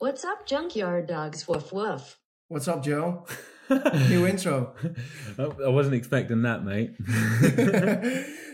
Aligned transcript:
What's 0.00 0.24
up, 0.24 0.46
junkyard 0.46 1.08
dogs? 1.08 1.46
Woof 1.46 1.74
woof. 1.74 2.18
What's 2.48 2.66
up, 2.68 2.82
Joe? 2.82 3.26
New 4.08 4.26
intro. 4.26 4.74
I 5.38 5.68
wasn't 5.68 5.94
expecting 5.94 6.40
that, 6.40 6.64
mate. 6.64 6.92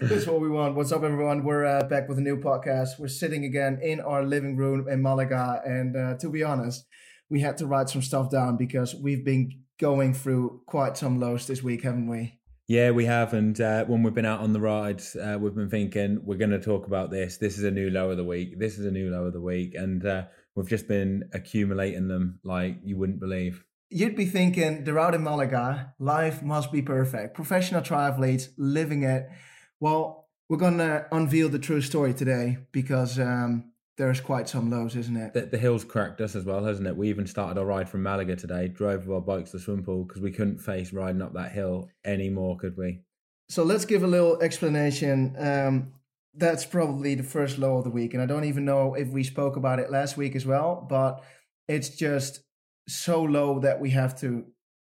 That's 0.03 0.27
what 0.27 0.41
we 0.41 0.51
want. 0.51 0.75
What's 0.75 0.91
up, 0.91 1.05
everyone? 1.05 1.45
We're 1.45 1.65
uh, 1.65 1.85
back 1.85 2.09
with 2.09 2.19
a 2.19 2.21
new 2.21 2.37
podcast. 2.37 2.99
We're 2.99 3.07
sitting 3.07 3.45
again 3.45 3.79
in 3.81 4.01
our 4.01 4.25
living 4.25 4.57
room 4.57 4.89
in 4.89 5.01
Malaga. 5.03 5.63
And 5.65 5.97
uh, 5.97 6.17
to 6.17 6.29
be 6.29 6.43
honest, 6.43 6.85
we 7.31 7.43
had 7.43 7.57
to 7.59 7.67
write 7.69 7.91
some 7.91 8.03
stuff 8.03 8.29
down 8.29 8.57
because 8.57 8.97
we've 8.97 9.25
been 9.25 9.53
going 9.79 10.15
through 10.15 10.63
quite 10.67 10.97
some 10.97 11.21
lows 11.21 11.47
this 11.47 11.63
week, 11.63 11.85
haven't 11.85 12.09
we? 12.09 12.41
Yeah, 12.67 12.91
we 12.91 13.05
have. 13.05 13.35
And 13.35 13.61
uh, 13.61 13.85
when 13.85 14.03
we've 14.03 14.13
been 14.13 14.27
out 14.27 14.41
on 14.41 14.53
the 14.53 14.61
rides, 14.61 15.15
uh, 15.15 15.39
we've 15.41 15.55
been 15.55 15.71
thinking 15.71 16.23
we're 16.25 16.39
going 16.39 16.51
to 16.51 16.59
talk 16.59 16.89
about 16.89 17.13
this. 17.13 17.37
This 17.37 17.57
is 17.57 17.63
a 17.63 17.71
new 17.71 17.89
low 17.89 18.11
of 18.11 18.17
the 18.17 18.25
week. 18.25 18.59
This 18.59 18.81
is 18.81 18.87
a 18.87 18.91
new 18.91 19.11
low 19.13 19.27
of 19.27 19.33
the 19.33 19.41
week. 19.41 19.77
And 19.77 20.05
uh, 20.05 20.25
we've 20.57 20.69
just 20.69 20.89
been 20.89 21.29
accumulating 21.33 22.09
them 22.09 22.41
like 22.43 22.79
you 22.83 22.97
wouldn't 22.97 23.21
believe. 23.21 23.65
You'd 23.89 24.17
be 24.17 24.27
thinking 24.27 24.83
they're 24.83 24.99
out 24.99 25.15
in 25.15 25.23
Malaga. 25.23 25.95
Life 26.01 26.43
must 26.43 26.73
be 26.73 26.83
perfect. 26.83 27.35
Professional 27.35 27.83
triathletes 27.83 28.49
living 28.59 29.05
it. 29.05 29.29
Well, 29.79 30.29
we're 30.49 30.57
going 30.57 30.79
to 30.79 31.07
unveil 31.13 31.49
the 31.49 31.61
true 31.61 31.81
story 31.81 32.15
today 32.15 32.59
because 32.73 33.21
um, 33.21 33.71
there's 33.97 34.21
quite 34.21 34.49
some 34.49 34.71
lows, 34.71 34.97
isn't 34.97 35.17
it? 35.17 35.35
The, 35.35 35.43
the 35.43 35.59
hills 35.59 35.85
cracked 35.85 36.21
us 36.21 36.35
as 36.35 36.45
well, 36.45 36.65
hasn't 36.65 36.89
it? 36.89 36.97
We 36.97 37.09
even 37.11 37.27
started 37.27 37.59
our 37.59 37.67
ride 37.67 37.89
from 37.89 38.03
Malaga 38.03 38.35
today, 38.35 38.67
drove 38.67 39.07
with 39.07 39.15
our 39.15 39.21
bikes 39.21 39.53
to 39.53 39.59
the 39.59 39.63
swim 39.63 39.85
pool 39.85 40.05
because 40.05 40.21
we 40.21 40.33
couldn't 40.33 40.59
face 40.59 40.93
riding 40.93 41.23
up 41.23 41.35
that 41.35 41.53
hill 41.53 41.89
anymore, 42.05 42.57
could 42.57 42.77
we? 42.77 43.03
So 43.49 43.63
let's 43.63 43.85
give 43.85 44.03
a 44.03 44.09
little 44.09 44.41
explanation. 44.43 45.37
Um, 45.39 45.93
that's 46.37 46.65
probably 46.65 47.15
the 47.15 47.23
first 47.23 47.59
low 47.59 47.79
of 47.79 47.85
the 47.85 47.91
week. 47.91 48.15
And 48.15 48.23
I 48.23 48.27
don't 48.27 48.45
even 48.45 48.65
know 48.65 48.95
if 48.95 49.09
we 49.09 49.23
spoke 49.23 49.57
about 49.57 49.79
it 49.79 49.91
last 49.91 50.17
week 50.17 50.37
as 50.37 50.47
well, 50.47 50.87
but 50.89 51.23
it's 51.69 51.89
just 51.91 52.41
so 52.89 53.23
low 53.23 53.59
that 53.61 53.81
we 53.81 53.91
have 53.91 54.19
to 54.21 54.45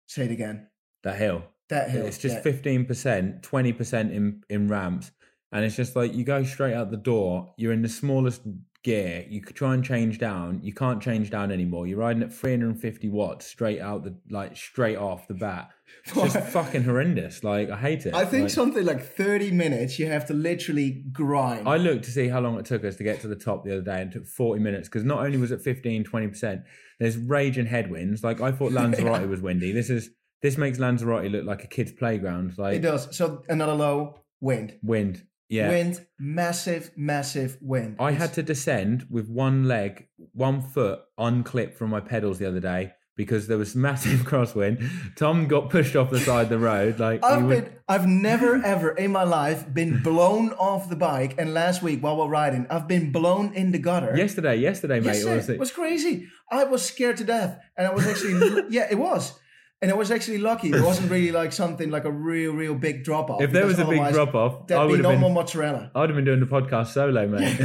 say 0.07 0.25
it 0.25 0.31
again. 0.31 0.67
That 1.03 1.17
hill. 1.17 1.43
That 1.69 1.89
hill. 1.89 2.05
It's 2.05 2.17
just 2.17 2.41
fifteen 2.41 2.85
percent, 2.85 3.43
twenty 3.43 3.73
percent 3.73 4.11
in 4.11 4.43
in 4.49 4.67
ramps, 4.67 5.11
and 5.51 5.63
it's 5.63 5.75
just 5.75 5.95
like 5.95 6.13
you 6.13 6.23
go 6.23 6.43
straight 6.43 6.73
out 6.73 6.91
the 6.91 6.97
door. 6.97 7.53
You're 7.57 7.73
in 7.73 7.81
the 7.81 7.89
smallest 7.89 8.41
gear. 8.83 9.25
You 9.29 9.41
could 9.41 9.55
try 9.55 9.73
and 9.73 9.83
change 9.83 10.17
down. 10.17 10.61
You 10.63 10.73
can't 10.73 11.01
change 11.01 11.29
down 11.29 11.51
anymore. 11.51 11.85
You're 11.85 11.99
riding 11.99 12.23
at 12.23 12.33
350 12.33 13.09
watts 13.09 13.45
straight 13.45 13.79
out 13.79 14.03
the 14.03 14.15
like 14.29 14.57
straight 14.57 14.97
off 14.97 15.27
the 15.27 15.35
bat. 15.35 15.69
It's 16.05 16.13
just 16.33 16.39
fucking 16.53 16.83
horrendous. 16.83 17.43
Like 17.43 17.69
I 17.69 17.77
hate 17.77 18.05
it. 18.05 18.13
I 18.13 18.25
think 18.25 18.43
Like, 18.43 18.51
something 18.51 18.85
like 18.85 19.01
30 19.15 19.51
minutes 19.51 19.99
you 19.99 20.07
have 20.07 20.25
to 20.27 20.33
literally 20.33 21.03
grind. 21.11 21.67
I 21.67 21.77
looked 21.77 22.05
to 22.05 22.11
see 22.11 22.27
how 22.27 22.39
long 22.39 22.57
it 22.59 22.65
took 22.65 22.83
us 22.83 22.95
to 22.97 23.03
get 23.03 23.21
to 23.21 23.27
the 23.27 23.35
top 23.35 23.63
the 23.65 23.73
other 23.73 23.81
day, 23.81 24.01
and 24.01 24.11
it 24.11 24.13
took 24.13 24.27
40 24.27 24.61
minutes 24.61 24.87
because 24.87 25.03
not 25.03 25.19
only 25.25 25.37
was 25.37 25.51
it 25.51 25.61
15, 25.61 26.03
20%, 26.05 26.63
there's 26.99 27.17
raging 27.17 27.65
headwinds. 27.65 28.23
Like 28.23 28.41
I 28.41 28.51
thought 28.51 28.71
Lanzarote 28.79 29.27
was 29.29 29.41
windy. 29.41 29.71
This 29.71 29.89
is 29.89 30.09
this 30.41 30.57
makes 30.57 30.79
Lanzarote 30.79 31.29
look 31.31 31.45
like 31.45 31.63
a 31.63 31.67
kid's 31.67 31.91
playground. 31.91 32.57
Like 32.57 32.75
it 32.77 32.79
does. 32.81 33.15
So 33.15 33.43
another 33.49 33.73
low, 33.75 34.21
wind. 34.41 34.77
wind. 34.81 35.23
Yeah. 35.51 35.69
Wind, 35.69 36.05
massive, 36.19 36.91
massive 36.95 37.57
wind. 37.59 37.95
I 37.99 38.09
It's- 38.09 38.21
had 38.21 38.33
to 38.35 38.43
descend 38.43 39.07
with 39.09 39.27
one 39.27 39.63
leg, 39.67 40.07
one 40.33 40.61
foot 40.61 40.99
unclipped 41.17 41.75
from 41.75 41.89
my 41.89 41.99
pedals 41.99 42.37
the 42.37 42.47
other 42.47 42.59
day 42.59 42.91
because 43.19 43.47
there 43.47 43.57
was 43.57 43.75
massive 43.87 44.21
crosswind. 44.21 44.77
Tom 45.17 45.45
got 45.49 45.69
pushed 45.69 45.93
off 45.97 46.09
the 46.09 46.21
side 46.21 46.43
of 46.43 46.49
the 46.49 46.57
road. 46.57 46.99
Like 46.99 47.21
I've 47.21 47.43
would- 47.43 47.65
been, 47.65 47.73
I've 47.89 48.07
never 48.07 48.55
ever 48.63 48.91
in 48.91 49.11
my 49.11 49.23
life 49.23 49.71
been 49.73 50.01
blown 50.01 50.53
off 50.53 50.87
the 50.89 50.95
bike. 50.95 51.35
And 51.37 51.53
last 51.53 51.83
week 51.83 52.01
while 52.01 52.15
we're 52.17 52.29
riding, 52.29 52.65
I've 52.69 52.87
been 52.87 53.11
blown 53.11 53.53
in 53.53 53.71
the 53.71 53.77
gutter. 53.79 54.15
yesterday, 54.15 54.55
yesterday, 54.55 55.01
mate. 55.01 55.15
Yes, 55.17 55.25
was 55.25 55.49
it 55.49 55.53
it? 55.55 55.59
was 55.59 55.71
crazy. 55.71 56.27
I 56.49 56.63
was 56.63 56.81
scared 56.81 57.17
to 57.17 57.25
death, 57.25 57.59
and 57.77 57.85
I 57.85 57.93
was 57.93 58.07
actually 58.07 58.63
yeah, 58.69 58.87
it 58.89 58.97
was, 58.97 59.37
and 59.81 59.91
I 59.91 59.95
was 59.95 60.11
actually 60.11 60.37
lucky. 60.37 60.69
It 60.69 60.81
wasn't 60.81 61.11
really 61.11 61.33
like 61.33 61.51
something 61.51 61.89
like 61.91 62.05
a 62.05 62.11
real, 62.11 62.53
real 62.53 62.73
big 62.75 63.03
drop 63.03 63.29
off. 63.29 63.41
if 63.41 63.51
there 63.51 63.65
was 63.65 63.79
a 63.79 63.85
big 63.85 64.13
drop 64.13 64.33
off, 64.33 64.53
I 64.61 64.65
there'd 64.67 64.87
be 64.87 64.91
would 64.93 65.01
no 65.01 65.09
have 65.11 65.19
more 65.19 65.29
been. 65.29 65.35
mozzarella. 65.35 65.91
I'd 65.93 66.09
have 66.09 66.15
been 66.15 66.23
doing 66.25 66.39
the 66.39 66.45
podcast 66.45 66.87
solo, 66.93 67.27
mate. 67.27 67.59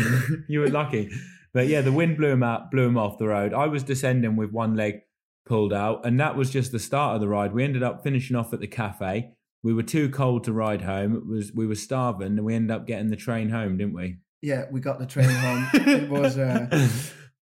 you 0.49 0.59
were 0.61 0.69
lucky. 0.69 1.11
But 1.53 1.69
yeah, 1.69 1.83
the 1.83 1.93
wind 1.93 2.17
blew 2.17 2.31
him 2.31 2.43
out, 2.43 2.73
blew 2.73 2.89
him 2.89 2.99
off 2.99 3.17
the 3.19 3.29
road. 3.29 3.55
I 3.55 3.67
was 3.69 3.85
descending 3.85 4.35
with 4.35 4.51
one 4.51 4.75
leg 4.75 5.03
pulled 5.47 5.73
out, 5.73 6.05
and 6.07 6.19
that 6.21 6.37
was 6.37 6.51
just 6.51 6.73
the 6.73 6.79
start 6.79 7.15
of 7.15 7.21
the 7.21 7.29
ride. 7.29 7.53
We 7.53 7.65
ended 7.65 7.83
up 7.83 8.03
finishing 8.03 8.37
off 8.37 8.53
at 8.53 8.61
the 8.61 8.67
cafe. 8.67 9.31
We 9.63 9.73
were 9.75 9.83
too 9.83 10.09
cold 10.11 10.45
to 10.45 10.53
ride 10.53 10.83
home. 10.83 11.15
It 11.17 11.27
was 11.27 11.53
we 11.53 11.67
were 11.67 11.75
starving, 11.75 12.37
and 12.39 12.45
we 12.45 12.55
ended 12.55 12.71
up 12.71 12.87
getting 12.87 13.11
the 13.11 13.17
train 13.17 13.51
home, 13.51 13.77
didn't 13.79 13.95
we? 13.95 14.19
Yeah, 14.43 14.65
we 14.71 14.81
got 14.81 14.99
the 14.99 15.07
train 15.07 15.29
home. 15.31 15.69
it 15.75 16.09
was 16.11 16.37
uh, 16.39 16.89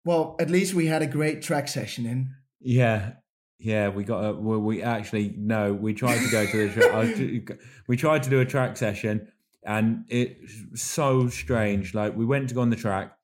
well, 0.04 0.36
at 0.40 0.50
least 0.50 0.74
we 0.74 0.86
had 0.86 1.02
a 1.02 1.06
great 1.06 1.42
track 1.42 1.68
session 1.68 2.06
in. 2.06 2.34
Yeah, 2.60 3.12
yeah, 3.58 3.88
we 3.90 4.04
got 4.04 4.24
a. 4.24 4.32
Well, 4.34 4.58
we 4.58 4.82
actually 4.82 5.34
no, 5.36 5.72
we 5.72 5.94
tried 5.94 6.18
to 6.18 6.30
go 6.30 6.46
to 6.46 6.68
the. 6.68 6.72
Tra- 6.72 6.96
was- 6.96 7.58
we 7.86 7.96
tried 7.96 8.22
to 8.24 8.30
do 8.30 8.40
a 8.40 8.44
track 8.44 8.76
session, 8.76 9.28
and 9.64 10.04
it's 10.08 10.82
so 10.82 11.28
strange. 11.28 11.94
Like 11.94 12.16
we 12.16 12.24
went 12.24 12.48
to 12.48 12.54
go 12.54 12.60
on 12.62 12.70
the 12.70 12.76
track, 12.76 13.16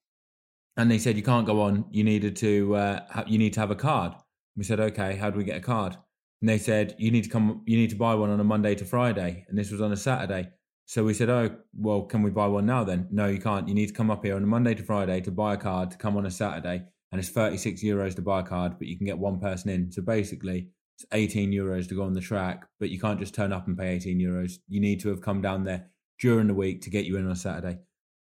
and 0.76 0.90
they 0.90 0.98
said 0.98 1.16
you 1.16 1.22
can't 1.22 1.46
go 1.46 1.60
on. 1.62 1.86
You 1.90 2.04
needed 2.04 2.36
to. 2.36 2.76
Uh, 2.76 3.00
ha- 3.10 3.24
you 3.26 3.38
need 3.38 3.54
to 3.54 3.60
have 3.60 3.70
a 3.70 3.76
card. 3.76 4.12
We 4.56 4.64
said 4.64 4.80
okay. 4.80 5.16
How 5.16 5.30
do 5.30 5.38
we 5.38 5.44
get 5.44 5.58
a 5.58 5.60
card? 5.60 5.96
And 6.40 6.48
they 6.48 6.58
said 6.58 6.94
you 6.98 7.10
need 7.10 7.24
to 7.24 7.30
come. 7.30 7.62
You 7.66 7.76
need 7.76 7.90
to 7.90 7.96
buy 7.96 8.14
one 8.14 8.30
on 8.30 8.40
a 8.40 8.44
Monday 8.44 8.74
to 8.76 8.84
Friday, 8.84 9.44
and 9.48 9.58
this 9.58 9.70
was 9.70 9.80
on 9.80 9.92
a 9.92 9.96
Saturday. 9.96 10.50
So 10.88 11.02
we 11.02 11.14
said, 11.14 11.28
oh, 11.28 11.50
well, 11.76 12.02
can 12.02 12.22
we 12.22 12.30
buy 12.30 12.46
one 12.46 12.66
now 12.66 12.84
then? 12.84 13.08
No, 13.10 13.26
you 13.26 13.40
can't. 13.40 13.66
You 13.66 13.74
need 13.74 13.88
to 13.88 13.92
come 13.92 14.08
up 14.08 14.24
here 14.24 14.36
on 14.36 14.44
a 14.44 14.46
Monday 14.46 14.72
to 14.72 14.84
Friday 14.84 15.20
to 15.22 15.32
buy 15.32 15.54
a 15.54 15.56
card 15.56 15.90
to 15.90 15.96
come 15.96 16.16
on 16.16 16.26
a 16.26 16.30
Saturday 16.30 16.84
and 17.10 17.18
it's 17.20 17.28
36 17.28 17.82
euros 17.82 18.14
to 18.14 18.22
buy 18.22 18.40
a 18.40 18.42
card, 18.42 18.78
but 18.78 18.86
you 18.86 18.96
can 18.96 19.06
get 19.06 19.18
one 19.18 19.40
person 19.40 19.70
in. 19.70 19.90
So 19.90 20.02
basically, 20.02 20.68
it's 20.96 21.06
18 21.12 21.50
euros 21.50 21.88
to 21.88 21.94
go 21.94 22.02
on 22.02 22.12
the 22.12 22.20
track, 22.20 22.66
but 22.78 22.90
you 22.90 23.00
can't 23.00 23.18
just 23.18 23.34
turn 23.34 23.52
up 23.52 23.66
and 23.66 23.76
pay 23.76 23.94
18 23.94 24.18
euros. 24.18 24.58
You 24.68 24.80
need 24.80 25.00
to 25.00 25.08
have 25.10 25.20
come 25.20 25.40
down 25.40 25.64
there 25.64 25.86
during 26.20 26.46
the 26.46 26.54
week 26.54 26.82
to 26.82 26.90
get 26.90 27.04
you 27.04 27.16
in 27.16 27.26
on 27.26 27.32
a 27.32 27.36
Saturday. 27.36 27.78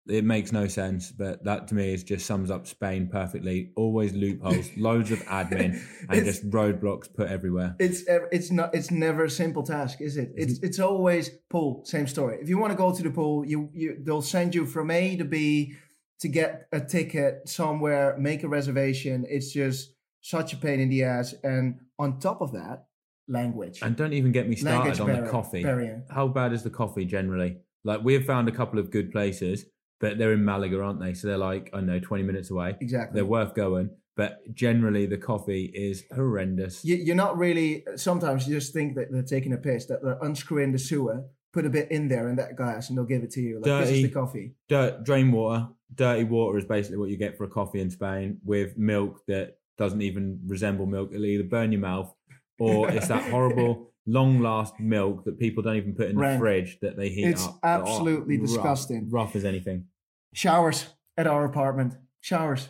It 0.08 0.24
makes 0.24 0.52
no 0.52 0.68
sense, 0.68 1.12
but 1.12 1.44
that 1.46 1.68
to 1.70 1.76
me 1.76 1.92
is 1.94 2.04
just 2.04 2.28
sums 2.28 2.52
up 2.52 2.68
Spain 2.68 3.10
perfectly. 3.12 3.72
Always 3.76 4.14
loopholes, 4.14 4.70
loads 4.78 5.10
of 5.12 5.20
admin, 5.26 5.82
and 6.10 6.12
It's- 6.20 6.26
just 6.26 6.50
roadblocks 6.52 7.12
put 7.12 7.28
everywhere. 7.28 7.76
It's 7.80 8.04
it's 8.32 8.52
not 8.52 8.76
it's 8.76 8.92
never 8.92 9.24
a 9.26 9.30
simple 9.30 9.64
task, 9.64 10.02
is 10.02 10.18
it? 10.18 10.32
It's 10.36 10.60
it's 10.60 10.80
always 10.80 11.30
pool. 11.50 11.84
Same 11.86 12.06
story. 12.08 12.38
If 12.40 12.50
you 12.50 12.60
want 12.60 12.72
to 12.72 12.78
go 12.78 12.94
to 12.96 13.02
the 13.04 13.10
pool, 13.10 13.46
you 13.46 13.70
you 13.74 13.98
they'll 14.04 14.22
send 14.22 14.54
you 14.54 14.66
from 14.68 14.92
A 14.92 15.16
to 15.18 15.26
B 15.26 15.74
to 16.20 16.28
get 16.28 16.68
a 16.72 16.80
ticket 16.80 17.50
somewhere, 17.50 18.16
make 18.20 18.44
a 18.44 18.48
reservation. 18.48 19.26
It's 19.28 19.52
just 19.52 19.96
such 20.22 20.54
a 20.54 20.58
pain 20.58 20.80
in 20.80 20.90
the 20.90 21.04
ass. 21.04 21.34
And 21.44 21.80
on 22.00 22.20
top 22.20 22.42
of 22.42 22.52
that, 22.54 22.86
language. 23.28 23.80
And 23.82 23.96
don't 23.96 24.14
even 24.14 24.32
get 24.32 24.48
me 24.48 24.56
Language 24.62 24.96
started 24.96 25.18
on 25.18 25.24
the 25.26 25.30
coffee. 25.32 25.64
barrier. 25.64 26.04
How 26.10 26.28
bad 26.28 26.54
is 26.54 26.64
the 26.64 26.70
coffee 26.70 27.06
generally? 27.06 27.58
Like 27.84 28.04
we 28.04 28.14
have 28.14 28.26
found 28.26 28.48
a 28.48 28.52
couple 28.52 28.80
of 28.80 28.92
good 28.92 29.12
places, 29.12 29.66
but 30.00 30.18
they're 30.18 30.34
in 30.34 30.44
Malaga, 30.44 30.82
aren't 30.82 31.00
they? 31.00 31.14
So 31.14 31.28
they're 31.28 31.38
like 31.38 31.70
I 31.74 31.78
don't 31.78 31.88
know, 31.88 32.00
twenty 32.00 32.24
minutes 32.24 32.52
away. 32.52 32.76
Exactly. 32.80 33.16
They're 33.16 33.26
worth 33.26 33.56
going, 33.56 33.90
but 34.16 34.40
generally 34.54 35.06
the 35.06 35.18
coffee 35.18 35.72
is 35.74 36.04
horrendous. 36.14 36.84
You, 36.84 36.96
you're 36.96 37.16
not 37.16 37.38
really. 37.38 37.84
Sometimes 37.96 38.48
you 38.48 38.56
just 38.56 38.74
think 38.74 38.96
that 38.96 39.12
they're 39.12 39.24
taking 39.24 39.54
a 39.54 39.58
piss. 39.58 39.86
That 39.86 40.04
they're 40.04 40.20
unscrewing 40.22 40.72
the 40.72 40.80
sewer, 40.80 41.24
put 41.54 41.66
a 41.66 41.70
bit 41.70 41.92
in 41.92 42.08
there 42.08 42.30
in 42.30 42.36
that 42.38 42.56
glass, 42.56 42.90
and 42.90 42.98
they'll 42.98 43.06
give 43.06 43.24
it 43.24 43.32
to 43.32 43.42
you. 43.42 43.56
Like 43.56 43.64
this 43.64 43.90
is 43.90 43.90
Dirty. 43.90 44.08
the 44.08 44.14
coffee. 44.14 44.54
Dirt, 44.68 45.04
drain 45.04 45.32
water, 45.32 45.68
dirty 45.94 46.24
water 46.24 46.58
is 46.58 46.66
basically 46.66 46.98
what 46.98 47.10
you 47.10 47.18
get 47.18 47.38
for 47.38 47.44
a 47.46 47.50
coffee 47.50 47.82
in 47.82 47.90
Spain 47.90 48.40
with 48.44 48.78
milk 48.78 49.22
that 49.28 49.58
doesn't 49.78 50.02
even 50.02 50.40
resemble 50.46 50.86
milk. 50.86 51.12
It'll 51.14 51.26
either 51.26 51.44
burn 51.44 51.72
your 51.72 51.82
mouth 51.82 52.14
or 52.60 52.90
it's 52.92 53.08
that 53.08 53.30
horrible 53.30 53.92
long 54.08 54.40
last 54.40 54.80
milk 54.80 55.26
that 55.26 55.40
people 55.40 55.64
don't 55.64 55.78
even 55.78 55.96
put 55.96 56.10
in 56.10 56.16
the 56.16 56.38
fridge 56.38 56.78
that 56.82 56.96
they 56.96 57.10
heat 57.10 57.26
It's 57.26 57.46
up. 57.46 57.52
It's 57.56 57.60
absolutely 57.64 58.38
rough- 58.38 58.48
disgusting. 58.48 59.10
Rough 59.10 59.36
as 59.36 59.46
anything. 59.46 59.86
Showers 60.34 60.88
at 61.18 61.28
our 61.28 61.46
apartment. 61.46 61.96
Showers. 62.22 62.70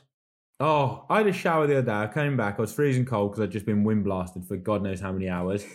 Oh, 0.59 1.05
I 1.09 1.17
had 1.17 1.27
a 1.27 1.33
shower 1.33 1.67
the 1.67 1.79
other 1.79 1.87
day. 1.87 1.91
I 1.91 2.07
came 2.07 2.37
back. 2.37 2.55
I 2.57 2.61
was 2.61 2.73
freezing 2.73 3.05
cold 3.05 3.31
because 3.31 3.43
I'd 3.43 3.51
just 3.51 3.65
been 3.65 3.83
wind 3.83 4.05
blasted 4.05 4.45
for 4.45 4.55
God 4.55 4.81
knows 4.83 5.01
how 5.01 5.11
many 5.11 5.27
hours. 5.27 5.65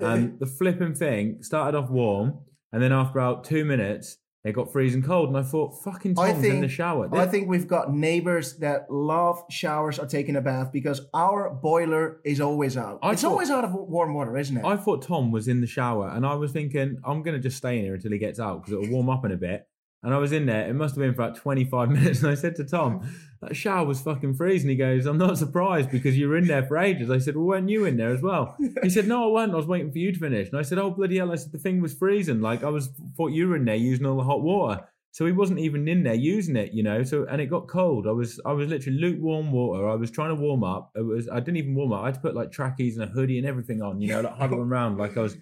And 0.00 0.02
um, 0.30 0.36
the 0.38 0.46
flipping 0.46 0.94
thing 0.94 1.42
started 1.42 1.76
off 1.76 1.90
warm, 1.90 2.38
and 2.72 2.82
then 2.82 2.92
after 2.92 3.18
about 3.18 3.44
two 3.44 3.64
minutes, 3.66 4.16
it 4.42 4.52
got 4.52 4.72
freezing 4.72 5.02
cold. 5.02 5.28
And 5.28 5.36
I 5.36 5.42
thought, 5.42 5.82
fucking 5.82 6.18
I 6.18 6.32
Tom's 6.32 6.44
in 6.44 6.60
the 6.62 6.68
shower. 6.68 7.08
I 7.14 7.26
think 7.26 7.48
we've 7.48 7.68
got 7.68 7.92
neighbors 7.92 8.56
that 8.58 8.90
love 8.90 9.42
showers 9.50 9.98
or 9.98 10.06
taking 10.06 10.36
a 10.36 10.40
bath 10.40 10.72
because 10.72 11.02
our 11.12 11.50
boiler 11.50 12.20
is 12.24 12.40
always 12.40 12.76
out. 12.76 12.98
I 13.02 13.12
it's 13.12 13.22
thought- 13.22 13.32
always 13.32 13.50
out 13.50 13.64
of 13.64 13.74
warm 13.74 14.14
water, 14.14 14.36
isn't 14.38 14.56
it? 14.56 14.64
I 14.64 14.76
thought 14.76 15.02
Tom 15.02 15.30
was 15.30 15.46
in 15.48 15.60
the 15.60 15.66
shower, 15.66 16.08
and 16.08 16.24
I 16.24 16.34
was 16.34 16.52
thinking, 16.52 16.98
I'm 17.04 17.22
going 17.22 17.36
to 17.36 17.42
just 17.42 17.58
stay 17.58 17.78
in 17.78 17.84
here 17.84 17.94
until 17.94 18.12
he 18.12 18.18
gets 18.18 18.40
out 18.40 18.62
because 18.64 18.72
it'll 18.82 18.92
warm 18.94 19.10
up 19.10 19.24
in 19.24 19.32
a 19.32 19.36
bit. 19.36 19.66
And 20.02 20.14
I 20.14 20.18
was 20.18 20.32
in 20.32 20.46
there. 20.46 20.66
It 20.66 20.74
must 20.74 20.94
have 20.94 21.00
been 21.00 21.14
for 21.14 21.22
about 21.22 21.36
25 21.36 21.88
minutes. 21.90 22.20
And 22.20 22.30
I 22.30 22.34
said 22.34 22.56
to 22.56 22.64
Tom, 22.64 23.06
that 23.42 23.54
shower 23.54 23.84
was 23.84 24.00
fucking 24.00 24.34
freezing. 24.34 24.70
He 24.70 24.76
goes, 24.76 25.06
I'm 25.06 25.18
not 25.18 25.38
surprised 25.38 25.90
because 25.90 26.16
you 26.16 26.28
were 26.28 26.36
in 26.36 26.46
there 26.46 26.64
for 26.64 26.78
ages. 26.78 27.10
I 27.10 27.18
said, 27.18 27.36
well, 27.36 27.46
weren't 27.46 27.68
you 27.68 27.84
in 27.84 27.96
there 27.96 28.12
as 28.12 28.22
well? 28.22 28.56
He 28.82 28.90
said, 28.90 29.06
no, 29.06 29.24
I 29.24 29.26
wasn't. 29.26 29.54
I 29.54 29.56
was 29.56 29.66
waiting 29.66 29.92
for 29.92 29.98
you 29.98 30.12
to 30.12 30.18
finish. 30.18 30.48
And 30.48 30.58
I 30.58 30.62
said, 30.62 30.78
oh, 30.78 30.90
bloody 30.90 31.18
hell. 31.18 31.32
I 31.32 31.36
said, 31.36 31.52
the 31.52 31.58
thing 31.58 31.80
was 31.80 31.94
freezing. 31.94 32.40
Like, 32.40 32.64
I 32.64 32.68
was 32.68 32.90
thought 33.16 33.32
you 33.32 33.48
were 33.48 33.56
in 33.56 33.64
there 33.64 33.74
using 33.74 34.06
all 34.06 34.16
the 34.16 34.24
hot 34.24 34.42
water. 34.42 34.86
So 35.12 35.26
he 35.26 35.32
wasn't 35.32 35.58
even 35.58 35.88
in 35.88 36.04
there 36.04 36.14
using 36.14 36.54
it, 36.56 36.72
you 36.72 36.82
know. 36.84 37.02
So 37.02 37.24
and 37.24 37.40
it 37.40 37.46
got 37.46 37.66
cold. 37.66 38.06
I 38.06 38.12
was 38.12 38.40
I 38.46 38.52
was 38.52 38.68
literally 38.68 38.98
lukewarm 38.98 39.50
water. 39.50 39.88
I 39.88 39.96
was 39.96 40.10
trying 40.10 40.34
to 40.34 40.40
warm 40.40 40.62
up. 40.62 40.92
It 40.94 41.00
was 41.00 41.28
I 41.28 41.40
didn't 41.40 41.56
even 41.56 41.74
warm 41.74 41.92
up. 41.92 42.02
I 42.02 42.06
had 42.06 42.14
to 42.14 42.20
put 42.20 42.36
like 42.36 42.52
trackies 42.52 42.96
and 42.96 43.10
a 43.10 43.12
hoodie 43.12 43.38
and 43.38 43.46
everything 43.46 43.82
on, 43.82 44.00
you 44.00 44.08
know, 44.08 44.20
like 44.20 44.36
huddling 44.36 44.68
around 44.68 44.98
like 44.98 45.16
I 45.16 45.22
was, 45.22 45.36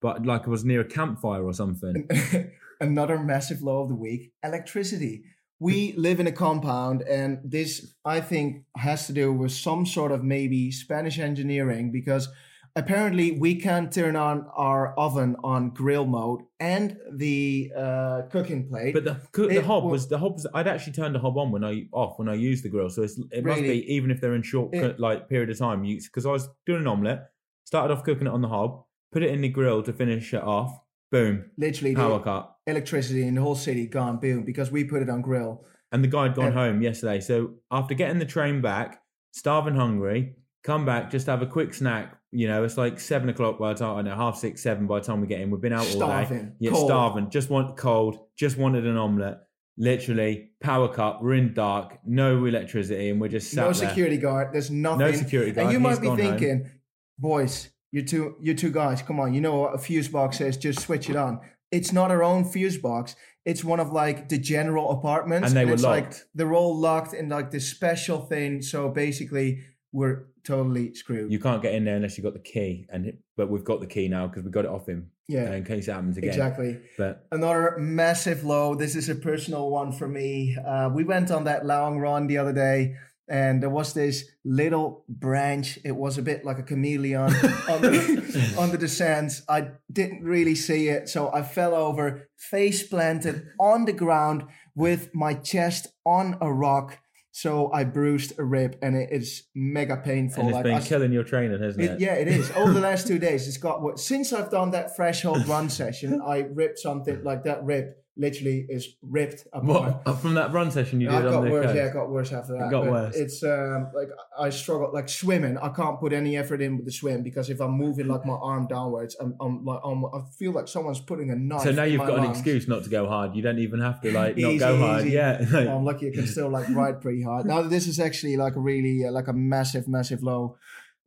but 0.00 0.26
like 0.26 0.48
I 0.48 0.50
was 0.50 0.64
near 0.64 0.80
a 0.80 0.84
campfire 0.84 1.44
or 1.44 1.52
something. 1.52 2.08
Another 2.82 3.18
massive 3.18 3.62
low 3.62 3.82
of 3.82 3.88
the 3.88 3.94
week: 3.94 4.32
electricity. 4.42 5.22
We 5.60 5.92
live 5.96 6.18
in 6.18 6.26
a 6.26 6.32
compound, 6.32 7.02
and 7.02 7.38
this 7.44 7.94
I 8.04 8.20
think 8.20 8.64
has 8.76 9.06
to 9.06 9.12
do 9.12 9.32
with 9.32 9.52
some 9.52 9.86
sort 9.86 10.10
of 10.10 10.24
maybe 10.24 10.72
Spanish 10.72 11.20
engineering 11.20 11.92
because 11.92 12.28
apparently 12.74 13.32
we 13.38 13.54
can't 13.54 13.92
turn 13.92 14.16
on 14.16 14.46
our 14.56 14.92
oven 14.98 15.36
on 15.44 15.70
grill 15.70 16.06
mode 16.06 16.40
and 16.58 16.96
the 17.12 17.70
uh, 17.76 18.22
cooking 18.32 18.66
plate. 18.68 18.94
But 18.94 19.04
the 19.04 19.20
coo- 19.30 19.46
the 19.48 19.62
hob 19.62 19.84
wa- 19.84 19.90
was 19.90 20.08
the 20.08 20.18
hob 20.18 20.32
was 20.34 20.46
I'd 20.52 20.66
actually 20.66 20.94
turned 20.94 21.14
the 21.14 21.20
hob 21.20 21.38
on 21.38 21.52
when 21.52 21.62
I 21.62 21.86
off 21.92 22.18
when 22.18 22.28
I 22.28 22.34
used 22.34 22.64
the 22.64 22.68
grill, 22.68 22.90
so 22.90 23.02
it's, 23.02 23.16
it 23.30 23.44
must 23.44 23.60
Really? 23.60 23.80
be 23.82 23.94
even 23.94 24.10
if 24.10 24.20
they're 24.20 24.34
in 24.34 24.42
short 24.42 24.74
It- 24.74 24.98
like 24.98 25.28
period 25.28 25.50
of 25.50 25.58
time. 25.58 25.84
You 25.84 26.00
because 26.02 26.26
I 26.26 26.30
was 26.32 26.48
doing 26.66 26.80
an 26.80 26.88
omelette, 26.88 27.30
started 27.64 27.94
off 27.94 28.02
cooking 28.02 28.26
it 28.26 28.32
on 28.32 28.42
the 28.42 28.48
hob, 28.48 28.82
put 29.12 29.22
it 29.22 29.30
in 29.30 29.42
the 29.42 29.48
grill 29.48 29.84
to 29.84 29.92
finish 29.92 30.34
it 30.34 30.42
off. 30.42 30.80
Boom, 31.12 31.44
Literally, 31.58 31.94
power 31.94 32.18
cut. 32.18 32.56
electricity 32.66 33.22
in 33.28 33.34
the 33.36 33.40
whole 33.42 33.54
city 33.54 33.86
gone 33.86 34.18
boom 34.18 34.44
because 34.44 34.72
we 34.72 34.82
put 34.82 35.02
it 35.02 35.08
on 35.10 35.20
grill. 35.22 35.64
And 35.92 36.02
the 36.02 36.08
guy 36.08 36.24
had 36.24 36.34
gone 36.34 36.46
And- 36.46 36.54
home 36.54 36.82
yesterday. 36.82 37.20
So 37.20 37.56
after 37.70 37.94
getting 37.94 38.18
the 38.18 38.24
train 38.24 38.60
back, 38.62 39.00
starving 39.32 39.74
hungry, 39.74 40.36
come 40.64 40.84
back, 40.86 41.10
just 41.10 41.26
have 41.26 41.42
a 41.42 41.46
quick 41.46 41.74
snack. 41.74 42.16
You 42.30 42.48
know, 42.48 42.64
it's 42.64 42.78
like 42.78 42.98
seven 42.98 43.28
o'clock 43.28 43.58
by 43.58 43.74
the 43.74 43.78
time 43.78 43.96
I 43.98 44.02
know 44.02 44.16
half 44.16 44.38
six, 44.38 44.62
seven 44.62 44.86
by 44.86 45.00
the 45.00 45.04
time 45.04 45.20
we 45.20 45.26
get 45.26 45.40
in. 45.42 45.50
We've 45.50 45.60
been 45.60 45.74
out 45.74 45.80
all 45.80 45.84
day. 45.84 45.96
Starving, 45.98 46.52
Yeah, 46.58 46.70
cold. 46.70 46.86
starving. 46.88 47.28
Just 47.30 47.50
want 47.50 47.76
cold. 47.76 48.16
Just 48.38 48.56
wanted 48.56 48.86
an 48.86 48.96
omelette. 48.96 49.40
Literally, 49.76 50.50
power 50.62 50.88
cut. 50.88 51.22
We're 51.22 51.34
in 51.34 51.52
dark. 51.52 51.98
No 52.06 52.44
electricity, 52.46 53.10
and 53.10 53.20
we're 53.20 53.28
just 53.28 53.50
sat 53.50 53.66
No 53.66 53.72
there. 53.72 53.88
security 53.88 54.16
guard. 54.16 54.48
There's 54.54 54.70
nothing. 54.70 54.98
No 55.00 55.12
security 55.12 55.52
guard. 55.52 55.66
And 55.66 55.72
you 55.72 55.78
He's 55.78 55.82
might 55.96 56.00
be 56.00 56.06
gone 56.06 56.18
home. 56.18 56.38
thinking, 56.38 56.70
boys, 57.18 57.68
you 57.92 58.02
two, 58.02 58.36
you 58.40 58.54
two 58.54 58.70
guys, 58.70 59.02
come 59.02 59.20
on. 59.20 59.32
You 59.34 59.40
know 59.40 59.56
what 59.56 59.74
a 59.74 59.78
fuse 59.78 60.08
box 60.08 60.40
is? 60.40 60.56
Just 60.56 60.80
switch 60.80 61.08
it 61.08 61.16
on. 61.16 61.40
It's 61.70 61.92
not 61.92 62.10
our 62.10 62.22
own 62.22 62.44
fuse 62.44 62.78
box. 62.78 63.14
It's 63.44 63.62
one 63.62 63.80
of 63.80 63.92
like 63.92 64.28
the 64.28 64.38
general 64.38 64.90
apartments, 64.90 65.48
And 65.48 65.56
they 65.56 65.64
were 65.64 65.74
it's 65.74 65.82
like 65.82 66.04
locked. 66.04 66.24
they're 66.34 66.54
all 66.54 66.76
locked 66.76 67.12
in 67.14 67.28
like 67.28 67.50
this 67.50 67.68
special 67.68 68.20
thing. 68.20 68.62
So 68.62 68.88
basically, 68.88 69.64
we're 69.92 70.24
totally 70.44 70.94
screwed. 70.94 71.30
You 71.30 71.38
can't 71.38 71.62
get 71.62 71.74
in 71.74 71.84
there 71.84 71.96
unless 71.96 72.16
you 72.16 72.24
got 72.24 72.32
the 72.34 72.38
key, 72.40 72.86
and 72.90 73.06
it, 73.06 73.18
but 73.36 73.50
we've 73.50 73.64
got 73.64 73.80
the 73.80 73.86
key 73.86 74.08
now 74.08 74.26
because 74.26 74.42
we 74.44 74.50
got 74.50 74.64
it 74.64 74.70
off 74.70 74.86
him 74.88 75.10
yeah, 75.28 75.52
in 75.54 75.64
case 75.64 75.88
it 75.88 75.92
happens 75.92 76.16
again. 76.16 76.30
exactly. 76.30 76.78
But 76.98 77.26
Another 77.30 77.76
massive 77.78 78.44
low. 78.44 78.74
This 78.74 78.94
is 78.96 79.08
a 79.08 79.14
personal 79.14 79.70
one 79.70 79.92
for 79.92 80.08
me. 80.08 80.56
Uh, 80.64 80.90
we 80.92 81.04
went 81.04 81.30
on 81.30 81.44
that 81.44 81.66
long 81.66 81.98
run 81.98 82.26
the 82.26 82.38
other 82.38 82.52
day, 82.52 82.96
and 83.32 83.62
there 83.62 83.70
was 83.70 83.94
this 83.94 84.24
little 84.44 85.04
branch. 85.08 85.78
It 85.84 85.96
was 85.96 86.18
a 86.18 86.22
bit 86.22 86.44
like 86.44 86.58
a 86.58 86.62
chameleon 86.62 87.22
on, 87.72 87.80
the, 87.80 88.54
on 88.58 88.70
the 88.70 88.76
descent. 88.78 89.32
I 89.48 89.70
didn't 89.90 90.22
really 90.22 90.54
see 90.54 90.88
it, 90.88 91.08
so 91.08 91.32
I 91.32 91.42
fell 91.42 91.74
over, 91.74 92.28
face 92.36 92.86
planted 92.86 93.46
on 93.58 93.86
the 93.86 93.94
ground 93.94 94.44
with 94.74 95.14
my 95.14 95.32
chest 95.32 95.86
on 96.04 96.36
a 96.42 96.52
rock. 96.52 96.98
So 97.34 97.72
I 97.72 97.84
bruised 97.84 98.38
a 98.38 98.44
rib, 98.44 98.76
and 98.82 98.94
it 98.94 99.08
is 99.10 99.44
mega 99.54 99.96
painful. 99.96 100.40
and 100.42 100.50
it's 100.50 100.54
Like, 100.56 100.64
been 100.64 100.74
I- 100.74 100.82
killing 100.82 101.12
your 101.14 101.24
training, 101.24 101.62
hasn't 101.62 101.82
it? 101.82 101.90
it, 101.92 102.00
yeah, 102.00 102.12
it 102.16 102.28
is. 102.28 102.50
Over 102.50 102.74
the 102.74 102.80
last 102.80 103.06
two 103.06 103.18
days, 103.18 103.48
it's 103.48 103.56
got 103.56 103.80
what 103.80 103.98
since 103.98 104.34
I've 104.34 104.50
done 104.50 104.72
that 104.72 104.94
threshold 104.94 105.48
run 105.48 105.70
session, 105.80 106.20
I 106.20 106.40
ripped 106.40 106.78
something 106.80 107.24
like 107.24 107.44
that 107.44 107.64
rib 107.64 107.94
literally 108.16 108.66
is 108.68 108.96
ripped 109.02 109.46
apart. 109.52 110.04
What 110.04 110.18
from 110.18 110.34
that 110.34 110.52
run 110.52 110.70
session 110.70 111.00
you 111.00 111.08
I 111.08 111.22
did 111.22 111.26
on 111.26 111.32
got 111.32 111.50
worse. 111.50 111.66
coast? 111.66 111.76
Yeah, 111.76 111.86
it 111.86 111.92
got 111.92 112.10
worse 112.10 112.32
after 112.32 112.52
that. 112.58 112.70
got 112.70 112.84
but 112.84 112.92
worse. 112.92 113.16
It's 113.16 113.42
um 113.42 113.88
like 113.94 114.08
I 114.38 114.50
struggle 114.50 114.90
like 114.92 115.08
swimming. 115.08 115.56
I 115.58 115.70
can't 115.70 115.98
put 115.98 116.12
any 116.12 116.36
effort 116.36 116.60
in 116.60 116.76
with 116.76 116.84
the 116.84 116.92
swim 116.92 117.22
because 117.22 117.48
if 117.48 117.60
I'm 117.60 117.72
moving 117.72 118.08
like 118.08 118.26
my 118.26 118.34
arm 118.34 118.66
downwards, 118.66 119.16
I'm, 119.20 119.34
I'm 119.40 119.64
like 119.64 119.80
I'm, 119.84 120.04
I 120.04 120.20
feel 120.38 120.52
like 120.52 120.68
someone's 120.68 121.00
putting 121.00 121.30
a 121.30 121.36
knife. 121.36 121.62
So 121.62 121.72
now 121.72 121.84
you've 121.84 122.00
got 122.00 122.18
an 122.18 122.30
excuse 122.30 122.68
not 122.68 122.84
to 122.84 122.90
go 122.90 123.06
hard. 123.08 123.34
You 123.34 123.42
don't 123.42 123.58
even 123.58 123.80
have 123.80 124.00
to 124.02 124.12
like 124.12 124.36
not 124.36 124.50
Easy, 124.52 124.58
go 124.58 124.76
hard. 124.76 125.04
Yeah. 125.06 125.44
like- 125.50 125.68
I'm 125.68 125.84
lucky 125.84 126.08
I 126.08 126.10
can 126.12 126.26
still 126.26 126.50
like 126.50 126.68
ride 126.70 127.00
pretty 127.00 127.22
hard. 127.22 127.46
Now 127.46 127.62
this 127.62 127.86
is 127.86 127.98
actually 127.98 128.36
like 128.36 128.56
a 128.56 128.60
really 128.60 129.06
uh, 129.06 129.10
like 129.10 129.28
a 129.28 129.32
massive, 129.32 129.88
massive 129.88 130.22
low. 130.22 130.56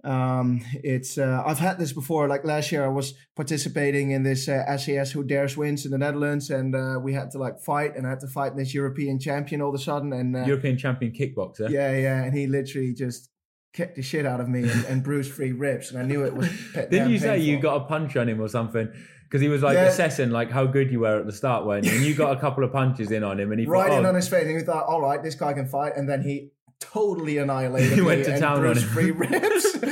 Um, 0.05 0.61
it's 0.83 1.17
uh, 1.17 1.41
I've 1.45 1.57
had 1.57 1.79
this 1.79 1.91
before. 1.91 2.27
Like 2.27 2.45
last 2.45 2.71
year, 2.71 2.85
I 2.85 2.89
was 2.89 3.15
participating 3.35 4.11
in 4.11 4.23
this 4.23 4.47
uh, 4.47 4.77
SAS 4.77 5.11
Who 5.11 5.23
Dares 5.23 5.57
Wins 5.57 5.83
in 5.85 5.91
the 5.91 5.97
Netherlands, 5.97 6.49
and 6.51 6.75
uh, 6.75 6.99
we 7.01 7.13
had 7.13 7.31
to 7.31 7.39
like 7.39 7.59
fight, 7.59 7.95
and 7.95 8.05
I 8.05 8.11
had 8.11 8.19
to 8.19 8.27
fight 8.27 8.55
this 8.55 8.73
European 8.73 9.19
champion 9.19 9.61
all 9.61 9.69
of 9.69 9.75
a 9.75 9.83
sudden, 9.83 10.13
and 10.13 10.35
uh, 10.35 10.45
European 10.45 10.77
champion 10.77 11.11
kickboxer. 11.11 11.69
yeah, 11.69 11.91
yeah, 11.97 12.23
and 12.23 12.37
he 12.37 12.45
literally 12.45 12.93
just 12.93 13.29
kicked 13.73 13.95
the 13.95 14.01
shit 14.01 14.25
out 14.25 14.39
of 14.39 14.47
me 14.47 14.69
and, 14.69 14.85
and 14.85 15.03
bruised 15.03 15.33
three 15.33 15.51
ribs, 15.51 15.91
and 15.91 15.99
I 15.99 16.03
knew 16.03 16.23
it 16.23 16.35
was. 16.35 16.49
Didn't 16.73 17.09
you 17.09 17.19
say 17.19 17.39
you 17.39 17.59
got 17.59 17.81
a 17.81 17.85
punch 17.85 18.15
on 18.15 18.29
him 18.29 18.39
or 18.39 18.47
something? 18.47 18.87
Because 19.23 19.41
he 19.41 19.47
was 19.47 19.63
like 19.63 19.73
Yeah. 19.73 19.85
assessing 19.85 20.29
like 20.29 20.51
how 20.51 20.65
good 20.65 20.91
you 20.91 20.99
were 20.99 21.19
at 21.19 21.25
the 21.25 21.33
start, 21.33 21.65
weren't 21.65 21.85
you? 21.85 21.91
And 21.91 22.03
you 22.05 22.13
got 22.13 22.37
a 22.37 22.39
couple 22.39 22.63
of 22.63 22.71
punches 22.71 23.11
in 23.11 23.23
on 23.23 23.39
him, 23.39 23.51
and 23.51 23.59
he 23.59 23.65
right 23.65 23.89
thought, 23.89 23.99
in 23.99 24.05
oh, 24.05 24.09
on 24.09 24.15
his 24.15 24.27
face, 24.29 24.45
and 24.45 24.57
he 24.57 24.63
thought, 24.63 24.85
"All 24.85 25.01
right, 25.01 25.21
this 25.21 25.35
guy 25.35 25.53
can 25.53 25.67
fight," 25.67 25.93
and 25.97 26.07
then 26.07 26.21
he 26.21 26.51
totally 26.91 27.37
annihilated 27.37 27.91
He 27.93 28.01
went 28.01 28.25
to 28.25 28.33
and 28.33 28.41
town 28.41 28.65
on 28.65 28.75
three 28.75 29.11
ribs. 29.23 29.77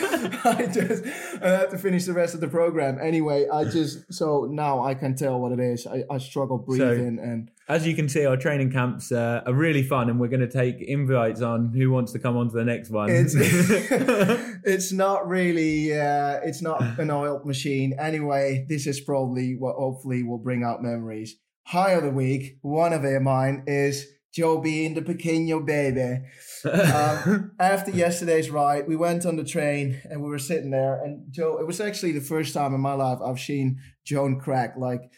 I 0.46 0.70
just 0.72 1.04
I 1.42 1.50
had 1.50 1.70
to 1.72 1.78
finish 1.78 2.06
the 2.06 2.14
rest 2.14 2.34
of 2.34 2.42
the 2.42 2.48
program 2.48 3.00
anyway. 3.02 3.48
I 3.48 3.66
just 3.66 4.14
so 4.14 4.48
now 4.50 4.84
I 4.84 4.94
can 4.94 5.16
tell 5.16 5.40
what 5.40 5.52
it 5.52 5.60
is. 5.60 5.88
I, 5.88 6.04
I 6.10 6.18
struggle 6.18 6.58
breathing 6.58 7.20
and 7.20 7.50
as 7.70 7.88
you 7.88 7.96
can 7.96 8.10
see, 8.10 8.26
our 8.26 8.36
training 8.36 8.72
camps 8.72 9.12
uh, 9.14 9.42
are 9.46 9.54
really 9.54 9.84
fun, 9.84 10.10
and 10.10 10.20
we're 10.20 10.28
going 10.28 10.42
to 10.42 10.52
take 10.52 10.82
invites 10.82 11.42
on 11.42 11.72
who 11.74 11.92
wants 11.92 12.12
to 12.12 12.20
come 12.20 12.36
on 12.36 12.50
to 12.50 12.56
the 12.58 12.66
next 12.66 12.90
one. 12.90 13.10
it's 13.10 13.36
it's 14.66 14.92
not 14.92 15.28
really 15.28 15.98
uh, 15.98 16.40
it's 16.44 16.62
not 16.62 16.82
an 17.00 17.10
oil 17.10 17.42
machine 17.46 17.96
anyway. 17.98 18.66
This 18.68 18.86
is 18.86 19.00
probably 19.00 19.56
what 19.56 19.76
hopefully 19.76 20.24
will 20.24 20.40
bring 20.40 20.64
out 20.64 20.84
memories. 20.84 21.38
High 21.66 21.92
of 21.92 22.04
the 22.04 22.10
week, 22.10 22.58
one 22.62 22.92
of 22.92 23.06
it 23.06 23.22
mine 23.22 23.64
is 23.66 24.13
Joe 24.34 24.60
being 24.60 24.96
the 24.96 25.02
pequeño 25.02 25.64
baby. 25.64 26.24
um, 26.66 27.52
after 27.60 27.92
yesterday's 27.92 28.50
ride, 28.50 28.88
we 28.88 28.96
went 28.96 29.26
on 29.26 29.36
the 29.36 29.44
train 29.44 30.02
and 30.10 30.24
we 30.24 30.30
were 30.30 30.40
sitting 30.40 30.72
there. 30.72 31.04
And 31.04 31.32
Joe, 31.32 31.60
it 31.60 31.68
was 31.68 31.80
actually 31.80 32.14
the 32.14 32.22
first 32.22 32.54
time 32.54 32.74
in 32.74 32.82
my 32.82 32.94
life 32.94 33.20
I've 33.24 33.40
seen 33.40 33.80
Joan 34.04 34.40
crack. 34.40 34.76
Like 34.76 35.12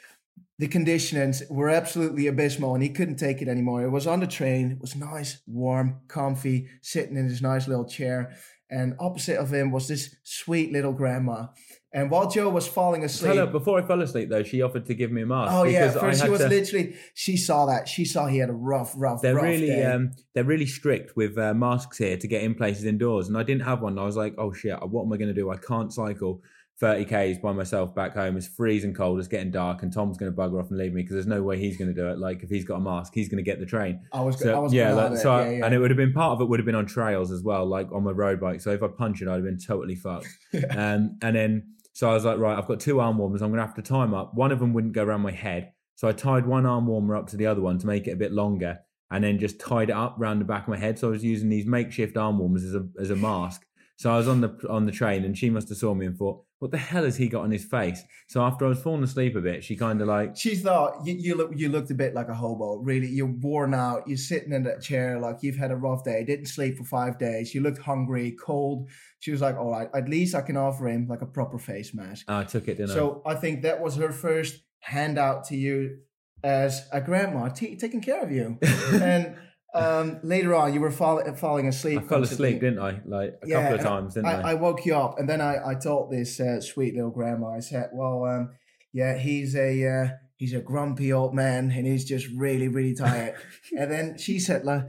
the 0.60 0.68
conditions 0.68 1.44
were 1.50 1.70
absolutely 1.70 2.28
abysmal 2.28 2.74
and 2.74 2.84
he 2.84 2.90
couldn't 2.90 3.16
take 3.16 3.42
it 3.42 3.48
anymore. 3.48 3.84
It 3.84 3.90
was 3.90 4.06
on 4.06 4.20
the 4.20 4.28
train, 4.28 4.72
it 4.72 4.82
was 4.82 4.96
nice, 4.96 5.42
warm, 5.48 6.02
comfy, 6.10 6.68
sitting 6.82 7.16
in 7.16 7.26
his 7.26 7.42
nice 7.42 7.70
little 7.70 7.86
chair. 7.86 8.36
And 8.70 8.96
opposite 9.00 9.38
of 9.38 9.54
him 9.54 9.72
was 9.72 9.88
this 9.88 10.16
sweet 10.24 10.74
little 10.74 10.94
grandma. 10.94 11.48
And 11.96 12.12
while 12.12 12.30
Joe 12.30 12.50
was 12.50 12.68
falling 12.68 13.06
asleep, 13.06 13.36
Tell 13.36 13.46
her, 13.46 13.52
before 13.52 13.80
I 13.80 13.82
fell 13.88 14.02
asleep, 14.02 14.28
though, 14.28 14.44
she 14.44 14.62
offered 14.62 14.86
to 14.88 14.94
give 14.94 15.14
me 15.14 15.22
a 15.22 15.26
mask. 15.26 15.54
oh 15.54 15.64
yeah, 15.64 15.90
first 15.92 16.22
she 16.22 16.30
was 16.30 16.42
to- 16.42 16.50
literally 16.50 16.96
she 17.14 17.38
saw 17.38 17.66
that 17.68 17.88
she 17.88 18.04
saw 18.04 18.28
he 18.28 18.38
had 18.38 18.50
a 18.50 18.54
rough, 18.54 18.94
rough, 18.98 19.22
They're 19.22 19.36
rough 19.36 19.44
really, 19.46 19.82
um, 19.82 20.12
they're 20.34 20.44
really 20.44 20.66
strict 20.66 21.16
with 21.16 21.38
uh, 21.38 21.54
masks 21.54 21.98
here 21.98 22.18
to 22.18 22.28
get 22.28 22.44
in 22.44 22.54
places 22.54 22.84
indoors, 22.84 23.30
and 23.30 23.38
I 23.38 23.44
didn't 23.44 23.64
have 23.64 23.82
one. 23.82 23.98
I 23.98 24.04
was 24.04 24.18
like, 24.18 24.36
"Oh 24.38 24.52
shit, 24.52 24.78
what 24.90 25.06
am 25.06 25.14
I 25.14 25.18
going 25.18 25.30
to 25.30 25.34
do? 25.34 25.50
I 25.50 25.56
can't 25.56 25.94
cycle 25.94 26.42
30 26.82 27.06
k's 27.06 27.38
by 27.40 27.54
myself 27.54 27.96
back 27.96 28.14
home. 28.14 28.36
It's 28.36 28.48
freezing 28.48 28.94
cold. 28.94 29.20
It's 29.20 29.30
getting 29.30 29.50
dark, 29.52 29.82
and 29.82 29.94
Tom's 29.94 30.18
going 30.18 30.30
to 30.30 30.38
bugger 30.38 30.62
off 30.62 30.70
and 30.70 30.78
leave 30.78 30.94
me 30.94 31.02
because 31.02 31.14
there's 31.14 31.28
no 31.28 31.42
way 31.42 31.58
he's 31.58 31.78
going 31.78 31.88
to 31.88 31.94
do 31.94 32.10
it. 32.10 32.20
Like 32.20 32.44
if 32.44 32.50
he's 32.50 32.66
got 32.66 32.76
a 32.76 32.82
mask, 32.82 33.14
he's 33.16 33.30
going 33.30 33.38
to 33.38 33.50
get 33.50 33.60
the 33.60 33.66
train. 33.66 34.02
I 34.12 34.20
was, 34.20 34.38
So 34.38 34.54
I 34.54 34.60
was 34.60 34.74
yeah, 34.74 34.94
like, 34.94 35.18
so 35.18 35.40
yeah, 35.40 35.50
yeah. 35.50 35.66
and 35.66 35.74
it 35.74 35.80
would 35.80 35.92
have 35.92 35.98
been 35.98 36.12
part 36.12 36.34
of 36.34 36.42
it 36.42 36.50
would 36.50 36.60
have 36.60 36.66
been 36.66 36.76
on 36.76 36.86
trails 36.86 37.32
as 37.32 37.42
well, 37.42 37.66
like 37.66 37.90
on 37.94 38.04
my 38.04 38.12
road 38.12 38.42
bike. 38.42 38.60
So 38.60 38.72
if 38.72 38.84
I 38.84 38.88
punched 38.88 39.22
it, 39.22 39.30
I'd 39.30 39.36
have 39.36 39.44
been 39.46 39.58
totally 39.58 39.96
fucked. 39.96 40.28
um, 40.72 41.18
and 41.22 41.36
then 41.36 41.75
so 41.96 42.10
I 42.10 42.14
was 42.14 42.26
like, 42.26 42.38
right, 42.38 42.58
I've 42.58 42.68
got 42.68 42.82
two 42.82 43.00
arm 43.00 43.18
warmers. 43.18 43.42
I'm 43.42 43.50
going 43.52 43.60
to 43.62 43.66
have 43.66 43.76
to 43.76 43.82
tie 43.82 44.04
'em 44.04 44.14
up. 44.14 44.36
One 44.36 44.52
of 44.52 44.60
them 44.60 44.74
wouldn't 44.74 44.94
go 44.94 45.04
around 45.04 45.22
my 45.22 45.32
head, 45.32 45.72
so 45.96 46.08
I 46.08 46.12
tied 46.12 46.46
one 46.46 46.66
arm 46.66 46.88
warmer 46.88 47.16
up 47.16 47.28
to 47.30 47.38
the 47.38 47.48
other 47.48 47.62
one 47.62 47.80
to 47.80 47.88
make 47.88 48.08
it 48.08 48.12
a 48.12 48.18
bit 48.18 48.34
longer, 48.34 48.80
and 49.12 49.24
then 49.24 49.40
just 49.40 49.60
tied 49.60 49.90
it 49.90 49.96
up 49.96 50.20
around 50.20 50.40
the 50.40 50.46
back 50.46 50.64
of 50.64 50.70
my 50.70 50.78
head. 50.78 51.00
So 51.00 51.08
I 51.08 51.12
was 51.12 51.24
using 51.24 51.50
these 51.50 51.66
makeshift 51.66 52.18
arm 52.18 52.38
warmers 52.40 52.66
as 52.66 52.76
a 52.76 52.88
as 53.00 53.10
a 53.12 53.16
mask. 53.16 53.65
So 53.98 54.12
I 54.12 54.18
was 54.18 54.28
on 54.28 54.42
the 54.42 54.58
on 54.70 54.86
the 54.86 54.92
train, 54.92 55.24
and 55.24 55.38
she 55.38 55.50
must 55.50 55.70
have 55.70 55.78
saw 55.78 55.94
me 55.94 56.06
and 56.06 56.18
thought, 56.18 56.44
"What 56.60 56.72
the 56.72 56.78
hell 56.78 57.06
has 57.06 57.16
he 57.16 57.30
got 57.30 57.44
on 57.44 57.52
his 57.52 57.64
face?" 57.64 58.02
So 58.28 58.42
after 58.42 58.66
I 58.66 58.70
was 58.70 58.82
falling 58.82 59.04
asleep 59.04 59.36
a 59.36 59.42
bit, 59.42 59.64
she 59.64 59.78
kind 59.78 60.02
of 60.02 60.08
like 60.08 60.36
She 60.36 60.56
thought 60.56 61.06
you, 61.06 61.16
you 61.18 61.36
look 61.36 61.52
you 61.56 61.70
looked 61.70 61.92
a 61.92 61.96
bit 61.96 62.14
like 62.14 62.28
a 62.28 62.34
hobo. 62.34 62.78
Really, 62.78 63.08
you're 63.08 63.26
worn 63.28 63.74
out. 63.74 64.08
You're 64.08 64.18
sitting 64.18 64.52
in 64.52 64.64
that 64.64 64.82
chair 64.82 65.20
like 65.20 65.38
you've 65.42 65.56
had 65.56 65.72
a 65.72 65.78
rough 65.78 66.04
day. 66.04 66.26
Didn't 66.26 66.48
sleep 66.48 66.78
for 66.78 66.84
five 66.84 67.18
days. 67.18 67.56
You 67.56 67.62
looked 67.62 67.80
hungry, 67.80 68.36
cold. 68.44 68.90
She 69.20 69.32
was 69.32 69.42
like, 69.42 69.56
"All 69.56 69.72
right, 69.72 69.90
at 69.96 70.10
least 70.10 70.36
I 70.36 70.42
can 70.42 70.58
offer 70.58 70.88
him 70.88 71.08
like 71.08 71.22
a 71.22 71.28
proper 71.28 71.58
face 71.58 71.94
mask." 71.94 72.26
I 72.30 72.44
took 72.44 72.68
it, 72.68 72.78
didn't 72.78 72.92
I? 72.92 72.96
So 72.96 73.22
I 73.26 73.36
think 73.36 73.62
that 73.62 73.82
was 73.82 73.96
her 73.96 74.12
first 74.12 74.62
handout 74.80 75.46
to 75.46 75.56
you 75.56 76.00
as 76.44 76.88
a 76.92 77.02
grandma 77.02 77.48
t- 77.48 77.76
taking 77.76 78.02
care 78.02 78.22
of 78.22 78.32
you. 78.32 78.58
and 78.94 79.36
um, 79.76 80.20
later 80.24 80.56
on, 80.56 80.74
you 80.74 80.80
were 80.80 80.92
fall- 80.92 81.24
falling 81.36 81.68
asleep. 81.68 82.00
I 82.00 82.04
fell 82.04 82.24
asleep, 82.24 82.60
didn't 82.62 82.80
I? 82.80 83.02
Like 83.06 83.40
a 83.44 83.48
Yeah, 83.48 83.62
couple 83.62 83.76
of 83.80 83.82
times, 83.86 84.14
didn't 84.16 84.28
I, 84.28 84.42
I? 84.42 84.52
I 84.52 84.54
woke 84.56 84.86
you 84.86 84.96
up, 84.96 85.20
and 85.20 85.28
then 85.30 85.42
I, 85.42 85.72
I 85.72 85.76
told 85.76 86.12
this 86.12 86.40
uh, 86.40 86.62
sweet 86.62 86.96
little 86.96 87.12
grandma. 87.12 87.50
I 87.52 87.60
said, 87.60 87.90
"Well, 87.94 88.26
um, 88.26 88.52
yeah, 88.94 89.18
he's 89.18 89.56
a 89.56 89.88
uh, 89.88 90.08
he's 90.38 90.54
a 90.54 90.60
grumpy 90.62 91.12
old 91.14 91.34
man 91.34 91.72
and 91.72 91.86
he's 91.88 92.06
just 92.06 92.28
really, 92.36 92.68
really 92.68 92.94
tired. 92.96 93.36
and 93.78 93.92
then 93.92 94.18
she 94.18 94.40
said, 94.40 94.66
like, 94.66 94.84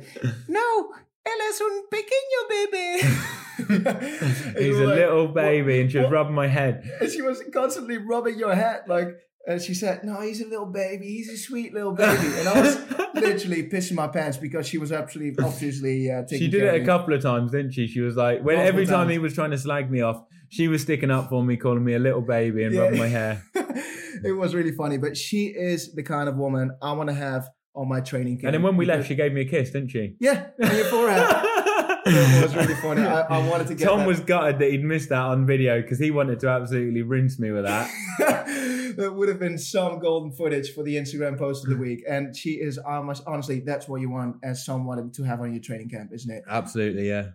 no, 0.48 0.92
él 1.24 1.40
es 1.48 1.60
un 1.60 1.82
pequeño 1.92 2.40
bebé. 2.50 3.00
He's 4.58 4.78
a 4.78 4.84
little 4.86 5.28
baby, 5.28 5.80
and 5.80 5.90
she 5.90 5.98
was 5.98 6.04
what- 6.06 6.12
rubbing 6.12 6.34
my 6.34 6.46
head. 6.46 6.88
And 7.00 7.10
she 7.10 7.22
was 7.22 7.42
constantly 7.52 7.98
rubbing 7.98 8.38
your 8.38 8.54
head, 8.54 8.82
like, 8.86 9.08
and 9.46 9.60
she 9.62 9.74
said, 9.74 10.04
"No, 10.04 10.20
he's 10.20 10.40
a 10.40 10.46
little 10.46 10.66
baby. 10.66 11.06
He's 11.06 11.28
a 11.30 11.36
sweet 11.36 11.72
little 11.72 11.92
baby." 11.92 12.26
And 12.38 12.48
I 12.48 12.60
was 12.60 12.78
literally 13.14 13.68
pissing 13.68 13.94
my 13.94 14.08
pants 14.08 14.36
because 14.36 14.66
she 14.66 14.78
was 14.78 14.92
absolutely, 14.92 15.44
obviously 15.44 16.10
uh, 16.10 16.22
taking 16.22 16.38
She 16.38 16.48
did 16.48 16.62
it 16.64 16.82
a 16.82 16.84
couple 16.84 17.14
of 17.14 17.22
times, 17.22 17.52
didn't 17.52 17.72
she? 17.72 17.86
She 17.86 18.00
was 18.00 18.16
like, 18.16 18.42
when 18.42 18.58
every 18.58 18.86
time 18.86 18.94
times. 19.06 19.12
he 19.12 19.18
was 19.18 19.34
trying 19.34 19.50
to 19.52 19.58
slag 19.58 19.90
me 19.90 20.00
off, 20.02 20.22
she 20.48 20.68
was 20.68 20.82
sticking 20.82 21.10
up 21.10 21.28
for 21.28 21.42
me, 21.42 21.56
calling 21.56 21.84
me 21.84 21.94
a 21.94 21.98
little 21.98 22.20
baby 22.22 22.64
and 22.64 22.74
Yeah. 22.74 22.80
rubbing 22.82 22.98
my 22.98 23.08
hair. 23.08 23.42
it 24.24 24.36
was 24.36 24.54
really 24.54 24.72
funny, 24.72 24.98
but 24.98 25.16
she 25.16 25.46
is 25.46 25.94
the 25.94 26.02
kind 26.02 26.28
of 26.28 26.36
woman 26.36 26.70
I 26.82 26.92
want 26.92 27.08
to 27.08 27.14
have 27.14 27.48
on 27.74 27.88
my 27.88 28.00
training 28.00 28.36
camp. 28.36 28.46
And 28.46 28.54
then 28.54 28.62
when 28.62 28.76
we 28.76 28.86
left, 28.86 29.06
she 29.06 29.14
gave 29.14 29.32
me 29.32 29.42
a 29.42 29.44
kiss, 29.44 29.70
didn't 29.70 29.90
she? 29.90 30.16
yeah, 30.20 30.46
on 30.62 30.74
your 30.76 30.86
forehead. 30.86 31.45
it 32.38 32.42
was 32.42 32.56
really 32.56 32.74
funny. 32.74 33.02
I, 33.02 33.20
I 33.22 33.48
wanted 33.48 33.66
to 33.68 33.74
get 33.74 33.86
Tom 33.86 34.00
that. 34.00 34.06
was 34.06 34.20
gutted 34.20 34.58
that 34.58 34.70
he'd 34.70 34.84
missed 34.84 35.10
that 35.10 35.20
on 35.20 35.46
video 35.46 35.80
because 35.82 35.98
he 35.98 36.10
wanted 36.10 36.40
to 36.40 36.48
absolutely 36.48 37.02
rinse 37.02 37.38
me 37.38 37.50
with 37.50 37.64
that. 37.64 37.90
that 38.96 39.14
would 39.14 39.28
have 39.28 39.38
been 39.38 39.58
some 39.58 39.98
golden 39.98 40.32
footage 40.32 40.72
for 40.72 40.82
the 40.82 40.96
Instagram 40.96 41.38
post 41.38 41.64
of 41.64 41.70
the 41.70 41.76
week. 41.76 42.02
And 42.08 42.36
she 42.36 42.52
is 42.52 42.78
almost 42.78 43.22
honestly, 43.26 43.60
that's 43.60 43.88
what 43.88 44.00
you 44.00 44.10
want 44.10 44.36
as 44.42 44.64
someone 44.64 45.10
to 45.12 45.22
have 45.24 45.40
on 45.40 45.52
your 45.52 45.62
training 45.62 45.90
camp, 45.90 46.10
isn't 46.12 46.30
it? 46.30 46.44
Absolutely, 46.48 47.08
yeah. 47.08 47.30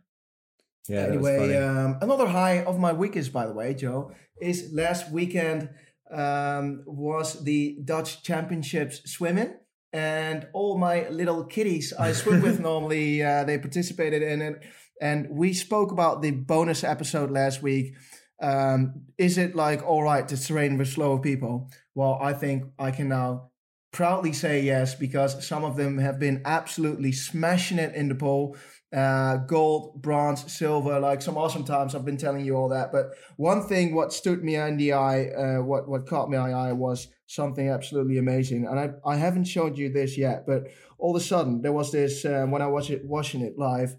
Yeah, 0.88 1.02
anyway, 1.02 1.56
um, 1.58 2.00
another 2.02 2.28
high 2.28 2.64
of 2.64 2.80
my 2.80 2.92
week 2.92 3.16
is, 3.16 3.30
by 3.30 3.46
the 3.46 3.54
way, 3.54 3.76
Joe, 3.76 4.12
is 4.42 4.72
last 4.74 5.12
weekend 5.12 5.70
um, 6.12 6.84
was 6.86 7.44
the 7.44 7.78
Dutch 7.86 8.24
Championships 8.24 9.10
swimming. 9.12 9.54
And 9.94 10.48
all 10.54 10.78
my 10.78 11.10
little 11.10 11.44
kitties 11.44 11.94
I 11.98 12.14
swim 12.14 12.42
with 12.42 12.60
normally, 12.72 13.24
uh, 13.24 13.44
they 13.44 13.58
participated 13.58 14.22
in 14.22 14.42
it. 14.42 14.64
And 15.02 15.30
we 15.30 15.54
spoke 15.54 15.92
about 15.92 16.22
the 16.22 16.32
bonus 16.32 16.84
episode 16.84 17.32
last 17.32 17.62
week. 17.62 17.96
Um, 18.42 19.04
is 19.18 19.38
it 19.38 19.56
like 19.56 19.84
all 19.84 20.04
right 20.04 20.28
to 20.28 20.44
train 20.44 20.78
with 20.78 20.88
slower 20.88 21.20
people? 21.20 21.70
Well, 21.96 22.18
I 22.22 22.34
think 22.34 22.66
I 22.80 22.92
can 22.92 23.10
now 23.10 23.52
proudly 23.92 24.34
say 24.34 24.62
yes 24.62 24.96
because 24.96 25.46
some 25.46 25.64
of 25.64 25.76
them 25.76 25.98
have 25.98 26.20
been 26.20 26.42
absolutely 26.46 27.12
smashing 27.12 27.78
it 27.78 27.94
in 27.94 28.08
the 28.08 28.16
pool 28.16 28.56
uh, 28.96 29.38
gold, 29.38 30.02
bronze, 30.02 30.52
silver, 30.52 31.00
like 31.00 31.22
some 31.22 31.38
awesome 31.38 31.64
times. 31.64 31.96
I've 31.96 32.06
been 32.06 32.18
telling 32.18 32.46
you 32.46 32.56
all 32.56 32.70
that. 32.70 32.92
But 32.92 33.12
one 33.38 33.64
thing, 33.64 33.96
what 33.96 34.12
stood 34.12 34.44
me 34.44 34.56
in 34.56 34.78
the 34.78 34.94
eye, 34.94 35.30
uh, 35.30 35.62
what 35.62 35.88
what 35.88 36.08
caught 36.08 36.30
my 36.30 36.38
eye 36.38 36.74
was 36.74 37.08
something 37.34 37.70
absolutely 37.70 38.18
amazing. 38.18 38.68
And 38.68 38.80
I 38.80 38.92
I 39.06 39.16
haven't 39.16 39.46
showed 39.46 39.78
you 39.78 39.90
this 39.90 40.18
yet, 40.18 40.46
but 40.46 40.68
all 40.98 41.16
of 41.16 41.22
a 41.22 41.26
sudden 41.26 41.62
there 41.62 41.72
was 41.72 41.92
this 41.92 42.26
uh, 42.26 42.46
when 42.48 42.62
I 42.62 42.68
was 42.68 42.90
it, 42.90 43.06
watching 43.06 43.42
it 43.42 43.58
live, 43.58 43.96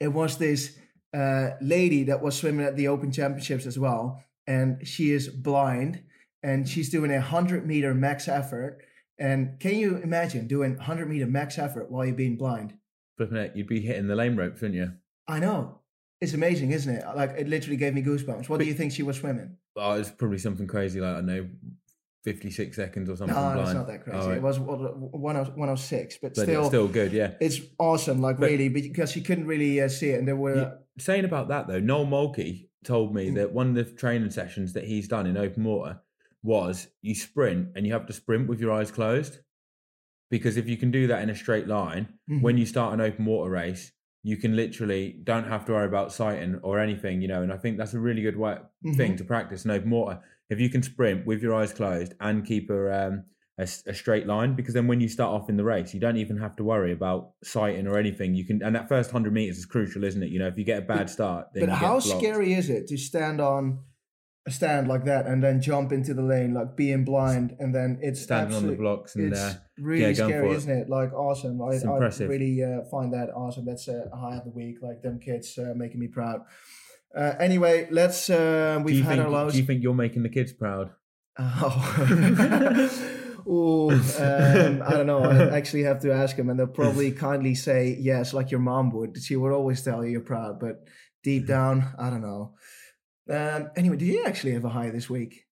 it 0.00 0.08
was 0.08 0.38
this 0.38 0.78
uh, 1.14 1.50
lady 1.60 2.04
that 2.04 2.22
was 2.22 2.36
swimming 2.36 2.66
at 2.66 2.76
the 2.76 2.88
Open 2.88 3.12
Championships 3.12 3.66
as 3.66 3.78
well, 3.78 4.24
and 4.46 4.86
she 4.86 5.12
is 5.12 5.28
blind, 5.28 6.02
and 6.42 6.68
she's 6.68 6.90
doing 6.90 7.12
a 7.12 7.20
hundred 7.20 7.66
meter 7.66 7.94
max 7.94 8.28
effort. 8.28 8.82
And 9.18 9.60
can 9.60 9.74
you 9.76 9.98
imagine 9.98 10.48
doing 10.48 10.74
100 10.76 11.08
meter 11.08 11.26
max 11.26 11.56
effort 11.56 11.90
while 11.92 12.04
you're 12.04 12.14
being 12.14 12.36
blind? 12.36 12.74
Flipping 13.16 13.36
it, 13.36 13.54
you'd 13.54 13.68
be 13.68 13.80
hitting 13.80 14.08
the 14.08 14.16
lane 14.16 14.34
ropes, 14.34 14.60
wouldn't 14.60 14.80
you? 14.80 14.92
I 15.28 15.38
know. 15.38 15.78
It's 16.20 16.32
amazing, 16.32 16.72
isn't 16.72 16.92
it? 16.92 17.04
Like 17.14 17.30
it 17.38 17.46
literally 17.46 17.76
gave 17.76 17.94
me 17.94 18.02
goosebumps. 18.02 18.48
What 18.48 18.58
do 18.58 18.64
you 18.64 18.74
think 18.74 18.92
she 18.92 19.02
was 19.02 19.18
swimming? 19.18 19.56
Oh, 19.76 19.92
it's 19.92 20.10
probably 20.10 20.38
something 20.38 20.66
crazy, 20.66 21.00
like 21.00 21.16
I 21.16 21.20
know, 21.20 21.48
fifty-six 22.24 22.76
seconds 22.76 23.08
or 23.10 23.16
something. 23.16 23.34
No, 23.34 23.42
something. 23.42 23.62
it's 23.64 23.74
not 23.74 23.86
that 23.88 24.04
crazy. 24.04 24.18
Oh, 24.18 24.28
right. 24.28 24.36
It 24.36 24.42
was 24.42 24.58
one 24.60 25.68
oh 25.68 25.74
six, 25.76 26.18
but, 26.20 26.34
but 26.34 26.42
still, 26.44 26.64
still 26.66 26.88
good, 26.88 27.12
yeah. 27.12 27.32
it's 27.40 27.60
awesome. 27.78 28.20
Like 28.20 28.38
But- 28.38 28.50
really, 28.50 28.68
because 28.68 29.14
you 29.16 29.22
couldn't 29.22 29.46
really 29.46 29.80
uh, 29.80 29.88
see 29.88 30.10
it, 30.10 30.18
and 30.18 30.28
there 30.28 30.36
were 30.36 30.56
Yeah. 30.56 30.70
Saying 30.98 31.24
about 31.24 31.48
that 31.48 31.68
though, 31.68 31.80
Noel 31.80 32.04
Mulkey 32.06 32.68
told 32.84 33.14
me 33.14 33.30
that 33.30 33.52
one 33.52 33.68
of 33.70 33.74
the 33.74 33.84
training 33.84 34.30
sessions 34.30 34.74
that 34.74 34.84
he's 34.84 35.08
done 35.08 35.26
in 35.26 35.36
open 35.38 35.64
water 35.64 36.00
was 36.42 36.88
you 37.00 37.14
sprint 37.14 37.68
and 37.74 37.86
you 37.86 37.92
have 37.94 38.06
to 38.06 38.12
sprint 38.12 38.46
with 38.48 38.60
your 38.60 38.72
eyes 38.72 38.90
closed. 38.90 39.38
Because 40.30 40.56
if 40.56 40.68
you 40.68 40.76
can 40.76 40.90
do 40.90 41.06
that 41.06 41.22
in 41.22 41.30
a 41.30 41.34
straight 41.34 41.66
line, 41.66 42.08
Mhm. 42.30 42.42
when 42.42 42.58
you 42.58 42.66
start 42.66 42.92
an 42.94 43.00
open 43.00 43.24
water 43.24 43.50
race, 43.50 43.92
you 44.22 44.36
can 44.36 44.54
literally 44.54 45.18
don't 45.24 45.44
have 45.48 45.64
to 45.66 45.72
worry 45.72 45.86
about 45.86 46.12
sighting 46.12 46.56
or 46.62 46.78
anything, 46.78 47.22
you 47.22 47.28
know. 47.28 47.42
And 47.42 47.52
I 47.52 47.56
think 47.56 47.78
that's 47.78 47.94
a 47.94 47.98
really 48.00 48.22
good 48.22 48.36
way, 48.36 48.58
Mhm. 48.84 48.96
thing 48.96 49.16
to 49.16 49.24
practice 49.24 49.64
in 49.64 49.70
open 49.70 49.90
water. 49.90 50.20
If 50.52 50.60
you 50.60 50.68
can 50.68 50.82
sprint 50.82 51.26
with 51.26 51.42
your 51.42 51.54
eyes 51.54 51.72
closed 51.72 52.14
and 52.20 52.44
keep 52.44 52.70
a, 52.70 53.06
um, 53.06 53.24
a, 53.58 53.62
a 53.62 53.94
straight 53.94 54.26
line, 54.26 54.54
because 54.54 54.74
then 54.74 54.86
when 54.86 55.00
you 55.00 55.08
start 55.08 55.32
off 55.32 55.48
in 55.48 55.56
the 55.56 55.64
race, 55.64 55.92
you 55.94 56.00
don't 56.00 56.18
even 56.18 56.36
have 56.36 56.54
to 56.56 56.64
worry 56.64 56.92
about 56.92 57.30
sighting 57.42 57.86
or 57.86 57.98
anything. 57.98 58.34
You 58.34 58.44
can, 58.44 58.62
and 58.62 58.74
that 58.76 58.88
first 58.88 59.10
hundred 59.10 59.32
meters 59.32 59.58
is 59.58 59.66
crucial, 59.66 60.04
isn't 60.04 60.22
it? 60.22 60.30
You 60.30 60.38
know, 60.38 60.46
if 60.46 60.58
you 60.58 60.64
get 60.64 60.78
a 60.78 60.86
bad 60.86 61.10
start, 61.10 61.48
then 61.54 61.66
But 61.66 61.74
how 61.74 61.98
scary 61.98 62.52
is 62.54 62.68
it 62.70 62.86
to 62.88 62.96
stand 62.98 63.40
on 63.40 63.80
a 64.46 64.50
stand 64.50 64.88
like 64.88 65.04
that 65.04 65.26
and 65.26 65.42
then 65.42 65.60
jump 65.60 65.92
into 65.92 66.14
the 66.14 66.22
lane, 66.22 66.52
like 66.52 66.76
being 66.76 67.04
blind, 67.04 67.54
and 67.60 67.74
then 67.74 67.98
it's 68.02 68.20
standing 68.20 68.56
on 68.56 68.66
the 68.66 68.74
blocks 68.74 69.14
and 69.14 69.32
It's 69.32 69.40
uh, 69.40 69.54
really 69.78 70.06
yeah, 70.06 70.12
scary, 70.14 70.50
it. 70.50 70.56
isn't 70.56 70.70
it? 70.70 70.88
Like 70.88 71.12
awesome. 71.12 71.62
I, 71.62 71.76
I 71.76 71.98
really 72.24 72.62
uh, 72.62 72.82
find 72.90 73.12
that 73.12 73.28
awesome. 73.36 73.64
That's 73.64 73.86
a 73.88 74.10
high 74.14 74.36
of 74.36 74.44
the 74.44 74.50
week. 74.50 74.78
Like 74.82 75.02
them 75.02 75.20
kids 75.20 75.56
uh, 75.58 75.74
making 75.76 76.00
me 76.00 76.08
proud. 76.08 76.40
Uh, 77.14 77.34
anyway, 77.38 77.88
let's. 77.90 78.30
Uh, 78.30 78.80
we've 78.82 79.04
had 79.04 79.16
think 79.16 79.24
our 79.24 79.30
lows. 79.30 79.52
do 79.52 79.58
you 79.58 79.64
think 79.64 79.82
you're 79.82 79.94
making 79.94 80.22
the 80.22 80.28
kids 80.28 80.52
proud? 80.52 80.90
Oh. 81.38 83.08
Ooh, 83.48 83.90
um, 83.90 84.82
I 84.86 84.90
don't 84.90 85.06
know. 85.06 85.24
I 85.24 85.56
actually 85.56 85.82
have 85.82 86.00
to 86.02 86.12
ask 86.12 86.36
them, 86.36 86.48
and 86.48 86.58
they'll 86.58 86.66
probably 86.66 87.10
kindly 87.28 87.54
say 87.54 87.96
yes, 87.98 88.32
like 88.32 88.50
your 88.50 88.60
mom 88.60 88.90
would. 88.92 89.20
She 89.20 89.36
would 89.36 89.52
always 89.52 89.82
tell 89.82 90.04
you 90.04 90.12
you're 90.12 90.20
proud, 90.20 90.60
but 90.60 90.84
deep 91.22 91.46
down, 91.46 91.92
I 91.98 92.10
don't 92.10 92.22
know. 92.22 92.54
Um, 93.28 93.70
anyway, 93.76 93.96
do 93.96 94.04
you 94.04 94.24
actually 94.24 94.52
have 94.52 94.64
a 94.64 94.68
high 94.68 94.90
this 94.90 95.10
week? 95.10 95.46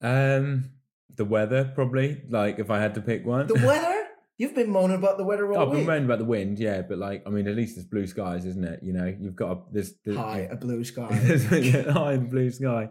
Um, 0.00 0.70
the 1.14 1.24
weather 1.24 1.70
probably. 1.74 2.22
Like 2.28 2.58
if 2.58 2.70
I 2.70 2.80
had 2.80 2.94
to 2.94 3.00
pick 3.00 3.24
one, 3.24 3.46
The 3.46 3.54
weather? 3.54 3.99
You've 4.40 4.54
been 4.54 4.70
moaning 4.70 4.96
about 4.96 5.18
the 5.18 5.24
weather 5.24 5.52
all 5.52 5.58
I've 5.58 5.68
been 5.68 5.80
week. 5.80 5.86
moaning 5.86 6.04
about 6.06 6.18
the 6.18 6.24
wind, 6.24 6.58
yeah, 6.58 6.80
but 6.80 6.96
like 6.96 7.22
I 7.26 7.28
mean, 7.28 7.46
at 7.46 7.54
least 7.54 7.76
it's 7.76 7.84
blue 7.84 8.06
skies, 8.06 8.46
isn't 8.46 8.64
it? 8.64 8.80
You 8.82 8.94
know, 8.94 9.14
you've 9.20 9.36
got 9.36 9.50
a, 9.50 9.60
there's, 9.70 9.92
there's 10.02 10.16
High, 10.16 10.48
a 10.50 10.56
blue 10.56 10.82
sky. 10.82 11.12
high 11.92 12.14
in 12.14 12.30
blue 12.30 12.50
sky. 12.50 12.88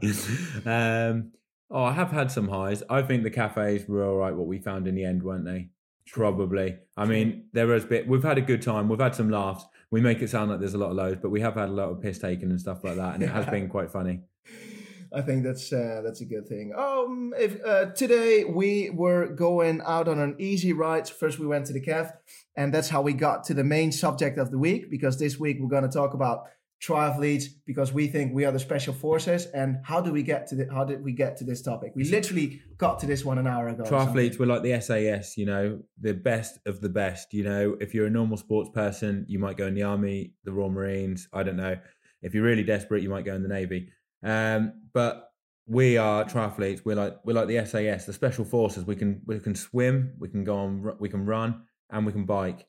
Um, 0.64 1.32
oh, 1.72 1.86
I 1.86 1.94
have 1.94 2.12
had 2.12 2.32
some 2.32 2.50
highs. 2.50 2.84
I 2.88 3.02
think 3.02 3.24
the 3.24 3.32
cafes 3.32 3.88
were 3.88 4.06
all 4.06 4.18
right. 4.18 4.36
What 4.36 4.46
we 4.46 4.60
found 4.60 4.88
in 4.88 4.94
the 4.94 5.04
end, 5.04 5.24
weren't 5.24 5.44
they? 5.44 5.70
Probably. 6.12 6.78
I 6.96 7.06
mean, 7.06 7.46
there 7.52 7.66
was 7.66 7.84
a 7.84 7.88
bit. 7.88 8.08
We've 8.08 8.22
had 8.22 8.38
a 8.38 8.42
good 8.42 8.62
time. 8.62 8.88
We've 8.88 9.00
had 9.00 9.16
some 9.16 9.32
laughs. 9.32 9.66
We 9.90 10.02
make 10.02 10.22
it 10.22 10.30
sound 10.30 10.52
like 10.52 10.60
there's 10.60 10.76
a 10.76 10.78
lot 10.78 10.92
of 10.92 10.98
lows, 10.98 11.18
but 11.20 11.32
we 11.32 11.42
have 11.42 11.56
had 11.56 11.70
a 11.70 11.74
lot 11.74 11.90
of 11.90 12.00
piss 12.00 12.20
taken 12.20 12.52
and 12.52 12.62
stuff 12.62 12.84
like 12.84 12.98
that, 12.98 13.16
and 13.16 13.24
it 13.24 13.30
has 13.32 13.48
been 13.48 13.70
quite 13.70 13.90
funny. 13.90 14.22
I 15.14 15.22
think 15.22 15.44
that's 15.44 15.74
uh, 15.74 16.02
that's 16.04 16.22
a 16.22 16.26
good 16.26 16.48
thing. 16.48 16.74
Um, 16.78 17.34
if 17.38 17.64
uh, 17.66 17.86
today 17.88 18.44
we 18.44 18.90
were 18.92 19.28
going 19.28 19.82
out 19.86 20.08
on 20.08 20.20
an 20.20 20.36
easy 20.40 20.74
ride. 20.74 21.10
First, 21.10 21.40
we 21.40 21.48
went 21.48 21.66
to 21.68 21.74
the 21.74 21.82
caf, 21.82 22.12
and 22.56 22.74
that's 22.74 22.90
how 22.90 23.02
we 23.02 23.14
got 23.14 23.44
to 23.46 23.54
the 23.54 23.64
main 23.64 23.92
subject 23.92 24.38
of 24.38 24.52
the 24.52 24.58
week. 24.58 24.90
Because 24.90 25.18
this 25.18 25.40
week 25.40 25.58
we're 25.60 25.70
going 25.70 25.84
to 25.84 25.90
talk 25.90 26.14
about 26.14 26.46
triathletes 26.82 27.46
because 27.66 27.92
we 27.92 28.08
think 28.08 28.34
we 28.34 28.46
are 28.46 28.52
the 28.52 28.60
special 28.60 28.94
forces. 28.94 29.48
And 29.48 29.80
how 29.84 30.00
do 30.00 30.14
we 30.14 30.24
get 30.24 30.48
to 30.48 30.56
the, 30.56 30.68
how 30.74 30.86
did 30.86 31.04
we 31.04 31.12
get 31.12 31.38
to 31.38 31.44
this 31.44 31.62
topic? 31.62 31.92
We 31.96 32.06
literally 32.06 32.62
got 32.78 33.00
to 33.00 33.06
this 33.06 33.26
one 33.26 33.38
an 33.38 33.48
hour 33.48 33.68
ago. 33.68 33.84
Triathletes 33.84 34.40
were 34.40 34.46
like 34.46 34.64
the 34.64 34.80
SAS, 34.80 35.38
you 35.38 35.46
know, 35.46 35.82
the 36.00 36.14
best 36.14 36.60
of 36.66 36.80
the 36.82 36.90
best. 36.90 37.34
You 37.34 37.44
know, 37.44 37.78
if 37.82 37.94
you're 37.94 38.08
a 38.08 38.10
normal 38.12 38.38
sports 38.38 38.70
person, 38.74 39.26
you 39.28 39.40
might 39.40 39.58
go 39.58 39.68
in 39.68 39.74
the 39.74 39.84
army, 39.84 40.34
the 40.46 40.54
Royal 40.54 40.70
Marines. 40.70 41.28
I 41.34 41.44
don't 41.44 41.58
know. 41.58 41.78
If 42.22 42.34
you're 42.34 42.44
really 42.44 42.64
desperate, 42.64 43.04
you 43.04 43.10
might 43.10 43.26
go 43.26 43.34
in 43.34 43.44
the 43.44 43.50
navy. 43.50 43.92
Um, 44.24 44.74
but 44.94 45.32
we 45.68 45.98
are 45.98 46.26
triathletes. 46.26 46.82
We're 46.84 46.96
like 46.96 47.18
we're 47.24 47.34
like 47.34 47.48
the 47.48 47.64
SAS, 47.66 48.06
the 48.06 48.14
special 48.14 48.46
forces. 48.46 48.86
We 48.86 48.96
can 48.96 49.22
we 49.26 49.40
can 49.40 49.56
swim, 49.56 50.14
we 50.20 50.28
can 50.30 50.44
go 50.44 50.58
on, 50.58 50.96
we 51.00 51.10
can 51.10 51.26
run, 51.26 51.62
and 51.90 52.06
we 52.06 52.12
can 52.12 52.26
bike. 52.26 52.66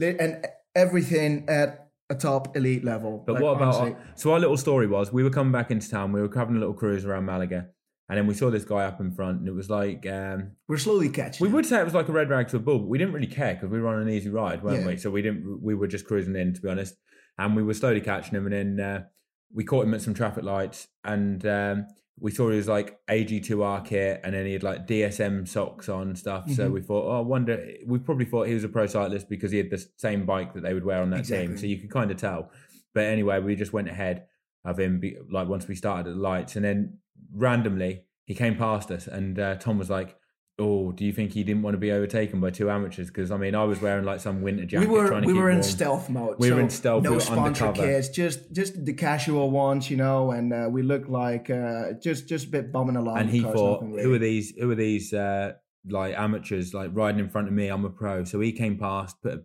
And 0.00 0.44
everything 0.74 1.48
at 1.48 1.88
a 2.10 2.14
top 2.14 2.56
elite 2.56 2.84
level. 2.84 3.22
But 3.26 3.34
Like, 3.34 3.42
what 3.42 3.56
about 3.56 3.74
honestly. 3.76 3.96
so 4.14 4.32
our 4.32 4.38
little 4.40 4.56
story 4.56 4.86
was 4.86 5.12
we 5.12 5.22
were 5.24 5.30
coming 5.30 5.52
back 5.52 5.70
into 5.70 5.88
town. 5.90 6.12
We 6.12 6.20
were 6.20 6.30
having 6.34 6.56
a 6.56 6.58
little 6.58 6.74
cruise 6.74 7.04
around 7.04 7.24
Malaga, 7.24 7.68
and 8.08 8.18
then 8.18 8.26
we 8.26 8.34
saw 8.34 8.50
this 8.50 8.64
guy 8.64 8.84
up 8.84 9.00
in 9.00 9.10
front, 9.12 9.40
and 9.40 9.48
it 9.48 9.54
was 9.54 9.70
like. 9.70 10.06
Um, 10.06 10.52
We're 10.68 10.76
slowly 10.78 11.08
catching. 11.08 11.46
We 11.46 11.52
would 11.52 11.64
say 11.66 11.80
it 11.80 11.84
was 11.84 11.94
like 11.94 12.08
a 12.08 12.12
red 12.12 12.28
rag 12.28 12.48
to 12.48 12.56
a 12.56 12.60
bull, 12.60 12.80
but 12.80 12.88
we 12.88 12.98
didn't 12.98 13.14
really 13.14 13.26
care 13.26 13.54
because 13.54 13.70
we 13.70 13.80
were 13.80 13.88
on 13.88 14.02
an 14.02 14.08
easy 14.10 14.28
ride, 14.28 14.62
weren't 14.62 14.80
Yeah. 14.82 14.86
we? 14.88 14.96
So 14.98 15.10
we 15.10 15.22
didn't. 15.22 15.62
We 15.62 15.74
were 15.74 15.86
just 15.88 16.04
cruising 16.06 16.36
in, 16.36 16.52
to 16.54 16.60
be 16.60 16.68
honest, 16.68 16.94
and 17.38 17.56
we 17.56 17.62
were 17.62 17.74
slowly 17.74 18.00
catching 18.00 18.34
him. 18.34 18.46
And 18.46 18.78
then 18.78 18.80
uh, 18.80 19.04
we 19.52 19.64
caught 19.64 19.84
him 19.84 19.94
at 19.94 20.02
some 20.02 20.14
traffic 20.14 20.44
lights, 20.44 20.88
and 21.04 21.44
um, 21.46 21.86
we 22.18 22.30
saw 22.30 22.50
he 22.50 22.56
was 22.56 22.68
like 22.68 22.98
AG2R 23.08 23.84
kit, 23.84 24.20
and 24.24 24.34
then 24.34 24.46
he 24.46 24.52
had 24.52 24.62
like 24.62 24.86
DSM 24.86 25.46
socks 25.46 25.88
on 25.88 26.08
and 26.08 26.18
stuff. 26.18 26.50
So 26.50 26.68
Mhm. 26.68 26.72
we 26.72 26.80
thought, 26.80 27.06
oh, 27.06 27.18
I 27.18 27.20
wonder. 27.20 27.66
We 27.86 27.98
probably 27.98 28.24
thought 28.26 28.46
he 28.48 28.54
was 28.54 28.64
a 28.64 28.68
pro 28.68 28.86
cyclist 28.86 29.28
because 29.28 29.50
he 29.52 29.58
had 29.58 29.70
the 29.70 29.84
same 29.96 30.24
bike 30.26 30.54
that 30.54 30.62
they 30.62 30.74
would 30.74 30.84
wear 30.84 31.00
on 31.02 31.10
that 31.10 31.24
team. 31.26 31.56
So 31.56 31.66
you 31.66 31.78
could 31.78 31.90
kind 31.90 32.10
of 32.10 32.16
tell. 32.16 32.50
But 32.94 33.04
anyway, 33.04 33.40
we 33.40 33.54
just 33.56 33.72
went 33.72 33.88
ahead 33.88 34.26
of 34.64 34.78
him, 34.78 35.02
like 35.30 35.48
once 35.48 35.68
we 35.68 35.74
started 35.74 36.08
at 36.10 36.14
the 36.16 36.20
lights, 36.20 36.56
and 36.56 36.64
then 36.64 36.98
randomly 37.32 38.02
he 38.24 38.34
came 38.34 38.56
past 38.56 38.90
us, 38.90 39.06
and 39.06 39.38
uh, 39.38 39.54
Tom 39.56 39.78
was 39.78 39.90
like 39.90 40.16
Oh, 40.58 40.90
do 40.92 41.04
you 41.04 41.12
think 41.12 41.32
he 41.32 41.44
didn't 41.44 41.60
want 41.62 41.74
to 41.74 41.78
be 41.78 41.92
overtaken 41.92 42.40
by 42.40 42.48
two 42.48 42.70
amateurs? 42.70 43.08
Because 43.08 43.30
I 43.30 43.36
mean, 43.36 43.54
I 43.54 43.64
was 43.64 43.82
wearing 43.82 44.06
like 44.06 44.20
some 44.20 44.40
winter 44.40 44.64
jacket. 44.64 44.88
We 44.88 44.94
were 44.94 45.06
trying 45.06 45.20
to 45.22 45.26
we 45.26 45.34
were 45.34 45.50
in 45.50 45.56
warm. 45.56 45.62
stealth 45.62 46.08
mode. 46.08 46.36
We 46.38 46.50
were 46.50 46.60
in 46.60 46.70
stealth, 46.70 47.02
No 47.02 47.12
we 47.12 47.20
sponsor 47.20 47.66
undercover. 47.66 47.86
kits, 47.86 48.08
just 48.08 48.50
just 48.52 48.82
the 48.86 48.94
casual 48.94 49.50
ones, 49.50 49.90
you 49.90 49.98
know, 49.98 50.30
and 50.30 50.54
uh, 50.54 50.68
we 50.70 50.82
looked 50.82 51.10
like 51.10 51.50
uh, 51.50 51.92
just 52.02 52.26
just 52.26 52.46
a 52.46 52.50
bit 52.50 52.72
bumming 52.72 52.96
along. 52.96 53.18
and 53.18 53.28
he 53.28 53.40
thought, 53.42 53.82
nothing 53.82 53.98
"Who 53.98 54.14
are 54.14 54.18
these? 54.18 54.54
Who 54.58 54.70
are 54.70 54.74
these 54.74 55.12
uh, 55.12 55.52
like 55.90 56.14
amateurs 56.16 56.72
like 56.72 56.90
riding 56.94 57.20
in 57.20 57.28
front 57.28 57.48
of 57.48 57.52
me? 57.52 57.68
I'm 57.68 57.84
a 57.84 57.90
pro." 57.90 58.24
So 58.24 58.40
he 58.40 58.52
came 58.52 58.78
past, 58.78 59.20
put 59.22 59.34
a, 59.34 59.42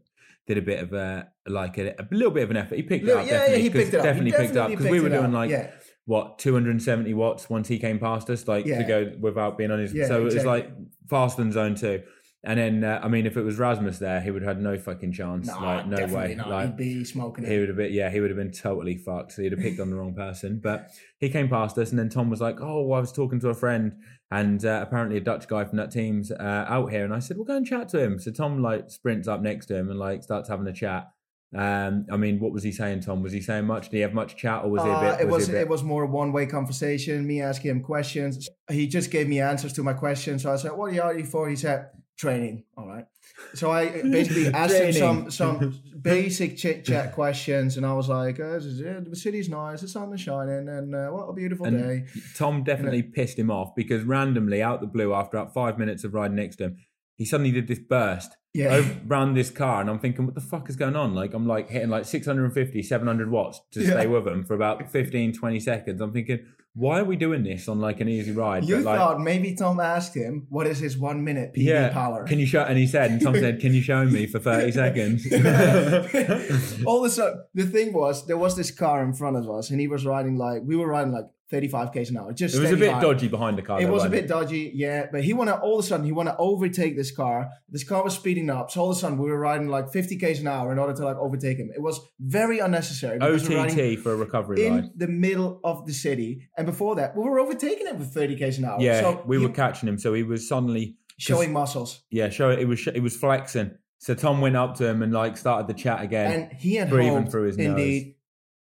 did 0.47 0.57
a 0.59 0.61
bit 0.61 0.81
of 0.81 0.93
a 0.93 1.27
like 1.45 1.77
a, 1.77 1.89
a 1.99 2.07
little 2.11 2.31
bit 2.31 2.43
of 2.43 2.51
an 2.51 2.57
effort. 2.57 2.75
He 2.77 2.83
picked 2.83 3.03
it 3.03 3.09
Yeah, 3.09 3.15
up. 3.15 3.25
yeah, 3.25 3.31
definitely, 3.33 3.61
he 3.63 3.69
'cause 3.69 3.81
picked 3.81 3.93
it 3.95 3.97
up. 3.97 4.03
He 4.05 4.07
Definitely 4.07 4.31
picked 4.31 4.51
it 4.51 4.57
up 4.57 4.69
because 4.69 4.85
we 4.87 5.01
were 5.01 5.09
doing 5.09 5.25
up. 5.25 5.33
like 5.33 5.49
Yeah. 5.49 5.71
what 6.05 6.39
270 6.39 7.13
watts 7.13 7.49
once 7.49 7.67
he 7.67 7.79
came 7.79 7.99
past 7.99 8.29
us, 8.29 8.47
like 8.47 8.63
to 8.63 8.83
go 8.87 9.11
without 9.19 9.57
being 9.57 9.71
on 9.71 9.79
his. 9.79 9.93
Yeah, 9.93 10.07
so 10.07 10.21
it 10.21 10.23
was 10.23 10.35
exactly. 10.35 10.51
like 10.61 10.71
faster 11.09 11.41
than 11.41 11.51
zone 11.51 11.75
two. 11.75 12.03
And 12.43 12.57
then, 12.57 12.83
uh, 12.83 12.99
I 13.03 13.07
mean, 13.07 13.27
if 13.27 13.37
it 13.37 13.43
was 13.43 13.59
Rasmus 13.59 13.99
there, 13.99 14.19
he 14.19 14.31
would 14.31 14.41
have 14.41 14.55
had 14.55 14.63
no 14.63 14.75
fucking 14.75 15.11
chance. 15.13 15.45
Nah, 15.45 15.59
like, 15.63 15.87
no 15.87 16.07
way. 16.07 16.33
Not. 16.33 16.49
Like, 16.49 16.65
He'd 16.69 16.77
be 16.77 17.03
smoking 17.03 17.45
he 17.45 17.53
it. 17.53 17.59
would 17.59 17.67
have 17.69 17.77
been, 17.77 17.93
yeah, 17.93 18.09
he 18.09 18.19
would 18.19 18.31
have 18.31 18.37
been 18.37 18.51
totally 18.51 18.97
fucked. 18.97 19.33
So 19.33 19.43
he'd 19.43 19.51
have 19.51 19.61
picked 19.61 19.79
on 19.79 19.91
the 19.91 19.95
wrong 19.95 20.15
person. 20.15 20.59
But 20.59 20.89
he 21.19 21.29
came 21.29 21.49
past 21.49 21.77
us, 21.77 21.91
and 21.91 21.99
then 21.99 22.09
Tom 22.09 22.31
was 22.31 22.41
like, 22.41 22.59
"Oh, 22.59 22.91
I 22.93 22.99
was 22.99 23.11
talking 23.11 23.39
to 23.41 23.49
a 23.49 23.53
friend, 23.53 23.93
and 24.31 24.65
uh, 24.65 24.79
apparently 24.81 25.17
a 25.17 25.21
Dutch 25.21 25.47
guy 25.47 25.65
from 25.65 25.77
that 25.77 25.91
team's 25.91 26.31
uh, 26.31 26.65
out 26.67 26.89
here." 26.89 27.05
And 27.05 27.13
I 27.13 27.19
said, 27.19 27.37
"Well, 27.37 27.45
go 27.45 27.57
and 27.57 27.65
chat 27.67 27.89
to 27.89 27.99
him." 28.03 28.17
So 28.17 28.31
Tom 28.31 28.59
like 28.59 28.89
sprints 28.89 29.27
up 29.27 29.41
next 29.41 29.67
to 29.67 29.75
him 29.75 29.91
and 29.91 29.99
like 29.99 30.23
starts 30.23 30.49
having 30.49 30.65
a 30.65 30.73
chat. 30.73 31.11
Um, 31.53 32.05
I 32.09 32.15
mean, 32.15 32.39
what 32.39 32.53
was 32.53 32.63
he 32.63 32.71
saying, 32.71 33.01
Tom? 33.01 33.21
Was 33.21 33.33
he 33.33 33.41
saying 33.41 33.65
much? 33.65 33.89
Did 33.89 33.97
he 33.97 34.01
have 34.01 34.13
much 34.13 34.37
chat, 34.37 34.63
or 34.63 34.69
was 34.69 34.83
he 34.83 34.89
a 34.89 34.93
Uh, 34.93 35.17
bit? 35.17 35.21
it 35.21 35.29
was 35.29 35.49
a 35.49 35.51
bit 35.51 35.61
it 35.61 35.67
was 35.69 35.83
more 35.83 36.03
a 36.03 36.07
one 36.07 36.31
way 36.31 36.45
conversation. 36.45 37.27
Me 37.27 37.41
asking 37.41 37.71
him 37.71 37.81
questions. 37.81 38.49
He 38.69 38.87
just 38.87 39.11
gave 39.11 39.27
me 39.27 39.41
answers 39.41 39.73
to 39.73 39.83
my 39.83 39.93
questions. 39.93 40.43
So 40.43 40.53
I 40.53 40.55
said, 40.55 40.71
"What 40.71 40.97
are 40.97 41.13
you 41.17 41.25
for?" 41.25 41.49
He 41.49 41.57
said, 41.57 41.89
"Training." 42.17 42.63
All 42.77 42.87
right. 42.87 43.05
So 43.53 43.69
I 43.69 44.01
basically 44.01 44.47
asked 44.53 44.75
him 44.75 44.93
some 44.93 45.29
some 45.31 45.81
basic 46.01 46.55
chit 46.55 46.85
chat 46.85 47.11
questions, 47.13 47.75
and 47.75 47.85
I 47.85 47.93
was 47.93 48.07
like, 48.07 48.39
uh, 48.39 48.53
this 48.53 48.65
is 48.65 48.79
it. 48.79 49.09
"The 49.09 49.15
city's 49.17 49.49
nice. 49.49 49.81
The 49.81 49.89
sun 49.89 50.13
is 50.13 50.21
shining, 50.21 50.69
and 50.69 50.95
uh, 50.95 51.09
what 51.09 51.23
a 51.23 51.33
beautiful 51.33 51.65
And 51.65 51.77
day." 51.77 52.05
Tom 52.37 52.63
definitely 52.63 53.03
pissed 53.03 53.37
him 53.37 53.51
off 53.51 53.75
because 53.75 54.03
randomly, 54.03 54.63
out 54.63 54.79
the 54.79 54.87
blue, 54.87 55.13
after 55.13 55.35
about 55.35 55.53
five 55.53 55.77
minutes 55.77 56.05
of 56.05 56.13
riding 56.13 56.37
next 56.37 56.57
to 56.57 56.65
him, 56.65 56.77
he 57.21 57.25
suddenly 57.25 57.51
did 57.51 57.67
this 57.67 57.77
burst 57.79 58.31
Yeah. 58.53 58.73
over, 58.77 58.91
around 59.07 59.35
this 59.35 59.51
car, 59.51 59.79
and 59.81 59.89
I'm 59.91 59.99
thinking, 59.99 60.25
what 60.25 60.33
the 60.33 60.41
fuck 60.41 60.69
is 60.71 60.75
going 60.75 60.95
on? 60.95 61.13
Like, 61.13 61.33
I'm 61.35 61.45
like 61.55 61.69
hitting 61.69 61.89
like 61.89 62.05
650, 62.05 62.81
700 62.81 63.29
watts 63.29 63.61
to 63.73 63.81
Yeah. 63.81 63.91
stay 63.91 64.07
with 64.07 64.27
him 64.27 64.43
for 64.43 64.55
about 64.55 64.89
15, 64.91 65.33
20 65.33 65.59
seconds. 65.59 66.01
I'm 66.01 66.11
thinking, 66.11 66.39
why 66.73 66.99
are 67.01 67.03
we 67.03 67.17
doing 67.17 67.43
this 67.43 67.67
on 67.67 67.79
like 67.81 67.99
an 67.99 68.07
easy 68.07 68.31
ride? 68.31 68.63
You 68.63 68.77
like, 68.79 68.97
thought 68.97 69.19
maybe 69.19 69.53
Tom 69.53 69.79
asked 69.81 70.15
him 70.15 70.47
what 70.49 70.65
is 70.67 70.79
his 70.79 70.97
one 70.97 71.21
minute 71.23 71.51
PB 71.53 71.63
yeah, 71.63 71.89
power. 71.89 72.23
can 72.25 72.39
you 72.39 72.45
show? 72.47 72.63
And 72.63 72.77
he 72.77 72.87
said, 72.87 73.11
and 73.11 73.21
Tom 73.21 73.35
said, 73.35 73.59
can 73.59 73.73
you 73.73 73.81
show 73.81 74.03
me 74.05 74.25
for 74.25 74.39
30 74.39 74.71
seconds? 74.81 75.25
All 76.85 76.99
of 76.99 77.05
a 77.05 77.09
sudden, 77.09 77.43
the 77.53 77.65
thing 77.65 77.93
was 77.93 78.25
there 78.25 78.37
was 78.37 78.55
this 78.55 78.71
car 78.71 79.03
in 79.03 79.13
front 79.13 79.37
of 79.37 79.49
us, 79.49 79.69
and 79.69 79.79
he 79.79 79.87
was 79.87 80.05
riding 80.05 80.37
like 80.37 80.61
we 80.65 80.75
were 80.75 80.87
riding 80.87 81.11
like 81.13 81.25
35 81.51 81.91
k's 81.93 82.09
an 82.09 82.17
hour. 82.17 82.33
Just 82.33 82.55
It 82.55 82.61
was 82.61 82.71
a 82.71 82.77
bit 82.77 82.91
high. 82.93 83.01
dodgy 83.01 83.27
behind 83.27 83.57
the 83.57 83.61
car. 83.61 83.79
It 83.79 83.85
though, 83.85 83.91
was 83.91 84.05
a 84.05 84.09
bit 84.09 84.27
dodgy, 84.27 84.71
yeah. 84.73 85.07
But 85.11 85.23
he 85.23 85.33
wanna 85.33 85.53
all 85.61 85.77
of 85.77 85.85
a 85.85 85.87
sudden 85.87 86.05
he 86.05 86.11
wanted 86.11 86.31
to 86.31 86.37
overtake 86.37 86.95
this 86.95 87.11
car. 87.11 87.49
This 87.69 87.83
car 87.83 88.03
was 88.03 88.15
speeding 88.15 88.49
up, 88.49 88.71
so 88.71 88.81
all 88.81 88.89
of 88.91 88.97
a 88.97 88.99
sudden 88.99 89.17
we 89.19 89.29
were 89.29 89.37
riding 89.39 89.67
like 89.67 89.91
50 89.91 90.17
k's 90.17 90.39
an 90.39 90.47
hour 90.47 90.71
in 90.71 90.79
order 90.79 90.93
to 90.93 91.03
like 91.05 91.17
overtake 91.17 91.57
him. 91.57 91.69
It 91.75 91.81
was 91.81 91.99
very 92.19 92.59
unnecessary. 92.59 93.19
OTT 93.19 93.99
for 93.99 94.13
a 94.13 94.15
recovery 94.15 94.65
in 94.65 94.73
ride. 94.73 94.89
the 94.95 95.07
middle 95.07 95.59
of 95.63 95.85
the 95.85 95.93
city, 95.93 96.47
and 96.57 96.65
before 96.65 96.95
that 96.95 97.15
we 97.15 97.23
were 97.23 97.39
overtaking 97.39 97.85
him 97.87 97.99
with 97.99 98.13
30 98.13 98.35
k's 98.37 98.57
an 98.57 98.65
hour. 98.65 98.77
Yeah, 98.79 99.01
so 99.01 99.21
we 99.27 99.37
he- 99.37 99.45
were 99.45 99.51
catching 99.51 99.89
him, 99.89 99.97
so 99.99 100.13
he 100.13 100.23
was 100.23 100.47
suddenly 100.47 100.95
showing 101.17 101.51
muscles, 101.53 102.01
Yeah, 102.09 102.29
show 102.29 102.49
it. 102.49 102.59
It 102.59 102.65
was 102.67 102.87
it 102.87 103.01
was 103.01 103.15
flexing. 103.15 103.71
So 103.99 104.15
Tom 104.15 104.41
went 104.41 104.55
up 104.55 104.77
to 104.77 104.87
him 104.87 105.03
and 105.03 105.13
like 105.13 105.37
started 105.37 105.67
the 105.67 105.75
chat 105.79 106.01
again. 106.01 106.31
and 106.31 106.53
he 106.53 106.75
had 106.75 106.89
breathing 106.89 107.13
hoped, 107.17 107.31
through 107.31 107.47
his 107.47 107.57
nose. 107.57 108.03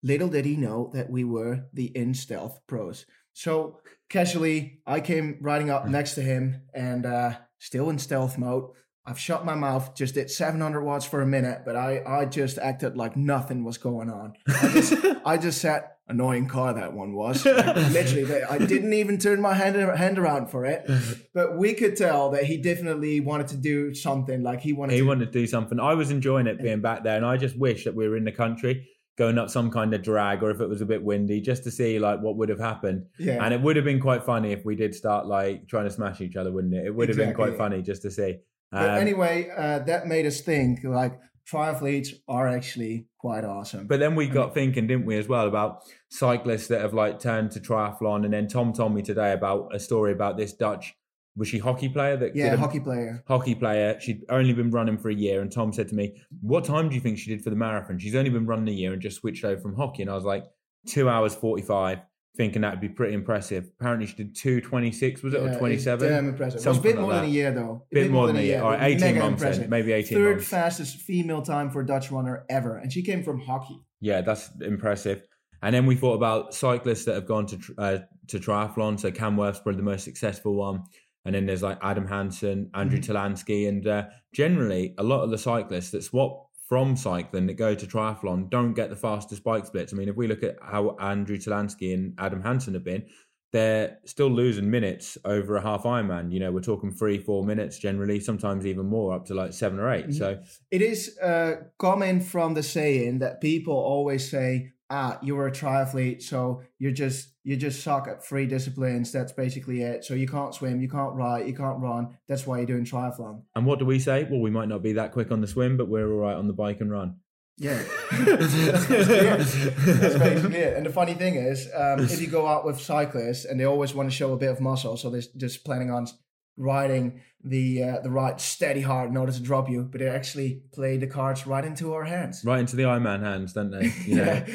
Little 0.02 0.28
did 0.28 0.44
he 0.44 0.56
know 0.56 0.90
that 0.94 1.10
we 1.10 1.24
were 1.24 1.66
the 1.72 1.86
in 1.96 2.14
stealth 2.14 2.60
pros. 2.66 3.06
So 3.32 3.80
casually, 4.08 4.80
I 4.86 5.00
came 5.00 5.38
riding 5.40 5.70
up 5.70 5.86
next 5.86 6.14
to 6.14 6.22
him 6.22 6.62
and 6.74 7.06
uh, 7.06 7.34
still 7.58 7.88
in 7.88 7.98
stealth 7.98 8.36
mode. 8.36 8.70
I've 9.04 9.18
shut 9.18 9.44
my 9.44 9.56
mouth, 9.56 9.96
just 9.96 10.14
did 10.14 10.30
700 10.30 10.82
watts 10.82 11.04
for 11.04 11.22
a 11.22 11.26
minute, 11.26 11.62
but 11.64 11.74
I, 11.74 12.02
I 12.06 12.24
just 12.24 12.58
acted 12.58 12.96
like 12.96 13.16
nothing 13.16 13.64
was 13.64 13.76
going 13.76 14.08
on. 14.08 14.34
I 14.46 14.68
just, 14.68 14.94
I 15.24 15.36
just 15.38 15.60
said, 15.60 15.88
annoying 16.06 16.46
car 16.46 16.74
that 16.74 16.92
one 16.92 17.12
was. 17.12 17.44
Literally, 17.44 18.44
I 18.44 18.58
didn't 18.58 18.92
even 18.92 19.18
turn 19.18 19.40
my 19.40 19.54
hand, 19.54 19.76
hand 19.76 20.18
around 20.18 20.50
for 20.50 20.64
it. 20.64 20.88
But 21.34 21.56
we 21.56 21.72
could 21.72 21.96
tell 21.96 22.30
that 22.32 22.44
he 22.44 22.58
definitely 22.58 23.20
wanted 23.20 23.48
to 23.48 23.56
do 23.56 23.94
something. 23.94 24.42
Like 24.42 24.60
he 24.60 24.74
wanted 24.74 24.92
he 24.92 25.00
to 25.00 25.06
wanted 25.06 25.32
to 25.32 25.32
do 25.32 25.46
something. 25.46 25.80
I 25.80 25.94
was 25.94 26.10
enjoying 26.10 26.46
it 26.46 26.60
being 26.60 26.82
back 26.82 27.04
there, 27.04 27.16
and 27.16 27.24
I 27.24 27.38
just 27.38 27.58
wish 27.58 27.84
that 27.84 27.94
we 27.94 28.06
were 28.06 28.18
in 28.18 28.24
the 28.24 28.32
country 28.32 28.86
going 29.18 29.38
up 29.38 29.50
some 29.50 29.70
kind 29.70 29.92
of 29.94 30.02
drag, 30.02 30.42
or 30.42 30.50
if 30.50 30.60
it 30.60 30.68
was 30.68 30.80
a 30.80 30.86
bit 30.86 31.02
windy, 31.02 31.40
just 31.40 31.64
to 31.64 31.70
see 31.70 31.98
like 31.98 32.20
what 32.20 32.36
would 32.36 32.48
have 32.48 32.58
happened. 32.58 33.04
Yeah. 33.18 33.44
And 33.44 33.52
it 33.52 33.60
would 33.60 33.76
have 33.76 33.84
been 33.84 34.00
quite 34.00 34.24
funny 34.24 34.52
if 34.52 34.64
we 34.64 34.74
did 34.74 34.94
start 34.94 35.26
like 35.26 35.68
trying 35.68 35.84
to 35.84 35.90
smash 35.90 36.20
each 36.20 36.36
other, 36.36 36.50
wouldn't 36.50 36.74
it? 36.74 36.86
It 36.86 36.94
would 36.94 37.08
have 37.08 37.18
been 37.18 37.34
quite 37.34 37.56
funny 37.56 37.82
just 37.82 38.02
to 38.02 38.10
see. 38.10 38.38
But 38.70 38.90
Um, 38.90 39.00
anyway, 39.00 39.50
uh, 39.54 39.80
that 39.80 40.06
made 40.06 40.24
us 40.24 40.40
think 40.40 40.80
like 40.82 41.20
triathletes 41.50 42.08
are 42.28 42.48
actually 42.48 43.06
quite 43.18 43.44
awesome. 43.44 43.86
But 43.86 44.00
then 44.00 44.14
we 44.14 44.28
got 44.28 44.54
thinking, 44.54 44.86
didn't 44.86 45.06
we, 45.06 45.18
as 45.18 45.28
well, 45.28 45.46
about 45.46 45.82
cyclists 46.08 46.68
that 46.68 46.80
have 46.80 46.94
like 46.94 47.20
turned 47.20 47.50
to 47.52 47.60
triathlon. 47.60 48.24
And 48.24 48.32
then 48.32 48.48
Tom 48.48 48.72
told 48.72 48.94
me 48.94 49.02
today 49.02 49.32
about 49.32 49.74
a 49.74 49.78
story 49.78 50.12
about 50.12 50.38
this 50.38 50.52
Dutch, 50.54 50.94
was 51.36 51.48
she 51.48 51.58
hockey 51.58 51.88
player 51.88 52.16
that 52.16 52.36
yeah, 52.36 52.52
a- 52.52 52.56
hockey 52.56 52.80
player. 52.80 53.22
hockey 53.26 53.54
player. 53.54 53.98
She'd 54.00 54.24
only 54.28 54.52
been 54.52 54.70
running 54.70 54.98
for 54.98 55.08
a 55.10 55.14
year, 55.14 55.40
and 55.40 55.50
Tom 55.50 55.72
said 55.72 55.88
to 55.88 55.94
me, 55.94 56.22
"What 56.40 56.64
time 56.64 56.88
do 56.88 56.94
you 56.94 57.00
think 57.00 57.18
she 57.18 57.30
did 57.30 57.42
for 57.42 57.50
the 57.50 57.56
marathon?" 57.56 57.98
She's 57.98 58.14
only 58.14 58.30
been 58.30 58.46
running 58.46 58.68
a 58.68 58.76
year 58.76 58.92
and 58.92 59.00
just 59.00 59.18
switched 59.20 59.44
over 59.44 59.60
from 59.60 59.74
hockey. 59.76 60.02
And 60.02 60.10
I 60.10 60.14
was 60.14 60.24
like, 60.24 60.44
two 60.86 61.08
hours 61.08 61.34
forty-five, 61.34 62.00
thinking 62.36 62.62
that'd 62.62 62.80
be 62.80 62.88
pretty 62.88 63.14
impressive. 63.14 63.70
Apparently, 63.80 64.06
she 64.06 64.14
did 64.16 64.34
two 64.36 64.60
twenty-six. 64.60 65.22
Was 65.22 65.32
it 65.34 65.38
Yeah, 65.40 65.44
or 65.44 65.48
it's 65.48 65.58
twenty-seven? 65.58 66.08
Damn 66.08 66.28
impressive. 66.28 66.60
It 66.64 66.68
was 66.68 66.78
a 66.78 66.80
bit 66.82 66.96
like 66.96 67.02
more 67.02 67.14
than 67.14 67.24
a 67.24 67.28
year 67.28 67.50
though. 67.52 67.86
A 67.90 67.94
Bit 67.94 68.10
more 68.10 68.26
than 68.26 68.36
a 68.36 68.42
year. 68.42 68.62
All 68.62 68.70
but 68.72 68.80
right, 68.80 68.90
eighteen 68.92 69.00
mega 69.14 69.18
months. 69.20 69.40
Then. 69.42 69.48
impressive. 69.52 69.70
Maybe 69.70 69.92
eighteen 69.92 70.18
Third 70.18 70.36
months. 70.36 70.48
fastest 70.48 70.96
female 70.98 71.40
time 71.42 71.70
for 71.70 71.80
a 71.80 71.86
Dutch 71.86 72.10
runner 72.10 72.44
ever, 72.50 72.76
and 72.76 72.92
she 72.92 73.02
came 73.02 73.22
from 73.22 73.40
hockey. 73.40 73.80
Yeah, 74.00 74.20
that's 74.20 74.50
impressive. 74.60 75.22
And 75.64 75.72
then 75.72 75.86
we 75.86 75.94
thought 75.94 76.14
about 76.14 76.52
cyclists 76.54 77.04
that 77.04 77.14
have 77.14 77.24
gone 77.26 77.46
to 77.46 77.58
uh, 77.78 77.98
to 78.28 78.38
triathlon. 78.40 78.98
So 78.98 79.12
Cam 79.12 79.36
Wurf's 79.36 79.60
probably 79.60 79.76
the 79.76 79.84
most 79.84 80.02
successful 80.04 80.54
one. 80.56 80.82
And 81.24 81.34
then 81.34 81.46
there's 81.46 81.62
like 81.62 81.78
Adam 81.82 82.06
Hansen, 82.06 82.70
Andrew 82.74 82.98
Mm-hmm. 82.98 83.12
Talansky, 83.12 83.68
and 83.68 83.86
uh, 83.86 84.06
generally 84.32 84.94
a 84.98 85.02
lot 85.02 85.22
of 85.22 85.30
the 85.30 85.38
cyclists 85.38 85.90
that 85.90 86.02
swap 86.02 86.48
from 86.68 86.96
cycling 86.96 87.46
that 87.46 87.54
go 87.54 87.74
to 87.74 87.86
triathlon 87.86 88.48
don't 88.48 88.72
get 88.74 88.88
the 88.90 88.96
fastest 88.96 89.44
bike 89.44 89.66
splits. 89.66 89.92
I 89.92 89.96
mean, 89.96 90.08
if 90.08 90.16
we 90.16 90.26
look 90.26 90.42
at 90.42 90.56
how 90.62 90.96
Andrew 90.98 91.36
Talansky 91.36 91.92
and 91.92 92.14
Adam 92.18 92.40
Hansen 92.42 92.74
have 92.74 92.84
been, 92.84 93.04
they're 93.52 93.98
still 94.06 94.30
losing 94.30 94.70
minutes 94.70 95.18
over 95.26 95.56
a 95.56 95.60
half 95.60 95.82
Ironman. 95.82 96.32
You 96.32 96.40
know, 96.40 96.50
we're 96.50 96.62
talking 96.62 96.90
three, 96.90 97.18
four 97.18 97.44
minutes 97.44 97.78
generally, 97.78 98.18
sometimes 98.18 98.64
even 98.64 98.86
more, 98.86 99.12
up 99.12 99.26
to 99.26 99.34
like 99.34 99.52
seven 99.52 99.78
or 99.78 99.92
8 99.92 100.06
Mhm. 100.08 100.14
So 100.14 100.40
It 100.70 100.80
is 100.80 101.18
uh, 101.18 101.56
coming 101.78 102.20
from 102.20 102.54
the 102.54 102.62
saying 102.62 103.18
that 103.18 103.42
people 103.42 103.74
always 103.74 104.30
say, 104.30 104.72
"Ah, 104.92 105.18
you 105.22 105.34
were 105.34 105.46
a 105.46 105.50
triathlete, 105.50 106.22
so 106.22 106.62
you're 106.78 106.92
just 106.92 107.30
you 107.42 107.56
just 107.56 107.82
suck 107.82 108.06
at 108.06 108.22
three 108.24 108.46
disciplines. 108.46 109.10
That's 109.10 109.32
basically 109.32 109.80
it. 109.80 110.04
So 110.04 110.12
you 110.12 110.28
can't 110.28 110.54
swim, 110.54 110.82
you 110.82 110.88
can't 110.88 111.14
ride, 111.14 111.46
you 111.46 111.54
can't 111.54 111.80
run. 111.80 112.18
That's 112.28 112.46
why 112.46 112.58
you're 112.58 112.66
doing 112.66 112.84
triathlon." 112.84 113.42
And 113.56 113.64
what 113.64 113.78
do 113.78 113.86
we 113.86 113.98
say? 113.98 114.26
Well, 114.30 114.40
we 114.40 114.50
might 114.50 114.68
not 114.68 114.82
be 114.82 114.92
that 114.92 115.12
quick 115.12 115.32
on 115.32 115.40
the 115.40 115.46
swim, 115.46 115.78
but 115.78 115.88
we're 115.88 116.12
all 116.12 116.18
right 116.18 116.36
on 116.36 116.46
the 116.46 116.52
bike 116.52 116.82
and 116.82 116.90
run. 116.90 117.16
Yeah, 117.58 117.82
that's 118.12 118.86
basically. 118.86 119.92
That's 119.94 120.18
basically 120.18 120.56
it. 120.56 120.76
And 120.76 120.86
the 120.86 120.92
funny 120.92 121.14
thing 121.14 121.36
is, 121.36 121.68
um, 121.74 122.00
if 122.00 122.20
you 122.20 122.26
go 122.26 122.46
out 122.46 122.64
with 122.64 122.80
cyclists 122.80 123.44
and 123.44 123.58
they 123.58 123.64
always 123.64 123.94
want 123.94 124.10
to 124.10 124.14
show 124.14 124.32
a 124.32 124.36
bit 124.36 124.50
of 124.50 124.60
muscle, 124.60 124.96
so 124.96 125.10
they're 125.10 125.22
just 125.36 125.64
planning 125.64 125.90
on 125.90 126.06
riding 126.56 127.20
the 127.44 127.82
uh, 127.82 128.00
the 128.02 128.10
right 128.10 128.40
steady 128.40 128.82
hard 128.82 129.10
in 129.10 129.16
order 129.16 129.32
to 129.32 129.42
drop 129.42 129.68
you, 129.68 129.82
but 129.90 130.00
they 130.00 130.08
actually 130.08 130.62
play 130.72 130.96
the 130.96 131.06
cards 131.06 131.46
right 131.46 131.64
into 131.64 131.92
our 131.94 132.04
hands. 132.04 132.42
Right 132.44 132.60
into 132.60 132.76
the 132.76 132.84
Iron 132.84 133.02
Man 133.02 133.22
hands, 133.22 133.52
don't 133.52 133.70
they? 133.70 133.92
You 134.06 134.16
know, 134.16 134.24
Yeah. 134.24 134.46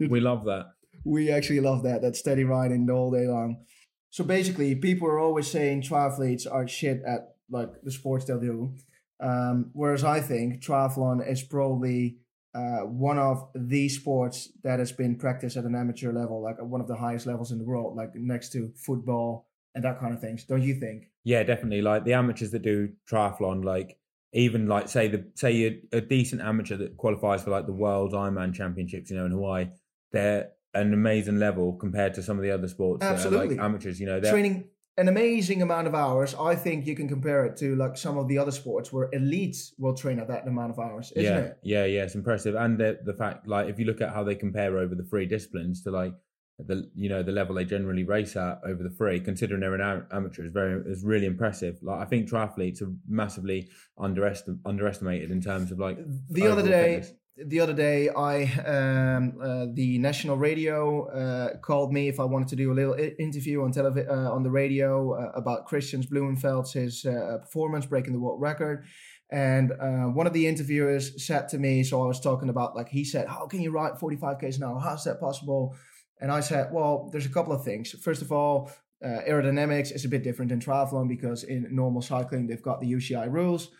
we, 0.00 0.06
we 0.08 0.20
love 0.20 0.44
that. 0.44 0.66
We 1.04 1.30
actually 1.30 1.60
love 1.60 1.82
that, 1.84 2.02
that 2.02 2.16
steady 2.16 2.44
riding 2.44 2.88
all 2.90 3.10
day 3.10 3.26
long. 3.26 3.64
So 4.10 4.24
basically, 4.24 4.74
people 4.74 5.08
are 5.08 5.18
always 5.18 5.50
saying 5.50 5.82
triathletes 5.82 6.46
are 6.50 6.66
shit 6.68 7.02
at 7.06 7.34
like 7.50 7.68
the 7.82 7.90
sports 7.90 8.24
they 8.26 8.34
do. 8.34 8.74
Um, 9.20 9.70
whereas 9.72 10.04
I 10.04 10.20
think 10.20 10.62
triathlon 10.62 11.26
is 11.30 11.42
probably 11.42 12.18
uh, 12.54 12.80
one 12.80 13.18
of 13.18 13.48
the 13.54 13.88
sports 13.88 14.50
that 14.62 14.78
has 14.78 14.92
been 14.92 15.16
practiced 15.16 15.56
at 15.56 15.64
an 15.64 15.74
amateur 15.74 16.12
level, 16.12 16.42
like 16.42 16.56
one 16.60 16.80
of 16.80 16.88
the 16.88 16.96
highest 16.96 17.26
levels 17.26 17.52
in 17.52 17.58
the 17.58 17.64
world, 17.64 17.96
like 17.96 18.10
next 18.14 18.50
to 18.52 18.70
football 18.76 19.48
and 19.74 19.84
that 19.84 19.98
kind 19.98 20.14
of 20.14 20.20
things. 20.20 20.44
Don't 20.44 20.62
you 20.62 20.74
think? 20.74 21.10
Yeah, 21.24 21.42
definitely. 21.42 21.82
Like 21.82 22.04
the 22.04 22.12
amateurs 22.12 22.50
that 22.52 22.62
do 22.62 22.90
triathlon, 23.10 23.64
like 23.64 23.98
even 24.32 24.66
like 24.66 24.88
say 24.88 25.08
the 25.08 25.24
say 25.34 25.52
you're 25.52 25.72
a 25.92 26.00
decent 26.00 26.42
amateur 26.42 26.76
that 26.76 26.96
qualifies 26.96 27.42
for 27.42 27.50
like 27.50 27.66
the 27.66 27.72
World 27.72 28.12
Ironman 28.12 28.54
Championships, 28.54 29.10
you 29.10 29.16
know, 29.16 29.24
in 29.24 29.32
Hawaii, 29.32 29.68
they're 30.12 30.50
an 30.74 30.92
amazing 30.92 31.38
level 31.38 31.72
compared 31.72 32.14
to 32.14 32.22
some 32.22 32.36
of 32.36 32.42
the 32.42 32.50
other 32.50 32.68
sports 32.68 33.00
that 33.00 33.12
are 33.12 33.14
Absolutely. 33.14 33.56
like 33.56 33.64
amateurs. 33.64 34.00
You 34.00 34.06
know, 34.06 34.20
they're 34.20 34.32
Training 34.32 34.68
an 34.96 35.08
amazing 35.08 35.62
amount 35.62 35.86
of 35.86 35.94
hours. 35.94 36.34
I 36.34 36.54
think 36.54 36.86
you 36.86 36.94
can 36.94 37.08
compare 37.08 37.44
it 37.46 37.56
to 37.58 37.74
like 37.74 37.96
some 37.96 38.18
of 38.18 38.28
the 38.28 38.38
other 38.38 38.52
sports 38.52 38.92
where 38.92 39.08
elites 39.10 39.72
will 39.78 39.94
train 39.94 40.18
at 40.18 40.28
that 40.28 40.46
amount 40.46 40.70
of 40.70 40.78
hours, 40.78 41.12
isn't 41.16 41.24
yeah, 41.24 41.40
it? 41.40 41.58
yeah, 41.62 41.84
yeah. 41.84 42.04
It's 42.04 42.14
impressive, 42.14 42.54
and 42.54 42.78
the 42.78 42.98
the 43.04 43.14
fact, 43.14 43.48
like, 43.48 43.68
if 43.68 43.78
you 43.78 43.86
look 43.86 44.00
at 44.00 44.10
how 44.10 44.24
they 44.24 44.34
compare 44.34 44.78
over 44.78 44.94
the 44.94 45.04
three 45.04 45.26
disciplines 45.26 45.82
to 45.82 45.90
like 45.90 46.14
the 46.58 46.88
you 46.94 47.08
know 47.08 47.22
the 47.22 47.32
level 47.32 47.54
they 47.56 47.64
generally 47.64 48.04
race 48.04 48.36
at 48.36 48.60
over 48.64 48.82
the 48.82 48.90
free, 48.90 49.18
considering 49.20 49.60
they're 49.60 49.74
an 49.74 50.06
amateur, 50.12 50.44
is 50.46 50.52
very 50.52 50.80
is 50.90 51.02
really 51.04 51.26
impressive. 51.26 51.78
Like, 51.82 52.00
I 52.00 52.04
think 52.04 52.28
triathletes 52.28 52.80
are 52.82 52.92
massively 53.08 53.68
underestim- 53.98 54.60
underestimated 54.64 55.30
in 55.30 55.40
terms 55.40 55.72
of 55.72 55.78
like 55.78 55.98
The 56.30 56.46
other 56.46 56.62
day, 56.62 57.00
fitness. 57.00 57.12
the 57.48 57.58
other 57.60 57.72
day, 57.74 58.08
I 58.08 58.44
um, 58.74 59.34
uh, 59.42 59.66
the 59.74 59.98
national 59.98 60.36
radio 60.36 61.08
uh, 61.08 61.56
called 61.58 61.92
me 61.92 62.06
if 62.08 62.20
I 62.20 62.24
wanted 62.24 62.48
to 62.48 62.56
do 62.56 62.70
a 62.72 62.74
little 62.74 62.94
i- 62.94 63.14
interview 63.18 63.62
on 63.64 63.72
television 63.72 64.08
uh, 64.10 64.30
on 64.32 64.44
the 64.44 64.50
radio 64.50 65.12
uh, 65.14 65.32
about 65.34 65.68
Kristian 65.68 66.06
Blummenfelt's 66.08 66.72
his 66.74 67.04
uh, 67.04 67.38
performance 67.42 67.84
breaking 67.86 68.12
the 68.12 68.20
world 68.20 68.40
record. 68.40 68.84
And 69.32 69.72
uh, 69.72 70.04
one 70.18 70.28
of 70.28 70.32
the 70.34 70.46
interviewers 70.46 71.26
said 71.26 71.48
to 71.48 71.58
me, 71.58 71.82
so 71.82 72.00
I 72.00 72.06
was 72.06 72.20
talking 72.20 72.48
about 72.48 72.76
like 72.76 72.88
he 72.90 73.04
said, 73.04 73.26
"How 73.26 73.46
can 73.48 73.60
you 73.60 73.72
ride 73.72 73.98
45 73.98 74.38
k's 74.38 74.58
an 74.58 74.62
hour? 74.64 74.78
How's 74.78 75.02
that 75.04 75.18
possible?" 75.18 75.74
And 76.20 76.30
I 76.30 76.40
said, 76.40 76.72
"Well, 76.72 77.08
there's 77.12 77.26
a 77.26 77.30
couple 77.30 77.52
of 77.52 77.64
things. 77.64 77.90
First 77.90 78.22
of 78.22 78.32
all." 78.32 78.70
Uh, 79.04 79.20
aerodynamics 79.28 79.94
is 79.94 80.06
a 80.06 80.08
bit 80.08 80.22
different 80.22 80.50
in 80.50 80.58
triathlon 80.58 81.06
because 81.06 81.44
in 81.44 81.66
normal 81.70 82.00
cycling 82.00 82.46
they've 82.46 82.62
got 82.62 82.80
the 82.80 82.90
UCI 82.90 83.30
rules. 83.30 83.70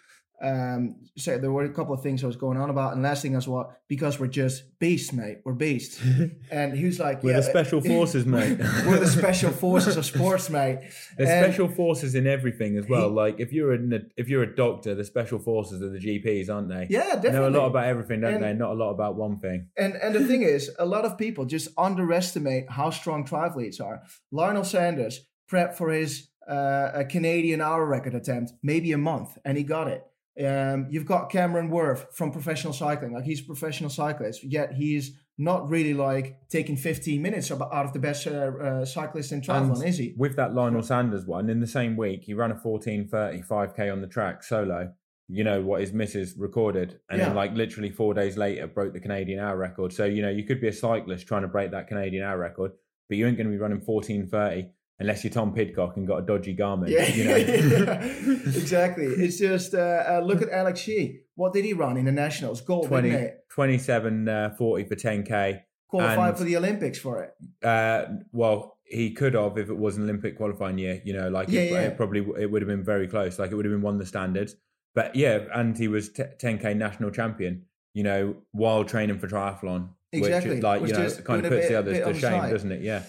Um, 0.43 0.97
so 1.17 1.39
there 1.39 1.53
were 1.53 1.65
a 1.65 1.73
couple 1.73 1.95
of 1.95 2.03
things 2.03 2.23
I 2.25 2.27
was 2.27 2.37
going 2.37 2.59
on 2.59 2.69
about, 2.69 2.93
and 2.93 3.03
last 3.03 3.23
thing 3.23 3.35
was 3.35 3.47
what 3.49 3.71
because 3.89 4.19
we're 4.19 4.27
just 4.27 4.79
beasts, 4.79 5.13
mate. 5.13 5.39
We're 5.45 5.53
beasts. 5.55 6.03
and 6.51 6.77
he 6.77 6.85
was 6.85 6.99
like, 6.99 7.23
We're 7.23 7.31
yeah, 7.31 7.37
the 7.39 7.43
special 7.45 7.81
forces, 7.93 8.27
mate. 8.27 8.59
we're 8.87 8.99
the 8.99 9.07
special 9.07 9.51
forces 9.65 9.97
of 9.97 10.05
sports, 10.05 10.51
mate. 10.51 10.81
There's 11.17 11.31
And- 11.31 11.45
special 11.47 11.69
forces 11.69 12.15
in 12.15 12.27
everything 12.27 12.77
as 12.77 12.89
well. 12.89 13.09
He- 13.11 13.15
like 13.15 13.37
if 13.41 13.53
you're 13.53 13.73
a 13.75 13.79
if 14.17 14.29
you're 14.29 14.43
a 14.43 14.55
doctor, 14.55 14.95
the 14.95 15.05
special 15.05 15.39
forces 15.39 15.81
are 15.83 15.91
the 15.91 15.99
GPs, 16.01 16.51
aren't 16.53 16.69
they? 16.69 16.89
Yeah, 16.91 17.15
They 17.15 17.23
definitely. 17.29 17.31
know 17.33 17.49
a 17.49 17.57
lot 17.61 17.67
about 17.67 17.87
everything, 17.87 18.21
don't 18.21 18.35
And- 18.35 18.45
they? 18.45 18.53
Not 18.53 18.73
a 18.73 18.75
lot 18.75 18.91
about 18.91 19.15
one 19.17 19.39
thing. 19.39 19.69
And 19.79 19.95
and 19.95 20.15
the 20.15 20.27
thing 20.27 20.43
is, 20.43 20.71
a 20.79 20.85
lot 20.85 21.05
of 21.05 21.17
people 21.17 21.45
just 21.45 21.69
underestimate 21.79 22.69
how 22.71 22.91
strong 22.91 23.25
triathletes 23.25 23.81
are. 23.81 24.03
Lionel 24.33 24.65
Sanders 24.65 25.21
prepped 25.51 25.75
for 25.75 25.91
his 25.91 26.29
uh, 26.49 26.91
a 26.93 27.05
Canadian 27.05 27.61
hour 27.63 27.87
record 27.87 28.15
attempt, 28.15 28.53
maybe 28.63 28.93
a 28.93 28.99
month, 28.99 29.39
and 29.45 29.57
he 29.57 29.63
got 29.65 29.89
it. 29.89 30.05
Um, 30.43 30.87
you've 30.91 31.07
got 31.07 31.31
Cameron 31.31 31.71
Wurf 31.71 32.13
from 32.13 32.33
professional 32.33 32.73
cycling, 32.73 33.13
like 33.15 33.25
he's 33.25 33.41
a 33.41 33.45
professional 33.45 33.91
cyclist, 33.91 34.43
yet 34.43 34.73
he's 34.73 35.13
not 35.39 35.69
really 35.69 35.95
like 35.95 36.39
taking 36.49 36.77
15 36.77 37.21
minutes 37.23 37.51
out 37.53 37.61
of 37.63 37.93
the 37.93 37.99
best 37.99 38.27
uh, 38.27 38.31
uh, 38.61 38.85
cyclist 38.85 39.33
in 39.33 39.41
triathlon, 39.41 39.75
And 39.81 39.85
is 39.89 39.99
he? 39.99 40.15
With 40.17 40.37
that 40.37 40.55
Lionel 40.55 40.83
Sanders 40.83 41.25
one, 41.25 41.49
in 41.51 41.61
the 41.61 41.67
same 41.67 41.97
week, 41.97 42.25
he 42.25 42.35
ran 42.35 42.51
a 42.51 42.57
14.30 42.57 43.47
5K 43.47 43.93
on 43.93 44.01
the 44.01 44.07
track 44.09 44.43
solo. 44.43 44.93
You 45.29 45.43
know 45.43 45.63
what 45.63 45.81
his 45.81 45.93
missus 45.93 46.35
recorded, 46.37 47.01
and 47.09 47.19
Yeah. 47.19 47.27
then 47.29 47.35
like 47.37 47.55
literally 47.55 47.91
four 47.91 48.13
days 48.13 48.37
later 48.37 48.67
broke 48.67 48.93
the 48.93 49.01
Canadian 49.01 49.39
hour 49.41 49.57
record. 49.57 49.93
So 49.93 50.05
you 50.05 50.21
know 50.21 50.29
you 50.31 50.45
could 50.45 50.61
be 50.61 50.69
a 50.69 50.73
cyclist 50.73 51.27
trying 51.27 51.43
to 51.43 51.49
break 51.49 51.71
that 51.71 51.89
Canadian 51.89 52.25
hour 52.25 52.37
record, 52.37 52.73
but 53.09 53.17
you 53.17 53.27
ain't 53.27 53.37
going 53.39 53.47
to 53.47 53.51
be 53.53 53.57
running 53.59 53.81
14.30 53.81 54.69
unless 54.99 55.25
you're 55.25 55.33
Tom 55.33 55.53
Pidcock 55.53 55.97
and 55.97 56.07
got 56.07 56.19
a 56.19 56.23
dodgy 56.27 56.55
Garmin. 56.57 56.89
Yeah, 56.89 57.07
you 57.09 57.25
know. 57.25 57.35
exactly. 58.57 59.07
It's 59.07 59.39
just 59.39 59.75
uh, 59.75 60.05
uh, 60.09 60.21
look 60.25 60.43
at 60.43 60.51
Alex 60.51 60.87
Yee. 60.87 61.21
What 61.35 61.53
did 61.53 61.65
he 61.65 61.73
run 61.73 61.97
in 61.97 62.05
the 62.05 62.13
nationals? 62.13 62.61
Gold, 62.61 62.87
20, 62.89 63.11
didn't 63.11 63.25
it? 63.25 63.39
27 63.53 64.29
uh, 64.29 64.55
40 64.57 64.85
for 64.85 64.95
10k. 64.97 65.63
Qualified 65.89 66.29
and- 66.31 66.39
for 66.39 66.45
the 66.45 66.57
Olympics 66.57 66.99
for 66.99 67.23
it. 67.23 67.35
Uh, 67.67 68.07
well, 68.33 68.79
he 68.85 69.13
could 69.13 69.35
have 69.35 69.57
if 69.59 69.69
it 69.71 69.77
was 69.77 69.97
an 69.97 70.05
Olympic 70.05 70.37
qualifying 70.37 70.79
year. 70.79 71.01
You 71.05 71.15
know, 71.15 71.29
like 71.29 71.49
Yeah, 71.49 71.61
it, 71.63 71.73
yeah. 71.73 71.81
it 71.83 71.97
probably 71.97 72.21
it 72.41 72.51
would 72.51 72.63
have 72.63 72.69
been 72.69 72.85
very 72.85 73.09
close. 73.09 73.39
Like 73.39 73.51
it 73.51 73.55
would 73.55 73.65
have 73.65 73.73
been 73.73 73.83
one 73.83 73.95
of 73.95 74.01
the 74.01 74.07
standards. 74.07 74.57
But 74.95 75.17
yeah, 75.17 75.41
and 75.53 75.77
he 75.77 75.89
was 75.89 76.11
t- 76.11 76.23
10k 76.41 76.77
national 76.77 77.11
champion. 77.11 77.65
You 77.95 78.03
know, 78.03 78.37
while 78.53 78.85
training 78.85 79.19
for 79.19 79.29
triathlon, 79.29 79.91
Exactly. 80.13 80.51
which 80.51 80.59
is 80.59 80.65
like 80.65 80.81
Was 80.83 80.91
you 80.91 80.99
know 80.99 81.11
kind 81.25 81.45
of 81.47 81.53
puts 81.53 81.69
the 81.69 81.79
others 81.79 81.99
to 81.99 82.13
shame, 82.15 82.21
side. 82.41 82.51
doesn't 82.51 82.73
it? 82.73 82.83
Yeah. 82.83 83.03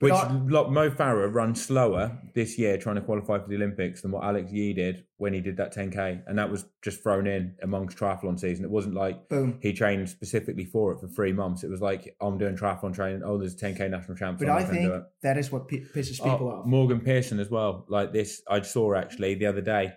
Which 0.00 0.12
I- 0.12 0.30
like, 0.32 0.70
Mo 0.70 0.90
Farah 0.90 1.32
ran 1.34 1.56
slower 1.56 2.20
this 2.32 2.56
year 2.56 2.78
trying 2.78 2.94
to 2.94 3.00
qualify 3.00 3.38
for 3.40 3.48
the 3.48 3.56
Olympics 3.56 4.02
than 4.02 4.12
what 4.12 4.22
Alex 4.22 4.52
Yee 4.52 4.72
did 4.72 5.04
when 5.16 5.32
he 5.32 5.40
did 5.40 5.56
that 5.56 5.74
10k, 5.74 6.22
and 6.28 6.38
that 6.38 6.48
was 6.50 6.66
just 6.82 7.02
thrown 7.02 7.26
in 7.26 7.56
amongst 7.62 7.98
triathlon 7.98 8.38
season. 8.38 8.64
It 8.64 8.70
wasn't 8.70 8.94
like 8.94 9.28
Boom. 9.28 9.58
he 9.60 9.72
trained 9.72 10.08
specifically 10.08 10.64
for 10.64 10.92
it 10.92 11.00
for 11.00 11.08
three 11.08 11.32
months. 11.32 11.64
It 11.64 11.70
was 11.70 11.80
like 11.80 12.14
I'm 12.20 12.38
doing 12.38 12.56
triathlon 12.56 12.94
training. 12.94 13.22
Oh, 13.24 13.38
there's 13.38 13.54
a 13.54 13.56
10k 13.56 13.90
national 13.90 14.16
champ. 14.16 14.38
But 14.38 14.48
I'm 14.48 14.58
I 14.58 14.64
think 14.64 14.92
that 15.22 15.36
is 15.36 15.50
what 15.50 15.66
p- 15.66 15.84
pisses 15.92 16.22
people 16.22 16.48
Oh, 16.48 16.60
off. 16.60 16.66
Morgan 16.66 17.00
Pearson 17.00 17.40
as 17.40 17.50
well. 17.50 17.84
Like 17.88 18.12
this, 18.12 18.40
I 18.48 18.60
saw 18.60 18.94
actually 18.94 19.34
the 19.34 19.46
other 19.46 19.62
day, 19.62 19.94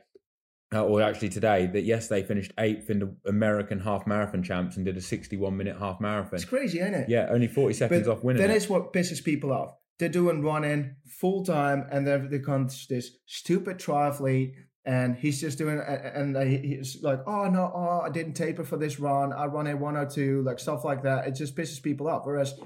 uh, 0.73 0.83
or 0.83 1.03
actually 1.03 1.29
today, 1.29 1.67
that 1.67 1.81
yesterday 1.83 2.23
finished 2.25 2.53
eighth 2.57 2.89
in 2.89 2.97
the 2.97 3.15
American 3.27 3.79
half 3.79 4.07
marathon 4.07 4.41
champs 4.41 4.77
and 4.77 4.85
did 4.85 4.97
a 4.97 5.01
61 5.01 5.55
minute 5.55 5.77
half 5.77 6.01
marathon. 6.01 6.33
It's 6.35 6.45
crazy, 6.45 6.79
ain't 6.79 6.95
it? 6.95 7.07
Yeah, 7.07 7.27
only 7.29 7.47
40 7.47 7.75
seconds 7.75 8.07
But 8.07 8.13
off 8.13 8.23
winning. 8.23 8.41
that 8.41 8.49
it. 8.49 8.55
is 8.57 8.67
what 8.67 8.93
pisses 8.93 9.23
people 9.23 9.51
off. 9.53 9.75
They're 10.01 10.09
doing 10.09 10.41
running 10.41 10.95
full 11.05 11.45
time, 11.45 11.85
and 11.91 12.07
then 12.07 12.27
there 12.31 12.41
comes 12.41 12.87
this 12.87 13.11
stupid 13.27 13.77
triathlete, 13.77 14.55
and 14.83 15.15
he's 15.15 15.39
just 15.39 15.59
doing, 15.59 15.79
and 15.79 16.35
and 16.35 16.65
he's 16.65 17.03
like, 17.03 17.19
"Oh 17.27 17.45
no, 17.45 17.71
oh 17.71 18.01
I 18.03 18.09
didn't 18.09 18.33
taper 18.33 18.63
for 18.63 18.77
this 18.77 18.99
run. 18.99 19.31
I 19.31 19.45
run 19.45 19.67
a 19.67 19.77
102, 19.77 20.41
like 20.41 20.57
stuff 20.57 20.83
like 20.83 21.03
that." 21.03 21.27
It 21.27 21.35
just 21.35 21.55
pisses 21.55 21.79
people 21.83 22.07
off. 22.07 22.25
Whereas 22.25 22.59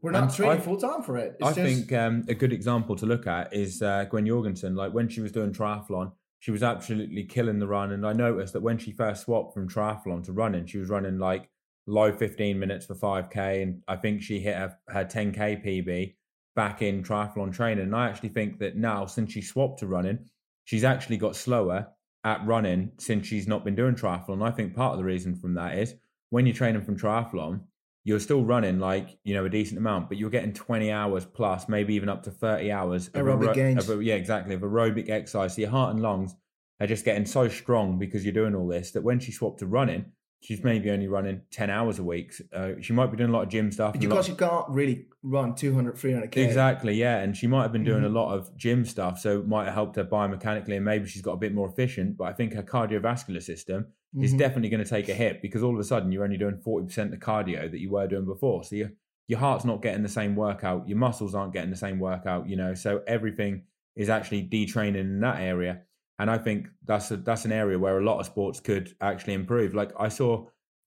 we're 0.00 0.12
not 0.12 0.32
training 0.32 0.62
full 0.62 0.76
time 0.76 1.02
for 1.02 1.16
it. 1.16 1.34
It's 1.40 1.48
I 1.48 1.52
just, 1.52 1.58
think 1.58 1.92
um, 1.92 2.24
a 2.28 2.34
good 2.34 2.52
example 2.52 2.94
to 2.94 3.06
look 3.06 3.26
at 3.26 3.52
is 3.52 3.82
uh, 3.82 4.04
Gwen 4.04 4.24
Jorgensen. 4.24 4.76
Like 4.76 4.92
when 4.92 5.08
she 5.08 5.20
was 5.20 5.32
doing 5.32 5.52
triathlon, 5.52 6.12
she 6.38 6.52
was 6.52 6.62
absolutely 6.62 7.24
killing 7.24 7.58
the 7.58 7.66
run. 7.66 7.90
And 7.90 8.06
I 8.06 8.12
noticed 8.12 8.52
that 8.52 8.62
when 8.62 8.78
she 8.78 8.92
first 8.92 9.24
swapped 9.24 9.54
from 9.54 9.68
triathlon 9.68 10.22
to 10.26 10.32
running, 10.32 10.66
she 10.66 10.78
was 10.78 10.88
running 10.88 11.18
like 11.18 11.50
low 11.88 12.12
15 12.12 12.56
minutes 12.56 12.86
for 12.86 12.94
5K. 12.94 13.62
And 13.64 13.82
I 13.88 13.96
think 13.96 14.22
she 14.22 14.38
hit 14.38 14.54
her, 14.54 14.78
her 14.86 15.04
10K 15.04 15.66
PB 15.66 16.14
back 16.56 16.82
in 16.82 17.04
triathlon 17.04 17.54
training. 17.54 17.84
And 17.84 17.94
I 17.94 18.08
actually 18.08 18.30
think 18.30 18.58
that 18.58 18.76
now, 18.76 19.06
since 19.06 19.32
she 19.32 19.42
swapped 19.42 19.78
to 19.80 19.86
running, 19.86 20.18
she's 20.64 20.82
actually 20.82 21.18
got 21.18 21.36
slower 21.36 21.86
at 22.24 22.44
running 22.44 22.90
since 22.98 23.28
she's 23.28 23.46
not 23.46 23.64
been 23.64 23.76
doing 23.76 23.94
triathlon. 23.94 24.34
And 24.34 24.44
I 24.44 24.50
think 24.50 24.74
part 24.74 24.92
of 24.92 24.98
the 24.98 25.04
reason 25.04 25.36
from 25.36 25.54
that 25.54 25.78
is 25.78 25.94
when 26.30 26.46
you're 26.46 26.56
training 26.56 26.82
from 26.82 26.98
triathlon, 26.98 27.60
you're 28.02 28.20
still 28.20 28.44
running 28.44 28.78
like 28.78 29.18
you 29.24 29.34
know 29.34 29.44
a 29.44 29.48
decent 29.48 29.78
amount, 29.78 30.08
but 30.08 30.16
you're 30.16 30.30
getting 30.30 30.52
20 30.52 30.90
hours 30.90 31.24
plus, 31.24 31.68
maybe 31.68 31.94
even 31.94 32.08
up 32.08 32.22
to 32.24 32.30
30 32.30 32.72
hours 32.72 33.08
of 33.08 33.14
Aerobic 33.14 33.54
gains. 33.54 33.88
of- 33.88 34.02
yeah, 34.02 34.14
exactly 34.14 34.54
of 34.54 34.62
aerobic 34.62 35.08
exercise. 35.08 35.54
So 35.54 35.60
your 35.60 35.70
heart 35.70 35.92
and 35.92 36.02
lungs 36.02 36.34
are 36.80 36.86
just 36.86 37.04
getting 37.04 37.26
so 37.26 37.48
strong 37.48 37.98
because 37.98 38.24
you're 38.24 38.34
doing 38.34 38.54
all 38.54 38.66
this 38.66 38.92
that 38.92 39.02
when 39.02 39.18
she 39.18 39.32
swapped 39.32 39.58
to 39.58 39.66
running, 39.66 40.06
she's 40.46 40.62
maybe 40.62 40.88
only 40.92 41.08
running 41.08 41.40
10 41.50 41.70
hours 41.70 41.98
a 41.98 42.04
week. 42.04 42.32
Uh, 42.52 42.72
she 42.80 42.92
might 42.92 43.10
be 43.10 43.16
doing 43.16 43.30
a 43.30 43.32
lot 43.32 43.42
of 43.42 43.48
gym 43.48 43.72
stuff. 43.72 43.92
because 43.98 44.28
you 44.28 44.36
can't 44.36 44.68
really 44.68 45.06
run 45.24 45.56
200, 45.56 45.98
300 45.98 46.30
k. 46.30 46.44
Exactly, 46.44 46.94
yeah. 46.94 47.18
And 47.18 47.36
she 47.36 47.48
might 47.48 47.62
have 47.62 47.72
been 47.72 47.82
doing 47.82 48.02
Mhm. 48.02 48.06
a 48.06 48.10
lot 48.20 48.32
of 48.32 48.56
gym 48.56 48.84
stuff, 48.84 49.18
so 49.18 49.40
it 49.40 49.48
might 49.48 49.64
have 49.64 49.74
helped 49.74 49.96
her 49.96 50.04
biomechanically, 50.04 50.76
and 50.76 50.84
maybe 50.84 51.08
she's 51.08 51.22
got 51.22 51.32
a 51.32 51.36
bit 51.36 51.52
more 51.52 51.68
efficient. 51.68 52.16
But 52.16 52.24
I 52.28 52.32
think 52.32 52.52
her 52.54 52.62
cardiovascular 52.62 53.42
system 53.42 53.86
is 54.22 54.32
Mhm. 54.34 54.38
definitely 54.38 54.68
going 54.68 54.84
to 54.84 54.88
take 54.88 55.08
a 55.08 55.14
hit 55.14 55.42
because 55.42 55.64
all 55.64 55.74
of 55.74 55.80
a 55.80 55.84
sudden 55.84 56.12
you're 56.12 56.22
only 56.22 56.36
doing 56.38 56.58
40% 56.58 57.12
of 57.12 57.18
the 57.18 57.26
cardio 57.26 57.68
that 57.68 57.80
you 57.80 57.90
were 57.90 58.06
doing 58.06 58.24
before. 58.24 58.62
So 58.62 58.76
your, 58.76 58.92
your 59.26 59.40
heart's 59.40 59.64
not 59.64 59.82
getting 59.82 60.04
the 60.04 60.08
same 60.08 60.36
workout, 60.36 60.88
your 60.88 60.96
muscles 60.98 61.34
aren't 61.34 61.52
getting 61.52 61.70
the 61.70 61.76
same 61.76 61.98
workout, 61.98 62.48
you 62.48 62.54
know, 62.56 62.72
so 62.74 63.02
everything 63.08 63.64
is 63.96 64.08
actually 64.08 64.46
detraining 64.48 64.94
in 65.00 65.20
that 65.20 65.40
area. 65.40 65.80
And 66.18 66.30
I 66.30 66.38
think 66.38 66.68
that's 66.84 67.10
a, 67.10 67.16
that's 67.18 67.44
an 67.44 67.52
area 67.52 67.78
where 67.78 67.98
a 67.98 68.04
lot 68.04 68.20
of 68.20 68.26
sports 68.26 68.60
could 68.60 68.94
actually 69.00 69.34
improve. 69.34 69.74
Like 69.74 69.92
I 69.98 70.08
saw 70.08 70.46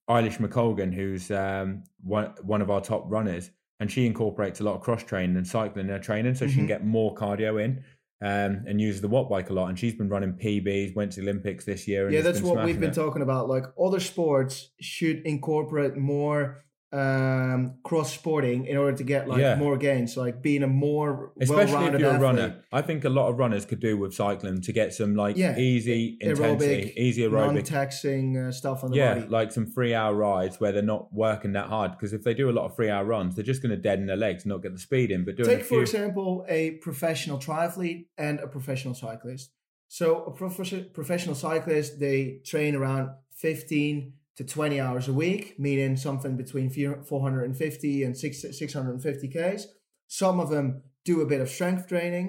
Eilish 0.10 0.38
McColgan, 0.38 0.94
who's 0.94 1.30
um, 1.30 1.84
one, 2.04 2.34
one 2.42 2.62
of 2.62 2.72
our 2.72 2.82
top 2.82 3.04
runners, 3.08 3.52
and 3.80 3.92
she 3.92 4.06
incorporates 4.06 4.60
a 4.60 4.64
lot 4.64 4.76
of 4.76 4.82
cross 4.82 5.04
training 5.04 5.38
and 5.38 5.48
cycling 5.48 5.86
in 5.86 5.92
her 5.92 6.00
training 6.00 6.36
so 6.36 6.48
she 6.48 6.56
can 6.56 6.66
Mhm. 6.66 6.68
get 6.68 6.86
more 6.86 7.14
cardio 7.16 7.64
in 7.64 7.84
um, 8.22 8.66
and 8.68 8.82
uses 8.82 9.02
the 9.02 9.08
watt 9.08 9.30
bike 9.30 9.50
a 9.50 9.54
lot. 9.54 9.68
And 9.70 9.78
she's 9.80 9.94
been 9.94 10.10
running 10.10 10.34
PBs, 10.34 10.96
went 10.96 11.12
to 11.14 11.22
the 11.22 11.30
Olympics 11.30 11.64
this 11.64 11.88
year. 11.88 12.06
And 12.06 12.14
yeah, 12.14 12.22
that's 12.22 12.42
what 12.42 12.66
we've 12.66 12.80
been 12.80 12.90
it. 12.90 12.96
talking 12.96 13.22
about. 13.22 13.48
Like 13.48 13.66
other 13.80 14.00
sports 14.00 14.72
should 14.82 15.20
incorporate 15.26 15.96
more 15.96 16.64
um 16.92 17.76
cross 17.84 18.12
sporting 18.12 18.66
in 18.66 18.76
order 18.76 18.98
to 18.98 19.04
get 19.04 19.28
like 19.28 19.40
Yeah. 19.42 19.56
more 19.58 19.78
gains 19.78 20.18
like 20.18 20.42
being 20.42 20.64
a 20.64 20.68
more 20.68 21.32
Especially 21.40 21.86
if 21.86 22.00
you're 22.00 22.16
a 22.16 22.20
runner. 22.20 22.64
I 22.72 22.82
think 22.82 23.06
a 23.06 23.10
lot 23.10 23.30
of 23.30 23.38
runners 23.38 23.64
could 23.66 23.80
do 23.80 23.96
with 23.96 24.14
cycling 24.16 24.62
to 24.62 24.72
get 24.72 24.94
some 24.96 25.16
like 25.16 25.38
Yeah, 25.38 25.56
easy 25.58 26.18
intensity, 26.20 26.94
aerobic, 26.96 26.98
easy 26.98 27.22
aerobic. 27.22 27.54
non-taxing 27.54 28.38
uh, 28.38 28.52
stuff 28.52 28.84
on 28.84 28.90
the 28.90 28.98
Yeah, 28.98 29.14
body 29.20 29.28
like 29.28 29.52
some 29.52 29.68
three 29.68 29.94
hour 29.94 30.16
rides 30.16 30.60
where 30.60 30.72
they're 30.72 30.82
not 30.82 31.14
working 31.14 31.54
that 31.54 31.68
hard. 31.68 31.92
Because 31.92 32.12
if 32.12 32.24
they 32.24 32.34
do 32.34 32.50
a 32.50 32.56
lot 32.58 32.66
of 32.66 32.76
three 32.76 32.90
hour 32.90 33.06
runs, 33.06 33.36
they're 33.36 33.46
just 33.46 33.62
going 33.62 33.70
to 33.76 33.78
deaden 33.78 34.08
their 34.08 34.18
legs 34.18 34.44
and 34.44 34.50
not 34.50 34.64
get 34.64 34.74
the 34.74 34.80
speed 34.80 35.12
in. 35.12 35.26
But 35.26 35.36
doing 35.36 35.50
take 35.50 35.62
a 35.62 35.64
for 35.66 35.82
example 35.82 36.44
a 36.50 36.72
professional 36.82 37.38
triathlete 37.38 38.08
and 38.18 38.40
a 38.40 38.48
professional 38.48 38.96
cyclist 38.96 39.52
so 39.88 40.24
a 40.26 40.32
prof- 40.32 40.94
professional 40.94 41.36
cyclist 41.36 42.00
they 42.00 42.40
train 42.46 42.76
around 42.76 43.10
15 43.36 44.14
to 44.40 44.44
20 44.46 44.80
hours 44.86 45.06
a 45.10 45.14
week 45.14 45.44
meaning 45.68 45.96
something 45.98 46.34
between 46.44 46.70
450 46.70 48.04
and 48.06 48.18
6 48.18 48.42
650 48.58 49.28
ks 49.36 49.68
some 50.08 50.40
of 50.40 50.50
them 50.50 50.82
do 51.06 51.22
a 51.22 51.26
bit 51.26 51.42
of 51.42 51.50
strength 51.50 51.88
training 51.88 52.28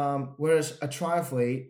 Um, 0.00 0.20
whereas 0.42 0.78
a 0.86 0.88
triathlete, 0.96 1.64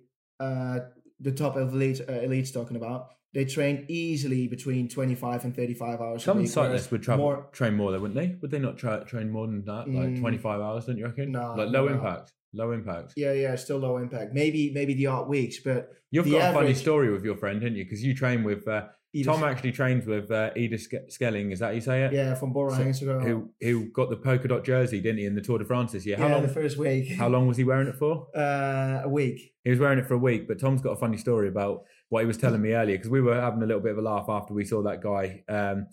uh, 0.47 0.79
the 1.27 1.33
top 1.43 1.55
elites, 1.57 2.01
uh, 2.07 2.21
elites 2.27 2.53
talking 2.53 2.77
about, 2.77 3.01
they 3.33 3.45
train 3.47 3.77
easily 3.89 4.43
between 4.57 4.89
25 4.89 5.45
and 5.47 5.53
35 5.57 6.01
hours. 6.03 6.21
a 6.23 6.25
Some 6.27 6.45
cyclists 6.47 6.91
would 6.91 7.03
travel, 7.03 7.25
more- 7.25 7.47
train 7.59 7.75
more, 7.81 7.91
though, 7.93 8.01
wouldn't 8.05 8.21
they? 8.23 8.37
Would 8.43 8.51
they 8.51 8.59
not 8.69 8.77
tra- 8.83 9.05
train 9.13 9.31
more 9.37 9.47
than 9.47 9.65
that? 9.73 9.85
Like 9.89 10.11
Mm. 10.11 10.21
25 10.21 10.61
hours, 10.61 10.85
don't 10.87 10.99
you 10.99 11.07
reckon? 11.07 11.33
No, 11.33 11.55
Like 11.61 11.71
low 11.71 11.87
no. 11.89 11.95
impact. 11.95 12.27
Low 12.53 12.73
impact. 12.73 13.15
Yeah, 13.17 13.33
yeah, 13.45 13.55
still 13.57 13.79
low 13.87 13.97
impact. 13.97 14.35
Maybe, 14.35 14.63
maybe 14.79 14.93
the 15.01 15.07
odd 15.15 15.27
weeks, 15.37 15.57
but 15.69 15.81
You've 16.11 16.31
got 16.31 16.51
a 16.51 16.55
funny 16.61 16.75
story 16.75 17.09
with 17.15 17.25
your 17.25 17.37
friend, 17.43 17.57
didn't 17.63 17.77
you? 17.79 17.85
Because 17.85 18.03
you 18.05 18.13
train 18.23 18.41
with 18.51 18.63
uh, 18.69 18.89
Edith- 19.13 19.27
Tom. 19.27 19.45
Actually 19.45 19.73
trains 19.73 20.07
with 20.07 20.31
uh, 20.31 20.51
Ide 20.57 20.79
Schelling. 21.09 21.51
Is 21.51 21.59
that 21.59 21.67
how 21.67 21.73
you 21.73 21.81
say 21.81 22.05
it? 22.05 22.13
yeah, 22.13 22.35
from 22.35 22.53
Bora 22.53 22.75
So. 22.93 23.21
Who 23.21 23.51
who 23.61 23.87
got 23.87 24.11
the 24.11 24.17
polka 24.17 24.49
dot 24.49 24.65
jersey, 24.65 25.01
didn't 25.01 25.19
he, 25.19 25.27
in 25.27 25.35
the 25.35 25.41
Tour 25.41 25.59
de 25.59 25.65
France 25.65 25.93
this 25.93 26.07
year? 26.07 26.17
How 26.17 26.27
yeah, 26.27 26.35
long? 26.35 26.43
the 26.43 26.49
first 26.49 26.77
week. 26.79 27.17
How 27.17 27.29
long 27.29 27.47
was 27.47 27.57
he 27.57 27.65
wearing 27.65 27.89
it 27.89 27.97
for? 27.97 28.29
Uh, 28.37 29.03
a 29.05 29.09
week. 29.09 29.53
He 29.65 29.71
was 29.71 29.79
wearing 29.79 29.99
it 29.99 30.07
for 30.07 30.15
a 30.15 30.19
week, 30.19 30.47
but 30.49 30.61
Tom's 30.61 30.81
got 30.81 30.91
a 30.91 30.97
funny 30.97 31.17
story 31.17 31.49
about 31.49 31.83
what 32.09 32.21
he 32.21 32.27
was 32.27 32.37
telling 32.37 32.61
me 32.61 32.73
earlier 32.73 32.97
because 32.97 33.11
we 33.11 33.21
were 33.21 33.41
having 33.41 33.63
a 33.63 33.67
little 33.67 33.83
bit 33.83 33.93
of 33.93 33.99
a 33.99 34.03
laugh 34.03 34.27
after 34.29 34.53
we 34.53 34.65
saw 34.65 34.83
that 34.83 35.01
guy 35.03 35.43
um, 35.49 35.87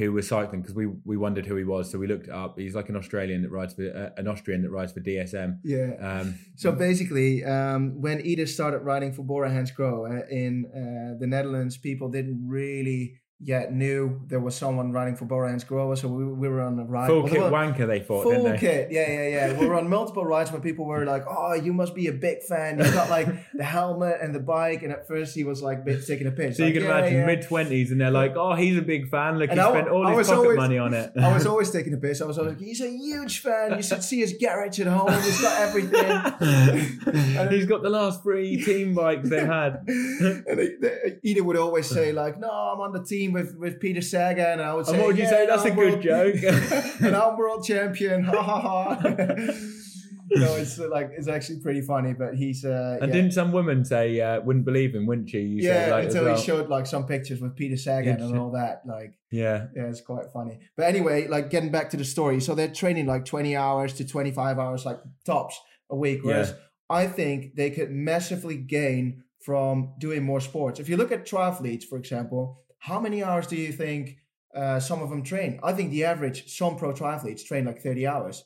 who 0.00 0.12
was 0.12 0.26
cycling 0.26 0.62
because 0.62 0.74
we 0.74 0.86
we 1.04 1.16
wondered 1.18 1.44
who 1.44 1.56
he 1.56 1.64
was, 1.64 1.90
so 1.90 1.98
we 1.98 2.06
looked 2.06 2.28
up. 2.28 2.58
He's 2.58 2.74
like 2.74 2.88
an 2.88 2.96
Australian 2.96 3.42
that 3.42 3.50
rides 3.50 3.74
for 3.74 3.84
uh, 3.84 4.18
an 4.20 4.26
Austrian 4.26 4.62
that 4.62 4.70
rides 4.70 4.92
for 4.92 5.00
DSM. 5.00 5.58
Yeah. 5.62 5.90
Um, 6.00 6.38
So 6.56 6.72
basically, 6.72 7.44
um, 7.44 8.00
when 8.00 8.18
Ide 8.20 8.48
started 8.48 8.78
riding 8.78 9.12
for 9.12 9.22
Bora 9.22 9.50
Hansgrohe 9.50 10.22
uh, 10.22 10.26
in 10.30 10.52
uh, 10.66 11.18
the 11.20 11.26
Netherlands, 11.26 11.76
people 11.76 12.08
didn't 12.08 12.40
really 12.48 13.19
yet 13.42 13.72
knew 13.72 14.20
there 14.26 14.38
was 14.38 14.54
someone 14.54 14.92
riding 14.92 15.16
for 15.16 15.24
Bora 15.24 15.50
Hansgrohe. 15.50 15.96
So 15.96 16.08
we, 16.08 16.24
we 16.26 16.48
were 16.48 16.60
on 16.60 16.78
a 16.78 16.84
ride. 16.84 17.06
full 17.08 17.22
well, 17.22 17.32
kit 17.32 17.40
were- 17.40 17.50
wanker, 17.50 17.86
they 17.86 18.00
thought, 18.00 18.24
Full 18.24 18.32
didn't 18.32 18.52
they? 18.52 18.58
kit, 18.58 18.88
yeah, 18.92 19.10
yeah, 19.10 19.28
yeah. 19.28 19.58
We 19.58 19.66
were 19.66 19.76
on 19.76 19.88
multiple 19.88 20.24
rides 20.26 20.52
where 20.52 20.60
people 20.60 20.84
were 20.84 21.04
like, 21.06 21.24
"Oh, 21.28 21.54
you 21.54 21.72
must 21.72 21.94
be 21.94 22.06
a 22.08 22.12
big 22.12 22.42
fan. 22.42 22.78
You 22.78 22.84
got 22.92 23.08
like 23.08 23.26
the 23.54 23.64
helmet 23.64 24.16
and 24.22 24.34
the 24.34 24.40
bike." 24.40 24.82
And 24.82 24.92
at 24.92 25.08
first, 25.08 25.34
he 25.34 25.44
was 25.44 25.62
like 25.62 25.84
bit 25.84 26.06
taking 26.06 26.26
a 26.26 26.30
piss. 26.30 26.58
So 26.58 26.66
you 26.66 26.72
can 26.74 26.82
"Yeah, 26.82 26.98
imagine 26.98 27.18
yeah." 27.20 27.26
mid 27.26 27.42
twenties, 27.42 27.90
and 27.90 28.00
they're 28.00 28.10
like, 28.10 28.34
"Oh, 28.36 28.54
he's 28.54 28.76
a 28.76 28.82
big 28.82 29.08
fan. 29.08 29.38
Look, 29.38 29.50
And 29.50 29.58
he 29.58 29.64
I- 29.66 29.70
spent 29.70 29.88
all 29.88 30.06
I 30.06 30.14
his 30.14 30.28
pocket 30.28 30.38
always- 30.40 30.56
money 30.58 30.78
on 30.78 30.92
it." 30.94 31.12
I 31.18 31.32
was 31.32 31.46
always 31.52 31.70
taking 31.70 31.94
a 31.94 31.98
piss. 31.98 32.20
I 32.20 32.26
was 32.26 32.38
always 32.38 32.54
like, 32.56 32.62
"He's 32.62 32.80
a 32.82 32.90
huge 32.90 33.40
fan. 33.40 33.76
You 33.76 33.82
should 33.82 34.02
see 34.04 34.20
his 34.20 34.34
garage 34.34 34.78
at 34.80 34.86
home. 34.86 35.12
He's 35.22 35.40
got 35.40 35.60
everything." 35.60 36.90
And 37.40 37.50
he's 37.50 37.64
got 37.66 37.82
the 37.82 37.88
last 37.90 38.22
three 38.22 38.62
team 38.62 38.94
bikes 38.94 39.28
they've 39.30 39.46
had. 39.46 39.84
and 39.86 40.44
they, 40.46 41.18
they, 41.22 41.40
would 41.40 41.56
always 41.56 41.86
say 41.86 42.12
like, 42.12 42.38
"No, 42.38 42.48
I'm 42.50 42.80
on 42.80 42.92
the 42.92 43.02
team 43.02 43.29
with 43.32 43.56
with 43.56 43.80
Peter 43.80 44.00
Sagan," 44.00 44.44
and 44.60 44.62
I 44.62 44.74
would 44.74 44.86
say, 44.86 44.92
And 44.92 45.00
what 45.00 45.08
would 45.08 45.16
you 45.18 45.24
"Yeah, 45.24 45.30
say? 45.30 45.46
That's 45.46 45.64
a 45.64 45.70
good 45.70 45.92
world- 45.94 46.02
joke. 46.02 46.36
and 47.00 47.16
I'm 47.16 47.36
world 47.36 47.64
champion. 47.64 48.24
Ha 48.24 48.42
ha 48.42 48.60
ha. 48.60 49.00
no, 50.32 50.54
it's 50.54 50.78
like 50.78 51.10
it's 51.16 51.26
actually 51.28 51.60
pretty 51.60 51.80
funny, 51.80 52.12
but 52.12 52.34
he's 52.34 52.64
uh, 52.64 52.98
And 53.00 53.08
yeah. 53.10 53.16
didn't 53.16 53.32
some 53.32 53.50
woman 53.52 53.84
say 53.84 54.20
uh, 54.20 54.40
wouldn't 54.40 54.64
believe 54.64 54.94
him, 54.94 55.06
wouldn't 55.06 55.28
she? 55.30 55.40
You 55.40 55.62
yeah, 55.62 55.72
said, 55.72 55.90
like, 55.90 56.04
until 56.06 56.24
well. 56.24 56.36
he 56.36 56.42
showed 56.42 56.68
like 56.68 56.86
some 56.86 57.06
pictures 57.06 57.40
with 57.40 57.56
Peter 57.56 57.76
Sagan 57.76 58.20
and 58.20 58.38
all 58.38 58.52
that. 58.52 58.82
Like, 58.86 59.14
Yeah, 59.30 59.66
yeah, 59.74 59.84
it's 59.84 60.00
quite 60.00 60.26
funny. 60.32 60.60
But 60.76 60.86
anyway, 60.86 61.26
like 61.26 61.50
getting 61.50 61.70
back 61.70 61.90
to 61.90 61.96
the 61.96 62.04
story, 62.04 62.40
so 62.40 62.54
they're 62.54 62.68
training 62.68 63.06
like 63.06 63.24
20 63.24 63.56
hours 63.56 63.92
to 63.94 64.06
25 64.06 64.58
hours, 64.58 64.84
like 64.86 65.00
tops 65.24 65.58
a 65.90 65.96
week. 65.96 66.20
Whereas 66.22 66.54
I 66.88 67.06
think 67.06 67.56
they 67.56 67.70
could 67.70 67.90
massively 67.90 68.56
gain 68.56 69.24
from 69.44 69.94
doing 69.98 70.22
more 70.22 70.40
sports. 70.40 70.78
If 70.78 70.88
you 70.88 70.96
look 70.96 71.10
at 71.10 71.26
triathletes, 71.26 71.84
for 71.84 71.96
example, 71.98 72.62
how 72.80 72.98
many 73.00 73.22
hours 73.22 73.46
do 73.46 73.56
you 73.56 73.72
think 73.72 74.16
uh, 74.54 74.80
some 74.80 75.00
of 75.02 75.08
them 75.10 75.22
train? 75.22 75.60
I 75.62 75.72
think 75.72 75.90
the 75.90 76.04
average, 76.04 76.54
some 76.54 76.76
pro 76.76 76.92
triathletes 76.92 77.44
train 77.44 77.64
like 77.64 77.80
30 77.80 78.06
hours. 78.06 78.44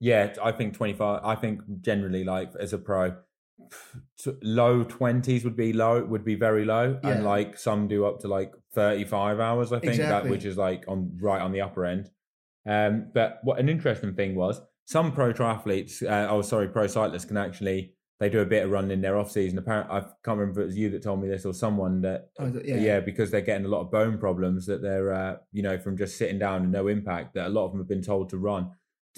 yeah. 0.00 0.34
I 0.42 0.52
think 0.52 0.74
twenty 0.74 0.94
five. 0.94 1.20
I 1.24 1.34
think 1.36 1.60
generally, 1.82 2.24
like 2.24 2.50
as 2.58 2.72
a 2.72 2.78
pro, 2.78 3.14
t- 4.22 4.32
low 4.42 4.84
twenties 4.84 5.44
would 5.44 5.56
be 5.56 5.72
low, 5.72 6.04
would 6.04 6.24
be 6.24 6.34
very 6.34 6.64
low, 6.64 6.98
and 7.02 7.24
like 7.24 7.58
some 7.58 7.86
do 7.88 8.06
up 8.06 8.20
to 8.20 8.28
like 8.28 8.52
thirty 8.74 9.04
five 9.04 9.38
hours. 9.40 9.72
I 9.72 9.78
think 9.80 9.96
that 10.08 10.24
which 10.30 10.44
is 10.44 10.56
like 10.56 10.84
on 10.88 11.18
right 11.20 11.40
on 11.40 11.52
the 11.52 11.60
upper 11.60 11.84
end. 11.84 12.10
Um, 12.66 13.10
but 13.14 13.40
what 13.42 13.58
an 13.58 13.68
interesting 13.68 14.14
thing 14.14 14.34
was, 14.34 14.60
some 14.86 15.12
pro 15.12 15.32
triathletes, 15.32 16.02
uh, 16.02 16.28
oh 16.30 16.42
sorry, 16.42 16.68
pro 16.68 16.86
cyclists 16.86 17.24
can 17.26 17.36
actually 17.36 17.94
they 18.20 18.28
do 18.28 18.40
a 18.40 18.46
bit 18.46 18.64
of 18.64 18.70
running 18.70 18.90
in 18.90 19.00
their 19.00 19.16
off 19.18 19.30
season. 19.32 19.58
Apparently, 19.58 19.96
I 19.96 20.00
can't 20.24 20.38
remember 20.38 20.60
if 20.60 20.64
it 20.64 20.66
was 20.68 20.76
you 20.78 20.90
that 20.90 21.02
told 21.02 21.22
me 21.22 21.28
this 21.28 21.44
or 21.46 21.54
someone 21.54 22.02
that 22.02 22.28
Oh, 22.38 22.52
yeah. 22.64 22.76
yeah. 22.76 23.00
because 23.00 23.30
they're 23.30 23.40
getting 23.40 23.64
a 23.64 23.68
lot 23.68 23.80
of 23.80 23.90
bone 23.90 24.18
problems 24.18 24.66
that 24.66 24.82
they're 24.82 25.12
uh, 25.12 25.36
you 25.52 25.62
know 25.62 25.78
from 25.78 25.96
just 25.96 26.18
sitting 26.18 26.38
down 26.38 26.62
and 26.62 26.70
no 26.72 26.86
impact 26.88 27.34
that 27.34 27.46
a 27.46 27.48
lot 27.48 27.64
of 27.64 27.72
them 27.72 27.80
have 27.80 27.88
been 27.88 28.02
told 28.02 28.28
to 28.30 28.38
run 28.38 28.70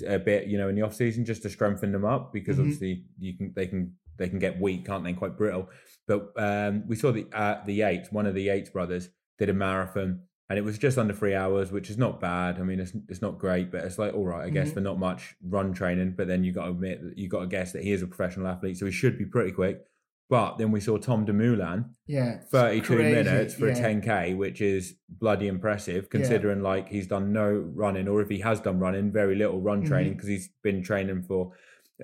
a 0.06 0.18
bit 0.18 0.46
you 0.46 0.56
know 0.56 0.68
in 0.68 0.74
the 0.76 0.82
off 0.82 0.94
season 0.94 1.24
just 1.24 1.42
to 1.42 1.50
strengthen 1.50 1.92
them 1.92 2.04
up 2.04 2.32
because 2.32 2.56
Mhm. 2.56 2.60
obviously 2.60 3.04
you 3.18 3.36
can 3.36 3.52
they 3.54 3.66
can 3.66 3.92
they 4.18 4.28
can 4.28 4.38
get 4.38 4.58
weak 4.60 4.86
can't 4.86 5.04
they 5.04 5.12
quite 5.12 5.36
brittle 5.36 5.68
but 6.06 6.30
um, 6.36 6.84
we 6.86 6.96
saw 6.96 7.10
the 7.12 7.26
uh, 7.32 7.62
the 7.66 7.74
Yates 7.74 8.10
one 8.12 8.26
of 8.26 8.34
the 8.34 8.42
Yates 8.42 8.70
brothers 8.70 9.10
did 9.38 9.48
a 9.50 9.52
marathon 9.52 10.20
and 10.50 10.58
it 10.58 10.62
was 10.64 10.76
just 10.78 10.98
under 10.98 11.14
three 11.14 11.34
hours 11.34 11.72
which 11.72 11.88
is 11.90 11.96
not 11.98 12.20
bad 12.20 12.58
I 12.58 12.62
mean 12.62 12.80
it's 12.80 12.92
it's 13.08 13.22
not 13.22 13.38
great 13.38 13.70
but 13.70 13.84
it's 13.84 13.98
like 13.98 14.14
all 14.14 14.26
right 14.26 14.44
I 14.46 14.50
guess 14.50 14.70
Mhm. 14.70 14.74
for 14.74 14.80
not 14.80 14.98
much 14.98 15.34
run 15.42 15.72
training 15.72 16.14
but 16.16 16.26
then 16.28 16.44
you 16.44 16.52
got 16.52 16.64
to 16.66 16.70
admit 16.72 17.02
that 17.02 17.18
you 17.18 17.28
got 17.28 17.40
to 17.40 17.46
guess 17.46 17.72
that 17.72 17.82
he 17.82 17.92
is 17.92 18.02
a 18.02 18.06
professional 18.06 18.46
athlete 18.48 18.76
so 18.76 18.86
he 18.86 18.92
should 18.92 19.16
be 19.18 19.24
pretty 19.24 19.52
quick 19.52 19.82
but 20.30 20.56
then 20.56 20.70
we 20.70 20.80
saw 20.80 20.96
Tom 20.96 21.24
Dumoulin 21.26 21.84
Yeah. 22.06 22.38
32 22.50 22.96
crazy, 22.96 23.12
minutes 23.14 23.54
for 23.54 23.68
yeah. 23.68 23.74
a 23.76 23.76
10k 23.76 24.34
which 24.36 24.60
is 24.60 24.94
bloody 25.08 25.46
impressive 25.46 26.10
considering 26.10 26.62
like 26.62 26.88
he's 26.88 27.06
done 27.06 27.32
no 27.32 27.50
running 27.74 28.08
or 28.08 28.20
if 28.20 28.28
he 28.28 28.38
has 28.40 28.60
done 28.60 28.78
running 28.78 29.12
very 29.12 29.34
little 29.36 29.60
run 29.60 29.82
Mhm. 29.82 29.88
training 29.88 30.12
because 30.14 30.28
he's 30.28 30.48
been 30.62 30.82
training 30.82 31.22
for 31.22 31.52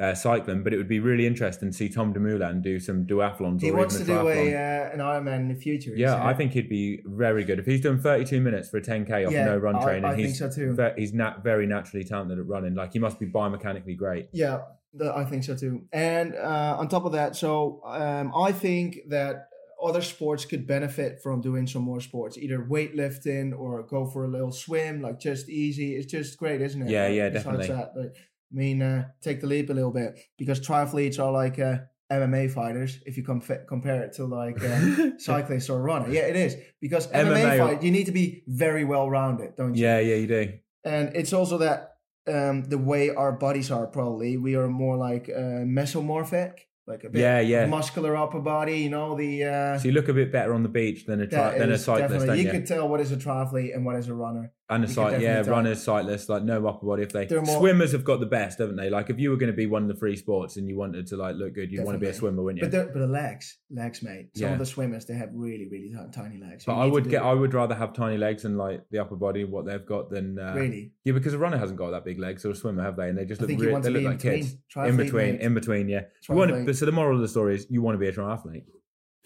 uh, 0.00 0.14
cycling 0.14 0.62
but 0.62 0.72
it 0.72 0.76
would 0.76 0.88
be 0.88 1.00
really 1.00 1.26
interesting 1.26 1.70
to 1.70 1.76
see 1.76 1.88
Tom 1.88 2.12
Dumoulin 2.12 2.60
do 2.62 2.78
some 2.78 3.04
duathlons 3.06 3.60
He 3.60 3.70
or 3.70 3.76
wants 3.78 3.98
to 3.98 4.04
do 4.04 4.28
a 4.28 4.54
uh, 4.54 4.90
an 4.92 5.00
Ironman 5.00 5.40
in 5.40 5.48
the 5.48 5.54
future. 5.54 5.92
yeah, 5.96 6.24
I 6.24 6.34
think 6.34 6.52
he'd 6.52 6.68
be 6.68 7.00
very 7.04 7.44
good 7.44 7.58
if 7.58 7.66
he's 7.66 7.80
doing 7.80 7.98
32 7.98 8.40
minutes 8.40 8.68
for 8.68 8.76
a 8.78 8.82
10k 8.82 9.26
off 9.26 9.32
Yeah, 9.32 9.46
no 9.46 9.56
run 9.56 9.80
training. 9.82 10.04
I 10.04 10.14
think 10.14 10.28
he's 10.28 10.38
so 10.38 10.50
too. 10.50 10.74
ve- 10.74 10.92
he's 10.96 11.12
nat- 11.12 11.42
very 11.42 11.66
naturally 11.66 12.04
talented 12.04 12.38
at 12.38 12.46
running. 12.46 12.74
Like 12.74 12.92
he 12.92 12.98
must 12.98 13.18
be 13.18 13.26
biomechanically 13.26 13.96
great. 13.96 14.28
Yeah, 14.32 14.60
the, 14.94 15.12
I 15.14 15.24
think 15.24 15.42
so 15.44 15.56
too. 15.56 15.82
And 15.92 16.34
uh, 16.36 16.76
on 16.78 16.88
top 16.88 17.04
of 17.04 17.12
that, 17.12 17.34
so 17.36 17.80
um, 17.84 18.32
I 18.36 18.52
think 18.52 18.98
that 19.08 19.48
other 19.82 20.02
sports 20.02 20.44
could 20.44 20.66
benefit 20.66 21.20
from 21.22 21.40
doing 21.40 21.66
some 21.66 21.82
more 21.82 22.00
sports, 22.00 22.36
either 22.36 22.58
weightlifting 22.58 23.56
or 23.58 23.82
go 23.84 24.06
for 24.06 24.24
a 24.24 24.28
little 24.28 24.52
swim, 24.52 25.00
like 25.00 25.18
just 25.20 25.48
easy. 25.48 25.94
It's 25.96 26.10
just 26.10 26.36
great, 26.38 26.60
isn't 26.60 26.82
it? 26.82 26.90
Yeah, 26.90 27.08
yeah, 27.08 27.28
besides 27.30 27.66
definitely. 27.68 27.76
That, 27.76 27.92
like, 27.96 28.14
I 28.16 28.37
mean, 28.54 28.82
uh, 28.82 29.08
take 29.20 29.40
the 29.40 29.46
leap 29.46 29.70
a 29.70 29.72
little 29.74 29.90
bit 29.92 30.18
because 30.38 30.60
triathletes 30.60 31.18
are 31.18 31.30
like 31.32 31.58
uh, 31.58 31.78
MMA 32.10 32.50
fighters. 32.50 32.98
If 33.06 33.16
you 33.16 33.24
com- 33.24 33.42
compare 33.68 34.02
it 34.02 34.14
to 34.14 34.24
like 34.24 34.62
uh, 34.64 35.10
cyclists 35.18 35.68
or 35.68 35.82
runner, 35.82 36.08
yeah, 36.10 36.22
it 36.22 36.36
is 36.36 36.56
because 36.80 37.06
MMA, 37.08 37.42
MMA 37.42 37.58
fight 37.58 37.82
you 37.82 37.90
need 37.90 38.06
to 38.06 38.12
be 38.12 38.42
very 38.46 38.84
well 38.84 39.08
rounded, 39.10 39.56
don't 39.56 39.74
you? 39.74 39.84
yeah, 39.84 39.98
yeah, 40.00 40.14
you 40.16 40.26
do. 40.26 40.52
and 40.84 41.14
it's 41.14 41.32
also 41.32 41.58
that 41.58 41.96
um, 42.26 42.64
the 42.64 42.78
way 42.78 43.10
our 43.10 43.32
bodies 43.32 43.70
are 43.70 43.86
probably 43.86 44.36
we 44.36 44.54
are 44.54 44.68
more 44.68 44.96
like 44.96 45.28
uh, 45.28 45.64
mesomorphic 45.92 46.52
like 46.86 47.04
a 47.04 47.10
bit 47.10 47.20
Yeah, 47.20 47.40
yeah. 47.40 47.66
muscular 47.66 48.16
upper 48.16 48.40
body 48.40 48.78
you 48.80 48.90
know 48.90 49.14
the 49.16 49.44
uh, 49.44 49.78
So 49.78 49.88
you 49.88 49.92
look 49.92 50.08
a 50.08 50.14
bit 50.14 50.30
better 50.32 50.52
on 50.54 50.62
the 50.62 50.68
beach 50.68 51.04
than 51.06 51.20
a 51.20 51.26
tri- 51.26 51.58
than 51.58 51.70
a 51.72 51.78
cyclist, 51.78 52.26
you 52.26 52.34
you? 52.44 52.50
could 52.50 52.66
tell 52.66 52.88
what 52.88 53.00
is 53.00 53.12
a 53.12 53.16
triathlete 53.16 53.74
and 53.74 53.84
what 53.84 53.96
is 53.96 54.08
a 54.08 54.14
runner 54.14 54.52
And 54.70 54.84
a 54.84 54.88
cycle, 54.88 55.18
yeah, 55.18 55.40
tell. 55.42 55.52
runners, 55.54 55.82
cyclists, 55.82 56.28
like 56.28 56.42
no 56.42 56.66
upper 56.66 56.84
body. 56.84 57.02
If 57.02 57.12
they 57.12 57.26
more- 57.26 57.58
swimmers 57.58 57.92
have 57.92 58.04
got 58.04 58.20
the 58.20 58.26
best, 58.26 58.58
haven't 58.58 58.76
they? 58.76 58.90
Like 58.90 59.08
if 59.08 59.18
you 59.18 59.30
were 59.30 59.36
going 59.36 59.50
to 59.50 59.56
be 59.56 59.64
one 59.64 59.80
of 59.82 59.88
the 59.88 59.94
free 59.94 60.14
sports 60.14 60.58
and 60.58 60.68
you 60.68 60.76
wanted 60.76 61.06
to 61.06 61.16
like 61.16 61.36
look 61.36 61.54
good, 61.54 61.72
you'd 61.72 61.86
want 61.86 61.94
to 61.94 61.98
be 61.98 62.08
a 62.08 62.12
swimmer, 62.12 62.42
wouldn't 62.42 62.62
you? 62.62 62.68
but 62.68 62.76
the, 62.76 62.90
but 62.92 62.98
the 63.00 63.06
legs 63.06 63.56
legs 63.70 64.02
mate 64.02 64.28
some 64.36 64.46
Yeah. 64.48 64.52
of 64.52 64.58
the 64.58 64.66
swimmers 64.66 65.06
they 65.06 65.14
have 65.14 65.30
really 65.32 65.66
really 65.70 65.94
tiny 66.12 66.36
legs 66.38 66.66
But 66.66 66.74
You 66.76 66.82
I 66.82 66.84
would 66.84 67.08
get, 67.08 67.22
I 67.22 67.32
would 67.32 67.54
rather 67.54 67.74
have 67.74 67.94
tiny 67.94 68.18
legs 68.18 68.44
and 68.44 68.58
like 68.58 68.84
the 68.90 68.98
upper 68.98 69.16
body 69.16 69.44
what 69.44 69.64
they've 69.64 69.86
got 69.86 70.10
than 70.10 70.38
uh, 70.38 70.52
really 70.54 70.92
yeah, 71.04 71.14
because 71.14 71.32
a 71.32 71.38
runner 71.38 71.56
hasn't 71.56 71.78
got 71.78 71.92
that 71.92 72.04
big 72.04 72.18
legs 72.18 72.44
or 72.44 72.50
a 72.50 72.54
swimmer 72.54 72.82
have 72.82 72.96
they? 72.96 73.08
And 73.08 73.16
they 73.16 73.24
just 73.24 73.40
I 73.40 73.44
look, 73.44 73.48
think 73.48 73.60
you 73.60 73.66
real, 73.68 73.72
want 73.72 73.84
they 73.84 73.90
look 73.90 74.04
like 74.04 74.20
kids. 74.20 74.52
between. 74.52 74.86
In 74.86 74.96
between, 74.98 75.32
mate. 75.36 75.40
in 75.40 75.54
between, 75.54 75.88
yeah. 75.88 76.02
You 76.28 76.34
want 76.34 76.66
to, 76.66 76.74
so 76.74 76.84
the 76.84 76.92
moral 76.92 77.16
of 77.16 77.22
the 77.22 77.28
story 77.28 77.54
is 77.54 77.66
you 77.70 77.80
want 77.80 77.94
to 77.94 77.98
be 77.98 78.08
a 78.08 78.12
triathlete. 78.12 78.64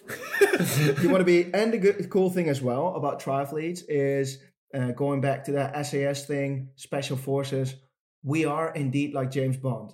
you 1.01 1.09
want 1.09 1.21
to 1.21 1.25
be 1.25 1.49
and 1.53 1.73
the 1.73 1.77
good, 1.77 2.09
cool 2.09 2.29
thing 2.29 2.47
as 2.49 2.61
well 2.61 2.95
about 2.95 3.21
triathletes 3.21 3.81
is 3.89 4.39
uh, 4.73 4.91
going 4.91 5.21
back 5.21 5.43
to 5.45 5.53
that 5.53 5.85
SAS 5.85 6.25
thing, 6.25 6.69
special 6.75 7.17
forces. 7.17 7.75
We 8.23 8.45
are 8.45 8.73
indeed 8.73 9.13
like 9.13 9.31
James 9.31 9.57
Bond. 9.57 9.93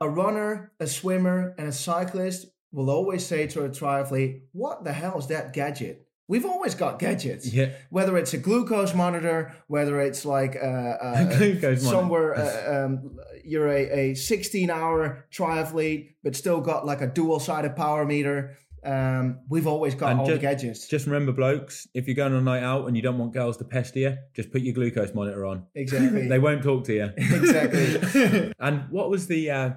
A 0.00 0.08
runner, 0.08 0.72
a 0.80 0.86
swimmer, 0.86 1.54
and 1.58 1.68
a 1.68 1.72
cyclist 1.72 2.46
will 2.72 2.90
always 2.90 3.24
say 3.24 3.46
to 3.48 3.64
a 3.64 3.68
triathlete, 3.68 4.42
"What 4.52 4.84
the 4.84 4.92
hell 4.92 5.18
is 5.18 5.28
that 5.28 5.52
gadget?" 5.52 6.06
We've 6.28 6.46
always 6.46 6.74
got 6.74 6.98
gadgets. 6.98 7.52
Yeah. 7.52 7.70
Whether 7.90 8.16
it's 8.16 8.32
a 8.32 8.38
glucose 8.38 8.94
monitor, 8.94 9.54
whether 9.66 10.00
it's 10.00 10.24
like 10.24 10.56
uh, 10.56 10.66
uh, 10.66 11.24
Glucose 11.36 11.82
somewhere 11.82 12.34
uh, 12.34 12.86
um, 12.86 13.18
you're 13.44 13.68
a, 13.68 14.12
a 14.12 14.14
16 14.14 14.70
hour 14.70 15.26
triathlete, 15.30 16.14
but 16.22 16.36
still 16.36 16.60
got 16.60 16.86
like 16.86 17.00
a 17.00 17.06
dual 17.06 17.40
sided 17.40 17.76
power 17.76 18.06
meter. 18.06 18.56
Um, 18.84 19.40
we've 19.48 19.66
always 19.66 19.94
got 19.94 20.10
And 20.10 20.20
all 20.20 20.26
ju- 20.26 20.32
the 20.34 20.38
gadgets. 20.38 20.88
Just 20.88 21.06
remember, 21.06 21.32
blokes, 21.32 21.86
if 21.94 22.06
you're 22.06 22.16
going 22.16 22.32
on 22.32 22.40
a 22.40 22.42
night 22.42 22.62
out 22.62 22.86
and 22.88 22.96
you 22.96 23.02
don't 23.02 23.18
want 23.18 23.32
girls 23.32 23.56
to 23.58 23.64
pester 23.64 24.00
you, 24.00 24.18
just 24.34 24.50
put 24.50 24.62
your 24.62 24.74
glucose 24.74 25.14
monitor 25.14 25.46
on. 25.46 25.66
Exactly. 25.74 26.26
they 26.28 26.38
won't 26.38 26.62
talk 26.62 26.84
to 26.84 26.94
you. 26.94 27.10
Exactly. 27.16 28.52
and 28.58 28.84
what 28.90 29.10
was 29.10 29.26
the 29.26 29.50
uh, 29.50 29.70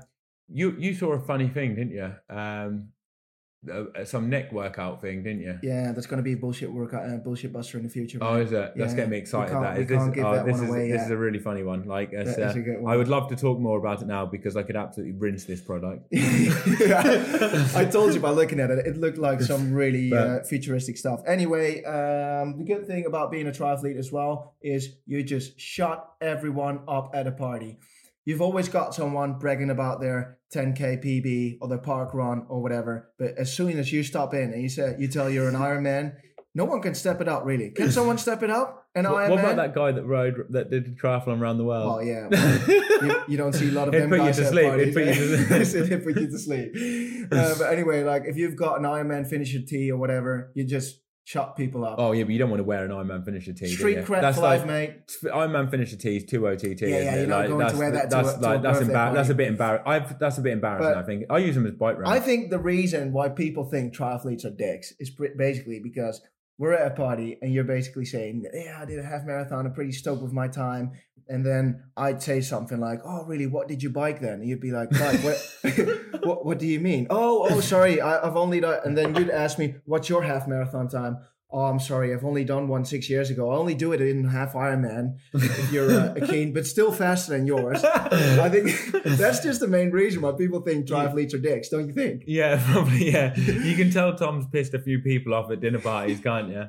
you 0.51 0.75
you 0.77 0.93
saw 0.93 1.13
a 1.13 1.19
funny 1.19 1.47
thing, 1.49 1.75
didn't 1.75 1.91
you? 1.93 2.11
Um, 2.29 2.89
uh, 3.69 4.05
some 4.05 4.29
neck 4.29 4.51
workout 4.51 5.01
thing, 5.01 5.23
didn't 5.23 5.41
you? 5.41 5.59
Yeah, 5.63 5.91
that's 5.91 6.07
going 6.07 6.17
to 6.17 6.23
be 6.23 6.33
a 6.33 6.37
bullshit 6.37 6.71
workout, 6.71 7.09
uh, 7.09 7.17
bullshit 7.17 7.51
buster 7.53 7.77
in 7.77 7.83
the 7.83 7.89
future. 7.89 8.19
Oh, 8.21 8.35
is 8.37 8.51
it? 8.51 8.73
That's 8.75 8.91
Yeah, 8.91 8.95
getting 8.95 9.11
me 9.11 9.17
excited. 9.17 9.55
That 9.55 9.77
is 9.79 9.87
this. 9.87 10.01
oh, 10.01 10.11
that 10.11 10.45
this 10.45 10.55
one 10.55 10.63
is 10.63 10.69
away 10.69 10.91
this 10.91 11.01
is 11.03 11.11
a 11.11 11.17
really 11.17 11.39
funny 11.39 11.63
one. 11.63 11.83
Like, 11.83 12.13
it's, 12.13 12.35
That 12.35 12.51
is 12.51 12.55
uh, 12.55 12.59
good 12.59 12.83
I 12.85 12.95
would 12.95 13.07
love 13.07 13.29
to 13.29 13.35
talk 13.35 13.59
more 13.59 13.77
about 13.77 14.01
it 14.01 14.07
now 14.07 14.25
because 14.25 14.55
I 14.55 14.63
could 14.63 14.75
absolutely 14.75 15.13
rinse 15.13 15.45
this 15.45 15.61
product. 15.61 16.07
I 16.13 17.87
told 17.91 18.13
you 18.13 18.19
by 18.19 18.31
looking 18.31 18.59
at 18.59 18.71
it, 18.71 18.85
it 18.85 18.97
looked 18.97 19.17
like 19.17 19.41
some 19.41 19.73
really 19.81 20.13
uh, 20.13 20.43
futuristic 20.43 20.97
stuff. 20.97 21.21
Anyway, 21.27 21.83
um, 21.83 22.57
the 22.57 22.63
good 22.63 22.87
thing 22.87 23.05
about 23.05 23.31
being 23.31 23.47
a 23.47 23.51
triathlete 23.51 23.97
as 23.97 24.11
well 24.11 24.55
is 24.61 24.95
you 25.05 25.23
just 25.23 25.59
shut 25.59 26.07
everyone 26.21 26.81
up 26.87 27.11
at 27.13 27.27
a 27.27 27.31
party. 27.31 27.79
You've 28.25 28.41
always 28.41 28.67
got 28.69 28.95
someone 28.95 29.37
bragging 29.37 29.69
about 29.69 30.01
their 30.01 30.39
10k 30.53 31.03
PB 31.03 31.57
or 31.61 31.67
their 31.67 31.77
park 31.77 32.13
run 32.13 32.45
or 32.49 32.61
whatever, 32.61 33.11
but 33.19 33.37
as 33.37 33.53
soon 33.53 33.77
as 33.77 33.91
you 33.93 34.01
stop 34.03 34.33
in 34.33 34.51
and 34.51 34.61
you 34.61 34.69
say 34.69 34.95
you 34.97 35.07
tell 35.07 35.29
you're 35.29 35.47
an 35.47 35.55
Ironman, 35.55 36.15
no 36.55 36.65
one 36.65 36.81
can 36.81 36.95
step 36.95 37.21
it 37.21 37.27
up. 37.27 37.45
Really, 37.45 37.69
can 37.71 37.91
someone 37.97 38.17
step 38.17 38.41
it 38.41 38.49
up? 38.49 38.87
An 38.95 39.03
What, 39.03 39.13
Ironman? 39.13 39.29
what 39.29 39.39
about 39.41 39.55
that 39.57 39.75
guy 39.75 39.91
that 39.91 40.05
rode 40.05 40.35
that 40.51 40.71
did 40.71 40.97
triathlon 40.97 41.39
around 41.39 41.57
the 41.57 41.65
world? 41.65 41.97
Well, 41.97 42.03
yeah. 42.03 42.29
you, 43.01 43.23
you 43.27 43.37
don't 43.37 43.53
see 43.53 43.67
a 43.69 43.71
lot 43.73 43.89
of 43.89 43.93
It'd 43.93 44.09
them 44.09 44.09
put 44.09 44.19
you 44.19 44.25
guys 44.25 44.37
to 44.37 44.45
sleep. 44.47 44.73
It'd 44.73 44.93
put 44.93 45.05
you 45.05 45.13
to 45.13 45.65
sleep. 45.65 45.83
it'd 45.83 46.03
put 46.03 46.15
you 46.15 46.27
to 46.31 46.39
sleep. 46.39 47.29
Uh, 47.31 47.55
but 47.59 47.73
anyway, 47.73 48.03
like 48.03 48.23
if 48.25 48.37
you've 48.37 48.55
got 48.55 48.79
an 48.79 48.85
Ironman 48.85 49.27
finisher 49.27 49.59
tee 49.67 49.91
or 49.91 49.97
whatever, 49.97 50.51
you 50.55 50.63
just 50.65 51.01
shut 51.25 51.55
people 51.57 51.83
up. 51.83 51.95
Oh 51.99 52.11
yeah, 52.13 52.23
but 52.23 52.31
you 52.31 52.39
don't 52.39 52.49
want 52.51 52.59
to 52.59 52.63
wear 52.63 52.85
an 52.85 52.91
Ironman 52.91 53.25
finisher 53.25 53.51
tee. 53.51 53.67
Street 53.67 53.97
cred 54.05 54.21
That's 54.21 54.37
for 54.37 54.43
like 54.43 54.59
life, 54.59 54.67
mate. 54.67 55.11
Ironman 55.23 55.69
finisher 55.69 55.97
tees, 55.97 56.23
two 56.25 56.47
OTT. 56.47 56.81
Yeah, 56.81 56.87
yeah, 56.87 57.15
you're 57.17 57.27
not 57.27 57.39
like, 57.39 57.47
going 57.49 57.59
to 57.59 57.65
that's, 57.65 57.77
wear 57.77 57.91
that 57.91 58.09
to 58.11 58.15
that's 58.15 58.29
a- 58.29 58.35
to 58.37 58.41
like 58.41 58.59
a 58.59 58.61
that's 58.61 58.79
embar- 58.79 59.13
That's 59.13 59.29
a 59.29 59.35
bit 59.35 59.47
embarrassing. 59.47 59.87
I've 59.87 60.19
that's 60.19 60.37
a 60.37 60.41
bit 60.41 60.53
embarrassing. 60.53 60.93
But- 60.93 60.97
I 60.97 61.03
think 61.03 61.25
I 61.29 61.37
use 61.39 61.55
them 61.55 61.65
as 61.65 61.73
bike 61.73 61.97
runners. 61.97 62.09
I 62.09 62.19
think 62.23 62.51
the 62.51 62.59
reason 62.59 63.11
why 63.11 63.29
people 63.29 63.65
think 63.65 63.93
triathletes 63.95 64.45
are 64.45 64.51
dicks 64.55 64.93
is 64.99 65.09
pr- 65.09 65.35
basically 65.37 65.81
because 65.83 66.21
we're 66.57 66.73
at 66.73 66.89
a 66.91 66.95
party 66.95 67.37
and 67.41 67.51
you're 67.53 67.63
basically 67.65 68.05
saying, 68.05 68.45
"Yeah, 68.53 68.77
I 68.81 68.85
did 68.85 68.99
a 68.99 69.03
half 69.03 69.25
marathon. 69.25 69.65
I'm 69.65 69.73
pretty 69.73 69.91
stoked 69.91 70.21
with 70.21 70.31
my 70.31 70.47
time." 70.47 70.91
And 71.27 71.45
then 71.45 71.83
I'd 71.97 72.21
say 72.21 72.41
something 72.41 72.79
like, 72.79 72.99
"Oh, 73.03 73.25
really? 73.25 73.47
What 73.47 73.67
did 73.67 73.81
you 73.81 73.89
bike 73.89 74.19
then?" 74.21 74.41
And 74.41 74.47
you'd 74.47 74.61
be 74.61 74.71
like, 74.71 74.89
"Bike? 74.91 75.19
What? 75.23 75.37
what, 76.23 76.45
what 76.45 76.59
do 76.59 76.67
you 76.67 76.79
mean? 76.79 77.07
Oh, 77.09 77.47
oh, 77.49 77.59
sorry, 77.61 78.01
I, 78.01 78.25
I've 78.25 78.37
only 78.37 78.59
done." 78.59 78.79
And 78.85 78.97
then 78.97 79.15
you'd 79.15 79.29
ask 79.29 79.57
me, 79.57 79.75
"What's 79.85 80.09
your 80.09 80.23
half 80.23 80.47
marathon 80.47 80.87
time?" 80.87 81.17
Oh, 81.51 81.65
I'm 81.65 81.79
sorry, 81.79 82.13
I've 82.13 82.25
only 82.25 82.43
done 82.43 82.67
one 82.67 82.83
six 82.83 83.09
years 83.09 83.29
ago. 83.29 83.49
I 83.49 83.55
only 83.55 83.75
do 83.75 83.93
it 83.93 84.01
in 84.01 84.25
half 84.25 84.53
Ironman. 84.53 85.15
If 85.33 85.71
you're 85.71 85.89
uh, 85.89 86.13
a 86.15 86.27
keen, 86.27 86.53
but 86.53 86.65
still 86.65 86.91
faster 86.91 87.31
than 87.31 87.47
yours. 87.47 87.81
I 87.83 88.49
think 88.49 88.75
that's 89.05 89.39
just 89.41 89.61
the 89.61 89.67
main 89.67 89.91
reason 89.91 90.21
why 90.21 90.33
people 90.33 90.59
think 90.61 90.85
triathletes 90.87 91.33
are 91.33 91.37
dicks, 91.37 91.69
don't 91.69 91.87
you 91.87 91.93
think? 91.93 92.23
Yeah, 92.27 92.61
probably. 92.71 93.09
Yeah, 93.09 93.37
you 93.37 93.75
can 93.77 93.89
tell 93.89 94.15
Tom's 94.15 94.47
pissed 94.47 94.73
a 94.73 94.79
few 94.79 94.99
people 94.99 95.33
off 95.33 95.49
at 95.49 95.61
dinner 95.61 95.79
parties, 95.79 96.19
can't 96.19 96.49
you? 96.49 96.65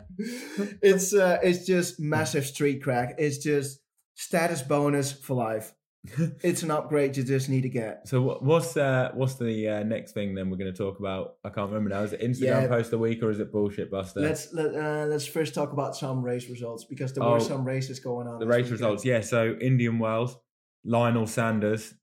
it's 0.82 1.12
uh, 1.12 1.38
it's 1.42 1.66
just 1.66 1.98
massive 1.98 2.46
street 2.46 2.80
crack. 2.80 3.16
It's 3.18 3.38
just 3.38 3.80
status 4.16 4.62
bonus 4.62 5.12
for 5.12 5.34
life. 5.34 5.72
it's 6.44 6.62
an 6.62 6.70
upgrade 6.70 7.16
you 7.16 7.24
just 7.24 7.48
need 7.48 7.62
to 7.62 7.68
get. 7.68 8.06
So 8.06 8.38
what's 8.40 8.76
uh, 8.76 9.10
what's 9.14 9.34
the 9.34 9.68
uh, 9.68 9.82
next 9.82 10.12
thing 10.12 10.34
then 10.36 10.50
we're 10.50 10.56
going 10.56 10.72
to 10.72 10.76
talk 10.76 11.00
about? 11.00 11.34
I 11.44 11.48
can't 11.48 11.68
remember 11.68 11.90
now. 11.90 12.02
Is 12.02 12.12
it 12.12 12.20
Instagram 12.20 12.62
Yeah. 12.62 12.66
post 12.68 12.92
a 12.92 12.98
week 12.98 13.22
or 13.24 13.30
is 13.30 13.40
it 13.40 13.50
bullshit 13.50 13.90
buster? 13.90 14.20
Let's 14.20 14.52
let, 14.52 14.72
uh, 14.74 15.06
let's 15.06 15.26
first 15.26 15.52
talk 15.52 15.72
about 15.72 15.96
some 15.96 16.22
race 16.22 16.48
results 16.48 16.84
because 16.84 17.12
there 17.12 17.24
Oh, 17.24 17.32
were 17.32 17.40
some 17.40 17.64
races 17.64 17.98
going 17.98 18.28
on. 18.28 18.38
the 18.38 18.46
race 18.46 18.58
weekend. 18.66 18.72
results. 18.72 19.04
Yeah, 19.04 19.20
so 19.20 19.56
Indian 19.60 19.98
Wells, 19.98 20.36
Lionel 20.84 21.26
Sanders 21.26 21.94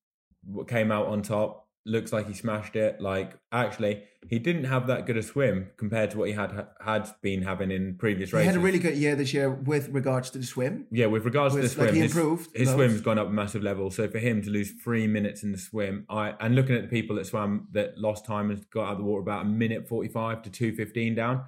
came 0.67 0.91
out 0.91 1.07
on 1.07 1.21
top. 1.21 1.62
Looks 1.85 2.13
like 2.13 2.27
he 2.27 2.33
smashed 2.33 2.75
it. 2.77 3.01
Like 3.01 3.37
actually, 3.51 4.03
he 4.29 4.39
didn't 4.39 4.63
have 4.65 4.87
that 4.87 5.05
good 5.05 5.17
a 5.17 5.23
swim 5.23 5.71
compared 5.75 6.11
to 6.11 6.17
what 6.17 6.29
he 6.29 6.33
had 6.33 6.67
had 6.79 7.09
been 7.21 7.41
having 7.41 7.71
in 7.71 7.95
previous 7.95 8.29
He 8.29 8.37
races. 8.37 8.45
He 8.45 8.53
had 8.53 8.55
a 8.55 8.63
really 8.63 8.79
good 8.79 8.95
year 8.95 9.15
this 9.17 9.33
year 9.33 9.49
with 9.49 9.89
regards 9.89 10.29
to 10.29 10.37
the 10.37 10.45
swim. 10.45 10.87
yeah, 10.91 11.07
with 11.07 11.25
regards 11.25 11.55
to 11.55 11.61
the 11.61 11.67
swim, 11.67 11.87
like 11.87 11.95
he 11.95 12.01
his, 12.01 12.15
improved 12.15 12.55
his 12.55 12.69
loads. 12.69 12.77
swim's 12.77 13.01
gone 13.01 13.19
up 13.19 13.27
a 13.27 13.31
massive 13.31 13.63
level. 13.63 13.91
So 13.91 14.07
for 14.07 14.19
him 14.19 14.41
to 14.43 14.49
lose 14.49 14.71
three 14.81 15.07
minutes 15.07 15.43
in 15.43 15.51
the 15.51 15.57
swim, 15.57 16.05
I 16.09 16.35
and 16.39 16.55
looking 16.55 16.75
at 16.75 16.83
the 16.83 16.87
people 16.87 17.17
that 17.17 17.25
swam 17.25 17.67
that 17.73 17.97
lost 17.97 18.25
time 18.25 18.49
and 18.49 18.65
got 18.69 18.85
out 18.85 18.91
of 18.93 18.97
the 18.99 19.03
water 19.03 19.21
about 19.21 19.45
a 19.45 19.49
minute 19.49 19.87
forty 19.87 20.07
five 20.07 20.41
to 20.43 20.49
two 20.49 20.73
fifteen 20.73 21.15
down, 21.15 21.43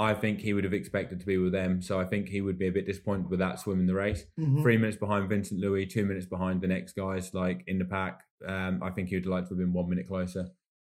I 0.00 0.14
think 0.14 0.40
he 0.40 0.52
would 0.52 0.62
have 0.64 0.72
expected 0.72 1.18
to 1.20 1.26
be 1.26 1.38
with 1.38 1.52
them. 1.52 1.82
So 1.82 1.98
I 1.98 2.04
think 2.04 2.28
he 2.28 2.40
would 2.40 2.58
be 2.58 2.68
a 2.68 2.72
bit 2.72 2.86
disappointed 2.86 3.28
with 3.30 3.40
that 3.40 3.58
swim 3.58 3.80
in 3.80 3.86
the 3.86 3.94
race. 3.94 4.24
Mhm. 4.38 4.62
Three 4.62 4.76
minutes 4.76 4.96
behind 4.96 5.28
Vincent 5.28 5.60
Luis, 5.60 5.92
two 5.92 6.04
minutes 6.06 6.26
behind 6.26 6.60
the 6.60 6.68
next 6.68 6.92
guys 6.94 7.34
like 7.34 7.64
in 7.66 7.78
the 7.78 7.84
pack. 7.84 8.20
Um, 8.46 8.80
I 8.82 8.90
think 8.90 9.08
he 9.08 9.16
would 9.16 9.26
like 9.26 9.44
to 9.44 9.50
have 9.50 9.58
been 9.58 9.72
one 9.72 9.88
minute 9.88 10.06
closer. 10.06 10.46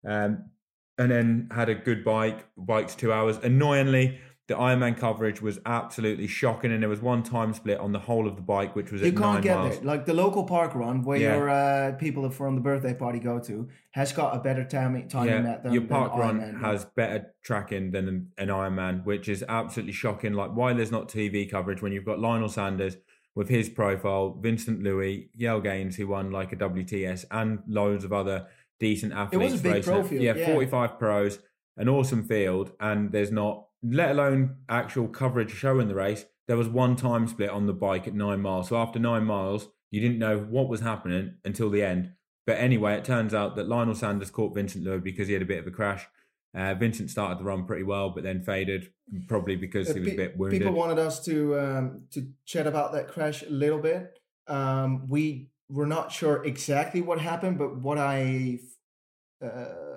Um, 0.04 0.50
and 0.98 1.10
then 1.12 1.48
had 1.52 1.68
a 1.68 1.76
good 1.76 2.04
bike, 2.04 2.44
bikes 2.56 2.96
two 2.96 3.12
hours. 3.12 3.36
Annoyingly, 3.38 4.18
the 4.48 4.54
Ironman 4.54 4.96
coverage 4.96 5.40
was 5.42 5.60
absolutely 5.66 6.26
shocking, 6.26 6.72
and 6.72 6.82
there 6.82 6.88
was 6.88 7.02
one 7.02 7.22
time 7.22 7.52
split 7.52 7.78
on 7.78 7.92
the 7.92 7.98
whole 7.98 8.26
of 8.26 8.34
the 8.36 8.42
bike, 8.42 8.74
which 8.74 8.90
was 8.90 9.02
You 9.02 9.12
can't 9.12 9.42
get 9.42 9.56
miles. 9.58 9.76
there. 9.76 9.84
Like 9.84 10.06
the 10.06 10.14
local 10.14 10.44
park 10.44 10.74
run 10.74 11.02
where 11.02 11.18
Yeah. 11.18 11.36
your 11.36 11.50
uh, 11.50 11.92
people 11.92 12.28
from 12.30 12.54
the 12.54 12.62
birthday 12.62 12.94
party 12.94 13.18
go 13.20 13.38
to 13.40 13.68
has 13.92 14.10
got 14.12 14.34
a 14.34 14.40
better 14.40 14.64
time, 14.64 15.06
timing 15.08 15.28
Yeah, 15.28 15.42
that 15.42 15.62
than 15.64 15.72
your 15.74 15.82
than 15.82 15.88
park 15.90 16.14
run 16.16 16.40
Ironman. 16.40 16.60
has 16.62 16.86
better 16.86 17.34
tracking 17.44 17.90
than 17.90 18.08
an, 18.08 18.28
an 18.38 18.48
Ironman, 18.48 19.04
which 19.04 19.28
is 19.28 19.44
absolutely 19.48 19.92
shocking. 19.92 20.32
Like 20.32 20.52
why 20.56 20.72
there's 20.72 20.90
not 20.90 21.08
TV 21.08 21.48
coverage 21.48 21.82
when 21.82 21.92
you've 21.92 22.06
got 22.06 22.18
Lionel 22.18 22.48
Sanders 22.48 22.96
with 23.34 23.50
his 23.50 23.68
profile, 23.68 24.36
Vincent 24.40 24.82
Luis, 24.82 25.26
Jelle 25.38 25.60
Geens, 25.60 25.94
who 25.96 26.08
won 26.08 26.30
like 26.30 26.52
a 26.52 26.56
WTS, 26.56 27.26
and 27.30 27.58
loads 27.68 28.02
of 28.02 28.12
other 28.14 28.46
decent 28.80 29.12
athletes. 29.12 29.34
It 29.34 29.52
was 29.52 29.60
a 29.60 29.62
big 29.62 29.72
racing 29.74 29.92
pro 29.92 30.02
field, 30.04 30.22
Yeah, 30.22 30.34
yeah. 30.36 30.46
45 30.46 30.98
pros, 30.98 31.38
an 31.76 31.88
awesome 31.88 32.24
field, 32.24 32.72
and 32.80 33.12
there's 33.12 33.30
not, 33.30 33.66
let 33.82 34.10
alone 34.10 34.56
actual 34.68 35.08
coverage 35.08 35.52
showing 35.52 35.88
the 35.88 35.94
race. 35.94 36.24
There 36.46 36.56
was 36.56 36.68
one 36.68 36.96
time 36.96 37.28
split 37.28 37.50
on 37.50 37.66
the 37.66 37.72
bike 37.72 38.06
at 38.06 38.14
nine 38.14 38.40
miles. 38.40 38.68
So 38.68 38.76
after 38.76 38.98
nine 38.98 39.24
miles, 39.24 39.68
you 39.90 40.00
didn't 40.00 40.18
know 40.18 40.38
what 40.38 40.68
was 40.68 40.80
happening 40.80 41.34
until 41.44 41.70
the 41.70 41.82
end. 41.82 42.12
But 42.46 42.58
anyway, 42.58 42.94
it 42.94 43.04
turns 43.04 43.34
out 43.34 43.56
that 43.56 43.68
Lionel 43.68 43.94
Sanders 43.94 44.30
caught 44.30 44.54
Vincent 44.54 44.84
Luis 44.84 45.02
because 45.02 45.28
he 45.28 45.34
had 45.34 45.42
a 45.42 45.46
bit 45.46 45.58
of 45.58 45.66
a 45.66 45.70
crash. 45.70 46.06
Uh, 46.54 46.74
Vincent 46.74 47.10
started 47.10 47.38
the 47.38 47.44
run 47.44 47.66
pretty 47.66 47.82
well, 47.82 48.10
but 48.10 48.24
then 48.24 48.42
faded, 48.42 48.90
probably 49.28 49.54
because 49.54 49.90
Uh, 49.90 49.94
he 49.94 50.00
was 50.00 50.08
a 50.08 50.16
bit 50.16 50.38
wounded. 50.38 50.60
People 50.60 50.74
wanted 50.74 50.98
us 50.98 51.22
to 51.26 51.58
um, 51.60 52.04
to 52.12 52.26
chat 52.46 52.66
about 52.66 52.92
that 52.92 53.08
crash 53.08 53.42
a 53.42 53.50
little 53.50 53.78
bit. 53.78 54.18
Um, 54.46 55.06
we 55.08 55.50
were 55.68 55.86
not 55.86 56.10
sure 56.10 56.42
exactly 56.44 57.02
what 57.02 57.20
happened, 57.20 57.58
but 57.58 57.76
what 57.76 57.98
I 57.98 58.60
uh, 59.44 59.87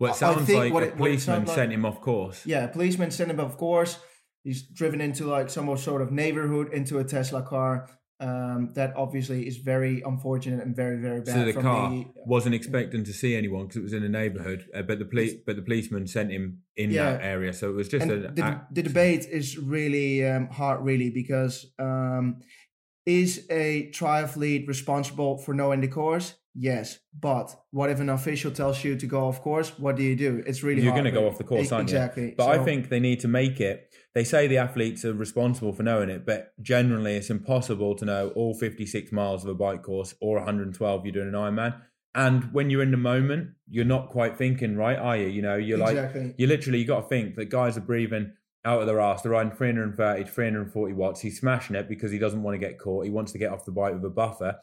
well, 0.00 0.12
it 0.12 0.16
sounds 0.16 0.46
think 0.46 0.58
like 0.58 0.72
what 0.72 0.82
a 0.82 0.86
it- 0.86 0.96
policeman 0.96 1.44
like- 1.44 1.54
sent 1.54 1.72
him 1.72 1.84
off 1.84 2.00
course. 2.00 2.44
yeah, 2.46 2.64
a 2.64 2.68
policeman 2.68 3.10
sent 3.12 3.30
him, 3.30 3.38
of 3.38 3.56
course. 3.56 3.98
He's 4.42 4.62
driven 4.62 5.00
into 5.02 5.26
like 5.26 5.50
some 5.50 5.76
sort 5.76 6.00
of 6.02 6.10
neighborhood 6.10 6.72
into 6.72 6.98
a 6.98 7.04
Tesla 7.04 7.42
car. 7.42 7.88
Um, 8.22 8.68
that 8.74 8.94
obviously 8.96 9.46
is 9.46 9.56
very 9.56 10.02
unfortunate 10.02 10.62
and 10.62 10.76
very 10.76 10.98
very 11.00 11.22
bad. 11.22 11.34
So 11.36 11.44
the 11.46 11.54
car 11.54 11.88
the, 11.90 12.04
wasn't 12.26 12.54
expecting 12.54 13.02
to 13.04 13.14
see 13.14 13.34
anyone 13.34 13.62
because 13.64 13.76
it 13.78 13.82
was 13.82 13.94
in 13.94 14.04
a 14.04 14.10
neighbourhood, 14.10 14.66
uh, 14.74 14.82
but 14.82 14.98
the 14.98 15.06
police, 15.06 15.32
but 15.46 15.56
the 15.56 15.62
policeman 15.62 16.06
sent 16.06 16.30
him 16.30 16.58
in 16.76 16.90
Yeah. 16.90 17.12
that 17.12 17.22
area. 17.24 17.54
So 17.54 17.70
it 17.70 17.76
was 17.76 17.88
just 17.88 18.02
and 18.02 18.12
an 18.26 18.34
the, 18.34 18.44
act- 18.44 18.74
the 18.74 18.82
debate 18.82 19.24
is 19.24 19.56
really 19.56 20.26
um, 20.26 20.48
hard, 20.48 20.84
really, 20.84 21.08
because 21.08 21.54
um, 21.78 22.40
is 23.06 23.46
a 23.50 23.90
triathlete 23.94 24.68
responsible 24.68 25.38
for 25.38 25.54
knowing 25.54 25.80
the 25.80 25.88
course? 25.88 26.34
Yes, 26.54 26.98
but 27.18 27.54
what 27.70 27.90
if 27.90 28.00
an 28.00 28.08
official 28.08 28.50
tells 28.50 28.82
you 28.82 28.96
to 28.96 29.06
go 29.06 29.28
off 29.28 29.40
course? 29.40 29.70
What 29.78 29.96
do 29.96 30.02
you 30.02 30.16
do? 30.16 30.42
It's 30.46 30.62
really 30.62 30.82
You're 30.82 30.92
going 30.92 31.04
to 31.04 31.12
go 31.12 31.28
off 31.28 31.38
the 31.38 31.44
course, 31.44 31.70
aren't 31.70 31.90
you? 31.90 31.96
exactly. 31.96 32.34
But 32.36 32.48
I 32.48 32.64
think 32.64 32.88
they 32.88 32.98
need 32.98 33.20
to 33.20 33.28
make 33.28 33.60
it. 33.60 33.88
They 34.14 34.24
say 34.24 34.48
the 34.48 34.58
athletes 34.58 35.04
are 35.04 35.12
responsible 35.12 35.72
for 35.72 35.84
knowing 35.84 36.10
it, 36.10 36.26
but 36.26 36.52
generally 36.60 37.14
it's 37.14 37.30
impossible 37.30 37.94
to 37.96 38.04
know 38.04 38.30
all 38.30 38.54
56 38.54 39.12
miles 39.12 39.44
of 39.44 39.50
a 39.50 39.54
bike 39.54 39.84
course 39.84 40.14
or 40.20 40.38
112 40.38 41.06
you're 41.06 41.12
doing 41.12 41.28
an 41.28 41.34
Ironman. 41.34 41.80
And 42.14 42.52
when 42.52 42.70
you're 42.70 42.82
in 42.82 42.90
the 42.90 42.96
moment, 42.96 43.50
you're 43.68 43.84
not 43.84 44.08
quite 44.08 44.36
thinking, 44.36 44.76
right? 44.76 44.98
Are 44.98 45.16
you? 45.16 45.28
You 45.28 45.42
know, 45.42 45.56
you're 45.56 45.78
like, 45.78 45.96
exactly. 45.96 46.34
you 46.36 46.48
literally 46.48 46.80
you 46.80 46.84
got 46.84 47.02
to 47.02 47.08
think 47.08 47.36
that 47.36 47.50
guys 47.50 47.76
are 47.76 47.82
breathing 47.82 48.32
out 48.64 48.80
of 48.80 48.86
their 48.88 49.00
ass. 49.00 49.22
They're 49.22 49.32
riding 49.32 49.52
330 49.52 50.24
to 50.24 50.30
340 50.30 50.92
watts. 50.94 51.20
He's 51.20 51.38
smashing 51.38 51.76
it 51.76 51.88
because 51.88 52.10
he 52.10 52.18
doesn't 52.18 52.42
want 52.42 52.54
to 52.54 52.58
get 52.58 52.80
caught. 52.80 53.04
He 53.04 53.10
wants 53.10 53.30
to 53.32 53.38
get 53.38 53.52
off 53.52 53.64
the 53.64 53.70
bike 53.70 53.94
with 53.94 54.04
a 54.04 54.10
buffer. 54.10 54.58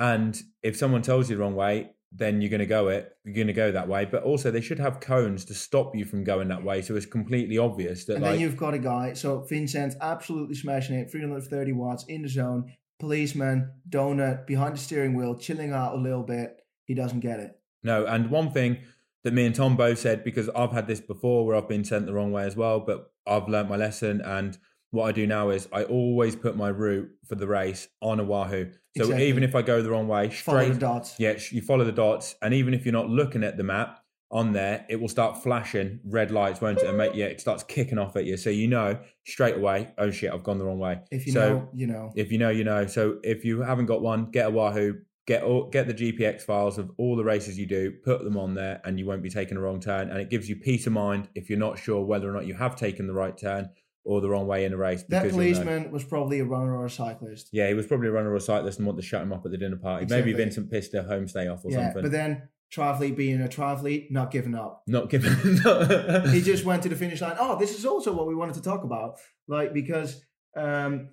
And 0.00 0.42
if 0.62 0.76
someone 0.76 1.02
tells 1.02 1.28
you 1.28 1.36
the 1.36 1.42
wrong 1.42 1.54
way, 1.54 1.90
then 2.10 2.40
you're 2.40 2.50
going 2.50 2.60
to 2.60 2.66
go 2.66 2.88
it. 2.88 3.12
You're 3.24 3.34
going 3.34 3.46
to 3.46 3.52
go 3.52 3.70
that 3.70 3.86
way. 3.86 4.06
But 4.06 4.24
also, 4.24 4.50
they 4.50 4.62
should 4.62 4.80
have 4.80 4.98
cones 4.98 5.44
to 5.44 5.54
stop 5.54 5.94
you 5.94 6.04
from 6.04 6.24
going 6.24 6.48
that 6.48 6.64
way, 6.64 6.82
so 6.82 6.96
it's 6.96 7.06
completely 7.06 7.58
obvious 7.58 8.06
that 8.06 8.14
and 8.14 8.22
like 8.22 8.32
then 8.32 8.40
you've 8.40 8.56
got 8.56 8.74
a 8.74 8.78
guy. 8.78 9.12
So 9.12 9.42
Vincent 9.42 9.94
absolutely 10.00 10.56
smashing 10.56 10.96
it, 10.96 11.10
330 11.10 11.72
watts 11.72 12.04
in 12.08 12.22
the 12.22 12.28
zone. 12.28 12.72
Policeman, 12.98 13.70
donut 13.88 14.46
behind 14.46 14.74
the 14.74 14.80
steering 14.80 15.14
wheel, 15.14 15.34
chilling 15.36 15.72
out 15.72 15.94
a 15.94 15.98
little 15.98 16.22
bit. 16.22 16.56
He 16.84 16.94
doesn't 16.94 17.20
get 17.20 17.38
it. 17.38 17.58
No, 17.82 18.04
and 18.06 18.30
one 18.30 18.50
thing 18.50 18.78
that 19.22 19.32
me 19.32 19.46
and 19.46 19.54
Tom 19.54 19.76
both 19.76 19.98
said 19.98 20.24
because 20.24 20.48
I've 20.50 20.72
had 20.72 20.86
this 20.86 21.00
before 21.00 21.46
where 21.46 21.56
I've 21.56 21.68
been 21.68 21.84
sent 21.84 22.06
the 22.06 22.14
wrong 22.14 22.32
way 22.32 22.44
as 22.44 22.56
well, 22.56 22.80
but 22.80 23.12
I've 23.26 23.48
learnt 23.48 23.68
my 23.68 23.76
lesson 23.76 24.20
and 24.22 24.58
what 24.90 25.04
I 25.04 25.12
do 25.12 25.26
now 25.26 25.50
is 25.50 25.68
I 25.72 25.84
always 25.84 26.34
put 26.36 26.56
my 26.56 26.68
route 26.68 27.10
for 27.28 27.34
the 27.36 27.46
race 27.46 27.88
on 28.00 28.26
Wahoo. 28.26 28.70
So 28.96 29.04
Exactly. 29.04 29.28
even 29.28 29.44
if 29.44 29.54
I 29.54 29.62
go 29.62 29.82
the 29.82 29.90
wrong 29.90 30.08
way, 30.08 30.30
Follow 30.30 30.58
straight 30.60 30.72
the 30.74 30.80
dots. 30.80 31.14
yeah, 31.18 31.38
you 31.50 31.62
follow 31.62 31.84
the 31.84 31.92
dots, 31.92 32.34
and 32.42 32.52
even 32.52 32.74
if 32.74 32.84
you're 32.84 32.92
not 32.92 33.08
looking 33.08 33.44
at 33.44 33.56
the 33.56 33.62
map 33.62 34.02
on 34.32 34.52
there, 34.52 34.84
it 34.88 35.00
will 35.00 35.08
start 35.08 35.42
flashing 35.42 36.00
red 36.04 36.30
lights, 36.32 36.60
won't 36.60 36.78
it? 36.78 36.86
And 36.86 36.98
make 36.98 37.14
yeah, 37.14 37.26
it 37.26 37.40
starts 37.40 37.62
kicking 37.62 37.98
off 37.98 38.16
at 38.16 38.24
you, 38.24 38.36
so 38.36 38.50
you 38.50 38.66
know 38.66 38.98
straight 39.26 39.56
away. 39.56 39.90
Oh 39.98 40.10
shit, 40.10 40.32
I've 40.32 40.42
gone 40.42 40.58
the 40.58 40.64
wrong 40.64 40.78
way. 40.78 41.00
If 41.12 41.26
you 41.26 41.32
so 41.32 41.48
know, 41.48 41.68
you 41.72 41.86
know. 41.86 42.12
if 42.16 42.32
you 42.32 42.38
know, 42.38 42.50
you 42.50 42.64
know. 42.64 42.86
So 42.86 43.18
if 43.22 43.44
you 43.44 43.62
haven't 43.62 43.86
got 43.86 44.02
one, 44.02 44.26
get 44.30 44.46
a 44.46 44.50
Wahoo. 44.50 44.98
Get 45.26 45.44
all, 45.44 45.68
get 45.68 45.86
the 45.86 45.94
GPX 45.94 46.42
files 46.42 46.76
of 46.78 46.90
all 46.96 47.14
the 47.14 47.22
races 47.22 47.56
you 47.56 47.66
do, 47.66 47.92
put 48.04 48.24
them 48.24 48.36
on 48.36 48.54
there, 48.54 48.80
and 48.84 48.98
you 48.98 49.06
won't 49.06 49.22
be 49.22 49.30
taking 49.30 49.56
a 49.56 49.60
wrong 49.60 49.78
turn. 49.78 50.10
And 50.10 50.18
it 50.18 50.28
gives 50.30 50.48
you 50.48 50.56
peace 50.56 50.88
of 50.88 50.92
mind 50.92 51.28
if 51.36 51.48
you're 51.48 51.58
not 51.58 51.78
sure 51.78 52.04
whether 52.04 52.28
or 52.28 52.32
not 52.32 52.46
you 52.46 52.54
have 52.54 52.74
taken 52.74 53.06
the 53.06 53.12
right 53.12 53.36
turn 53.36 53.68
or 54.04 54.20
the 54.20 54.28
wrong 54.28 54.46
way 54.46 54.64
in 54.64 54.72
a 54.72 54.76
race. 54.76 55.04
That 55.08 55.30
policeman 55.30 55.90
was 55.90 56.04
probably 56.04 56.40
a 56.40 56.44
runner 56.44 56.76
or 56.76 56.86
a 56.86 56.90
cyclist. 56.90 57.48
Yeah, 57.52 57.68
he 57.68 57.74
was 57.74 57.86
probably 57.86 58.08
a 58.08 58.12
runner 58.12 58.30
or 58.30 58.36
a 58.36 58.40
cyclist 58.40 58.78
and 58.78 58.86
wanted 58.86 59.02
to 59.02 59.06
shut 59.06 59.22
him 59.22 59.32
up 59.32 59.44
at 59.44 59.52
the 59.52 59.58
dinner 59.58 59.76
party. 59.76 60.04
Exactly. 60.04 60.32
Maybe 60.32 60.44
Vincent 60.44 60.70
pissed 60.70 60.94
a 60.94 61.02
homestay 61.02 61.52
off 61.52 61.64
or 61.64 61.70
yeah, 61.70 61.86
something. 61.86 62.02
but 62.02 62.12
then 62.12 62.48
triathlete 62.72 63.16
being 63.16 63.42
a 63.42 63.48
triathlete, 63.48 64.10
not 64.10 64.30
giving 64.30 64.54
up. 64.54 64.82
Not 64.86 65.10
giving. 65.10 65.32
Up. 65.66 66.26
he 66.28 66.40
just 66.40 66.64
went 66.64 66.82
to 66.84 66.88
the 66.88 66.96
finish 66.96 67.20
line. 67.20 67.36
Oh, 67.38 67.58
this 67.58 67.78
is 67.78 67.84
also 67.84 68.12
what 68.12 68.26
we 68.26 68.34
wanted 68.34 68.54
to 68.54 68.62
talk 68.62 68.84
about. 68.84 69.18
Like 69.48 69.74
because 69.74 70.22
um, 70.56 71.10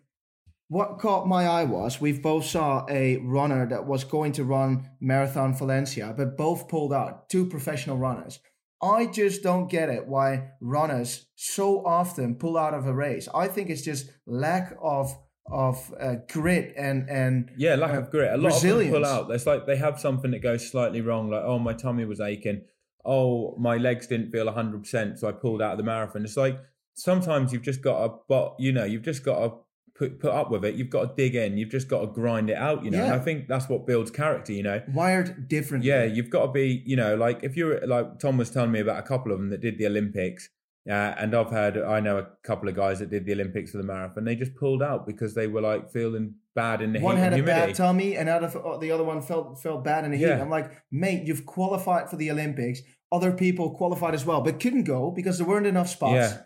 what 0.69 0.99
caught 0.99 1.27
my 1.27 1.45
eye 1.47 1.63
was 1.63 1.99
we've 1.99 2.21
both 2.21 2.45
saw 2.45 2.85
a 2.89 3.17
runner 3.17 3.67
that 3.67 3.85
was 3.85 4.03
going 4.03 4.33
to 4.33 4.43
run 4.43 4.89
Marathon 4.99 5.55
Valencia, 5.55 6.13
but 6.15 6.37
both 6.37 6.67
pulled 6.67 6.93
out. 6.93 7.29
Two 7.29 7.45
professional 7.47 7.97
runners. 7.97 8.39
I 8.81 9.07
just 9.07 9.41
don't 9.41 9.69
get 9.69 9.89
it 9.89 10.07
why 10.07 10.51
runners 10.61 11.25
so 11.35 11.85
often 11.85 12.35
pull 12.35 12.57
out 12.57 12.73
of 12.73 12.85
a 12.85 12.93
race. 12.93 13.27
I 13.33 13.47
think 13.47 13.69
it's 13.69 13.81
just 13.81 14.09
lack 14.25 14.75
of 14.81 15.15
of 15.49 15.93
uh, 15.99 16.15
grit 16.29 16.73
and 16.77 17.09
and 17.09 17.51
Yeah, 17.57 17.75
lack 17.75 17.91
uh, 17.91 17.99
of 17.99 18.11
grit. 18.11 18.33
A 18.33 18.37
lot 18.37 18.55
of 18.55 18.61
them 18.61 18.89
pull 18.89 19.05
out. 19.05 19.31
It's 19.31 19.45
like 19.45 19.65
they 19.65 19.77
have 19.77 19.99
something 19.99 20.31
that 20.31 20.39
goes 20.39 20.69
slightly 20.69 21.01
wrong. 21.01 21.29
Like, 21.29 21.43
oh, 21.43 21.57
my 21.59 21.73
tummy 21.73 22.05
was 22.05 22.19
aching. 22.19 22.61
Oh, 23.05 23.55
my 23.57 23.77
legs 23.77 24.07
didn't 24.07 24.31
feel 24.31 24.51
hundred 24.51 24.83
percent, 24.83 25.19
so 25.19 25.27
I 25.27 25.31
pulled 25.31 25.61
out 25.61 25.71
of 25.71 25.77
the 25.77 25.83
marathon. 25.83 26.23
It's 26.23 26.37
like 26.37 26.59
sometimes 26.93 27.53
you've 27.53 27.61
just 27.61 27.81
got 27.81 28.05
to, 28.05 28.13
but 28.27 28.55
you 28.59 28.71
know, 28.71 28.83
you've 28.83 29.03
just 29.03 29.23
got 29.23 29.39
to 29.39 29.53
put 29.97 30.19
put 30.19 30.31
up 30.31 30.51
with 30.51 30.63
it. 30.65 30.75
You've 30.75 30.89
got 30.89 31.03
to 31.09 31.13
dig 31.23 31.35
in. 31.35 31.57
You've 31.57 31.69
just 31.69 31.87
got 31.87 32.01
to 32.01 32.07
grind 32.07 32.49
it 32.49 32.57
out. 32.57 32.83
You 32.85 32.91
know, 32.91 32.99
and 32.99 33.07
Yeah. 33.07 33.15
I 33.15 33.19
think 33.19 33.47
that's 33.47 33.67
what 33.67 33.85
builds 33.87 34.11
character. 34.11 34.53
You 34.53 34.63
know, 34.63 34.81
wired 34.93 35.47
differently. 35.47 35.89
yeah, 35.89 36.03
you've 36.05 36.29
got 36.29 36.47
to 36.47 36.51
be. 36.51 36.83
You 36.85 36.95
know, 36.95 37.15
like 37.15 37.43
if 37.43 37.57
you're 37.57 37.85
like 37.87 38.19
Tom 38.19 38.37
was 38.37 38.49
telling 38.49 38.71
me 38.71 38.79
about 38.79 38.99
a 38.99 39.03
couple 39.07 39.31
of 39.31 39.39
them 39.39 39.49
that 39.49 39.61
did 39.61 39.77
the 39.77 39.87
Olympics. 39.87 40.49
Uh, 40.89 41.13
and 41.19 41.35
I've 41.35 41.49
heard, 41.49 41.77
I 41.77 41.99
know 41.99 42.17
a 42.17 42.27
couple 42.45 42.69
of 42.69 42.75
guys 42.77 42.99
that 42.99 43.09
did 43.09 43.25
the 43.25 43.33
Olympics 43.33 43.71
for 43.71 43.77
the 43.77 43.83
marathon. 43.83 44.23
They 44.23 44.37
just 44.37 44.55
pulled 44.55 44.81
out 44.81 45.05
because 45.05 45.33
they 45.35 45.45
were 45.45 45.59
like 45.59 45.91
feeling 45.91 46.35
bad 46.55 46.81
in 46.81 46.93
the 46.93 47.01
one 47.01 47.17
heat 47.17 47.21
One 47.23 47.23
had 47.25 47.33
a 47.33 47.35
humidity. 47.35 47.65
bad 47.67 47.75
tummy, 47.75 48.15
and 48.15 48.29
out 48.29 48.41
of 48.45 48.55
uh, 48.55 48.77
the 48.77 48.91
other 48.93 49.03
one 49.03 49.21
felt 49.21 49.61
felt 49.61 49.83
bad 49.83 50.05
in 50.05 50.11
the 50.11 50.17
heat. 50.17 50.31
I'm 50.31 50.49
like, 50.49 50.71
mate, 50.89 51.27
you've 51.27 51.45
qualified 51.45 52.09
for 52.09 52.15
the 52.15 52.31
Olympics. 52.31 52.79
Other 53.11 53.33
people 53.33 53.71
qualified 53.75 54.13
as 54.13 54.25
well, 54.25 54.39
but 54.39 54.61
couldn't 54.61 54.85
go 54.85 55.11
because 55.11 55.37
there 55.39 55.47
weren't 55.47 55.67
enough 55.67 55.89
spots. 55.89 56.13
Yeah, 56.13 56.37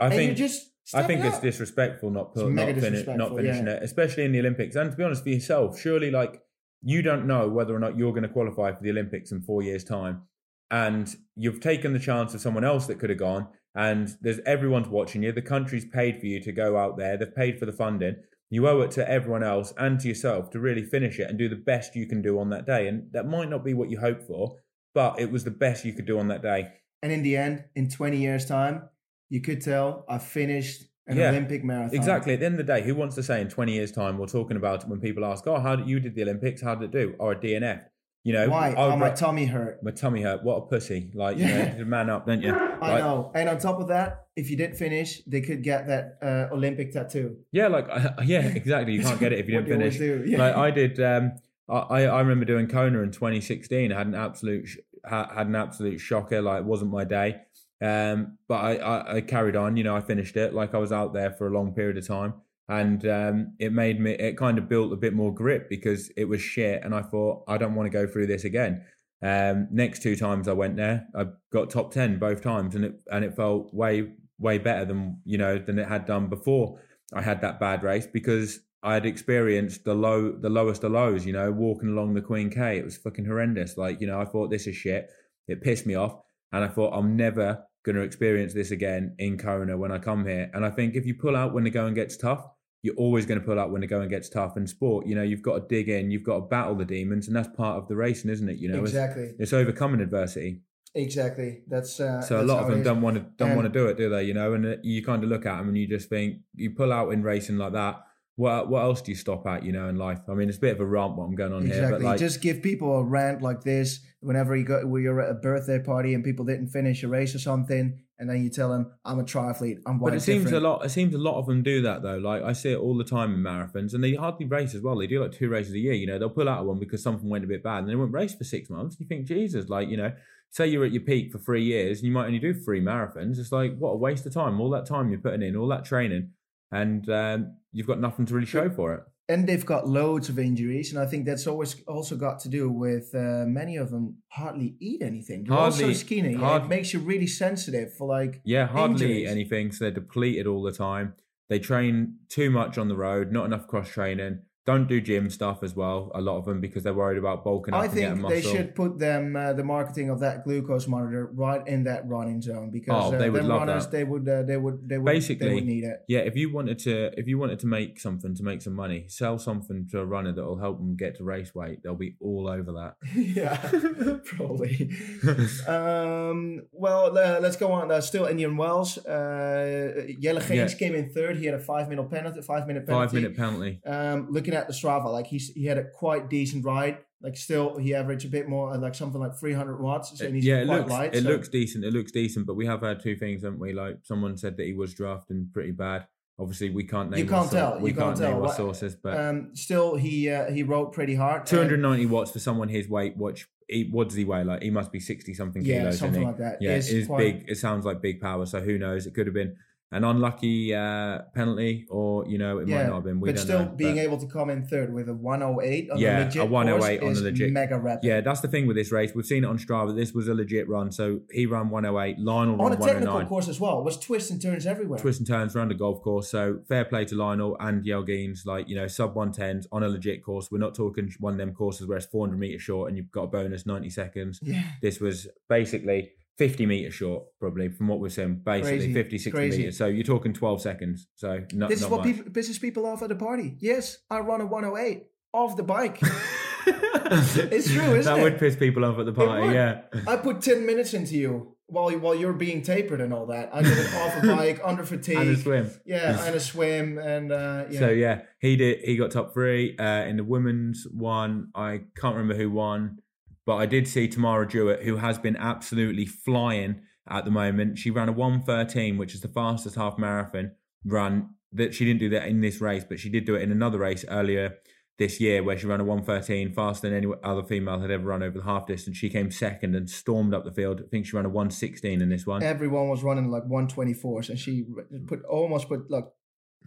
I 0.00 0.06
and 0.06 0.14
think 0.14 0.30
you 0.30 0.34
just 0.44 0.72
I 0.92 1.02
think 1.02 1.24
it 1.24 1.28
it's 1.28 1.38
disrespectful 1.38 2.10
not 2.10 2.34
put, 2.34 2.50
not, 2.52 2.68
not 3.16 3.34
finishing 3.34 3.66
yeah. 3.66 3.74
it, 3.74 3.82
especially 3.82 4.24
in 4.24 4.32
the 4.32 4.40
Olympics. 4.40 4.76
And 4.76 4.90
to 4.90 4.96
be 4.96 5.02
honest, 5.02 5.22
for 5.22 5.30
yourself, 5.30 5.78
surely 5.78 6.10
like 6.10 6.42
you 6.82 7.00
don't 7.00 7.26
know 7.26 7.48
whether 7.48 7.74
or 7.74 7.78
not 7.78 7.96
you're 7.96 8.12
going 8.12 8.24
to 8.24 8.28
qualify 8.28 8.72
for 8.72 8.82
the 8.82 8.90
Olympics 8.90 9.32
in 9.32 9.40
four 9.40 9.62
years' 9.62 9.84
time, 9.84 10.22
and 10.70 11.16
you've 11.36 11.60
taken 11.60 11.92
the 11.92 11.98
chance 11.98 12.34
of 12.34 12.40
someone 12.40 12.64
else 12.64 12.86
that 12.86 12.98
could 12.98 13.10
have 13.10 13.18
gone. 13.18 13.48
And 13.74 14.14
there's 14.20 14.40
everyone's 14.46 14.88
watching 14.88 15.22
you. 15.22 15.32
The 15.32 15.42
country's 15.42 15.84
paid 15.84 16.20
for 16.20 16.26
you 16.26 16.40
to 16.42 16.52
go 16.52 16.76
out 16.76 16.96
there. 16.96 17.16
They've 17.16 17.34
paid 17.34 17.58
for 17.58 17.66
the 17.66 17.72
funding. 17.72 18.16
You 18.50 18.68
owe 18.68 18.82
it 18.82 18.92
to 18.92 19.08
everyone 19.08 19.42
else 19.42 19.72
and 19.76 19.98
to 20.00 20.08
yourself 20.08 20.50
to 20.50 20.60
really 20.60 20.84
finish 20.84 21.18
it 21.18 21.28
and 21.28 21.38
do 21.38 21.48
the 21.48 21.56
best 21.56 21.96
you 21.96 22.06
can 22.06 22.22
do 22.22 22.38
on 22.38 22.50
that 22.50 22.66
day. 22.66 22.86
And 22.86 23.10
that 23.12 23.26
might 23.26 23.50
not 23.50 23.64
be 23.64 23.74
what 23.74 23.90
you 23.90 23.98
hoped 23.98 24.22
for, 24.22 24.58
but 24.94 25.18
it 25.18 25.32
was 25.32 25.42
the 25.42 25.50
best 25.50 25.84
you 25.84 25.92
could 25.92 26.06
do 26.06 26.20
on 26.20 26.28
that 26.28 26.42
day. 26.42 26.68
And 27.02 27.10
in 27.10 27.22
the 27.22 27.36
end, 27.36 27.64
in 27.74 27.90
20 27.90 28.16
years' 28.16 28.46
time, 28.46 28.88
you 29.30 29.40
could 29.40 29.60
tell 29.62 30.04
I 30.08 30.18
finished 30.18 30.84
an 31.06 31.16
Yeah, 31.16 31.30
Olympic 31.30 31.64
marathon. 31.64 31.94
Exactly. 31.96 32.34
At 32.34 32.40
the 32.40 32.46
end 32.46 32.58
of 32.58 32.66
the 32.66 32.72
day, 32.72 32.82
who 32.82 32.94
wants 32.94 33.14
to 33.16 33.22
say 33.22 33.40
in 33.40 33.48
20 33.48 33.72
years' 33.72 33.92
time, 33.92 34.16
we're 34.18 34.26
talking 34.26 34.56
about 34.56 34.82
it 34.84 34.88
when 34.88 35.00
people 35.00 35.24
ask, 35.24 35.46
oh, 35.46 35.60
how 35.60 35.76
did 35.76 35.88
you 35.88 36.00
did 36.00 36.14
the 36.14 36.22
Olympics? 36.22 36.62
How 36.62 36.74
did 36.74 36.84
it 36.86 36.90
do? 36.92 37.14
Or 37.18 37.32
a 37.32 37.36
DNF? 37.36 37.82
You 38.22 38.32
know, 38.32 38.48
Why? 38.48 38.70
I 38.70 38.74
Oh, 38.74 38.96
my 38.96 39.08
ra- 39.10 39.14
tummy 39.14 39.44
hurt. 39.44 39.82
my 39.82 39.90
tummy 39.90 40.22
hurt. 40.22 40.42
What 40.42 40.56
a 40.56 40.60
pussy. 40.62 41.10
Like, 41.14 41.36
you 41.36 41.44
Yeah. 41.44 41.76
know, 41.76 41.84
man 41.84 42.08
up, 42.08 42.26
don't 42.26 42.40
you? 42.40 42.54
I 42.80 42.98
know. 42.98 43.30
And 43.34 43.50
on 43.50 43.58
top 43.58 43.80
of 43.80 43.88
that, 43.88 44.28
if 44.34 44.50
you 44.50 44.56
didn't 44.56 44.76
finish, 44.76 45.20
they 45.26 45.42
could 45.42 45.62
get 45.62 45.86
that 45.88 46.16
uh, 46.22 46.54
Olympic 46.54 46.92
tattoo. 46.92 47.36
Yeah, 47.52 47.68
like, 47.68 47.86
yeah, 48.24 48.40
exactly. 48.46 48.94
You 48.94 49.02
can't 49.02 49.20
get 49.20 49.34
it 49.34 49.40
if 49.40 49.48
you 49.48 49.60
didn't 49.60 49.78
finish. 49.78 49.98
do, 49.98 50.24
yeah. 50.26 50.38
Like, 50.38 50.56
I 50.56 50.70
did, 50.70 50.98
um, 51.00 51.32
I, 51.68 52.06
I 52.06 52.20
remember 52.20 52.46
doing 52.46 52.66
Kona 52.66 53.00
in 53.02 53.10
2016. 53.10 53.92
I 53.92 53.98
had 53.98 54.06
an 54.06 54.14
absolute, 54.14 54.68
sh- 54.68 54.78
had 55.06 55.46
an 55.46 55.54
absolute 55.56 55.98
shocker. 55.98 56.40
Like, 56.40 56.60
it 56.60 56.64
wasn't 56.64 56.92
my 56.92 57.04
day. 57.04 57.42
Um, 57.84 58.38
but 58.48 58.56
I, 58.56 58.76
I, 58.76 59.16
I 59.16 59.20
carried 59.20 59.56
on, 59.56 59.76
you 59.76 59.84
know, 59.84 59.96
I 59.96 60.00
finished 60.00 60.36
it. 60.36 60.54
Like, 60.54 60.74
I 60.74 60.78
was 60.78 60.92
out 60.92 61.12
there 61.12 61.32
for 61.32 61.46
a 61.48 61.50
long 61.50 61.74
period 61.74 61.98
of 61.98 62.06
time. 62.06 62.34
and 62.68 63.06
um, 63.06 63.52
it 63.58 63.72
made 63.72 64.00
me 64.00 64.12
it 64.12 64.36
kind 64.38 64.58
of 64.58 64.68
built 64.68 64.92
a 64.92 64.96
bit 64.96 65.12
more 65.12 65.32
grip 65.34 65.68
because 65.68 66.10
it 66.16 66.24
was 66.24 66.40
shit 66.40 66.82
and 66.82 66.94
i 66.94 67.02
thought 67.02 67.44
i 67.46 67.58
don't 67.58 67.74
want 67.74 67.86
to 67.90 67.98
go 67.98 68.06
through 68.10 68.26
this 68.26 68.44
again 68.44 68.82
um, 69.22 69.68
next 69.70 70.02
two 70.02 70.16
times 70.16 70.48
i 70.48 70.52
went 70.52 70.76
there 70.76 71.06
i 71.14 71.26
got 71.52 71.70
top 71.70 71.92
10 71.92 72.18
both 72.18 72.42
times 72.42 72.74
and 72.74 72.84
it 72.84 73.00
and 73.10 73.24
it 73.24 73.36
felt 73.36 73.72
way 73.74 74.12
way 74.38 74.58
better 74.58 74.84
than 74.84 75.20
you 75.24 75.38
know 75.38 75.58
than 75.58 75.78
it 75.78 75.88
had 75.88 76.06
done 76.06 76.28
before 76.28 76.80
i 77.14 77.20
had 77.20 77.40
that 77.40 77.60
bad 77.60 77.82
race 77.82 78.06
because 78.06 78.60
i 78.82 78.94
had 78.94 79.06
experienced 79.06 79.84
the 79.84 79.94
low 79.94 80.32
the 80.32 80.50
lowest 80.50 80.84
of 80.84 80.92
lows 80.92 81.26
you 81.26 81.32
know 81.32 81.52
walking 81.52 81.90
along 81.90 82.14
the 82.14 82.22
queen 82.22 82.50
k 82.50 82.78
it 82.78 82.84
was 82.84 82.96
fucking 82.96 83.26
horrendous 83.26 83.76
like 83.76 84.00
you 84.00 84.06
know 84.06 84.20
i 84.20 84.24
thought 84.24 84.50
this 84.50 84.66
is 84.66 84.76
shit 84.76 85.10
it 85.48 85.62
pissed 85.62 85.86
me 85.86 85.94
off 85.94 86.18
and 86.52 86.64
i 86.64 86.68
thought 86.68 86.92
i'm 86.94 87.14
never 87.16 87.62
going 87.84 87.96
to 87.96 88.02
experience 88.02 88.54
this 88.54 88.70
again 88.70 89.14
in 89.18 89.38
Kona 89.38 89.76
when 89.76 89.92
I 89.92 89.98
come 89.98 90.26
here. 90.26 90.50
And 90.54 90.64
I 90.64 90.70
think 90.70 90.94
if 90.94 91.06
you 91.06 91.14
pull 91.14 91.36
out 91.36 91.52
when 91.54 91.64
the 91.64 91.70
going 91.70 91.94
gets 91.94 92.16
tough, 92.16 92.48
you're 92.82 92.94
always 92.96 93.24
going 93.24 93.40
to 93.40 93.46
pull 93.46 93.58
out 93.58 93.70
when 93.70 93.80
the 93.80 93.86
going 93.86 94.08
gets 94.08 94.28
tough. 94.28 94.56
In 94.56 94.66
sport, 94.66 95.06
you 95.06 95.14
know, 95.14 95.22
you've 95.22 95.42
got 95.42 95.54
to 95.54 95.66
dig 95.68 95.88
in, 95.88 96.10
you've 96.10 96.22
got 96.22 96.34
to 96.34 96.40
battle 96.42 96.74
the 96.74 96.84
demons, 96.84 97.28
and 97.28 97.36
that's 97.36 97.48
part 97.56 97.78
of 97.78 97.88
the 97.88 97.96
racing, 97.96 98.30
isn't 98.30 98.48
it? 98.48 98.58
You 98.58 98.68
know, 98.70 98.80
exactly, 98.80 99.24
it's, 99.24 99.40
it's 99.40 99.52
overcoming 99.52 100.00
adversity. 100.00 100.60
exactly. 100.94 101.62
That's 101.66 101.98
uh, 102.00 102.20
So 102.20 102.40
a 102.40 102.42
lot 102.42 102.62
of 102.62 102.70
them 102.70 102.82
don't 102.82 103.00
want 103.00 103.16
to 103.16 103.24
don't 103.38 103.56
want 103.56 103.72
to 103.72 103.78
do 103.78 103.86
it, 103.86 103.96
do 103.96 104.10
they? 104.10 104.24
You 104.24 104.34
know, 104.34 104.52
and 104.52 104.66
uh, 104.66 104.76
you 104.82 105.02
kind 105.04 105.22
of 105.24 105.30
look 105.30 105.46
at 105.46 105.58
them 105.58 105.68
and 105.68 105.78
you 105.78 105.86
just 105.86 106.08
think 106.08 106.40
you 106.54 106.70
pull 106.70 106.92
out 106.92 107.10
in 107.12 107.22
racing 107.22 107.58
like 107.58 107.72
that. 107.72 108.02
What 108.36 108.68
what 108.68 108.82
else 108.82 109.00
do 109.00 109.12
you 109.12 109.16
stop 109.16 109.46
at? 109.46 109.64
You 109.64 109.72
know, 109.72 109.88
in 109.88 109.96
life. 109.96 110.18
I 110.28 110.34
mean, 110.34 110.48
it's 110.48 110.58
a 110.58 110.60
bit 110.60 110.72
of 110.74 110.80
a 110.80 110.86
rant 110.86 111.16
what 111.16 111.24
I'm 111.24 111.34
going 111.36 111.52
on 111.52 111.62
here, 111.66 111.74
Exactly. 111.74 111.98
but 111.98 112.04
like, 112.04 112.18
Just 112.18 112.40
give 112.40 112.62
people 112.62 112.96
a 112.98 113.04
rant 113.04 113.42
like 113.42 113.62
this 113.62 114.00
whenever 114.20 114.56
you 114.56 114.64
go, 114.64 114.84
where 114.86 115.00
you're 115.00 115.20
at 115.20 115.30
a 115.30 115.34
birthday 115.34 115.78
party 115.78 116.14
and 116.14 116.24
people 116.24 116.44
didn't 116.44 116.68
finish 116.68 117.02
a 117.04 117.08
race 117.08 117.34
or 117.34 117.38
something, 117.38 117.96
and 118.18 118.28
then 118.28 118.42
you 118.42 118.50
tell 118.50 118.70
them, 118.70 118.90
"I'm 119.04 119.20
a 119.20 119.22
triathlete. 119.22 119.78
I'm 119.86 120.00
But 120.00 120.14
it 120.14 120.20
seems 120.20 120.44
different." 120.46 120.64
a 120.64 120.68
lot. 120.68 120.84
It 120.84 120.88
seems 120.88 121.14
a 121.14 121.18
lot 121.18 121.38
of 121.38 121.46
them 121.46 121.62
do 121.62 121.82
that 121.82 122.02
though. 122.02 122.16
Like 122.18 122.42
I 122.42 122.52
see 122.54 122.72
it 122.72 122.78
all 122.78 122.96
the 122.96 123.04
time 123.04 123.32
in 123.34 123.40
marathons, 123.40 123.94
and 123.94 124.02
they 124.02 124.14
hardly 124.14 124.46
race 124.46 124.74
as 124.74 124.82
well. 124.82 124.98
They 124.98 125.06
do 125.06 125.22
like 125.22 125.32
two 125.32 125.48
races 125.48 125.72
a 125.74 125.78
year. 125.78 125.92
You 125.92 126.08
know, 126.08 126.18
they'll 126.18 126.28
pull 126.30 126.48
out 126.48 126.60
of 126.60 126.66
one 126.66 126.80
because 126.80 127.04
something 127.04 127.28
went 127.28 127.44
a 127.44 127.48
bit 127.48 127.62
bad, 127.62 127.80
and 127.84 127.88
they 127.88 127.94
won't 127.94 128.12
race 128.12 128.34
for 128.34 128.42
six 128.44 128.68
months. 128.68 128.96
You 128.98 129.06
think, 129.06 129.26
Jesus, 129.26 129.68
like 129.68 129.88
you 129.88 129.96
know, 129.96 130.12
say 130.50 130.66
you're 130.66 130.84
at 130.84 130.90
your 130.92 131.02
peak 131.02 131.30
for 131.30 131.38
three 131.38 131.62
years, 131.62 131.98
and 131.98 132.08
you 132.08 132.12
might 132.12 132.26
only 132.26 132.40
do 132.40 132.52
three 132.52 132.80
marathons. 132.80 133.38
It's 133.38 133.52
like 133.52 133.76
what 133.78 133.90
a 133.90 133.96
waste 133.96 134.26
of 134.26 134.34
time. 134.34 134.60
All 134.60 134.70
that 134.70 134.86
time 134.86 135.10
you're 135.10 135.20
putting 135.20 135.42
in, 135.42 135.54
all 135.54 135.68
that 135.68 135.84
training, 135.84 136.30
and 136.72 137.08
um, 137.10 137.56
you've 137.74 137.86
got 137.86 138.00
nothing 138.00 138.24
to 138.26 138.34
really 138.34 138.46
show 138.46 138.70
for 138.70 138.94
it. 138.94 139.02
and 139.28 139.46
they've 139.48 139.64
got 139.64 139.88
loads 139.88 140.28
of 140.28 140.38
injuries, 140.38 140.92
and 140.92 140.98
I 141.02 141.06
think 141.10 141.24
that's 141.26 141.46
always 141.46 141.72
also 141.88 142.14
got 142.14 142.40
to 142.40 142.48
do 142.50 142.70
with 142.70 143.14
uh, 143.14 143.44
many 143.60 143.76
of 143.76 143.90
them 143.90 144.18
hardly 144.28 144.76
eat 144.80 145.00
anything. 145.02 145.44
They're 145.44 145.56
Hardly- 145.56 145.94
skinny. 145.94 146.32
and 146.34 146.42
hard- 146.42 146.64
it 146.64 146.68
makes 146.68 146.92
you 146.92 147.00
really 147.00 147.26
sensitive 147.26 147.94
for 147.96 148.06
like 148.06 148.40
Yeah, 148.44 148.66
hardly 148.66 149.06
eat 149.06 149.10
Injuries. 149.10 149.30
anything. 149.30 149.72
So 149.72 149.84
they're 149.84 149.90
depleted 150.02 150.46
all 150.46 150.62
the 150.62 150.72
time. 150.72 151.14
They 151.48 151.58
train 151.58 152.16
too 152.28 152.50
much 152.50 152.76
on 152.78 152.88
the 152.88 152.96
road, 152.96 153.32
not 153.32 153.44
enough 153.46 153.66
cross 153.66 153.88
training. 153.88 154.40
Don't 154.66 154.88
do 154.88 154.98
gym 155.00 155.28
stuff 155.28 155.62
as 155.62 155.76
well. 155.76 156.10
A 156.14 156.22
lot 156.22 156.38
of 156.38 156.46
them 156.46 156.60
because 156.60 156.82
they're 156.84 156.94
worried 156.94 157.18
about 157.18 157.44
bulking 157.44 157.74
up 157.74 157.82
I 157.82 157.84
and 157.84 157.94
getting 157.94 158.08
think 158.14 158.22
muscle. 158.22 158.40
they 158.52 158.56
should 158.56 158.74
put 158.74 158.98
them 158.98 159.36
uh, 159.36 159.52
the 159.52 159.62
marketing 159.62 160.08
of 160.08 160.20
that 160.20 160.42
glucose 160.44 160.88
monitor 160.88 161.26
right 161.34 161.66
in 161.68 161.84
that 161.84 162.08
running 162.08 162.40
zone 162.40 162.70
because 162.70 163.12
Oh, 163.12 163.14
uh, 163.14 163.18
they 163.18 163.28
would 163.28 163.44
love 163.44 163.60
runners 163.60 163.84
that. 163.84 163.92
they 163.92 164.04
would 164.04 164.26
uh, 164.26 164.42
they 164.42 164.56
would 164.56 164.88
they 164.88 164.96
would 164.96 165.06
they 165.06 165.12
Basically, 165.16 165.52
would 165.54 165.66
need 165.66 165.84
it. 165.84 166.02
Yeah, 166.08 166.20
if 166.20 166.34
you 166.34 166.50
wanted 166.50 166.78
to, 166.80 167.10
if 167.20 167.26
you 167.28 167.36
wanted 167.38 167.58
to 167.58 167.66
make 167.66 168.00
something 168.00 168.34
to 168.34 168.42
make 168.42 168.62
some 168.62 168.72
money, 168.74 169.04
sell 169.08 169.38
something 169.38 169.86
to 169.90 170.00
a 170.00 170.04
runner 170.06 170.32
that 170.32 170.42
will 170.44 170.58
help 170.58 170.78
them 170.78 170.96
get 170.96 171.16
to 171.18 171.24
race 171.24 171.54
weight. 171.54 171.82
They'll 171.82 171.94
be 171.94 172.16
all 172.20 172.48
over 172.48 172.72
that. 172.72 172.94
yeah, 173.14 174.18
probably. 174.24 174.90
um, 175.68 176.62
well, 176.72 177.16
uh, 177.18 177.38
let's 177.40 177.56
go 177.56 177.72
on. 177.72 177.90
Uh, 177.90 178.00
still 178.00 178.26
Indian 178.26 178.56
Wells. 178.56 178.98
Uh, 178.98 180.06
Jelle 180.20 180.40
Geens 180.40 180.70
Yeah. 180.70 180.78
came 180.78 180.94
in 180.94 181.10
third. 181.10 181.36
He 181.36 181.46
had 181.46 181.54
a 181.54 181.58
five 181.60 181.88
minute 181.88 182.10
penalty. 182.10 182.40
Five 182.42 182.66
minute 182.66 182.86
penalty. 182.86 183.04
Five 183.06 183.12
minute 183.14 183.36
penalty. 183.36 183.80
Um, 183.84 184.28
looking 184.30 184.53
at 184.54 184.66
the 184.66 184.72
Strava, 184.72 185.06
like 185.12 185.26
he's 185.26 185.48
he 185.54 185.66
had 185.66 185.78
a 185.78 185.84
quite 185.84 186.28
decent 186.30 186.64
ride. 186.64 186.98
Like 187.22 187.36
still, 187.38 187.78
he 187.78 187.94
averaged 187.94 188.26
a 188.26 188.28
bit 188.28 188.48
more, 188.48 188.72
uh, 188.74 188.78
like 188.78 188.94
something 188.94 189.18
like 189.20 189.34
300 189.36 189.80
watts. 189.80 190.18
So 190.18 190.30
he's 190.30 190.44
yeah, 190.44 190.58
it 190.58 190.66
quite 190.66 190.78
looks 190.80 190.90
light. 190.90 191.14
it 191.14 191.22
so- 191.22 191.28
looks 191.30 191.48
decent. 191.48 191.84
It 191.84 191.92
looks 191.92 192.12
decent, 192.12 192.46
but 192.46 192.54
we 192.54 192.66
have 192.66 192.82
had 192.82 193.00
two 193.02 193.16
things, 193.16 193.42
haven't 193.44 193.60
we? 193.60 193.72
Like 193.72 193.98
someone 194.02 194.36
said 194.36 194.56
that 194.58 194.66
he 194.66 194.74
was 194.74 194.92
drafting 194.94 195.48
pretty 195.52 195.70
bad. 195.70 196.06
Obviously, 196.38 196.68
we 196.70 196.82
can't 196.84 197.10
name. 197.10 197.20
You 197.20 197.26
can't 197.30 197.50
tell, 197.50 197.78
We 197.78 197.90
you 197.90 197.96
can't, 197.96 198.08
can't 198.16 198.20
name 198.20 198.30
tell 198.32 198.40
what- 198.40 198.56
sources, 198.56 198.96
but 198.96 199.16
Um, 199.18 199.50
still, 199.54 199.94
he 199.96 200.28
uh, 200.28 200.50
he 200.50 200.62
rode 200.64 200.92
pretty 200.92 201.14
hard. 201.14 201.46
290 201.46 202.06
watts 202.06 202.32
for 202.32 202.40
someone 202.40 202.68
his 202.68 202.88
weight. 202.88 203.16
Which 203.16 203.46
he, 203.68 203.88
what 203.90 204.08
does 204.08 204.16
he 204.18 204.24
weigh? 204.24 204.44
Like 204.44 204.62
he 204.62 204.68
must 204.70 204.92
be 204.92 205.00
60 205.00 205.32
something 205.32 205.64
Yeah, 205.64 205.78
kilos. 205.78 205.98
something 206.00 206.22
like 206.24 206.36
that. 206.38 206.58
Yeah, 206.60 206.72
It's 206.72 206.90
it's 206.90 207.06
quite- 207.06 207.38
big. 207.40 207.48
It 207.50 207.56
sounds 207.56 207.86
like 207.86 208.02
big 208.02 208.20
power. 208.20 208.44
So 208.46 208.60
who 208.60 208.76
knows? 208.78 209.06
It 209.06 209.14
could 209.14 209.26
have 209.26 209.34
been 209.34 209.56
an 209.92 210.02
unlucky 210.02 210.74
uh, 210.74 211.20
penalty, 211.36 211.86
or 211.88 212.26
you 212.26 212.36
know, 212.36 212.58
it 212.58 212.66
might 212.66 212.86
not 212.86 212.94
have 212.96 213.04
been. 213.04 213.20
We 213.20 213.30
but 213.30 213.38
still 213.38 213.60
know. 213.60 213.66
being 213.76 213.94
But- 213.94 214.00
able 214.02 214.18
to 214.18 214.26
come 214.26 214.50
in 214.50 214.64
third 214.66 214.92
with 214.92 215.08
a 215.08 215.14
108 215.14 215.90
on 215.90 215.98
Yeah, 215.98 216.18
the 216.18 216.22
a 216.22 216.24
legit 216.26 216.50
108 216.50 217.02
on 217.02 217.14
the 217.14 217.20
legit- 217.20 217.52
mega 217.52 217.78
rapid. 217.78 218.04
Yeah, 218.04 218.20
that's 218.20 218.40
the 218.40 218.48
thing 218.48 218.66
with 218.66 218.76
this 218.76 218.90
race. 218.90 219.12
We've 219.14 219.24
seen 219.24 219.44
it 219.44 219.46
on 219.46 219.56
Strava. 219.58 219.94
This 219.94 220.12
was 220.12 220.26
a 220.26 220.34
legit 220.34 220.68
run. 220.68 220.90
So 220.90 221.20
he 221.30 221.46
ran 221.46 221.70
108. 221.70 222.18
Lionel 222.18 222.60
on 222.60 222.72
ran 222.72 222.80
a 222.82 222.84
technical 222.84 223.24
course 223.26 223.46
as 223.48 223.60
well. 223.60 223.78
It 223.78 223.84
was 223.84 223.96
twists 223.98 224.30
and 224.32 224.42
turns 224.42 224.66
everywhere. 224.66 224.98
Twists 224.98 225.20
and 225.20 225.28
turns 225.28 225.54
around 225.54 225.70
a 225.70 225.74
golf 225.76 226.02
course. 226.02 226.28
So 226.28 226.60
fair 226.68 226.84
play 226.84 227.04
to 227.04 227.14
Lionel 227.14 227.56
and 227.60 227.84
Jelle 227.84 228.04
Geens. 228.04 228.44
Like, 228.44 228.68
you 228.68 228.74
know, 228.74 228.88
sub 228.88 229.14
110s 229.14 229.66
on 229.70 229.84
a 229.84 229.88
legit 229.88 230.24
course. 230.24 230.50
We're 230.50 230.58
not 230.58 230.74
talking 230.74 231.08
one 231.20 231.34
of 231.34 231.38
them 231.38 231.52
courses 231.54 231.86
where 231.86 231.98
it's 231.98 232.06
400 232.06 232.36
meters 232.36 232.62
short 232.62 232.88
and 232.88 232.96
you've 232.96 233.12
got 233.12 233.22
a 233.24 233.26
bonus 233.28 233.64
90 233.64 233.90
seconds. 233.90 234.40
Yeah, 234.42 234.62
This 234.82 234.98
was 234.98 235.28
basically 235.48 236.10
50 236.38 236.66
meters 236.66 236.94
short, 236.94 237.24
probably, 237.38 237.68
from 237.68 237.88
what 237.88 238.00
we're 238.00 238.08
seen. 238.08 238.42
Basically, 238.44 238.78
Crazy, 238.78 238.94
50, 238.94 239.18
60 239.18 239.30
crazy. 239.30 239.58
meters. 239.58 239.78
So 239.78 239.86
you're 239.86 240.04
talking 240.04 240.32
12 240.32 240.60
seconds. 240.60 241.08
So 241.14 241.44
not, 241.52 241.70
this 241.70 241.80
is 241.80 241.86
what 241.86 242.02
people 242.02 242.30
pisses 242.30 242.60
people 242.60 242.86
off 242.86 243.02
at 243.02 243.08
the 243.08 243.14
party. 243.14 243.56
Yes, 243.60 243.98
I 244.10 244.20
run 244.20 244.40
a 244.40 244.46
108 244.46 245.04
off 245.32 245.56
the 245.56 245.62
bike. 245.62 246.00
it's 246.66 247.70
true, 247.70 247.94
isn't 247.94 248.04
that 248.04 248.18
it? 248.18 248.22
would 248.22 248.38
piss 248.38 248.56
people 248.56 248.84
off 248.84 248.98
at 248.98 249.06
the 249.06 249.12
party, 249.12 249.54
yeah. 249.54 249.82
I 250.06 250.16
put 250.16 250.40
10 250.40 250.64
minutes 250.66 250.94
into 250.94 251.16
you 251.16 251.54
while 251.66 251.90
while 251.98 252.14
you're 252.14 252.32
being 252.32 252.62
tapered 252.62 253.00
and 253.00 253.12
all 253.12 253.26
that. 253.26 253.50
I 253.52 253.62
did 253.62 253.76
it 253.76 253.94
off 253.94 254.22
a 254.22 254.26
bike 254.36 254.60
under 254.64 254.84
fatigue. 254.84 255.16
And 255.16 255.30
a 255.30 255.36
swim. 255.36 255.70
Yeah, 255.84 256.24
and 256.26 256.34
a 256.34 256.40
swim 256.40 256.98
and 256.98 257.32
uh, 257.32 257.64
yeah. 257.70 257.78
So 257.78 257.90
yeah, 257.90 258.22
he 258.38 258.56
did. 258.56 258.80
He 258.84 258.96
got 258.96 259.10
top 259.10 259.32
three 259.32 259.76
uh, 259.78 260.04
in 260.04 260.16
the 260.16 260.24
women's 260.24 260.86
one. 260.90 261.48
I 261.54 261.82
can't 261.96 262.16
remember 262.16 262.34
who 262.34 262.50
won, 262.50 262.98
but 263.46 263.56
I 263.56 263.66
did 263.66 263.86
see 263.86 264.08
Tamara 264.08 264.46
Jewett, 264.46 264.82
who 264.82 264.96
has 264.96 265.18
been 265.18 265.36
absolutely 265.36 266.06
flying 266.06 266.80
at 267.08 267.24
the 267.24 267.30
moment. 267.30 267.78
She 267.78 267.90
ran 267.90 268.08
a 268.08 268.12
one 268.12 268.42
thirteen, 268.42 268.96
which 268.96 269.14
is 269.14 269.20
the 269.20 269.28
fastest 269.28 269.76
half 269.76 269.98
marathon 269.98 270.52
run. 270.84 271.30
That 271.52 271.72
she 271.72 271.84
didn't 271.84 272.00
do 272.00 272.08
that 272.10 272.26
in 272.26 272.40
this 272.40 272.60
race, 272.60 272.84
but 272.88 272.98
she 272.98 273.08
did 273.08 273.24
do 273.24 273.36
it 273.36 273.42
in 273.42 273.52
another 273.52 273.78
race 273.78 274.04
earlier 274.08 274.56
this 274.98 275.20
year 275.20 275.42
where 275.42 275.58
she 275.58 275.66
ran 275.66 275.80
a 275.80 275.84
113 275.84 276.52
faster 276.52 276.88
than 276.88 276.96
any 276.96 277.12
other 277.22 277.42
female 277.42 277.80
had 277.80 277.90
ever 277.90 278.04
run 278.04 278.22
over 278.22 278.38
the 278.38 278.44
half 278.44 278.66
distance. 278.66 278.96
She 278.96 279.10
came 279.10 279.30
second 279.30 279.74
and 279.74 279.90
stormed 279.90 280.34
up 280.34 280.44
the 280.44 280.52
field. 280.52 280.80
I 280.80 280.88
think 280.88 281.06
she 281.06 281.16
ran 281.16 281.24
a 281.24 281.28
116 281.28 282.00
in 282.00 282.08
this 282.08 282.26
one. 282.26 282.42
Everyone 282.42 282.88
was 282.88 283.02
running 283.02 283.30
like 283.30 283.44
124s, 283.44 284.28
and 284.28 284.38
she 284.38 284.64
put 285.06 285.24
almost 285.24 285.68
put 285.68 285.90
like 285.90 286.04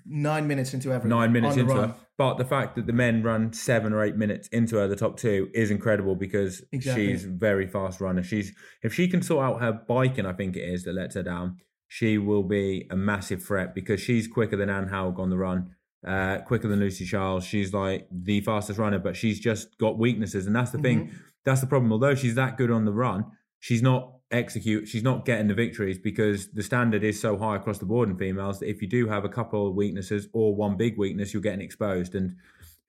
nine 0.06 0.48
minutes 0.48 0.74
into 0.74 0.90
everything. 0.92 1.10
nine 1.10 1.32
minutes 1.32 1.58
into 1.58 1.74
run. 1.74 1.90
her. 1.90 1.96
But 2.18 2.38
the 2.38 2.46
fact 2.46 2.76
that 2.76 2.88
the 2.88 2.94
men 2.94 3.22
run 3.22 3.54
seven 3.54 3.94
or 3.94 4.04
eight 4.04 4.16
minutes 4.16 4.48
into 4.50 4.78
her, 4.78 4.88
the 4.88 4.96
top 4.96 5.18
two, 5.18 5.50
is 5.54 5.70
incredible 5.70 6.16
because 6.16 6.64
Exactly. 6.72 7.08
she's 7.08 7.26
a 7.26 7.30
very 7.30 7.68
fast 7.68 8.02
runner. 8.02 8.24
She's 8.24 8.54
if 8.84 8.94
she 8.94 9.08
can 9.08 9.22
sort 9.22 9.46
out 9.46 9.62
her 9.62 9.72
biking, 9.72 10.26
I 10.26 10.34
think 10.34 10.56
it 10.56 10.62
is 10.68 10.84
that 10.84 10.94
lets 10.94 11.16
her 11.16 11.24
down. 11.24 11.58
She 11.88 12.18
will 12.18 12.44
be 12.44 12.88
a 12.90 12.96
massive 12.98 13.44
threat 13.44 13.74
because 13.76 14.02
she's 14.02 14.28
quicker 14.28 14.58
than 14.58 14.70
Anne 14.70 14.88
Haug 14.90 15.20
on 15.20 15.30
the 15.30 15.38
run, 15.38 15.76
uh, 16.06 16.40
quicker 16.40 16.68
than 16.68 16.80
Lucy 16.80 17.06
Charles. 17.06 17.46
She's 17.46 17.74
like 17.74 18.08
the 18.12 18.42
fastest 18.42 18.78
runner, 18.80 19.00
but 19.00 19.16
she's 19.16 19.40
just 19.40 19.78
got 19.78 19.98
weaknesses, 19.98 20.48
and 20.48 20.56
that's 20.56 20.72
the 20.72 20.80
thing. 20.80 21.08
Mm-hmm. 21.08 21.18
That's 21.46 21.62
the 21.62 21.68
problem. 21.68 21.92
Although 21.94 22.16
she's 22.16 22.36
that 22.36 22.58
good 22.58 22.72
on 22.72 22.84
the 22.86 22.92
run, 22.92 23.26
she's 23.60 23.82
not 23.82 24.17
execute. 24.32 24.88
She's 24.88 25.04
not 25.04 25.26
getting 25.26 25.48
the 25.48 25.54
victories 25.54 25.98
because 25.98 26.50
the 26.52 26.64
standard 26.64 27.04
is 27.04 27.20
so 27.20 27.38
high 27.38 27.56
across 27.56 27.78
the 27.80 27.86
board 27.86 28.10
in 28.10 28.18
females 28.18 28.60
that 28.60 28.70
if 28.70 28.82
you 28.82 28.88
do 28.88 29.08
have 29.08 29.26
a 29.26 29.30
couple 29.30 29.68
of 29.68 29.76
weaknesses 29.76 30.28
or 30.34 30.56
one 30.56 30.78
big 30.78 30.98
weakness, 30.98 31.34
you're 31.34 31.42
getting 31.42 31.62
exposed. 31.62 32.16
And 32.16 32.36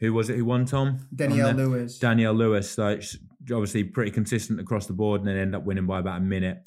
who 0.00 0.12
was 0.12 0.30
it 0.30 0.36
who 0.36 0.44
won, 0.44 0.64
Tom? 0.64 1.06
Danielle 1.14 1.52
Lewis. 1.52 1.98
Danielle 1.98 2.34
Lewis, 2.34 2.74
she's 2.74 3.18
obviously 3.52 3.84
pretty 3.84 4.10
consistent 4.10 4.60
across 4.60 4.86
the 4.86 4.92
board, 4.92 5.20
and 5.20 5.28
then 5.28 5.36
end 5.36 5.54
up 5.54 5.64
winning 5.64 5.86
by 5.86 5.98
about 6.00 6.18
a 6.18 6.24
minute. 6.24 6.58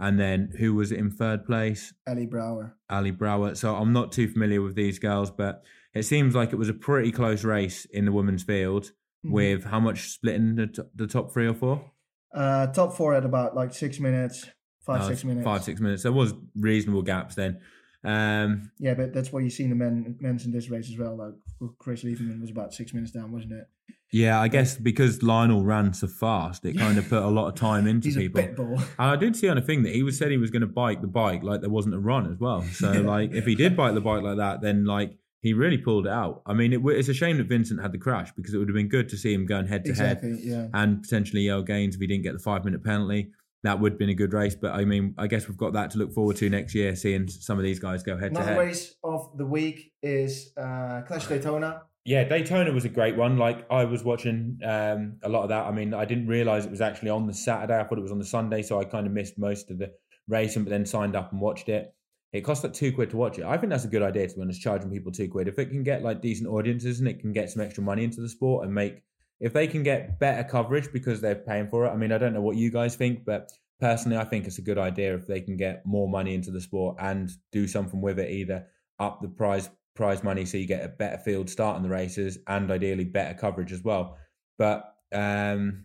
And 0.00 0.18
then 0.18 0.52
who 0.58 0.74
was 0.74 0.92
it 0.92 0.98
in 0.98 1.10
third 1.10 1.44
place? 1.44 1.92
Ellie 2.06 2.26
Brower. 2.26 2.76
Ali 2.88 3.10
Brower. 3.10 3.56
So 3.56 3.74
I'm 3.74 3.92
not 3.92 4.12
too 4.12 4.28
familiar 4.28 4.62
with 4.62 4.76
these 4.76 5.00
girls, 5.00 5.30
but 5.30 5.64
it 5.92 6.04
seems 6.04 6.36
like 6.36 6.52
it 6.52 6.56
was 6.56 6.68
a 6.68 6.74
pretty 6.74 7.10
close 7.10 7.42
race 7.44 7.84
in 7.86 8.04
the 8.04 8.12
women's 8.12 8.44
field. 8.44 8.92
Mhm. 9.26 9.32
With 9.32 9.64
how 9.64 9.80
much 9.80 10.10
splitting 10.10 10.54
the, 10.54 10.68
t- 10.68 10.82
the 10.94 11.08
top 11.08 11.32
three 11.32 11.48
or 11.48 11.54
four? 11.54 11.90
Uh, 12.34 12.66
top 12.68 12.94
four 12.94 13.14
at 13.14 13.24
about 13.24 13.54
like 13.56 13.72
six 13.74 13.98
minutes, 14.00 14.46
five, 14.84 15.00
No, 15.00 15.08
six 15.08 15.24
minutes. 15.24 15.44
Five, 15.44 15.64
six 15.64 15.80
minutes. 15.80 16.02
There 16.02 16.12
was 16.12 16.34
reasonable 16.56 17.02
gaps 17.02 17.34
then. 17.34 17.58
Um, 18.04 18.70
Yeah, 18.78 18.94
but 18.94 19.12
that's 19.12 19.32
what 19.32 19.42
you 19.42 19.50
see 19.50 19.64
in 19.64 19.70
the 19.70 19.76
men 19.76 20.16
men's 20.20 20.44
in 20.46 20.52
this 20.52 20.70
race 20.70 20.88
as 20.90 20.98
well. 20.98 21.16
Like 21.16 21.70
Chris 21.78 22.04
Leiferman 22.04 22.40
was 22.40 22.50
about 22.50 22.72
six 22.72 22.94
minutes 22.94 23.12
down, 23.12 23.32
wasn't 23.32 23.52
it? 23.52 23.64
yeah, 24.10 24.40
I 24.40 24.48
guess 24.48 24.76
because 24.76 25.22
Lionel 25.22 25.64
ran 25.64 25.92
so 25.92 26.06
fast, 26.06 26.64
it 26.64 26.78
kind 26.78 26.96
of 26.96 27.08
put 27.08 27.22
a 27.22 27.28
lot 27.28 27.48
of 27.48 27.54
time 27.56 27.86
into 27.92 28.10
people. 28.14 28.40
a 28.40 28.44
pit 28.44 28.56
bull. 28.56 28.74
And 28.78 28.84
I 28.98 29.16
did 29.16 29.36
see 29.36 29.48
on 29.48 29.58
a 29.58 29.62
thing 29.62 29.82
that 29.82 29.94
he 29.94 30.02
was 30.02 30.16
said 30.16 30.30
he 30.30 30.38
was 30.38 30.50
going 30.50 30.62
to 30.62 30.66
bike 30.68 31.00
the 31.02 31.06
bike 31.08 31.42
like 31.42 31.60
there 31.60 31.68
wasn't 31.70 31.94
a 31.94 31.98
run 31.98 32.30
as 32.30 32.38
well. 32.38 32.62
So 32.62 32.90
like 33.02 33.32
if 33.32 33.44
he 33.46 33.54
did 33.54 33.76
bike 33.76 33.94
the 33.94 34.00
bike 34.00 34.22
like 34.22 34.36
that, 34.38 34.60
then 34.62 34.84
like 34.84 35.16
he 35.40 35.52
really 35.52 35.78
pulled 35.78 36.06
it 36.06 36.12
out. 36.12 36.42
I 36.46 36.52
mean, 36.52 36.72
it, 36.72 36.80
it's 36.84 37.08
a 37.08 37.14
shame 37.14 37.38
that 37.38 37.46
Vincent 37.46 37.80
had 37.80 37.92
the 37.92 37.98
crash 37.98 38.32
because 38.36 38.54
it 38.54 38.58
would 38.58 38.68
have 38.68 38.74
been 38.74 38.88
good 38.88 39.08
to 39.10 39.16
see 39.16 39.32
him 39.32 39.46
going 39.46 39.66
head 39.66 39.84
to 39.84 39.94
head 39.94 40.20
and 40.22 41.02
potentially 41.02 41.46
Jelle 41.46 41.64
Geens 41.64 41.94
if 41.94 42.00
he 42.00 42.06
didn't 42.06 42.24
get 42.24 42.32
the 42.32 42.38
five 42.38 42.64
minute 42.64 42.84
penalty. 42.84 43.30
That 43.64 43.80
would 43.80 43.92
have 43.92 43.98
been 43.98 44.08
a 44.08 44.14
good 44.14 44.32
race, 44.32 44.54
but 44.54 44.72
I 44.72 44.84
mean, 44.84 45.14
I 45.18 45.26
guess 45.26 45.48
we've 45.48 45.56
got 45.56 45.72
that 45.72 45.90
to 45.90 45.98
look 45.98 46.12
forward 46.12 46.36
to 46.36 46.48
next 46.48 46.76
year, 46.76 46.94
seeing 46.94 47.26
some 47.26 47.58
of 47.58 47.64
these 47.64 47.80
guys 47.80 48.04
go 48.04 48.16
head 48.16 48.32
to 48.34 48.40
head. 48.40 48.52
Another 48.52 48.66
race 48.66 48.94
of 49.02 49.36
the 49.36 49.44
week 49.44 49.92
is 50.00 50.52
uh, 50.56 51.02
Clash 51.08 51.26
Daytona. 51.26 51.82
Yeah, 52.04 52.22
Daytona 52.22 52.72
was 52.72 52.84
a 52.84 52.88
great 52.88 53.16
one. 53.16 53.36
Like 53.36 53.66
I 53.70 53.84
was 53.84 54.04
watching 54.04 54.60
um, 54.64 55.16
a 55.24 55.28
lot 55.28 55.42
of 55.42 55.48
that. 55.48 55.66
I 55.66 55.72
mean, 55.72 55.92
I 55.92 56.04
didn't 56.04 56.28
realize 56.28 56.66
it 56.66 56.70
was 56.70 56.80
actually 56.80 57.10
on 57.10 57.26
the 57.26 57.34
Saturday. 57.34 57.78
I 57.78 57.82
thought 57.82 57.98
it 57.98 58.02
was 58.02 58.12
on 58.12 58.20
the 58.20 58.24
Sunday, 58.24 58.62
so 58.62 58.80
I 58.80 58.84
kind 58.84 59.08
of 59.08 59.12
missed 59.12 59.38
most 59.38 59.72
of 59.72 59.78
the 59.78 59.90
racing, 60.28 60.62
but 60.62 60.70
then 60.70 60.86
signed 60.86 61.16
up 61.16 61.32
and 61.32 61.40
watched 61.40 61.68
it. 61.68 61.92
It 62.32 62.42
costs 62.42 62.62
like 62.62 62.74
two 62.74 62.92
quid 62.92 63.10
to 63.10 63.16
watch 63.16 63.38
it. 63.38 63.44
I 63.44 63.56
think 63.56 63.70
that's 63.70 63.84
a 63.84 63.88
good 63.88 64.02
idea 64.02 64.28
to 64.28 64.34
be 64.34 64.42
honest, 64.42 64.60
charging 64.60 64.90
people 64.90 65.12
two 65.12 65.28
quid. 65.28 65.48
If 65.48 65.58
it 65.58 65.70
can 65.70 65.82
get 65.82 66.02
like 66.02 66.20
decent 66.20 66.48
audiences 66.48 66.98
and 67.00 67.08
it 67.08 67.20
can 67.20 67.32
get 67.32 67.50
some 67.50 67.62
extra 67.62 67.82
money 67.82 68.04
into 68.04 68.20
the 68.20 68.28
sport 68.28 68.64
and 68.64 68.74
make 68.74 69.02
if 69.40 69.52
they 69.52 69.66
can 69.66 69.82
get 69.82 70.18
better 70.18 70.46
coverage 70.48 70.92
because 70.92 71.20
they're 71.20 71.36
paying 71.36 71.68
for 71.68 71.86
it. 71.86 71.90
I 71.90 71.96
mean, 71.96 72.12
I 72.12 72.18
don't 72.18 72.34
know 72.34 72.40
what 72.40 72.56
you 72.56 72.70
guys 72.70 72.96
think, 72.96 73.24
but 73.24 73.50
personally 73.80 74.18
I 74.18 74.24
think 74.24 74.46
it's 74.46 74.58
a 74.58 74.62
good 74.62 74.78
idea 74.78 75.14
if 75.14 75.26
they 75.26 75.40
can 75.40 75.56
get 75.56 75.86
more 75.86 76.08
money 76.08 76.34
into 76.34 76.50
the 76.50 76.60
sport 76.60 76.96
and 76.98 77.30
do 77.52 77.66
something 77.66 78.00
with 78.00 78.18
it, 78.18 78.30
either 78.30 78.66
up 78.98 79.22
the 79.22 79.28
prize 79.28 79.70
prize 79.94 80.22
money 80.22 80.44
so 80.44 80.56
you 80.56 80.66
get 80.66 80.84
a 80.84 80.88
better 80.88 81.18
field 81.18 81.50
start 81.50 81.76
in 81.76 81.82
the 81.82 81.88
races 81.88 82.38
and 82.46 82.70
ideally 82.70 83.04
better 83.04 83.34
coverage 83.34 83.72
as 83.72 83.82
well. 83.82 84.16
But 84.58 84.94
um 85.12 85.84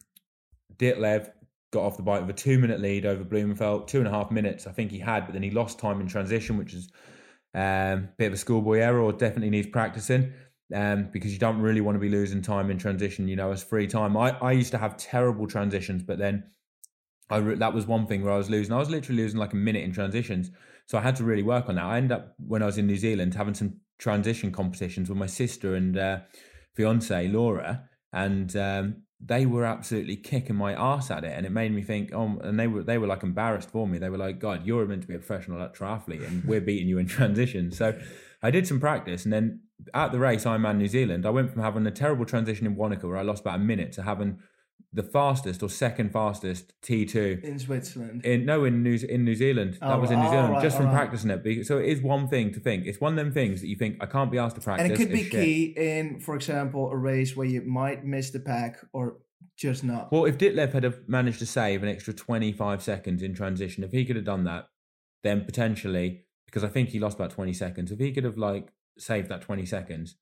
Ditlev 0.77 1.29
got 1.73 1.83
off 1.83 1.97
the 1.97 2.03
bike 2.03 2.21
with 2.21 2.29
a 2.29 2.39
two 2.39 2.57
minute 2.57 2.79
lead 2.79 3.05
over 3.05 3.23
Blummenfelt, 3.23 3.87
two 3.87 3.99
and 3.99 4.07
a 4.07 4.11
half 4.11 4.31
minutes 4.31 4.67
I 4.67 4.71
think 4.71 4.91
he 4.91 4.99
had, 4.99 5.25
but 5.25 5.33
then 5.33 5.43
he 5.43 5.51
lost 5.51 5.79
time 5.79 5.99
in 5.99 6.07
transition, 6.07 6.57
which 6.57 6.73
is 6.73 6.89
um 7.55 7.61
a 7.61 8.09
bit 8.17 8.27
of 8.27 8.33
a 8.33 8.37
schoolboy 8.37 8.79
error 8.79 9.01
or 9.01 9.11
definitely 9.11 9.49
needs 9.49 9.67
practicing. 9.67 10.33
Um, 10.73 11.09
because 11.11 11.31
you 11.31 11.37
don't 11.37 11.61
really 11.61 11.81
want 11.81 11.95
to 11.95 11.99
be 11.99 12.09
losing 12.09 12.41
time 12.41 12.71
in 12.71 12.79
transition, 12.79 13.27
you 13.27 13.35
know, 13.35 13.51
as 13.51 13.61
free 13.61 13.85
time. 13.85 14.17
I, 14.17 14.29
I 14.39 14.53
used 14.53 14.71
to 14.71 14.79
have 14.79 14.97
terrible 14.97 15.45
transitions, 15.45 16.01
but 16.01 16.17
then 16.17 16.45
I 17.29 17.37
re- 17.37 17.55
that 17.55 17.73
was 17.73 17.85
one 17.85 18.07
thing 18.07 18.23
where 18.23 18.33
I 18.33 18.37
was 18.37 18.49
losing. 18.49 18.73
I 18.73 18.79
was 18.79 18.89
literally 18.89 19.21
losing 19.21 19.39
like 19.39 19.53
a 19.53 19.57
minute 19.57 19.83
in 19.83 19.91
transitions, 19.91 20.51
so 20.87 20.97
I 20.97 21.01
had 21.01 21.15
to 21.17 21.23
really 21.23 21.43
work 21.43 21.69
on 21.69 21.75
that. 21.75 21.85
I 21.85 21.97
ended 21.97 22.13
up 22.13 22.35
when 22.37 22.63
I 22.63 22.65
was 22.65 22.77
in 22.77 22.87
New 22.87 22.97
Zealand 22.97 23.35
having 23.35 23.53
some 23.53 23.81
transition 23.99 24.51
competitions 24.51 25.09
with 25.09 25.17
my 25.17 25.27
sister 25.27 25.75
and 25.75 25.97
uh, 25.97 26.19
fiance 26.75 27.27
Laura, 27.27 27.89
and 28.11 28.55
um, 28.55 29.03
they 29.25 29.45
were 29.45 29.63
absolutely 29.63 30.17
kicking 30.17 30.55
my 30.55 30.73
ass 30.73 31.09
at 31.09 31.23
it, 31.23 31.33
and 31.35 31.45
it 31.45 31.51
made 31.51 31.73
me 31.73 31.81
think. 31.81 32.11
Oh, 32.13 32.39
and 32.43 32.59
they 32.59 32.67
were 32.67 32.83
they 32.83 32.97
were 32.97 33.07
like 33.07 33.23
embarrassed 33.23 33.69
for 33.69 33.87
me. 33.87 33.97
They 33.97 34.09
were 34.09 34.17
like, 34.17 34.39
"God, 34.39 34.65
you're 34.65 34.85
meant 34.85 35.03
to 35.03 35.07
be 35.07 35.15
a 35.15 35.19
professional 35.19 35.59
triathlete, 35.69 36.27
and 36.27 36.43
we're 36.43 36.61
beating 36.61 36.87
you 36.87 36.97
in 36.97 37.07
transition." 37.19 37.71
So 37.71 37.97
I 38.41 38.51
did 38.51 38.67
some 38.67 38.79
practice, 38.79 39.23
and 39.23 39.31
then 39.31 39.61
at 39.93 40.11
the 40.11 40.19
race 40.19 40.43
Ironman 40.43 40.77
New 40.77 40.87
Zealand, 40.87 41.25
I 41.25 41.29
went 41.29 41.51
from 41.51 41.61
having 41.61 41.85
a 41.87 41.91
terrible 41.91 42.25
transition 42.25 42.65
in 42.65 42.75
Wanaka 42.75 43.07
where 43.07 43.17
I 43.17 43.21
lost 43.21 43.41
about 43.41 43.55
a 43.55 43.63
minute 43.63 43.93
to 43.93 44.03
having 44.03 44.39
the 44.95 45.03
fastest 45.03 45.63
or 45.63 45.69
second 45.69 46.11
fastest 46.13 46.73
T2 46.83 47.43
in 47.43 47.57
Switzerland. 47.57 48.23
in 48.25 48.45
no 48.45 48.63
in 48.63 48.83
New 48.83 48.95
in 49.09 49.25
New 49.25 49.33
Zealand. 49.35 49.73
that 49.81 49.91
Oh, 49.93 49.99
was 49.99 50.11
in 50.11 50.19
New 50.19 50.29
Zealand 50.29 50.53
right, 50.53 50.61
just 50.61 50.77
from 50.77 50.85
alright. 50.87 51.09
practicing 51.09 51.31
it. 51.31 51.65
So 51.65 51.79
it 51.79 51.87
is 51.87 52.01
one 52.01 52.27
thing 52.27 52.53
to 52.53 52.59
think. 52.59 52.85
It's 52.85 53.01
one 53.01 53.13
of 53.13 53.17
them 53.17 53.33
things 53.33 53.61
that 53.61 53.67
you 53.67 53.75
think 53.75 53.97
I 54.01 54.05
can't 54.05 54.31
be 54.31 54.37
asked 54.37 54.55
to 54.55 54.61
practice. 54.61 54.83
and 54.85 54.93
it 54.93 54.97
could 54.97 55.11
be 55.11 55.23
shit. 55.23 55.31
key 55.31 55.73
in, 55.75 56.19
for 56.19 56.35
example, 56.35 56.89
a 56.91 56.95
race 56.95 57.35
where 57.35 57.47
you 57.47 57.61
might 57.63 58.05
miss 58.05 58.29
the 58.29 58.39
pack 58.39 58.77
or 58.93 59.17
just 59.57 59.83
not. 59.83 60.11
Well, 60.11 60.25
if 60.25 60.37
Ditlev 60.37 60.73
had 60.73 60.83
have 60.83 60.99
managed 61.07 61.39
to 61.39 61.45
save 61.45 61.83
an 61.83 61.89
extra 61.89 62.13
25 62.13 62.81
seconds 62.83 63.21
in 63.23 63.33
transition, 63.33 63.83
if 63.83 63.91
he 63.91 64.05
could 64.05 64.15
have 64.15 64.25
done 64.25 64.43
that, 64.45 64.67
then 65.23 65.43
potentially, 65.45 66.25
because 66.45 66.63
I 66.63 66.67
think 66.69 66.89
he 66.89 66.99
lost 66.99 67.17
about 67.17 67.31
20 67.31 67.53
seconds, 67.53 67.91
if 67.91 67.99
he 67.99 68.11
could 68.11 68.23
have 68.25 68.37
like 68.37 68.71
saved 68.97 69.29
that 69.29 69.41
20 69.41 69.65
seconds, 69.65 70.15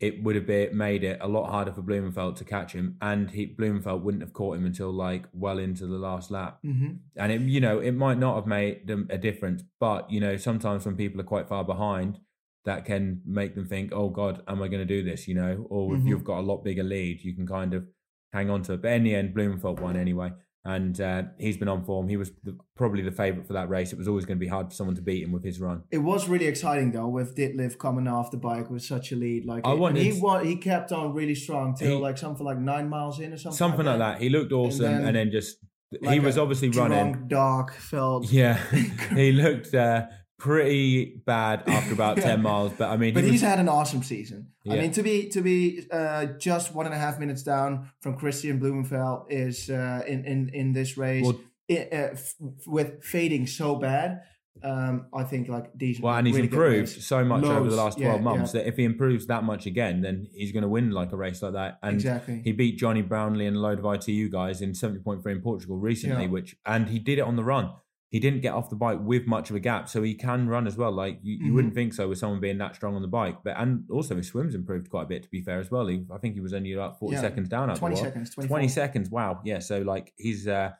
it 0.00 0.22
would 0.22 0.34
have 0.34 0.46
been, 0.46 0.76
made 0.76 1.04
it 1.04 1.18
a 1.20 1.28
lot 1.28 1.50
harder 1.50 1.72
for 1.72 1.82
Blummenfelt 1.82 2.36
to 2.36 2.44
catch 2.44 2.72
him, 2.72 2.96
and 3.00 3.30
he 3.30 3.46
Blummenfelt 3.46 4.02
wouldn't 4.02 4.22
have 4.22 4.32
caught 4.32 4.56
him 4.56 4.64
until 4.66 4.90
like 4.90 5.26
well 5.32 5.58
into 5.58 5.86
the 5.86 5.98
last 5.98 6.30
lap. 6.30 6.58
hmm 6.62 6.92
And 7.16 7.30
it, 7.32 7.40
you 7.42 7.60
know, 7.60 7.78
it 7.80 7.92
might 7.92 8.18
not 8.18 8.36
have 8.36 8.46
made 8.46 8.86
them 8.86 9.06
a 9.10 9.18
difference, 9.18 9.62
but 9.78 10.10
you 10.10 10.20
know, 10.20 10.36
sometimes 10.36 10.86
when 10.86 10.96
people 10.96 11.20
are 11.20 11.24
quite 11.24 11.48
far 11.48 11.64
behind, 11.64 12.18
that 12.64 12.84
can 12.84 13.20
make 13.24 13.54
them 13.54 13.66
think, 13.66 13.92
oh 13.92 14.08
God, 14.08 14.42
am 14.48 14.62
I 14.62 14.68
going 14.68 14.86
to 14.86 14.94
do 14.96 15.02
this? 15.02 15.26
You 15.28 15.34
know, 15.34 15.66
or 15.70 15.94
if 15.96 16.02
Mhm. 16.02 16.08
you've 16.08 16.24
got 16.24 16.40
a 16.40 16.46
lot 16.50 16.64
bigger 16.64 16.82
lead, 16.82 17.22
you 17.22 17.34
can 17.34 17.46
kind 17.46 17.74
of 17.74 17.86
hang 18.32 18.48
on 18.50 18.62
to 18.62 18.74
it. 18.74 18.82
But 18.82 18.92
in 18.92 19.02
the 19.04 19.14
end, 19.14 19.34
Blummenfelt 19.34 19.80
won 19.80 19.96
anyway. 19.96 20.32
And 20.62 21.00
uh, 21.00 21.22
he's 21.38 21.56
been 21.56 21.68
on 21.68 21.84
form. 21.84 22.08
He 22.08 22.18
was 22.18 22.32
the, 22.44 22.54
probably 22.76 23.02
the 23.02 23.12
favourite 23.12 23.46
for 23.46 23.54
that 23.54 23.70
race. 23.70 23.92
It 23.92 23.98
was 23.98 24.06
always 24.06 24.26
going 24.26 24.38
to 24.38 24.44
be 24.44 24.46
hard 24.48 24.68
for 24.68 24.74
someone 24.74 24.94
to 24.96 25.00
beat 25.02 25.22
him 25.24 25.32
with 25.32 25.42
his 25.42 25.58
run. 25.58 25.84
It 25.90 25.98
was 25.98 26.28
really 26.28 26.46
exciting 26.46 26.92
though, 26.92 27.08
with 27.08 27.34
Ditlev 27.34 27.78
coming 27.78 28.06
off 28.06 28.30
the 28.30 28.36
bike 28.36 28.68
with 28.70 28.82
such 28.82 29.10
a 29.12 29.16
lead. 29.16 29.46
Like, 29.46 29.66
I 29.66 29.70
and 29.72 29.80
wanted- 29.80 30.02
he 30.02 30.20
wa- 30.20 30.40
he 30.40 30.56
kept 30.56 30.92
on 30.92 31.14
really 31.14 31.34
strong 31.34 31.74
till 31.74 31.96
He- 31.96 32.02
like 32.02 32.18
something 32.18 32.44
like 32.44 32.58
nine 32.58 32.90
miles 32.90 33.20
in 33.20 33.32
or 33.32 33.38
something. 33.38 33.56
Something 33.56 33.86
like 33.86 33.98
that. 34.00 34.20
He 34.20 34.28
looked 34.28 34.52
awesome, 34.52 34.84
and 34.84 35.06
then, 35.06 35.14
then, 35.14 35.30
just 35.30 35.56
like 36.02 36.12
he 36.12 36.20
was 36.20 36.36
obviously 36.36 36.68
running. 36.68 37.26
Dog 37.26 37.72
felt. 37.72 38.30
Yeah, 38.30 38.58
he 39.14 39.32
looked 39.32 39.74
uh, 39.74 40.06
pretty 40.40 41.22
bad 41.24 41.62
after 41.68 41.92
about 41.92 42.16
Yeah. 42.16 42.24
ten 42.24 42.42
miles. 42.50 42.72
But 42.76 42.88
I 42.90 42.96
mean, 42.96 43.14
But 43.14 43.22
he 43.24 43.30
he's 43.30 43.42
was, 43.42 43.48
had 43.50 43.60
an 43.60 43.68
awesome 43.68 44.02
season. 44.02 44.48
I 44.68 44.76
mean, 44.76 44.90
to 44.92 45.02
be 45.02 45.28
to 45.30 45.40
be 45.40 45.86
uh, 45.92 46.26
just 46.38 46.74
one 46.74 46.86
and 46.86 46.94
a 46.94 46.98
half 46.98 47.18
minutes 47.20 47.42
down 47.44 47.90
from 48.00 48.18
Kristian 48.18 48.58
Blummenfelt 48.60 49.26
is 49.30 49.70
uh, 49.70 50.02
in 50.06 50.24
in 50.24 50.48
in 50.52 50.72
this 50.72 50.96
race 50.96 51.24
Well- 51.24 51.40
i- 51.70 51.88
uh, 51.92 52.08
f- 52.12 52.34
with 52.66 53.04
fading 53.04 53.46
so 53.46 53.76
bad. 53.76 54.22
Um, 54.62 55.06
I 55.14 55.22
think 55.24 55.48
like 55.48 55.66
decent. 55.78 56.04
well, 56.04 56.16
and 56.16 56.26
he's 56.26 56.36
really 56.36 56.48
improved 56.48 56.88
so 57.02 57.24
much 57.24 57.44
over 57.44 57.70
the 57.70 57.76
Loads, 57.76 57.76
last 57.76 57.98
yeah, 57.98 58.08
twelve 58.08 58.20
months 58.22 58.52
yeah. 58.52 58.60
that 58.60 58.68
if 58.68 58.76
he 58.76 58.84
improves 58.84 59.26
that 59.28 59.42
much 59.42 59.64
again, 59.64 60.02
then 60.02 60.26
he's 60.34 60.52
going 60.52 60.64
to 60.64 60.68
win 60.68 60.90
like 60.90 61.12
a 61.12 61.16
race 61.16 61.40
like 61.40 61.54
that. 61.54 61.78
And 61.82 61.94
exactly. 61.94 62.42
he 62.44 62.52
beat 62.52 62.76
Jonny 62.76 63.00
Brownlee 63.00 63.46
and 63.46 63.56
a 63.56 63.60
load 63.60 63.78
of 63.78 63.86
ITU 63.86 64.28
guys 64.28 64.60
in 64.60 64.74
seventy 64.74 65.00
point 65.00 65.22
three 65.22 65.32
in 65.32 65.40
Portugal 65.40 65.78
recently, 65.78 66.24
Yeah. 66.24 66.30
which 66.30 66.56
and 66.66 66.88
he 66.88 66.98
did 66.98 67.18
it 67.18 67.22
on 67.22 67.36
the 67.36 67.44
run. 67.44 67.70
He 68.10 68.18
didn't 68.18 68.40
get 68.40 68.52
off 68.54 68.68
the 68.70 68.76
bike 68.76 68.98
with 69.00 69.26
much 69.28 69.50
of 69.50 69.56
a 69.56 69.60
gap, 69.60 69.88
so 69.88 70.02
he 70.02 70.14
can 70.14 70.48
run 70.48 70.66
as 70.66 70.76
well. 70.76 70.90
Like 70.90 71.20
you, 71.22 71.36
you 71.44 71.52
Mhm. 71.52 71.54
wouldn't 71.54 71.74
think 71.74 71.94
so 71.94 72.08
with 72.08 72.18
someone 72.18 72.40
being 72.40 72.58
that 72.58 72.74
strong 72.74 72.96
on 72.96 73.02
the 73.02 73.08
bike, 73.08 73.38
but 73.44 73.54
and 73.56 73.84
also 73.90 74.16
his 74.16 74.26
swims 74.26 74.54
improved 74.54 74.90
quite 74.90 75.04
a 75.04 75.06
bit. 75.06 75.22
To 75.22 75.28
be 75.30 75.40
fair 75.42 75.60
as 75.60 75.70
well, 75.70 75.86
he, 75.86 76.04
I 76.12 76.18
think 76.18 76.34
he 76.34 76.40
was 76.40 76.52
only 76.52 76.72
about 76.72 76.98
forty 76.98 77.14
Yeah. 77.14 77.20
seconds 77.22 77.48
down. 77.48 77.74
Twenty 77.76 77.96
seconds. 77.96 78.30
20 78.34 78.66
seconds. 78.68 79.10
Wow. 79.10 79.40
Yeah. 79.44 79.60
So 79.60 79.82
like 79.82 80.12
he's 80.16 80.48
uh, 80.48 80.72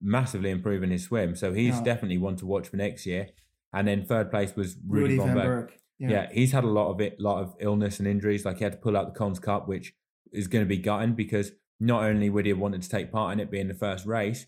massively 0.00 0.50
improving 0.50 0.90
his 0.90 1.02
swim. 1.04 1.34
So 1.36 1.52
he's 1.52 1.76
Yeah. 1.76 1.82
definitely 1.84 2.18
one 2.18 2.36
to 2.36 2.46
watch 2.46 2.68
for 2.68 2.76
next 2.76 3.04
year. 3.04 3.28
And 3.72 3.86
then 3.86 4.04
third 4.04 4.30
place 4.30 4.56
was 4.56 4.78
Rudy 4.86 5.02
Rudy, 5.02 5.16
von 5.18 5.34
Berg. 5.34 5.44
Berg. 5.68 5.72
Yeah. 5.98 6.28
he's 6.32 6.52
had 6.52 6.64
a 6.64 6.68
lot 6.68 6.90
of 6.90 7.00
it, 7.00 7.18
lot 7.20 7.42
of 7.42 7.54
illness 7.60 7.98
and 7.98 8.06
injuries. 8.08 8.44
Like 8.44 8.58
he 8.58 8.64
had 8.64 8.72
to 8.74 8.78
pull 8.78 8.96
out 8.96 9.12
the 9.12 9.18
Collins 9.18 9.40
Cup, 9.40 9.68
which 9.68 9.94
is 10.32 10.46
going 10.46 10.64
to 10.64 10.68
be 10.68 10.78
gutting 10.78 11.14
because 11.14 11.52
not 11.80 12.04
only 12.04 12.30
would 12.30 12.44
he 12.46 12.50
have 12.50 12.58
wanted 12.58 12.80
to 12.82 12.88
take 12.88 13.10
part 13.12 13.32
in 13.32 13.40
it 13.40 13.50
being 13.50 13.68
the 13.68 13.74
first 13.74 14.06
race, 14.06 14.46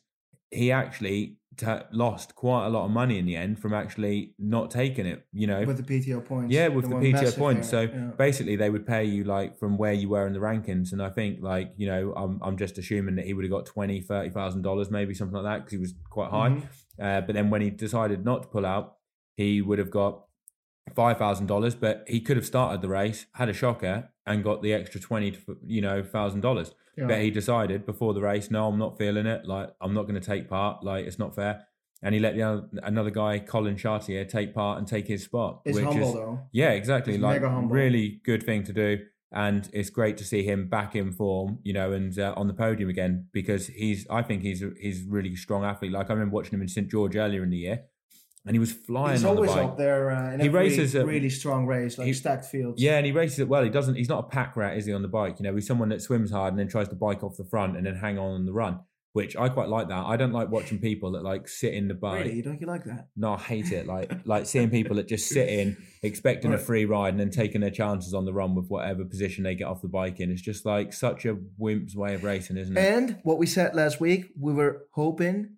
he 0.51 0.73
actually 0.73 1.37
t- 1.57 1.67
lost 1.93 2.35
quite 2.35 2.67
a 2.67 2.69
lot 2.69 2.85
of 2.85 2.91
money 2.91 3.19
in 3.19 3.27
the 3.27 3.37
end 3.37 3.59
from 3.59 3.75
actually 3.75 4.35
not 4.39 4.71
taking 4.71 5.07
it. 5.07 5.27
You 5.33 5.47
know, 5.47 5.65
with 5.65 5.85
the 5.85 6.01
PTO 6.01 6.25
points. 6.25 6.53
yeah, 6.53 6.69
with 6.69 6.89
the, 6.89 6.95
one 6.95 7.03
PTO 7.03 7.37
points. 7.37 7.69
So 7.69 7.83
yeah. 7.83 8.11
basically, 8.17 8.57
they 8.57 8.71
would 8.71 8.87
pay 8.87 9.05
you 9.05 9.25
like 9.25 9.59
from 9.59 9.77
where 9.77 9.93
you 9.93 10.09
were 10.09 10.27
in 10.27 10.33
the 10.33 10.41
rankings. 10.41 10.93
And 10.93 11.03
I 11.03 11.11
think 11.11 11.43
like 11.43 11.73
you 11.77 11.87
know, 11.87 12.13
I'm 12.17 12.41
I'm 12.43 12.57
just 12.57 12.79
assuming 12.79 13.17
that 13.17 13.27
he 13.27 13.35
would 13.35 13.45
have 13.45 13.53
got 13.53 13.67
twenty, 13.67 14.01
thirty 14.01 14.31
thousand 14.31 14.63
dollars, 14.63 14.91
maybe 14.91 15.15
something 15.15 15.37
like 15.37 15.45
that, 15.45 15.65
because 15.65 15.73
he 15.73 15.79
was 15.79 15.95
quite 16.09 16.31
high. 16.31 16.51
Mhm. 16.51 16.63
Uh, 17.01 17.21
but 17.23 17.35
then 17.35 17.51
when 17.51 17.63
he 17.63 17.71
decided 17.71 18.25
not 18.25 18.43
to 18.43 18.49
pull 18.49 18.67
out, 18.67 18.97
he 19.37 19.61
would 19.63 19.79
have 19.79 19.91
got 19.91 20.25
five 20.95 21.19
thousand 21.19 21.47
dollars. 21.47 21.75
But 21.75 22.05
he 22.07 22.21
could 22.21 22.37
have 22.37 22.47
started 22.47 22.81
the 22.83 22.89
race, 22.89 23.27
had 23.35 23.49
a 23.49 23.53
shocker, 23.55 24.11
and 24.27 24.43
got 24.43 24.63
the 24.63 24.73
extra 24.73 25.01
twenty, 25.01 25.33
to, 25.33 25.59
you 25.67 25.81
know, 25.81 26.03
thousand 26.03 26.41
dollars. 26.41 26.75
Yeah. 26.97 27.07
But 27.07 27.21
he 27.21 27.31
decided 27.31 27.87
before 27.87 28.15
the 28.15 28.21
race, 28.21 28.51
no, 28.51 28.69
I'm 28.69 28.79
not 28.79 28.99
feeling 28.99 29.27
it. 29.27 29.47
Like 29.47 29.71
I'm 29.81 29.95
not 29.95 30.03
going 30.03 30.21
to 30.21 30.27
take 30.27 30.49
part. 30.49 30.85
Like 30.85 31.07
it's 31.07 31.19
not 31.19 31.35
fair. 31.35 31.67
And 32.03 32.15
he 32.15 32.21
let 32.21 32.35
the 32.35 32.43
other, 32.43 32.69
another 32.83 33.11
guy, 33.11 33.39
Collin 33.39 33.77
Chartier, 33.77 34.25
take 34.25 34.55
part 34.55 34.79
and 34.79 34.89
take 34.89 35.07
his 35.07 35.23
spot. 35.25 35.61
It's 35.65 35.77
which 35.77 35.85
humble 35.85 36.09
is, 36.09 36.15
though. 36.15 36.41
yeah, 36.51 36.71
exactly. 36.71 37.15
He's 37.15 37.23
like 37.23 37.43
mega 37.43 37.53
humble. 37.53 37.75
really 37.75 38.21
good 38.25 38.43
thing 38.43 38.65
to 38.65 38.73
do, 38.73 39.01
and 39.33 39.69
it's 39.75 39.91
great 39.91 40.17
to 40.17 40.25
see 40.25 40.43
him 40.43 40.69
back 40.69 40.97
in 40.97 41.13
form, 41.13 41.59
you 41.63 41.75
know, 41.75 41.93
and 41.93 42.19
uh, 42.19 42.33
on 42.39 42.47
the 42.47 42.55
podium 42.55 42.89
again 42.89 43.27
because 43.33 43.67
he's. 43.67 44.07
I 44.09 44.23
think 44.23 44.43
he's 44.43 44.63
a, 44.63 44.71
he's 44.81 45.07
a 45.07 45.11
really 45.11 45.37
strong 45.37 45.63
athlete. 45.63 45.93
Like 45.93 46.09
I 46.09 46.15
remember 46.15 46.35
watching 46.35 46.55
him 46.55 46.63
in 46.63 46.69
St 46.69 46.89
George 46.89 47.17
earlier 47.17 47.43
in 47.43 47.51
the 47.51 47.59
year, 47.59 47.83
and 48.47 48.55
he 48.55 48.59
was 48.59 48.73
flying 48.73 49.13
He's 49.17 49.25
on 49.25 49.35
the 49.37 49.43
always 49.43 49.55
bike. 49.55 49.65
up 49.65 49.77
there 49.79 50.11
uh, 50.11 50.33
in 50.35 50.41
He 50.41 50.47
every 50.47 50.61
races 50.61 50.95
at- 50.97 51.07
really 51.07 51.31
strong 51.31 51.67
race, 51.67 51.99
like 51.99 52.07
he- 52.07 52.13
stacked 52.15 52.47
fields. 52.47 52.81
Yeah, 52.83 52.97
and 52.97 53.05
he 53.07 53.13
races 53.13 53.39
it 53.39 53.49
well. 53.49 53.63
He 53.63 53.71
doesn't. 53.71 53.97
He's 53.97 54.09
not 54.09 54.21
a 54.25 54.29
pack 54.29 54.57
rat, 54.57 54.77
is 54.79 54.87
he? 54.87 54.93
On 54.93 55.03
the 55.03 55.09
bike, 55.09 55.39
you 55.39 55.45
know, 55.45 55.55
he's 55.55 55.67
someone 55.67 55.89
that 55.91 56.01
swims 56.03 56.31
hard 56.31 56.53
and 56.53 56.59
then 56.59 56.69
tries 56.69 56.89
to 56.89 56.95
bike 56.95 57.23
off 57.23 57.37
the 57.37 57.45
front 57.45 57.77
and 57.77 57.85
then 57.87 57.97
hang 57.97 58.19
on 58.19 58.33
on 58.35 58.47
the 58.47 58.53
run. 58.53 58.81
Which 59.13 59.37
I 59.37 59.49
quite 59.49 59.69
like 59.69 59.89
that. 59.89 60.07
I 60.07 60.17
don't 60.17 60.31
like 60.33 60.51
watching 60.51 60.79
people 60.79 61.11
that 61.13 61.25
like 61.25 61.49
sit 61.49 61.75
in 61.75 61.89
the 61.89 61.95
bike. 61.95 62.27
Really? 62.27 62.43
Don't 62.43 62.61
you 62.61 62.69
like 62.69 62.85
that? 62.85 63.09
No, 63.17 63.33
I 63.35 63.39
hate 63.39 63.73
it. 63.73 63.89
Like 63.89 64.13
like 64.25 64.47
seeing 64.47 64.71
people 64.71 64.95
that 64.97 65.09
just 65.09 65.29
sit 65.29 65.49
in, 65.49 65.77
expecting 66.05 66.53
a 66.55 66.59
free 66.59 66.85
ride, 66.85 67.09
and 67.15 67.19
then 67.19 67.31
taking 67.31 67.61
their 67.61 67.73
chances 67.73 68.15
on 68.15 68.25
the 68.25 68.33
run 68.33 68.55
with 68.55 68.69
whatever 68.69 69.05
position 69.05 69.43
they 69.43 69.57
get 69.57 69.65
off 69.67 69.83
the 69.83 69.89
bike 69.89 70.21
in. 70.21 70.31
It's 70.31 70.41
just 70.41 70.65
like 70.65 70.93
such 70.93 71.25
a 71.27 71.37
wimp's 71.59 71.97
way 71.97 72.15
of 72.15 72.23
racing, 72.23 72.57
isn't 72.57 72.77
it? 72.77 72.81
And 72.81 73.19
what 73.25 73.39
we 73.39 73.47
said 73.47 73.75
last 73.75 74.01
week, 74.01 74.27
we 74.39 74.53
were 74.53 74.87
hoping 74.93 75.57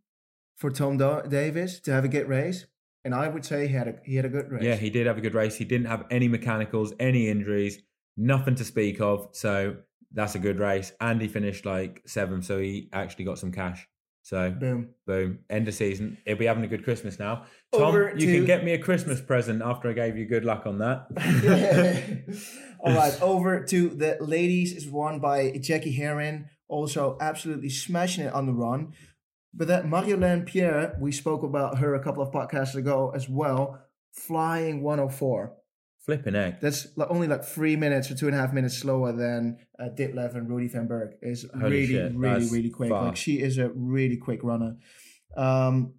for 0.56 0.70
Tom 0.70 0.96
Davis 0.96 1.78
to 1.80 1.92
have 1.92 2.04
a 2.06 2.08
good 2.08 2.28
race, 2.30 2.64
and 3.04 3.14
I 3.14 3.28
would 3.28 3.44
say 3.44 3.66
he 3.68 3.74
had 3.74 3.88
a 3.88 3.94
he 4.04 4.16
had 4.16 4.24
a 4.24 4.28
good 4.28 4.50
race. 4.50 4.62
yeah, 4.62 4.76
he 4.76 4.90
did 4.90 5.06
have 5.06 5.18
a 5.18 5.20
good 5.20 5.34
race. 5.34 5.56
He 5.56 5.64
didn't 5.64 5.86
have 5.86 6.04
any 6.10 6.28
mechanicals, 6.28 6.92
any 7.00 7.28
injuries, 7.28 7.78
nothing 8.16 8.54
to 8.56 8.64
speak 8.64 9.00
of. 9.00 9.28
So 9.32 9.76
that's 10.12 10.34
a 10.34 10.38
good 10.38 10.58
race. 10.58 10.92
And 11.00 11.20
he 11.20 11.28
finished 11.28 11.64
like 11.64 12.02
seventh, 12.06 12.44
so 12.44 12.58
he 12.60 12.88
actually 12.92 13.24
got 13.24 13.38
some 13.38 13.52
cash. 13.52 13.86
So 14.24 14.52
Boom. 14.52 14.90
boom, 15.04 15.40
end 15.50 15.66
of 15.66 15.74
season. 15.74 16.16
He'll 16.24 16.36
be 16.36 16.44
having 16.46 16.62
a 16.62 16.68
good 16.68 16.84
Christmas 16.84 17.18
now. 17.18 17.44
Tom, 17.72 17.82
Over 17.82 18.12
you 18.16 18.26
to- 18.26 18.32
can 18.36 18.44
get 18.44 18.62
me 18.64 18.72
a 18.72 18.78
Christmas 18.78 19.20
present 19.20 19.62
after 19.62 19.88
I 19.90 19.94
gave 19.94 20.16
you 20.16 20.26
good 20.26 20.44
luck 20.44 20.64
on 20.64 20.78
that. 20.78 21.08
All 22.84 22.94
right, 22.94 23.16
over 23.22 23.64
to 23.64 23.88
the 23.88 24.16
ladies 24.20 24.72
is 24.74 24.86
won 24.88 25.18
by 25.18 25.50
Jackie 25.60 25.92
Hering, 25.92 26.48
also 26.68 27.16
absolutely 27.20 27.68
smashing 27.68 28.24
it 28.24 28.32
on 28.32 28.46
the 28.46 28.52
run. 28.52 28.92
But 29.54 29.68
that 29.68 29.84
Mariolène 29.84 30.46
Pierre, 30.46 30.96
we 30.98 31.12
spoke 31.12 31.42
about 31.42 31.78
her 31.78 31.94
a 31.94 32.02
couple 32.02 32.22
of 32.22 32.32
podcasts 32.32 32.74
ago 32.74 33.12
as 33.14 33.28
well, 33.28 33.82
flying 34.12 34.82
104. 34.82 35.54
Flipping 36.04 36.34
egg. 36.34 36.56
That's 36.60 36.88
only 37.08 37.28
like 37.28 37.44
three 37.44 37.76
minutes 37.76 38.10
or 38.10 38.16
two 38.16 38.26
and 38.26 38.34
a 38.34 38.38
half 38.38 38.52
minutes 38.52 38.76
slower 38.76 39.12
than 39.12 39.58
uh, 39.78 39.84
Ditlev 39.84 40.34
and 40.34 40.48
Rudy 40.48 40.66
von 40.66 40.88
Berg. 40.88 41.12
Is 41.22 41.46
really, 41.54 41.86
shit, 41.86 42.12
really, 42.14 42.48
really 42.48 42.70
quick. 42.70 42.90
Like 42.90 43.16
she 43.16 43.40
is 43.40 43.58
a 43.58 43.70
really 43.74 44.16
quick 44.16 44.40
runner. 44.42 44.78
Um, 45.36 45.94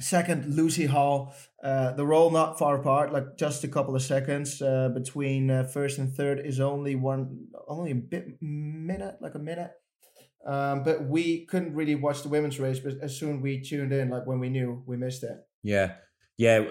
second, 0.00 0.54
Lucy 0.54 0.84
Hall. 0.86 1.34
Uh, 1.62 1.92
the 1.92 2.04
roll 2.04 2.30
not 2.30 2.58
far 2.58 2.78
apart, 2.78 3.12
like 3.12 3.38
just 3.38 3.64
a 3.64 3.68
couple 3.68 3.96
of 3.96 4.02
seconds 4.02 4.60
uh, 4.60 4.90
between 4.94 5.50
uh, 5.50 5.64
first 5.64 5.98
and 5.98 6.12
third 6.12 6.40
is 6.44 6.60
only 6.60 6.94
one, 6.94 7.46
only 7.66 7.90
a 7.92 7.96
bit 7.96 8.40
minute, 8.42 9.16
like 9.20 9.34
a 9.34 9.40
minute. 9.40 9.70
Um, 10.46 10.82
but 10.82 11.04
we 11.04 11.44
couldn't 11.46 11.74
really 11.74 11.94
watch 11.94 12.22
the 12.22 12.28
women's 12.28 12.58
race, 12.58 12.78
but 12.78 12.94
as 13.02 13.16
soon 13.16 13.40
we 13.42 13.60
tuned 13.60 13.92
in, 13.92 14.08
like 14.10 14.26
when 14.26 14.38
we 14.40 14.48
knew, 14.48 14.82
we 14.86 14.96
missed 14.96 15.22
it. 15.24 15.36
Yeah. 15.62 15.94
Yeah, 16.38 16.62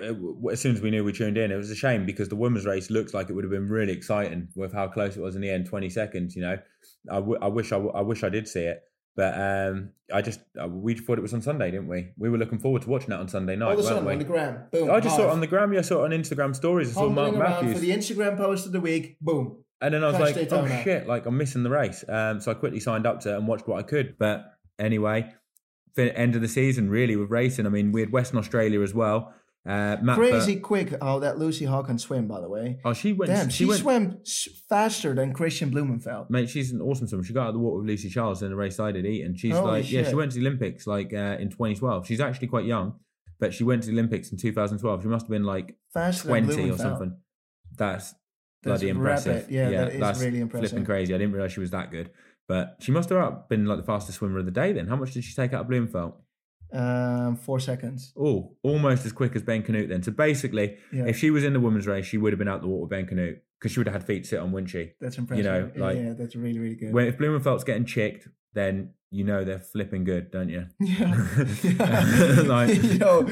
as 0.49 0.61
soon 0.61 0.75
as 0.77 0.81
we 0.81 0.91
knew 0.91 1.03
we 1.03 1.11
tuned 1.11 1.37
in, 1.37 1.51
it 1.51 1.57
was 1.57 1.69
a 1.69 1.75
shame 1.75 2.05
because 2.05 2.29
the 2.29 2.37
women's 2.37 2.65
race 2.65 2.89
looks 2.89 3.13
like 3.13 3.29
it 3.29 3.33
would 3.33 3.43
have 3.43 3.51
been 3.51 3.67
really 3.67 3.91
exciting 3.91 4.47
with 4.55 4.71
how 4.71 4.87
close 4.87 5.17
it 5.17 5.19
was 5.21 5.35
in 5.35 5.41
the 5.41 5.49
end, 5.49 5.65
twenty 5.65 5.89
seconds. 5.89 6.37
You 6.37 6.43
know, 6.43 6.57
I, 7.11 7.15
w- 7.15 7.37
I 7.41 7.47
wish 7.47 7.73
I, 7.73 7.75
w- 7.75 7.91
I 7.93 7.99
wish 7.99 8.23
I 8.23 8.29
did 8.29 8.47
see 8.47 8.61
it, 8.61 8.81
but 9.17 9.33
um, 9.37 9.89
I 10.13 10.21
just 10.21 10.39
uh, 10.57 10.69
we 10.69 10.95
thought 10.95 11.17
it 11.17 11.21
was 11.21 11.33
on 11.33 11.41
Sunday, 11.41 11.69
didn't 11.69 11.89
we? 11.89 12.11
We 12.17 12.29
were 12.29 12.37
looking 12.37 12.59
forward 12.59 12.83
to 12.83 12.89
watching 12.89 13.09
that 13.09 13.19
on 13.19 13.27
Sunday 13.27 13.57
night, 13.57 13.65
All 13.65 13.73
of 13.73 13.79
a 13.79 13.83
sudden 13.83 14.07
on 14.07 14.19
the 14.19 14.23
gram, 14.23 14.67
boom. 14.71 14.89
I 14.89 15.01
just 15.01 15.17
saw 15.17 15.23
it 15.23 15.31
on 15.31 15.41
the 15.41 15.47
gram. 15.47 15.73
Yeah, 15.73 15.79
I 15.79 15.81
saw 15.81 16.05
it 16.05 16.13
on 16.13 16.17
Instagram 16.17 16.55
stories. 16.55 16.91
I 16.91 17.01
saw 17.01 17.09
Mark 17.09 17.35
Matthews, 17.35 17.73
for 17.73 17.79
the 17.79 17.91
Instagram 17.91 18.37
post 18.37 18.67
of 18.67 18.71
the 18.71 18.79
week, 18.79 19.17
boom. 19.19 19.65
And 19.79 19.93
then 19.93 20.03
I 20.03 20.07
was 20.07 20.15
Crash 20.17 20.35
like, 20.35 20.51
"Oh 20.51 20.67
shit!" 20.83 21.07
Like 21.07 21.25
I'm 21.25 21.37
missing 21.37 21.63
the 21.63 21.69
race. 21.69 22.03
Um, 22.07 22.39
so 22.39 22.51
I 22.51 22.55
quickly 22.55 22.79
signed 22.79 23.05
up 23.05 23.19
to 23.21 23.33
it 23.33 23.37
and 23.37 23.47
watched 23.47 23.67
what 23.67 23.77
I 23.77 23.83
could. 23.83 24.17
But 24.17 24.53
anyway, 24.79 25.31
fin- 25.95 26.09
end 26.09 26.35
of 26.35 26.41
the 26.41 26.47
season 26.47 26.89
really 26.89 27.15
with 27.15 27.29
racing. 27.29 27.65
I 27.65 27.69
mean, 27.69 27.91
we 27.91 28.01
had 28.01 28.11
Western 28.11 28.39
Australia 28.39 28.81
as 28.81 28.93
well. 28.93 29.33
Uh, 29.67 29.97
Matt 30.01 30.15
Crazy 30.15 30.55
quick 30.55 30.95
how 31.01 31.19
that 31.19 31.37
Lucy 31.37 31.65
can 31.65 31.99
swim, 31.99 32.25
by 32.25 32.39
the 32.39 32.47
way. 32.47 32.79
Oh, 32.85 32.93
she 32.93 33.11
went. 33.11 33.31
Damn, 33.31 33.49
she, 33.49 33.65
she, 33.65 33.65
went. 33.65 33.81
swam 33.81 34.19
faster 34.69 35.13
than 35.13 35.33
Kristian 35.33 35.71
Blummenfelt. 35.71 36.29
Mate, 36.29 36.49
she's 36.49 36.71
an 36.71 36.81
awesome 36.81 37.05
swimmer. 37.05 37.23
She 37.23 37.33
got 37.33 37.43
out 37.43 37.47
of 37.49 37.55
the 37.55 37.59
water 37.59 37.79
with 37.79 37.87
Lucy 37.87 38.09
Charles 38.09 38.41
in 38.41 38.53
a 38.53 38.55
race 38.55 38.79
I 38.79 38.93
did 38.93 39.05
eat, 39.05 39.25
and 39.25 39.37
she's 39.37 39.53
Holy 39.53 39.81
like, 39.81 39.91
yeah, 39.91 40.07
she 40.07 40.15
went 40.15 40.31
to 40.31 40.39
the 40.39 40.47
Olympics 40.47 40.87
like 40.87 41.13
uh, 41.13 41.35
in 41.39 41.49
2012. 41.49 42.07
She's 42.07 42.21
actually 42.21 42.47
quite 42.47 42.63
young, 42.63 42.95
but 43.39 43.53
she 43.53 43.65
went 43.65 43.83
to 43.83 43.87
the 43.87 43.93
Olympics 43.93 44.31
in 44.31 44.37
2012. 44.37 45.01
She 45.01 45.07
must 45.09 45.25
have 45.25 45.31
been 45.31 45.43
like 45.43 45.75
Faster 45.93 46.29
20 46.29 46.71
or 46.71 46.77
something. 46.77 47.17
That's 47.77 48.15
bloody 48.67 48.89
impressive. 48.89 49.35
rapid. 49.35 49.51
Yeah, 49.51 49.69
that 49.71 49.93
is 49.93 49.99
that's 49.99 50.21
really 50.21 50.39
impressive. 50.39 50.69
Flipping 50.69 50.85
crazy. 50.85 51.13
I 51.13 51.17
didn't 51.17 51.33
realize 51.33 51.51
she 51.53 51.59
was 51.59 51.71
that 51.71 51.91
good, 51.91 52.11
but 52.47 52.77
she 52.79 52.91
must 52.91 53.09
have 53.09 53.47
been 53.49 53.65
like 53.65 53.77
the 53.77 53.83
fastest 53.85 54.17
swimmer 54.19 54.39
of 54.39 54.45
the 54.45 54.51
day. 54.51 54.71
Then, 54.73 54.87
how 54.87 54.95
much 54.95 55.13
did 55.13 55.23
she 55.23 55.33
take 55.33 55.53
out 55.53 55.61
of 55.61 55.67
Blummenfelt? 55.67 56.13
Um, 56.73 57.37
four 57.37 57.59
seconds. 57.61 58.11
Oh, 58.19 58.55
almost 58.61 59.05
as 59.05 59.13
quick 59.13 59.35
as 59.37 59.41
Ben 59.41 59.63
Kanute. 59.63 59.87
Then, 59.87 60.03
so 60.03 60.11
basically, 60.11 60.77
Yeah, 60.91 61.05
if 61.07 61.17
she 61.17 61.31
was 61.31 61.43
in 61.45 61.53
the 61.53 61.59
women's 61.61 61.87
race, 61.87 62.05
she 62.05 62.17
would 62.17 62.33
have 62.33 62.39
been 62.39 62.49
out 62.49 62.61
the 62.61 62.67
water 62.67 62.81
with 62.81 62.89
Ben 62.89 63.05
Kanute 63.05 63.39
because 63.57 63.71
she 63.71 63.79
would 63.79 63.87
have 63.87 63.93
had 63.93 64.03
feet 64.05 64.23
to 64.23 64.29
sit 64.29 64.39
on, 64.39 64.51
wouldn't 64.51 64.69
she? 64.69 64.91
that's 64.99 65.17
impressive. 65.17 65.45
You 65.45 65.51
know, 65.51 65.71
like- 65.77 65.97
yeah, 65.97 66.13
that's 66.13 66.35
really, 66.35 66.59
really 66.59 66.75
good. 66.75 66.93
When 66.93 67.07
if 67.07 67.17
Blummenfelt's 67.17 67.63
getting 67.63 67.85
chicked, 67.85 68.27
then 68.53 68.91
you 69.11 69.23
know 69.23 69.45
they're 69.45 69.59
flipping 69.59 70.03
good, 70.03 70.29
don't 70.31 70.49
you? 70.49 70.65
yeah, 70.81 71.45
yeah. 71.63 72.41
Like- 72.45 72.83
Yo, 72.99 73.25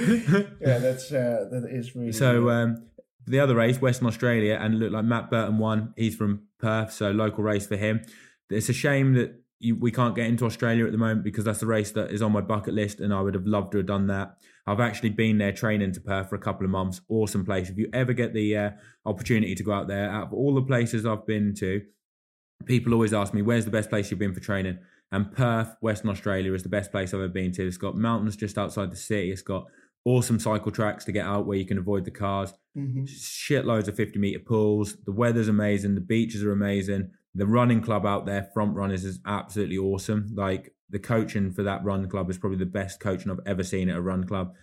yeah, 0.62 0.78
that's 0.80 1.12
uh, 1.12 1.48
that 1.52 1.68
is 1.70 1.94
really. 1.94 2.14
So 2.14 2.44
good. 2.44 2.50
um, 2.54 2.84
the 3.28 3.40
other 3.40 3.56
race, 3.56 3.82
Western 3.82 4.08
Australia, 4.08 4.58
and 4.60 4.80
looked 4.80 4.94
like 4.94 5.06
Matt 5.06 5.30
Burton 5.30 5.58
won. 5.58 5.94
He's 5.98 6.16
from 6.16 6.44
Perth, 6.60 6.94
so 6.94 7.12
local 7.12 7.44
race 7.44 7.68
for 7.68 7.78
him. 7.78 8.02
It's 8.50 8.70
a 8.70 8.74
shame 8.74 9.14
that 9.14 9.42
you, 9.60 9.76
we 9.76 9.92
can't 9.92 10.16
get 10.16 10.28
into 10.28 10.46
Australia 10.46 10.86
at 10.86 10.92
the 10.92 10.98
moment 10.98 11.24
because 11.24 11.46
that's 11.46 11.62
a 11.64 11.66
race 11.66 11.92
that 11.92 12.12
is 12.12 12.22
on 12.22 12.32
my 12.32 12.42
bucket 12.42 12.74
list, 12.74 13.00
and 13.00 13.14
I 13.14 13.22
would 13.22 13.34
have 13.34 13.48
loved 13.48 13.72
to 13.72 13.78
have 13.78 13.88
done 13.88 14.08
that. 14.08 14.38
I've 14.68 14.80
actually 14.80 15.10
been 15.10 15.38
there 15.38 15.52
training 15.52 15.94
to 15.94 16.02
Perth 16.02 16.30
for 16.30 16.36
a 16.36 16.40
couple 16.40 16.66
of 16.66 16.72
months. 16.72 17.02
Awesome 17.10 17.46
place. 17.46 17.70
If 17.70 17.78
you 17.78 17.90
ever 17.94 18.14
get 18.14 18.34
the 18.34 18.58
uh, 18.58 18.70
opportunity 19.06 19.56
to 19.56 19.64
go 19.64 19.72
out 19.72 19.88
there, 19.88 20.10
out 20.10 20.28
of 20.28 20.34
all 20.34 20.54
the 20.54 20.62
places 20.62 21.06
I've 21.06 21.26
been 21.26 21.54
to, 21.56 21.82
people 22.66 22.94
always 22.94 23.14
ask 23.14 23.34
me, 23.34 23.42
"Where's 23.42 23.66
the 23.66 23.72
best 23.72 23.90
place 23.90 24.12
you've 24.12 24.20
been 24.20 24.34
for 24.34 24.40
training?" 24.40 24.80
And 25.12 25.32
Perth, 25.32 25.76
Western 25.82 26.10
Australia, 26.10 26.54
is 26.54 26.64
the 26.64 26.70
best 26.70 26.92
place 26.92 27.14
I've 27.14 27.22
ever 27.22 27.30
been 27.30 27.52
to. 27.54 27.66
It's 27.66 27.78
got 27.78 27.96
mountains 27.96 28.36
just 28.36 28.58
outside 28.58 28.92
the 28.92 28.98
city. 28.98 29.32
It's 29.32 29.42
got 29.42 29.66
awesome 30.04 30.40
cycle 30.40 30.72
tracks 30.72 31.06
to 31.06 31.12
get 31.12 31.26
out 31.26 31.46
where 31.46 31.58
you 31.58 31.66
can 31.66 31.78
avoid 31.78 32.06
the 32.06 32.12
cars. 32.12 32.54
Mhm. 32.76 33.04
Shitloads 33.08 33.88
of 33.88 33.96
50 33.96 34.20
meter 34.20 34.40
pools. 34.40 34.98
The 35.06 35.12
weather's 35.12 35.48
amazing. 35.48 35.96
The 35.96 36.02
beaches 36.02 36.44
are 36.44 36.52
amazing. 36.52 37.12
The 37.34 37.46
running 37.48 37.82
club 37.82 38.06
out 38.06 38.26
there, 38.26 38.50
Front 38.54 38.76
Runners, 38.76 39.04
is 39.06 39.20
absolutely 39.26 39.78
awesome. 39.78 40.32
Like 40.34 40.74
the 40.90 41.00
coaching 41.00 41.52
for 41.52 41.64
that 41.64 41.84
run 41.84 42.08
club 42.10 42.30
is 42.30 42.38
probably 42.38 42.60
the 42.60 42.66
best 42.66 43.00
coaching 43.00 43.32
I've 43.32 43.40
ever 43.46 43.64
seen 43.64 43.90
at 43.90 43.98
a 43.98 44.02
run 44.02 44.26
club. 44.26 44.54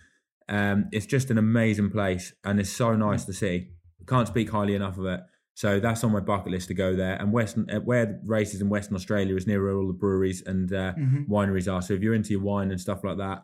Um, 0.49 0.85
it's 0.91 1.05
just 1.05 1.29
an 1.31 1.37
amazing 1.37 1.89
place 1.89 2.33
and 2.43 2.59
it's 2.59 2.69
so 2.69 2.95
nice 2.95 3.25
to 3.25 3.33
see. 3.33 3.69
Can't 4.07 4.27
speak 4.27 4.49
highly 4.49 4.75
enough 4.75 4.97
of 4.97 5.05
it. 5.05 5.21
So 5.55 5.79
that's 5.79 6.03
on 6.03 6.11
my 6.11 6.19
bucket 6.19 6.51
list 6.51 6.67
to 6.69 6.73
go 6.73 6.95
there. 6.95 7.15
And 7.15 7.31
Western, 7.31 7.69
uh, 7.69 7.79
where 7.81 8.05
the 8.07 8.19
races 8.25 8.59
in 8.59 8.69
Western 8.69 8.95
Australia 8.95 9.35
is 9.35 9.45
near 9.45 9.63
where 9.63 9.75
all 9.75 9.87
the 9.87 9.93
breweries 9.93 10.41
and 10.45 10.71
uh, 10.73 10.93
Mhm. 10.97 11.27
wineries 11.27 11.71
are. 11.71 11.81
So 11.81 11.93
if 11.93 12.01
you're 12.01 12.15
into 12.15 12.31
your 12.31 12.41
wine 12.41 12.71
and 12.71 12.81
stuff 12.81 13.03
like 13.03 13.17
that, 13.17 13.43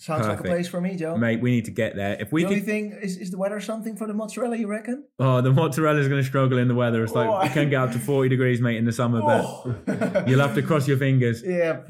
Sounds 0.00 0.26
like 0.26 0.40
a 0.40 0.42
place 0.42 0.66
for 0.66 0.80
me, 0.80 0.96
Joe. 0.96 1.16
mate, 1.16 1.40
we 1.42 1.50
need 1.50 1.66
to 1.66 1.70
get 1.70 1.94
there. 1.94 2.16
If 2.18 2.32
we 2.32 2.42
the 2.42 2.48
only 2.48 2.60
thing 2.60 2.92
is, 3.02 3.18
is 3.18 3.30
the 3.30 3.38
weather 3.38 3.60
something 3.60 3.96
for 3.96 4.06
the 4.06 4.14
mozzarella, 4.14 4.56
you 4.56 4.66
reckon? 4.66 5.04
oh, 5.18 5.40
the 5.42 5.52
mozzarella 5.52 6.00
is 6.00 6.08
going 6.08 6.22
to 6.22 6.26
struggle 6.26 6.56
in 6.58 6.68
the 6.68 6.74
weather. 6.74 7.04
It's 7.04 7.12
like 7.12 7.28
Oh, 7.28 7.40
it 7.40 7.52
can 7.52 7.68
get 7.68 7.80
up 7.82 7.92
to 7.92 7.98
40 7.98 8.28
degrees, 8.30 8.60
mate, 8.62 8.76
in 8.78 8.86
the 8.86 8.92
summer, 8.92 9.20
but 9.20 9.44
Oh. 9.44 10.24
you'll 10.26 10.40
have 10.40 10.54
to 10.54 10.62
cross 10.62 10.88
your 10.88 10.96
fingers. 10.96 11.42
yeah. 11.44 11.82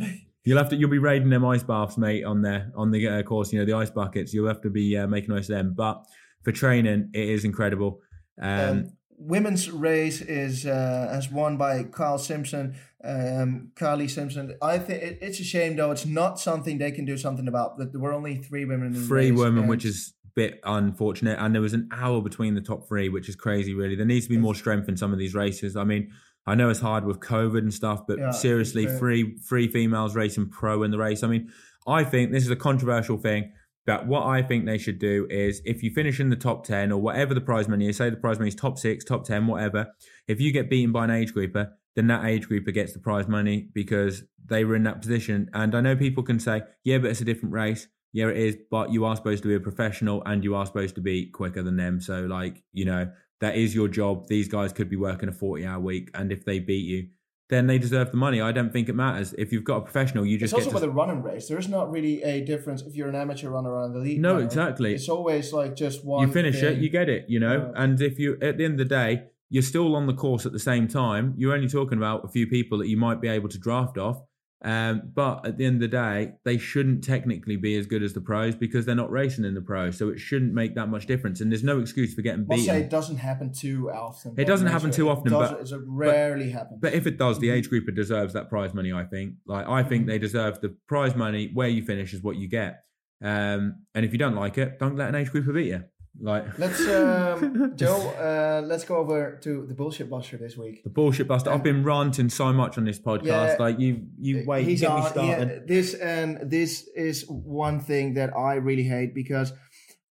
You'll 0.42 0.56
have 0.58 0.70
to. 0.70 0.76
You'll 0.76 0.88
be 0.90 0.98
raiding 0.98 1.28
them 1.28 1.44
ice 1.44 1.62
baths, 1.62 1.98
mate, 1.98 2.24
on 2.24 2.40
there 2.40 2.72
on 2.74 2.90
the 2.90 3.06
uh, 3.06 3.22
course. 3.22 3.52
You 3.52 3.58
know 3.58 3.66
the 3.66 3.74
ice 3.74 3.90
buckets. 3.90 4.32
You'll 4.32 4.48
have 4.48 4.62
to 4.62 4.70
be 4.70 4.96
uh, 4.96 5.06
making 5.06 5.32
ice 5.34 5.50
of 5.50 5.54
them. 5.56 5.74
But 5.76 6.02
for 6.42 6.50
training, 6.50 7.10
it 7.12 7.28
is 7.28 7.44
incredible. 7.44 8.00
Um, 8.40 8.50
Um, 8.70 8.92
women's 9.18 9.70
race 9.70 10.22
is 10.22 10.64
uh, 10.64 11.10
has 11.12 11.30
won 11.30 11.58
by 11.58 11.82
Kyle 11.84 12.16
Simpson, 12.18 12.74
um, 13.04 13.72
Kylie 13.74 14.10
Simpson. 14.10 14.56
I 14.60 14.78
think 14.78 15.02
it, 15.02 15.18
it's 15.22 15.40
a 15.40 15.44
shame 15.44 15.76
though. 15.76 15.90
It's 15.90 16.06
not 16.06 16.38
something 16.38 16.78
they 16.78 16.92
can 16.92 17.04
do 17.04 17.16
something 17.16 17.48
about. 17.48 17.78
That 17.78 17.92
there 17.92 18.00
were 18.00 18.12
only 18.12 18.36
three 18.36 18.64
women 18.64 18.88
in 18.88 18.92
the 18.94 19.00
three 19.00 19.32
women, 19.32 19.66
which 19.66 19.84
is 19.84 20.12
a 20.24 20.28
bit 20.34 20.60
unfortunate. 20.64 21.38
And 21.40 21.54
there 21.54 21.62
was 21.62 21.72
an 21.72 21.88
hour 21.92 22.20
between 22.20 22.54
the 22.54 22.60
top 22.60 22.86
three, 22.86 23.08
which 23.08 23.28
is 23.28 23.36
crazy. 23.36 23.74
Really, 23.74 23.94
there 23.94 24.06
needs 24.06 24.26
to 24.26 24.30
be 24.30 24.38
more 24.38 24.54
strength 24.54 24.88
in 24.88 24.96
some 24.96 25.12
of 25.12 25.18
these 25.18 25.34
races. 25.34 25.76
I 25.76 25.84
mean, 25.84 26.10
I 26.46 26.54
know 26.54 26.68
it's 26.68 26.80
hard 26.80 27.04
with 27.04 27.20
COVID 27.20 27.58
and 27.58 27.72
stuff, 27.72 28.06
but 28.06 28.18
Yeah, 28.18 28.30
seriously, 28.30 28.86
three 28.86 29.36
three 29.48 29.68
females 29.68 30.14
racing 30.14 30.50
pro 30.50 30.82
in 30.82 30.90
the 30.90 30.98
race. 30.98 31.22
I 31.22 31.28
mean, 31.28 31.50
I 31.86 32.04
think 32.04 32.32
this 32.32 32.44
is 32.44 32.50
a 32.50 32.56
controversial 32.56 33.16
thing. 33.16 33.52
But 33.86 34.06
what 34.06 34.26
I 34.26 34.42
think 34.42 34.66
they 34.66 34.78
should 34.78 34.98
do 34.98 35.26
is 35.30 35.62
if 35.64 35.82
you 35.82 35.90
finish 35.90 36.20
in 36.20 36.28
the 36.28 36.36
top 36.36 36.64
10 36.64 36.92
or 36.92 37.00
whatever 37.00 37.32
the 37.32 37.40
prize 37.40 37.66
money 37.66 37.88
is, 37.88 37.96
say 37.96 38.10
the 38.10 38.16
prize 38.16 38.38
money 38.38 38.48
is 38.48 38.54
top 38.54 38.78
six, 38.78 39.04
top 39.04 39.24
10, 39.24 39.46
whatever, 39.46 39.88
if 40.28 40.38
you 40.38 40.52
get 40.52 40.68
beaten 40.68 40.92
by 40.92 41.04
an 41.04 41.10
age 41.10 41.32
grouper, 41.32 41.72
then 41.96 42.06
that 42.08 42.24
age 42.24 42.48
grouper 42.48 42.70
gets 42.70 42.92
the 42.92 42.98
prize 42.98 43.28
money 43.28 43.68
because 43.74 44.24
they 44.46 44.64
were 44.64 44.76
in 44.76 44.84
that 44.84 45.00
position. 45.00 45.50
And 45.54 45.74
I 45.74 45.80
know 45.80 45.96
people 45.96 46.22
can 46.22 46.38
say, 46.38 46.62
yeah, 46.84 46.98
but 46.98 47.10
it's 47.10 47.20
a 47.20 47.24
different 47.24 47.54
race. 47.54 47.88
Yeah, 48.12 48.28
it 48.28 48.36
is. 48.36 48.56
But 48.70 48.92
you 48.92 49.04
are 49.04 49.16
supposed 49.16 49.42
to 49.42 49.48
be 49.48 49.54
a 49.54 49.60
professional 49.60 50.22
and 50.26 50.42
you 50.42 50.54
are 50.54 50.66
supposed 50.66 50.94
to 50.96 51.00
be 51.00 51.26
quicker 51.26 51.62
than 51.62 51.76
them. 51.76 52.00
So, 52.00 52.22
like, 52.22 52.62
you 52.72 52.84
know, 52.84 53.10
that 53.40 53.56
is 53.56 53.74
your 53.74 53.88
job. 53.88 54.26
These 54.28 54.48
guys 54.48 54.72
could 54.72 54.88
be 54.88 54.96
working 54.96 55.28
a 55.28 55.32
40 55.32 55.66
hour 55.66 55.80
week. 55.80 56.10
And 56.14 56.32
if 56.32 56.44
they 56.44 56.58
beat 56.58 56.84
you, 56.86 57.08
then 57.50 57.66
they 57.66 57.78
deserve 57.78 58.12
the 58.12 58.16
money. 58.16 58.40
I 58.40 58.52
don't 58.52 58.72
think 58.72 58.88
it 58.88 58.94
matters. 58.94 59.34
If 59.36 59.52
you've 59.52 59.64
got 59.64 59.78
a 59.78 59.80
professional, 59.80 60.24
you 60.24 60.38
just. 60.38 60.54
It's 60.54 60.66
also 60.66 60.74
with 60.74 60.84
to. 60.84 60.88
a 60.88 60.92
running 60.92 61.22
race. 61.22 61.48
There's 61.48 61.68
not 61.68 61.90
really 61.90 62.22
a 62.22 62.44
difference 62.44 62.82
if 62.82 62.94
you're 62.94 63.08
an 63.08 63.16
amateur 63.16 63.50
runner 63.50 63.72
or 63.72 63.86
an 63.86 63.94
elite. 63.94 64.20
No, 64.20 64.34
runner. 64.34 64.44
exactly. 64.44 64.94
It's 64.94 65.08
always 65.08 65.52
like 65.52 65.74
just 65.74 66.04
one. 66.04 66.26
you 66.26 66.32
finish 66.32 66.62
it, 66.62 66.78
you 66.78 66.88
get 66.88 67.08
it, 67.08 67.26
you 67.28 67.40
know. 67.40 67.72
Yeah. 67.74 67.82
And 67.82 68.00
if 68.00 68.20
you, 68.20 68.38
at 68.40 68.56
the 68.56 68.64
end 68.64 68.80
of 68.80 68.88
the 68.88 68.94
day, 68.94 69.24
you're 69.50 69.62
still 69.62 69.94
on 69.96 70.06
the 70.06 70.14
course 70.14 70.46
at 70.46 70.52
the 70.52 70.58
same 70.58 70.88
time. 70.88 71.34
You're 71.36 71.52
only 71.54 71.68
talking 71.68 71.98
about 71.98 72.24
a 72.24 72.28
few 72.28 72.46
people 72.46 72.78
that 72.78 72.88
you 72.88 72.96
might 72.96 73.20
be 73.20 73.28
able 73.28 73.48
to 73.50 73.58
draft 73.58 73.98
off. 73.98 74.22
Um, 74.62 75.10
but 75.14 75.46
at 75.46 75.56
the 75.56 75.64
end 75.64 75.76
of 75.76 75.80
the 75.80 75.88
day, 75.88 76.32
they 76.44 76.58
shouldn't 76.58 77.02
technically 77.02 77.56
be 77.56 77.78
as 77.78 77.86
good 77.86 78.02
as 78.02 78.12
the 78.12 78.20
pros 78.20 78.54
because 78.54 78.84
they're 78.84 78.94
not 78.94 79.10
racing 79.10 79.46
in 79.46 79.54
the 79.54 79.62
pros. 79.62 79.96
So 79.96 80.10
it 80.10 80.18
shouldn't 80.20 80.52
make 80.52 80.74
that 80.74 80.88
much 80.88 81.06
difference. 81.06 81.40
And 81.40 81.50
there's 81.50 81.64
no 81.64 81.80
excuse 81.80 82.12
for 82.14 82.20
getting 82.20 82.44
beaten. 82.44 82.76
it 82.76 82.90
doesn't 82.90 83.16
happen 83.16 83.52
too 83.54 83.90
often. 83.90 84.34
It 84.36 84.44
doesn't 84.44 84.66
happen 84.66 84.90
too 84.90 85.08
It 85.08 85.12
often, 85.12 85.32
does- 85.32 85.50
but- 85.52 85.60
it's 85.62 85.72
a 85.72 85.80
rarely 85.80 86.50
happens. 86.50 86.78
But 86.82 86.92
if 86.92 87.06
it 87.06 87.16
does, 87.16 87.38
the 87.38 87.48
age 87.48 87.70
grouper 87.70 87.90
deserves 87.90 88.34
that 88.34 88.50
prize 88.50 88.74
money. 88.74 88.92
I 88.92 89.04
think. 89.04 89.36
Like 89.46 89.66
I 89.66 89.82
think 89.82 90.06
they 90.06 90.18
deserve 90.18 90.60
the 90.60 90.76
prize 90.86 91.16
money. 91.16 91.50
Where 91.54 91.68
you 91.68 91.82
finish 91.82 92.12
is 92.12 92.22
what 92.22 92.36
you 92.36 92.46
get. 92.46 92.84
Um, 93.22 93.76
and 93.94 94.04
if 94.04 94.12
you 94.12 94.18
don't 94.18 94.34
like 94.34 94.58
it, 94.58 94.78
don't 94.78 94.96
let 94.96 95.08
an 95.08 95.14
age 95.14 95.30
grouper 95.30 95.52
beat 95.54 95.68
you. 95.68 95.84
Like 96.20 96.58
let's 96.58 96.80
um, 96.86 97.72
Joe. 97.76 98.10
Uh, 98.10 98.66
let's 98.66 98.84
go 98.84 98.96
over 98.96 99.38
to 99.42 99.66
the 99.66 99.74
bullshit 99.74 100.10
buster 100.10 100.36
this 100.36 100.56
week. 100.56 100.82
the 100.84 100.90
bullshit 100.90 101.26
buster. 101.26 101.50
I've 101.50 101.62
been 101.62 101.82
ranting 101.82 102.28
so 102.28 102.52
much 102.52 102.76
on 102.76 102.84
this 102.84 102.98
podcast. 102.98 103.24
Yeah. 103.24 103.56
like 103.58 103.78
you, 103.78 104.06
you 104.18 104.44
wait, 104.46 104.66
He's 104.66 104.82
get 104.82 104.94
me 104.94 105.06
started. 105.06 105.48
Yeah, 105.48 105.58
this 105.66 105.94
and 105.94 106.50
this 106.50 106.88
is 106.94 107.24
one 107.28 107.80
thing 107.80 108.14
that 108.14 108.36
I 108.36 108.54
really 108.54 108.82
hate 108.82 109.14
because 109.14 109.52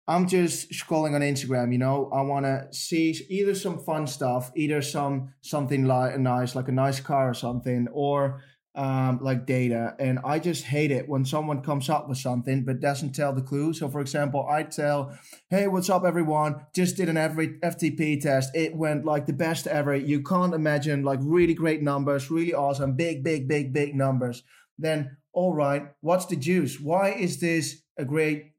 I'm 0.08 0.28
just 0.28 0.72
scrolling 0.72 1.16
on 1.16 1.22
Instagram. 1.22 1.72
You 1.72 1.80
know, 1.80 2.12
I 2.14 2.22
want 2.22 2.46
to 2.46 2.68
see 2.72 3.26
either 3.28 3.56
some 3.56 3.80
fun 3.80 4.06
stuff, 4.06 4.52
either 4.56 4.82
some 4.84 5.34
something 5.42 5.86
like 5.86 6.20
nice, 6.20 6.56
like 6.56 6.68
a 6.68 6.72
nice 6.72 7.00
car 7.00 7.30
or 7.32 7.34
something, 7.34 7.88
or 7.92 8.42
um, 8.76 9.20
like 9.22 9.46
data. 9.46 9.96
And 10.00 10.20
I 10.24 10.40
just 10.40 10.66
hate 10.66 10.92
it 10.92 11.08
when 11.08 11.26
someone 11.26 11.62
comes 11.62 11.90
up 11.90 12.08
with 12.10 12.18
something 12.18 12.66
but 12.66 12.80
doesn't 12.80 13.14
tell 13.14 13.34
the 13.34 13.42
clue. 13.42 13.74
So, 13.74 13.90
for 13.90 14.02
example, 14.02 14.46
I 14.50 14.64
tell, 14.64 15.18
"Hey, 15.50 15.68
what's 15.68 15.90
up, 15.90 16.04
everyone? 16.06 16.66
Just 16.74 16.98
did 16.98 17.10
an 17.10 17.18
every 17.18 17.58
FTP 17.64 18.18
test. 18.20 18.56
It 18.56 18.76
went 18.76 19.06
like 19.06 19.26
the 19.26 19.34
best 19.34 19.68
ever. 19.68 19.96
You 19.96 20.22
can't 20.24 20.54
imagine 20.54 21.04
like 21.04 21.20
really 21.22 21.54
great 21.54 21.82
numbers, 21.82 22.30
really 22.30 22.54
awesome, 22.54 22.96
big, 22.96 23.24
big, 23.24 23.48
big, 23.48 23.74
big 23.74 23.96
numbers." 23.96 24.44
Then, 24.78 25.18
all 25.34 25.54
right, 25.54 25.88
what's 26.02 26.26
the 26.26 26.36
juice? 26.36 26.80
Why 26.80 27.12
is 27.12 27.40
this 27.40 27.82
a 27.98 28.04
great 28.06 28.52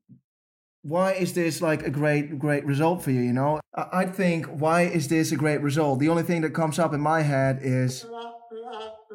why 0.83 1.13
is 1.13 1.33
this 1.33 1.61
like 1.61 1.85
a 1.85 1.91
great 1.91 2.39
great 2.39 2.65
result 2.65 3.03
for 3.03 3.11
you 3.11 3.21
you 3.21 3.33
know 3.33 3.61
I- 3.75 3.89
i 3.93 4.07
think 4.07 4.47
why 4.47 4.83
is 4.83 5.09
this 5.09 5.33
a 5.33 5.37
great 5.37 5.61
result 5.61 5.99
the 5.99 6.09
only 6.09 6.23
thing 6.23 6.43
that 6.43 6.55
comes 6.55 6.79
up 6.79 6.95
in 6.95 7.01
my 7.01 7.23
head 7.23 7.59
is 7.63 8.05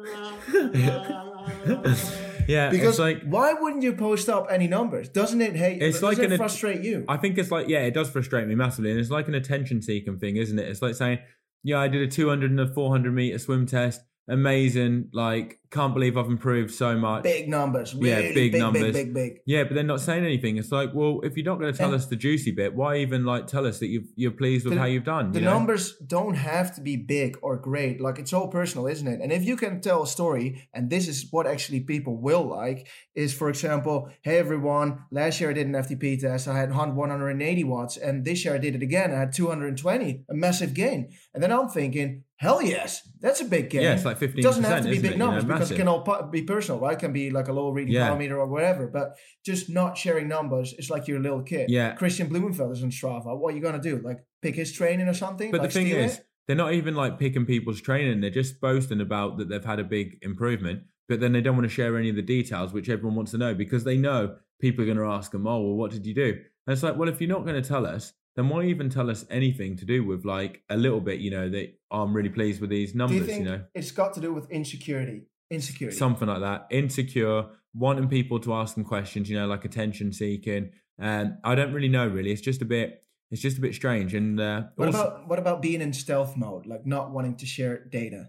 yeah, 2.48 2.70
because 2.70 2.98
like 2.98 3.22
why 3.24 3.52
wouldn't 3.52 3.82
you 3.82 3.94
post 3.94 4.28
up 4.28 4.46
any 4.50 4.66
numbers 4.66 5.08
doesn't 5.08 5.40
it 5.40 5.56
hey 5.56 5.78
It's 5.80 6.02
like 6.02 6.18
it 6.18 6.32
an- 6.32 6.38
frustrate 6.38 6.82
you 6.82 7.04
I 7.08 7.16
think 7.16 7.38
it's 7.38 7.50
like 7.50 7.68
yeah, 7.68 7.80
it 7.80 7.94
does 7.94 8.10
frustrate 8.10 8.48
me 8.48 8.54
massively, 8.54 8.90
and 8.90 9.00
it's 9.00 9.10
like 9.10 9.28
an 9.28 9.34
attention 9.34 9.82
seeking 9.82 10.18
thing, 10.18 10.36
isn't 10.36 10.58
it? 10.58 10.68
It's 10.68 10.82
like 10.82 10.94
saying, 10.94 11.18
yeah, 11.62 11.80
I 11.80 11.88
did 11.88 12.02
a 12.02 12.10
200 12.10 12.50
and 12.50 12.60
a 12.60 12.72
400 12.72 13.12
meter 13.14 13.38
swim 13.38 13.66
test, 13.66 14.00
amazing, 14.28 15.08
like 15.12 15.58
can't 15.70 15.94
believe 15.94 16.18
I've 16.18 16.26
improved 16.26 16.70
so 16.74 16.98
much. 16.98 17.22
big 17.22 17.48
numbers 17.48 17.94
Yeah, 17.98 18.20
big 18.20 18.34
big 18.52 18.54
numbers. 18.60 18.82
big 18.82 18.92
big 18.92 19.14
big 19.14 19.32
Yeah, 19.46 19.64
but 19.64 19.72
they're 19.74 19.82
not 19.84 20.02
saying 20.02 20.22
anything. 20.22 20.58
It's 20.58 20.70
like, 20.70 20.90
well, 20.92 21.20
if 21.22 21.34
you're 21.36 21.46
not 21.46 21.58
going 21.58 21.72
to 21.72 21.78
tell 21.78 21.86
And- 21.92 21.96
us 21.96 22.06
the 22.06 22.16
juicy 22.16 22.50
bit, 22.52 22.74
why 22.74 22.98
even 22.98 23.24
like 23.24 23.46
tell 23.46 23.66
us 23.66 23.78
that 23.78 23.86
you've, 23.86 24.08
you're 24.14 24.32
pleased 24.32 24.64
with 24.66 24.74
The- 24.74 24.80
how 24.80 24.86
you've 24.86 25.04
done? 25.04 25.32
the 25.32 25.38
you 25.40 25.44
know? 25.46 25.54
numbers 25.54 25.96
don't 26.06 26.34
have 26.34 26.74
to 26.74 26.82
be 26.82 26.96
big 26.96 27.38
or 27.42 27.56
great. 27.56 28.00
Like 28.02 28.18
it's 28.18 28.32
all 28.34 28.48
personal, 28.48 28.86
isn't 28.86 29.06
it? 29.08 29.20
And 29.22 29.32
if 29.32 29.44
you 29.44 29.56
can 29.56 29.80
tell 29.80 30.02
a 30.02 30.06
story, 30.06 30.68
and 30.74 30.90
this 30.90 31.08
is 31.08 31.26
what 31.30 31.46
actually 31.46 31.80
people 31.80 32.16
will 32.20 32.44
like, 32.44 32.86
is 33.14 33.32
for 33.32 33.48
example, 33.48 34.10
hey 34.22 34.36
everyone, 34.38 34.98
last 35.10 35.40
year 35.40 35.50
I 35.50 35.54
did 35.54 35.66
an 35.66 35.72
FTP 35.74 36.20
test, 36.20 36.48
I 36.48 36.58
had 36.58 36.68
100 36.70 36.94
180 36.96 37.64
watts, 37.64 37.96
and 37.96 38.24
this 38.26 38.44
year 38.44 38.54
I 38.54 38.58
did 38.58 38.74
it 38.74 38.82
again, 38.82 39.10
I 39.12 39.18
had 39.20 39.32
220, 39.32 40.24
a 40.28 40.34
massive 40.34 40.74
gain. 40.74 41.08
And 41.32 41.42
then 41.42 41.50
I'm 41.50 41.68
thinking, 41.68 42.24
hell 42.42 42.60
yes, 42.60 43.08
that's 43.20 43.40
a 43.40 43.44
big 43.44 43.70
gain. 43.70 43.82
Yeah, 43.82 43.94
it's 43.94 44.04
like 44.04 44.18
15%, 44.18 44.38
It 44.38 44.42
doesn't 44.42 44.64
have 44.64 44.82
to 44.82 44.90
be 44.90 44.96
big 44.96 45.04
it? 45.04 45.12
You 45.12 45.18
know, 45.18 45.26
numbers 45.26 45.44
because 45.44 45.70
it 45.70 45.76
can 45.76 45.86
all 45.86 46.02
be 46.30 46.42
personal, 46.42 46.80
right? 46.80 46.94
It 46.94 46.98
can 46.98 47.12
be 47.12 47.30
like 47.30 47.46
a 47.46 47.52
low 47.52 47.70
reading 47.70 47.94
Yeah. 47.94 48.08
power 48.08 48.18
meter 48.18 48.38
or 48.40 48.48
whatever. 48.48 48.88
But 48.88 49.16
just 49.46 49.70
not 49.70 49.96
sharing 49.96 50.26
numbers 50.26 50.74
is 50.74 50.90
like 50.90 51.06
you're 51.06 51.18
a 51.18 51.22
little 51.22 51.42
kid. 51.42 51.70
Yeah. 51.70 51.94
Kristian 51.94 52.28
Blummenfelt 52.28 52.72
is 52.72 52.82
on 52.82 52.90
Strava. 52.90 53.38
What 53.38 53.54
are 53.54 53.56
you 53.56 53.62
gonna 53.62 53.80
do? 53.80 54.00
Like 54.02 54.24
pick 54.42 54.56
his 54.56 54.72
training 54.72 55.06
or 55.06 55.14
something? 55.14 55.52
But 55.52 55.60
like 55.60 55.70
the 55.70 55.74
thing 55.74 55.86
is, 55.86 56.18
it? 56.18 56.26
they're 56.48 56.56
not 56.56 56.72
even 56.74 56.96
like 56.96 57.16
picking 57.16 57.46
people's 57.46 57.80
training. 57.80 58.20
They're 58.20 58.30
just 58.30 58.60
boasting 58.60 59.00
about 59.00 59.38
that 59.38 59.48
they've 59.48 59.64
had 59.64 59.78
a 59.78 59.84
big 59.84 60.18
improvement, 60.22 60.82
but 61.08 61.20
then 61.20 61.32
they 61.32 61.42
don't 61.42 61.56
want 61.56 61.68
to 61.68 61.74
share 61.74 61.96
any 61.96 62.10
of 62.10 62.16
the 62.16 62.22
details, 62.22 62.72
which 62.72 62.88
everyone 62.88 63.14
wants 63.14 63.30
to 63.30 63.38
know 63.38 63.54
because 63.54 63.84
they 63.84 63.96
know 63.96 64.34
people 64.60 64.82
are 64.82 64.86
going 64.86 64.98
to 64.98 65.04
ask 65.04 65.30
them, 65.30 65.46
"Oh, 65.46 65.60
well, 65.60 65.76
what 65.76 65.92
did 65.92 66.04
you 66.06 66.14
do?" 66.14 66.40
And 66.66 66.72
it's 66.72 66.82
like, 66.82 66.96
well, 66.96 67.08
if 67.08 67.20
you're 67.20 67.28
not 67.30 67.44
going 67.44 67.60
to 67.60 67.68
tell 67.68 67.86
us, 67.86 68.12
then 68.36 68.48
why 68.48 68.64
even 68.64 68.88
tell 68.90 69.10
us 69.10 69.24
anything 69.30 69.76
to 69.76 69.84
do 69.84 70.04
with 70.04 70.24
like 70.24 70.62
a 70.70 70.76
little 70.76 71.00
bit? 71.00 71.20
You 71.20 71.30
know, 71.30 71.48
that 71.50 71.74
oh, 71.90 72.02
I'm 72.02 72.14
really 72.14 72.28
pleased 72.30 72.60
with 72.60 72.70
these 72.70 72.92
Do 72.92 72.98
numbers. 72.98 73.18
you 73.18 73.24
think 73.24 73.44
know, 73.44 73.64
it's 73.74 73.90
got 73.90 74.14
to 74.14 74.20
do 74.20 74.32
with 74.32 74.50
insecurity? 74.50 75.22
Insecurity. 75.50 75.96
something 75.96 76.28
like 76.28 76.40
that. 76.40 76.66
Insecure, 76.70 77.44
wanting 77.74 78.08
people 78.08 78.40
to 78.40 78.54
ask 78.54 78.74
them 78.74 78.84
questions. 78.84 79.28
You 79.28 79.38
know, 79.38 79.46
like 79.46 79.64
attention 79.64 80.12
seeking. 80.12 80.70
And 80.98 81.36
I 81.44 81.54
don't 81.54 81.72
really 81.72 81.88
know. 81.88 82.06
Really, 82.06 82.32
it's 82.32 82.40
just 82.40 82.62
a 82.62 82.64
bit. 82.66 83.02
it's 83.30 83.42
just 83.42 83.58
a 83.58 83.60
bit 83.60 83.74
strange. 83.74 84.14
And 84.14 84.40
uh, 84.40 84.64
What 84.76 84.86
also- 84.86 85.00
about 85.00 85.28
what 85.28 85.38
about 85.38 85.60
being 85.62 85.80
in 85.82 85.92
stealth 85.92 86.36
mode, 86.36 86.66
like 86.66 86.86
not 86.86 87.10
wanting 87.10 87.36
to 87.36 87.46
share 87.46 87.84
data? 87.84 88.28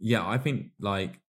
Yeah, 0.00 0.26
I 0.26 0.38
think 0.38 0.68
like 0.80 1.20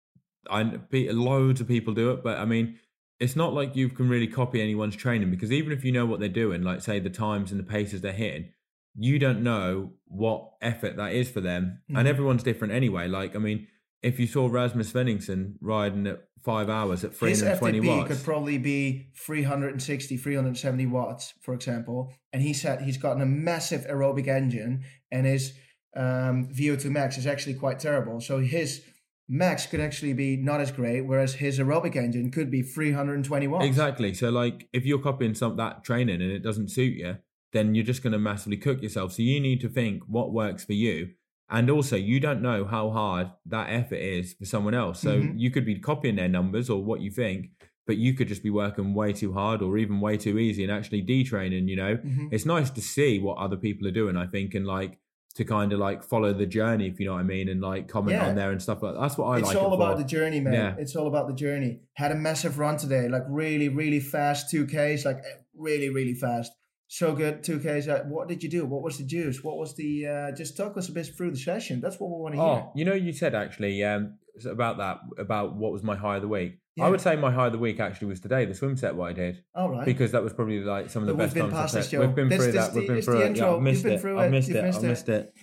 I 0.50 0.80
loads 0.92 1.62
of 1.62 1.68
people 1.68 1.94
do 1.94 2.12
it, 2.12 2.24
but 2.24 2.38
I 2.38 2.46
mean, 2.46 2.80
it's 3.20 3.36
not 3.36 3.54
like 3.54 3.76
you 3.76 3.90
can 3.90 4.08
really 4.08 4.28
copy 4.28 4.62
anyone's 4.62 4.96
training 4.96 5.30
because 5.30 5.52
even 5.52 5.72
if 5.74 5.84
you 5.84 5.92
know 5.92 6.06
what 6.06 6.20
they're 6.20 6.30
doing, 6.30 6.64
like 6.64 6.82
say 6.82 7.00
the 7.00 7.10
times 7.10 7.52
and 7.52 7.60
the 7.60 7.64
paces 7.66 8.02
they're 8.02 8.12
hitting, 8.14 8.50
you 8.96 9.20
don't 9.20 9.44
know 9.44 9.92
what 10.06 10.52
effort 10.62 10.96
that 10.98 11.14
is 11.14 11.30
for 11.30 11.42
them, 11.42 11.80
Mhm. 11.90 12.00
and 12.00 12.08
everyone's 12.08 12.44
different 12.44 12.74
anyway. 12.74 13.08
Like, 13.08 13.36
I 13.36 13.40
mean, 13.40 13.68
if 14.02 14.20
you 14.20 14.28
saw 14.28 14.48
Rasmus 14.48 14.92
Svenningsen 14.94 15.56
riding 15.62 16.08
at 16.08 16.22
five 16.44 16.70
hours 16.70 17.04
at 17.04 17.12
His 17.12 17.20
320 17.20 17.80
FTP 17.80 17.88
watts, 17.88 18.08
could 18.08 18.24
probably 18.24 18.58
be 18.58 19.08
360, 19.16 20.16
370 20.18 20.86
watts, 20.86 21.34
for 21.42 21.54
example. 21.54 22.14
And 22.32 22.42
he 22.42 22.54
said 22.54 22.82
he's 22.82 22.98
got 22.98 23.20
a 23.22 23.26
massive 23.26 23.86
aerobic 23.88 24.28
engine, 24.28 24.84
and 25.12 25.26
his 25.26 25.54
um, 25.96 26.48
VO2 26.54 26.90
max 26.92 27.18
is 27.18 27.28
actually 27.28 27.56
quite 27.56 27.80
terrible. 27.80 28.22
So 28.22 28.40
his 28.40 28.82
max 29.30 29.68
could 29.68 29.80
actually 29.80 30.14
be 30.14 30.36
not 30.36 30.60
as 30.60 30.72
great, 30.72 31.02
whereas 31.02 31.36
his 31.36 31.60
aerobic 31.60 31.96
engine 31.96 32.32
could 32.32 32.50
be 32.50 32.64
320 32.64 33.48
watts. 33.48 33.66
Exactly. 33.66 34.14
So 34.14 34.30
like 34.32 34.68
if 34.74 34.86
you're 34.86 35.00
copying 35.00 35.36
some 35.36 35.56
that 35.58 35.84
training 35.84 36.22
and 36.22 36.32
it 36.32 36.40
doesn't 36.44 36.70
suit 36.72 36.98
you, 36.98 37.18
then 37.54 37.76
you're 37.76 37.86
just 37.86 38.04
going 38.04 38.14
to 38.14 38.20
massively 38.20 38.58
cook 38.58 38.82
yourself. 38.82 39.14
So 39.14 39.22
you 39.22 39.40
need 39.40 39.62
to 39.62 39.70
think 39.70 40.04
what 40.08 40.34
works 40.34 40.66
for 40.66 40.74
you. 40.74 41.10
And 41.50 41.70
also 41.70 41.96
you 41.96 42.20
don't 42.20 42.42
know 42.42 42.66
how 42.66 42.90
hard 42.90 43.32
that 43.46 43.68
effort 43.70 43.96
is 44.00 44.34
for 44.34 44.46
someone 44.46 44.74
else. 44.74 45.00
So 45.00 45.22
Mhm. 45.22 45.40
you 45.40 45.52
could 45.52 45.66
be 45.66 45.80
copying 45.80 46.16
their 46.16 46.28
numbers 46.28 46.70
or 46.70 46.84
what 46.84 47.02
you 47.02 47.10
think, 47.12 47.50
but 47.88 47.98
you 47.98 48.14
could 48.14 48.28
just 48.28 48.44
be 48.44 48.52
working 48.52 48.94
way 48.94 49.14
too 49.14 49.34
hard 49.34 49.62
or 49.64 49.78
even 49.78 50.00
way 50.00 50.16
too 50.18 50.38
easy 50.38 50.64
and 50.64 50.72
actually 50.72 51.02
detraining, 51.04 51.68
you 51.68 51.76
know. 51.76 51.98
Mhm. 51.98 52.30
It's 52.32 52.46
nice 52.46 52.70
to 52.72 52.82
see 52.82 53.18
what 53.20 53.38
other 53.40 53.58
people 53.58 53.88
are 53.88 53.92
doing, 53.92 54.16
I 54.16 54.28
think, 54.28 54.54
and 54.54 54.66
like 54.66 55.00
to 55.36 55.46
kind 55.46 55.72
of 55.72 55.80
like 55.80 56.04
follow 56.04 56.34
the 56.34 56.46
journey, 56.46 56.88
if 56.88 57.00
you 57.00 57.06
know 57.06 57.14
what 57.14 57.20
I 57.20 57.24
mean, 57.24 57.50
and 57.50 57.62
like 57.62 57.88
comment 57.88 58.18
Yeah. 58.18 58.30
on 58.30 58.36
there 58.36 58.52
and 58.52 58.62
stuff 58.62 58.82
like 58.82 58.96
that. 58.96 59.00
That's 59.02 59.18
what 59.18 59.28
I 59.28 59.38
it's 59.40 59.48
like. 59.48 59.58
all 59.58 59.72
it 59.72 59.76
about 59.76 59.98
for. 59.98 60.04
the 60.04 60.10
journey, 60.10 60.40
man. 60.40 60.54
Yeah. 60.54 60.76
It's 60.78 60.96
all 60.96 61.08
about 61.08 61.28
the 61.28 61.34
journey. 61.36 61.82
Had 61.94 62.12
a 62.12 62.16
massive 62.16 62.58
run 62.60 62.78
today, 62.78 63.08
like 63.08 63.24
really, 63.30 63.70
really 63.70 64.00
fast 64.00 64.54
2Ks, 64.54 65.06
like 65.06 65.18
eh, 65.18 65.38
really, 65.56 65.90
really 65.90 66.14
fast. 66.16 66.52
So 66.88 67.14
good 67.14 67.44
2Ks. 67.44 67.88
Uh, 67.88 68.04
what 68.06 68.28
did 68.28 68.42
you 68.42 68.50
do? 68.50 68.66
What 68.66 68.82
was 68.82 68.98
the 68.98 69.06
juice? 69.06 69.44
What 69.44 69.58
was 69.58 69.76
the? 69.76 70.08
Uh, 70.08 70.32
just 70.36 70.58
talk 70.58 70.76
us 70.76 70.90
a 70.90 70.92
bit 70.92 71.06
through 71.16 71.30
the 71.32 71.38
session. 71.38 71.80
That's 71.82 72.00
what 72.00 72.10
we 72.10 72.16
want 72.18 72.34
to 72.36 72.42
hear. 72.42 72.50
Oh, 72.50 72.72
you 72.76 72.84
know, 72.84 72.96
you 72.96 73.14
said 73.14 73.36
actually 73.36 73.84
um, 73.84 74.18
about 74.50 74.80
that 74.80 74.98
about 75.20 75.56
what 75.56 75.72
was 75.72 75.84
my 75.84 75.96
high 75.96 76.16
of 76.16 76.24
the 76.24 76.28
week. 76.28 76.58
Yeah. 76.80 76.86
I 76.86 76.90
would 76.90 77.02
say 77.02 77.16
my 77.16 77.32
high 77.32 77.48
of 77.48 77.52
the 77.54 77.60
week 77.60 77.80
actually 77.80 78.08
was 78.08 78.20
today, 78.20 78.46
the 78.46 78.56
swim 78.56 78.76
set 78.78 78.96
what 78.96 79.10
I 79.10 79.14
did, 79.14 79.44
All 79.54 79.70
right. 79.70 79.86
because 79.86 80.12
that 80.14 80.24
was 80.24 80.34
probably 80.34 80.60
like 80.62 80.90
some 80.90 81.04
of 81.04 81.08
the 81.08 81.14
But 81.14 81.18
we've 81.20 81.26
best 81.28 81.34
been 81.36 81.44
times 81.44 81.54
I've 81.54 81.62
past 81.62 81.74
this, 81.76 81.86
set. 81.86 81.92
Joe. 81.92 82.00
We've 82.02 82.16
been 82.16 82.30
This- 82.30 82.38
through 82.44 82.52
this 82.52 82.66
that. 82.68 82.74
We've 82.76 82.88
been 82.88 83.02
through 83.02 83.22
it. 83.22 83.38
Yeah, 83.38 83.54
I've 83.54 83.62
missed 83.62 83.86
it. 83.86 84.06
I've 84.06 84.32
missed 84.32 84.50
it. 84.50 84.64
I've 84.64 84.84
missed 84.84 85.10
it. 85.10 85.34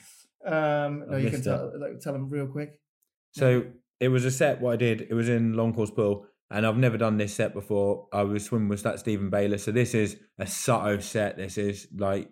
Um, 0.44 1.04
no, 1.08 1.16
you 1.16 1.30
can 1.30 1.42
tell, 1.42 1.72
like, 1.78 2.00
tell 2.00 2.12
them 2.12 2.28
real 2.28 2.46
quick. 2.46 2.80
So 3.32 3.64
it 4.00 4.08
was 4.08 4.24
a 4.24 4.30
set. 4.30 4.60
What 4.60 4.72
I 4.72 4.76
did, 4.76 5.02
it 5.10 5.14
was 5.14 5.28
in 5.28 5.54
long 5.54 5.74
course 5.74 5.90
pool, 5.90 6.26
and 6.50 6.66
I've 6.66 6.76
never 6.76 6.96
done 6.96 7.16
this 7.16 7.34
set 7.34 7.52
before. 7.52 8.06
I 8.12 8.22
was 8.22 8.44
swimming 8.44 8.68
with 8.68 8.82
that 8.84 8.98
Stephen 9.00 9.28
Baylor. 9.30 9.58
So 9.58 9.72
this 9.72 9.94
is 9.94 10.16
a 10.38 10.46
Sato 10.46 10.98
set. 11.00 11.36
This 11.36 11.58
is 11.58 11.88
like 11.96 12.30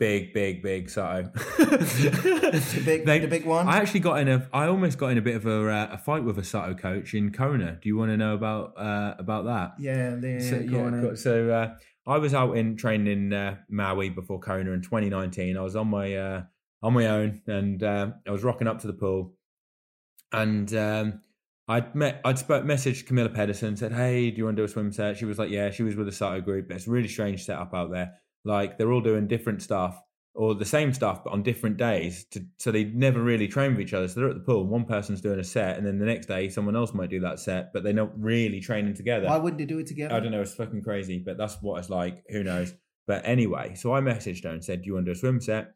big, 0.00 0.32
big, 0.34 0.62
big 0.64 0.90
Sato. 0.90 1.30
The 1.58 2.82
big, 2.84 3.04
They- 3.06 3.18
the 3.20 3.28
big 3.28 3.44
one. 3.44 3.68
I 3.68 3.76
actually 3.76 4.00
got 4.00 4.18
in 4.20 4.26
a. 4.28 4.48
I 4.52 4.66
almost 4.66 4.98
got 4.98 5.08
in 5.12 5.18
a 5.18 5.22
bit 5.22 5.36
of 5.36 5.46
a, 5.46 5.68
uh, 5.68 5.88
a 5.92 5.98
fight 5.98 6.24
with 6.24 6.38
a 6.38 6.44
Sato 6.44 6.74
coach 6.74 7.14
in 7.14 7.30
Kona. 7.30 7.78
Do 7.80 7.88
you 7.88 7.96
want 7.96 8.10
to 8.10 8.16
know 8.16 8.34
about 8.34 8.74
uh, 8.76 9.14
about 9.18 9.44
that? 9.44 9.74
yeah, 9.78 10.16
the, 10.16 10.40
So, 10.40 10.58
go 10.64 10.88
yeah, 10.88 11.08
in. 11.10 11.16
so 11.16 11.50
uh, 11.50 11.74
I 12.10 12.18
was 12.18 12.34
out 12.34 12.56
in 12.56 12.76
training 12.76 13.06
in 13.06 13.32
uh, 13.32 13.56
Maui 13.68 14.08
before 14.10 14.40
Kona 14.40 14.72
in 14.72 14.82
2019. 14.82 15.56
I 15.56 15.60
was 15.60 15.76
on 15.76 15.86
my 15.88 16.16
uh, 16.16 16.42
on 16.82 16.92
my 16.94 17.06
own, 17.06 17.42
and 17.46 17.80
uh, 17.82 18.10
I 18.26 18.30
was 18.32 18.42
rocking 18.42 18.66
up 18.66 18.80
to 18.80 18.86
the 18.88 18.94
pool, 18.94 19.34
and 20.32 20.72
um, 20.74 21.20
I'd 21.68 21.94
met 21.94 22.20
I'd 22.24 22.38
spoke 22.38 22.64
messaged 22.64 23.06
Camilla 23.06 23.28
Pedersen 23.28 23.76
said, 23.76 23.92
"Hey, 23.92 24.30
do 24.30 24.38
you 24.38 24.44
want 24.46 24.56
to 24.56 24.62
do 24.62 24.64
a 24.64 24.68
swim 24.68 24.92
set?" 24.92 25.16
She 25.18 25.24
was 25.26 25.38
like, 25.38 25.50
"Yeah." 25.50 25.70
She 25.70 25.82
was 25.82 25.94
with 25.94 26.08
a 26.08 26.12
Sato 26.12 26.40
group. 26.40 26.68
But 26.68 26.78
it's 26.78 26.86
a 26.86 26.90
really 26.90 27.08
strange 27.08 27.44
setup 27.44 27.74
out 27.74 27.90
there. 27.92 28.14
Like 28.44 28.78
they're 28.78 28.92
all 28.92 29.00
doing 29.00 29.26
different 29.28 29.62
stuff 29.62 30.00
or 30.34 30.54
the 30.54 30.64
same 30.64 30.92
stuff 30.92 31.24
but 31.24 31.32
on 31.32 31.42
different 31.42 31.76
days 31.76 32.24
to, 32.30 32.40
so 32.56 32.70
they 32.70 32.84
never 32.84 33.20
really 33.20 33.48
train 33.48 33.72
with 33.72 33.80
each 33.80 33.92
other 33.92 34.06
so 34.06 34.20
they're 34.20 34.28
at 34.28 34.34
the 34.36 34.40
pool 34.40 34.64
one 34.64 34.84
person's 34.84 35.20
doing 35.20 35.40
a 35.40 35.44
set 35.44 35.76
and 35.76 35.84
then 35.84 35.98
the 35.98 36.06
next 36.06 36.26
day 36.26 36.48
someone 36.48 36.76
else 36.76 36.94
might 36.94 37.10
do 37.10 37.18
that 37.18 37.40
set 37.40 37.72
but 37.72 37.82
they're 37.82 37.92
not 37.92 38.16
really 38.18 38.60
training 38.60 38.94
together 38.94 39.26
Why 39.26 39.38
wouldn't 39.38 39.58
they 39.58 39.66
do 39.66 39.80
it 39.80 39.88
together? 39.88 40.14
I 40.14 40.20
don't 40.20 40.30
know. 40.30 40.40
It's 40.40 40.54
fucking 40.54 40.82
crazy, 40.82 41.18
but 41.18 41.36
that's 41.36 41.56
what 41.60 41.80
it's 41.80 41.90
like. 41.90 42.22
Who 42.30 42.44
knows? 42.44 42.72
But 43.08 43.22
anyway, 43.26 43.74
so 43.74 43.92
I 43.92 44.00
messaged 44.00 44.44
her 44.44 44.50
and 44.50 44.64
said, 44.64 44.82
"Do 44.82 44.86
you 44.86 44.94
want 44.94 45.06
to 45.06 45.12
do 45.12 45.16
a 45.16 45.18
swim 45.18 45.40
set?" 45.40 45.74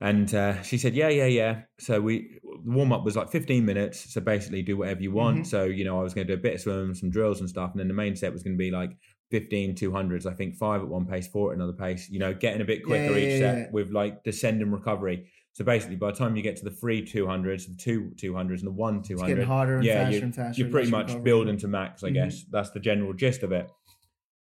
And 0.00 0.32
uh, 0.34 0.62
she 0.62 0.78
said, 0.78 0.94
"Yeah, 0.94 1.08
yeah, 1.08 1.26
yeah." 1.26 1.62
So 1.80 2.00
we 2.00 2.38
the 2.42 2.70
warm 2.70 2.92
up 2.92 3.04
was 3.04 3.16
like 3.16 3.30
15 3.30 3.64
minutes. 3.64 4.12
So 4.12 4.20
basically, 4.20 4.62
do 4.62 4.76
whatever 4.76 5.02
you 5.02 5.10
want. 5.12 5.40
Mhm. 5.40 5.46
So 5.46 5.64
you 5.64 5.84
know, 5.84 5.98
I 5.98 6.02
was 6.02 6.14
going 6.14 6.26
to 6.26 6.32
do 6.34 6.38
a 6.38 6.42
bit 6.42 6.54
of 6.54 6.60
swim, 6.60 6.94
some 6.94 7.10
drills 7.10 7.40
and 7.40 7.48
stuff, 7.48 7.72
and 7.72 7.80
then 7.80 7.88
the 7.88 7.94
main 7.94 8.14
set 8.14 8.32
was 8.32 8.42
going 8.44 8.54
to 8.54 8.58
be 8.58 8.70
like 8.70 8.90
15 9.32 9.74
200s. 9.74 10.26
I 10.26 10.34
think 10.34 10.54
five 10.54 10.80
at 10.82 10.86
one 10.88 11.06
pace, 11.06 11.26
four 11.26 11.50
at 11.50 11.56
another 11.56 11.72
pace. 11.72 12.08
You 12.08 12.20
know, 12.20 12.32
getting 12.32 12.60
a 12.60 12.64
bit 12.64 12.84
quicker 12.84 13.18
yeah, 13.18 13.18
each 13.18 13.40
yeah, 13.40 13.52
set 13.52 13.58
yeah. 13.58 13.66
with 13.72 13.90
like 13.90 14.22
descend 14.22 14.62
and 14.62 14.72
recovery. 14.72 15.26
So 15.54 15.64
basically, 15.64 15.96
by 15.96 16.12
the 16.12 16.16
time 16.16 16.36
you 16.36 16.42
get 16.42 16.56
to 16.58 16.64
the 16.64 16.70
three 16.70 17.02
200s, 17.04 17.66
the 17.66 17.74
two 17.76 18.12
200s, 18.16 18.58
and 18.60 18.68
the 18.68 18.70
one 18.70 18.98
it's 18.98 19.08
200, 19.08 19.28
getting 19.34 19.46
harder 19.46 19.76
and 19.76 19.84
yeah, 19.84 20.04
faster 20.04 20.16
you- 20.18 20.22
and 20.22 20.34
faster. 20.34 20.62
you're 20.62 20.70
pretty 20.70 20.90
much 20.90 21.08
recovery. 21.08 21.22
building 21.24 21.56
to 21.58 21.68
max, 21.68 22.04
I 22.04 22.10
Mhm. 22.10 22.14
guess. 22.14 22.44
That's 22.50 22.70
the 22.70 22.80
general 22.80 23.12
gist 23.12 23.42
of 23.42 23.50
it. 23.52 23.68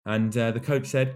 And 0.05 0.35
uh, 0.37 0.51
the 0.51 0.59
coach 0.59 0.87
said, 0.87 1.15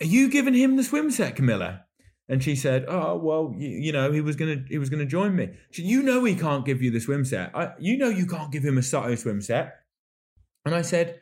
"Are 0.00 0.06
you 0.06 0.30
giving 0.30 0.54
him 0.54 0.76
the 0.76 0.84
swim 0.84 1.10
set, 1.10 1.36
Camilla?" 1.36 1.84
And 2.28 2.42
she 2.44 2.54
said, 2.54 2.84
"Oh 2.88 3.16
well, 3.16 3.54
you, 3.58 3.68
you 3.68 3.92
know, 3.92 4.12
he 4.12 4.20
was 4.20 4.36
gonna 4.36 4.64
he 4.68 4.78
was 4.78 4.88
gonna 4.88 5.04
join 5.06 5.34
me. 5.36 5.50
She, 5.70 5.82
said, 5.82 5.90
you 5.90 6.02
know, 6.02 6.24
he 6.24 6.34
can't 6.36 6.64
give 6.64 6.80
you 6.82 6.90
the 6.90 7.00
swim 7.00 7.24
set. 7.24 7.50
I, 7.56 7.72
you 7.78 7.96
know, 7.98 8.08
you 8.08 8.26
can't 8.26 8.52
give 8.52 8.64
him 8.64 8.78
a 8.78 8.82
Sato 8.82 9.14
swim 9.16 9.40
set." 9.42 9.74
And 10.64 10.74
I 10.74 10.82
said, 10.82 11.20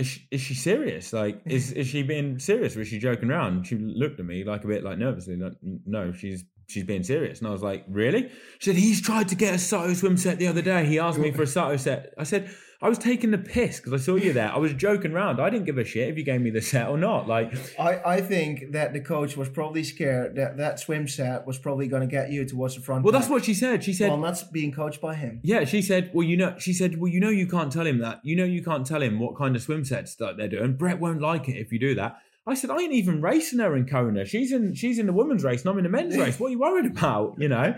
"Is 0.00 0.06
she, 0.06 0.26
is 0.30 0.40
she 0.40 0.54
serious? 0.54 1.12
Like, 1.12 1.42
is 1.44 1.72
is 1.72 1.86
she 1.86 2.02
being 2.02 2.38
serious 2.38 2.74
or 2.74 2.80
is 2.80 2.88
she 2.88 2.98
joking 2.98 3.30
around?" 3.30 3.66
She 3.66 3.76
looked 3.76 4.18
at 4.18 4.24
me 4.24 4.44
like 4.44 4.64
a 4.64 4.66
bit 4.66 4.82
like 4.82 4.96
nervously, 4.96 5.36
like, 5.36 5.52
"No, 5.62 6.12
she's." 6.12 6.44
She's 6.70 6.84
being 6.84 7.02
serious, 7.02 7.38
and 7.40 7.48
I 7.48 7.50
was 7.50 7.62
like, 7.62 7.84
"Really?" 7.88 8.30
She 8.58 8.70
said, 8.70 8.76
"He's 8.76 9.00
tried 9.00 9.28
to 9.28 9.34
get 9.34 9.54
a 9.54 9.58
Sato 9.58 9.92
swim 9.94 10.16
set 10.16 10.38
the 10.38 10.46
other 10.46 10.62
day. 10.62 10.86
He 10.86 10.98
asked 10.98 11.18
me 11.18 11.30
for 11.32 11.42
a 11.42 11.46
Sato 11.46 11.76
set." 11.76 12.14
I 12.16 12.24
said, 12.24 12.50
"I 12.80 12.88
was 12.88 12.98
taking 12.98 13.30
the 13.30 13.38
piss 13.38 13.78
because 13.78 13.92
I 13.92 14.02
saw 14.04 14.16
you 14.16 14.32
there. 14.32 14.52
I 14.52 14.58
was 14.58 14.72
joking 14.74 15.12
around. 15.12 15.40
I 15.40 15.50
didn't 15.50 15.66
give 15.66 15.78
a 15.78 15.84
shit 15.84 16.08
if 16.08 16.16
you 16.16 16.24
gave 16.24 16.40
me 16.40 16.50
the 16.50 16.60
set 16.62 16.88
or 16.88 16.96
not. 16.96 17.28
Like, 17.28 17.52
I, 17.78 18.00
I 18.16 18.20
think 18.20 18.72
that 18.72 18.92
the 18.92 19.00
coach 19.00 19.36
was 19.36 19.48
probably 19.48 19.84
scared 19.84 20.36
that 20.36 20.56
that 20.58 20.78
swim 20.80 21.08
set 21.08 21.46
was 21.46 21.58
probably 21.58 21.88
going 21.88 22.02
to 22.02 22.08
get 22.08 22.30
you 22.30 22.44
towards 22.44 22.76
the 22.76 22.80
front. 22.80 23.04
well, 23.04 23.12
that's 23.12 23.28
what 23.28 23.44
she 23.44 23.54
said. 23.54 23.84
She 23.84 23.92
said, 23.92 24.10
Well, 24.10 24.20
that's 24.20 24.44
being 24.44 24.72
coached 24.72 25.00
by 25.00 25.14
him. 25.14 25.40
Yeah, 25.42 25.64
she 25.64 25.82
said, 25.82 26.10
well, 26.14 26.26
you 26.26 26.36
know, 26.36 26.54
she 26.58 26.72
said, 26.72 26.98
well, 27.00 27.10
you 27.10 27.20
know, 27.20 27.30
you 27.30 27.46
can't 27.46 27.72
tell 27.72 27.86
him 27.86 27.98
that. 27.98 28.20
You 28.24 28.36
know, 28.36 28.44
you 28.44 28.62
can't 28.62 28.86
tell 28.86 29.02
him 29.02 29.18
what 29.18 29.36
kind 29.36 29.56
of 29.56 29.62
swim 29.62 29.84
sets 29.84 30.14
that 30.16 30.36
they're 30.36 30.48
doing. 30.48 30.74
Brett 30.74 30.98
won't 31.00 31.20
like 31.20 31.48
it 31.48 31.56
if 31.56 31.72
you 31.72 31.78
do 31.78 31.94
that. 31.96 32.18
I 32.46 32.54
said, 32.54 32.70
I 32.70 32.78
ain't 32.78 32.92
even 32.92 33.20
racing 33.22 33.58
her 33.58 33.76
in 33.76 33.86
Kona. 33.86 34.24
She's 34.24 34.50
in, 34.50 34.74
she's 34.74 34.98
in 34.98 35.06
the 35.06 35.12
women's 35.12 35.44
race, 35.44 35.60
and 35.60 35.70
I'm 35.70 35.78
in 35.78 35.84
the 35.84 35.90
men's 35.90 36.16
race. 36.16 36.40
What 36.40 36.48
are 36.48 36.50
you 36.50 36.58
worried 36.58 36.86
about? 36.86 37.36
You 37.38 37.48
know, 37.48 37.74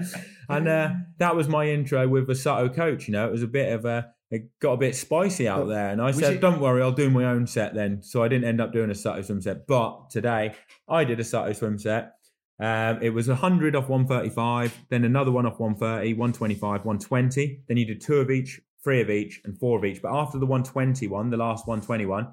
and 0.49 0.69
uh, 0.69 0.91
that 1.19 1.35
was 1.37 1.49
my 1.49 1.69
intro 1.69 2.07
with 2.09 2.27
the 2.27 2.35
Sato 2.35 2.69
coach. 2.69 3.09
You 3.09 3.13
know, 3.13 3.27
it 3.27 3.33
was 3.33 3.43
a 3.43 3.49
bit 3.49 3.73
of 3.73 3.85
a, 3.85 4.13
it 4.31 4.49
got 4.61 4.73
a 4.73 4.77
bit 4.79 4.95
spicy 4.95 5.49
out 5.49 5.67
there, 5.69 5.89
and 5.91 6.01
I 6.01 6.11
said, 6.13 6.35
it- 6.35 6.41
don't 6.41 6.61
worry, 6.61 6.81
I'll 6.81 6.93
do 6.93 7.11
my 7.11 7.25
own 7.25 7.47
set 7.47 7.75
then. 7.75 8.03
So 8.03 8.23
I 8.23 8.29
didn't 8.29 8.45
end 8.49 8.61
up 8.61 8.73
doing 8.73 8.91
a 8.91 8.95
Sato 8.95 9.21
swim 9.23 9.43
set, 9.43 9.67
but 9.67 10.11
today 10.11 10.55
I 10.89 11.05
did 11.05 11.19
a 11.21 11.25
Sato 11.25 11.53
swim 11.53 11.79
set. 11.79 12.15
Um, 12.61 13.01
it 13.03 13.11
was 13.11 13.27
100 13.27 13.75
off 13.75 13.89
135, 13.89 14.85
then 14.89 15.05
another 15.05 15.33
one 15.33 15.47
off 15.47 15.59
130, 15.59 16.15
125, 16.15 16.85
120. 16.85 17.63
Then 17.67 17.77
you 17.77 17.85
did 17.85 18.01
two 18.01 18.17
of 18.17 18.31
each, 18.31 18.61
three 18.85 19.01
of 19.01 19.11
each, 19.11 19.41
and 19.45 19.59
four 19.59 19.79
of 19.79 19.85
each. 19.85 20.01
But 20.01 20.15
after 20.15 20.39
the 20.39 20.47
120 20.47 21.09
one, 21.09 21.31
the 21.31 21.37
last 21.37 21.67
121, 21.67 22.29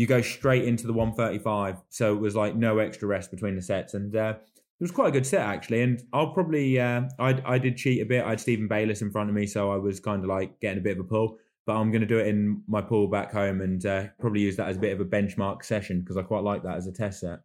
you 0.00 0.06
go 0.06 0.20
straight 0.22 0.64
into 0.64 0.86
the 0.86 0.92
135. 0.94 1.76
So 1.90 2.14
it 2.16 2.20
was 2.20 2.34
like 2.34 2.56
no 2.56 2.78
extra 2.78 3.06
rest 3.06 3.30
between 3.30 3.54
the 3.54 3.60
sets. 3.60 3.92
And 3.92 4.16
uh, 4.16 4.34
it 4.38 4.82
was 4.82 4.90
quite 4.90 5.08
a 5.08 5.12
good 5.12 5.26
set, 5.26 5.42
actually. 5.42 5.82
And 5.82 6.00
I'll 6.14 6.32
probably, 6.32 6.80
uh, 6.80 7.02
I, 7.18 7.40
I 7.44 7.58
did 7.58 7.76
cheat 7.76 8.00
a 8.00 8.06
bit. 8.06 8.24
I 8.24 8.30
had 8.30 8.40
Stephen 8.40 8.66
Bayless 8.66 9.02
in 9.02 9.10
front 9.10 9.28
of 9.28 9.34
me. 9.36 9.46
So 9.46 9.70
I 9.70 9.76
was 9.76 10.00
kind 10.00 10.22
of 10.24 10.28
like 10.30 10.58
getting 10.60 10.78
a 10.78 10.80
bit 10.80 10.96
of 10.98 11.04
a 11.04 11.08
pull. 11.08 11.36
But 11.66 11.74
I'm 11.76 11.90
going 11.90 12.00
to 12.00 12.06
do 12.06 12.18
it 12.18 12.28
in 12.28 12.62
my 12.66 12.80
pool 12.80 13.08
back 13.08 13.30
home 13.30 13.60
and 13.60 13.84
uh, 13.84 14.04
probably 14.18 14.40
use 14.40 14.56
that 14.56 14.68
as 14.68 14.78
a 14.78 14.80
bit 14.80 14.94
of 14.94 15.00
a 15.00 15.04
benchmark 15.04 15.62
session 15.64 16.00
because 16.00 16.16
I 16.16 16.22
quite 16.22 16.44
like 16.44 16.62
that 16.62 16.78
as 16.78 16.86
a 16.86 16.92
test 16.92 17.20
set. 17.20 17.40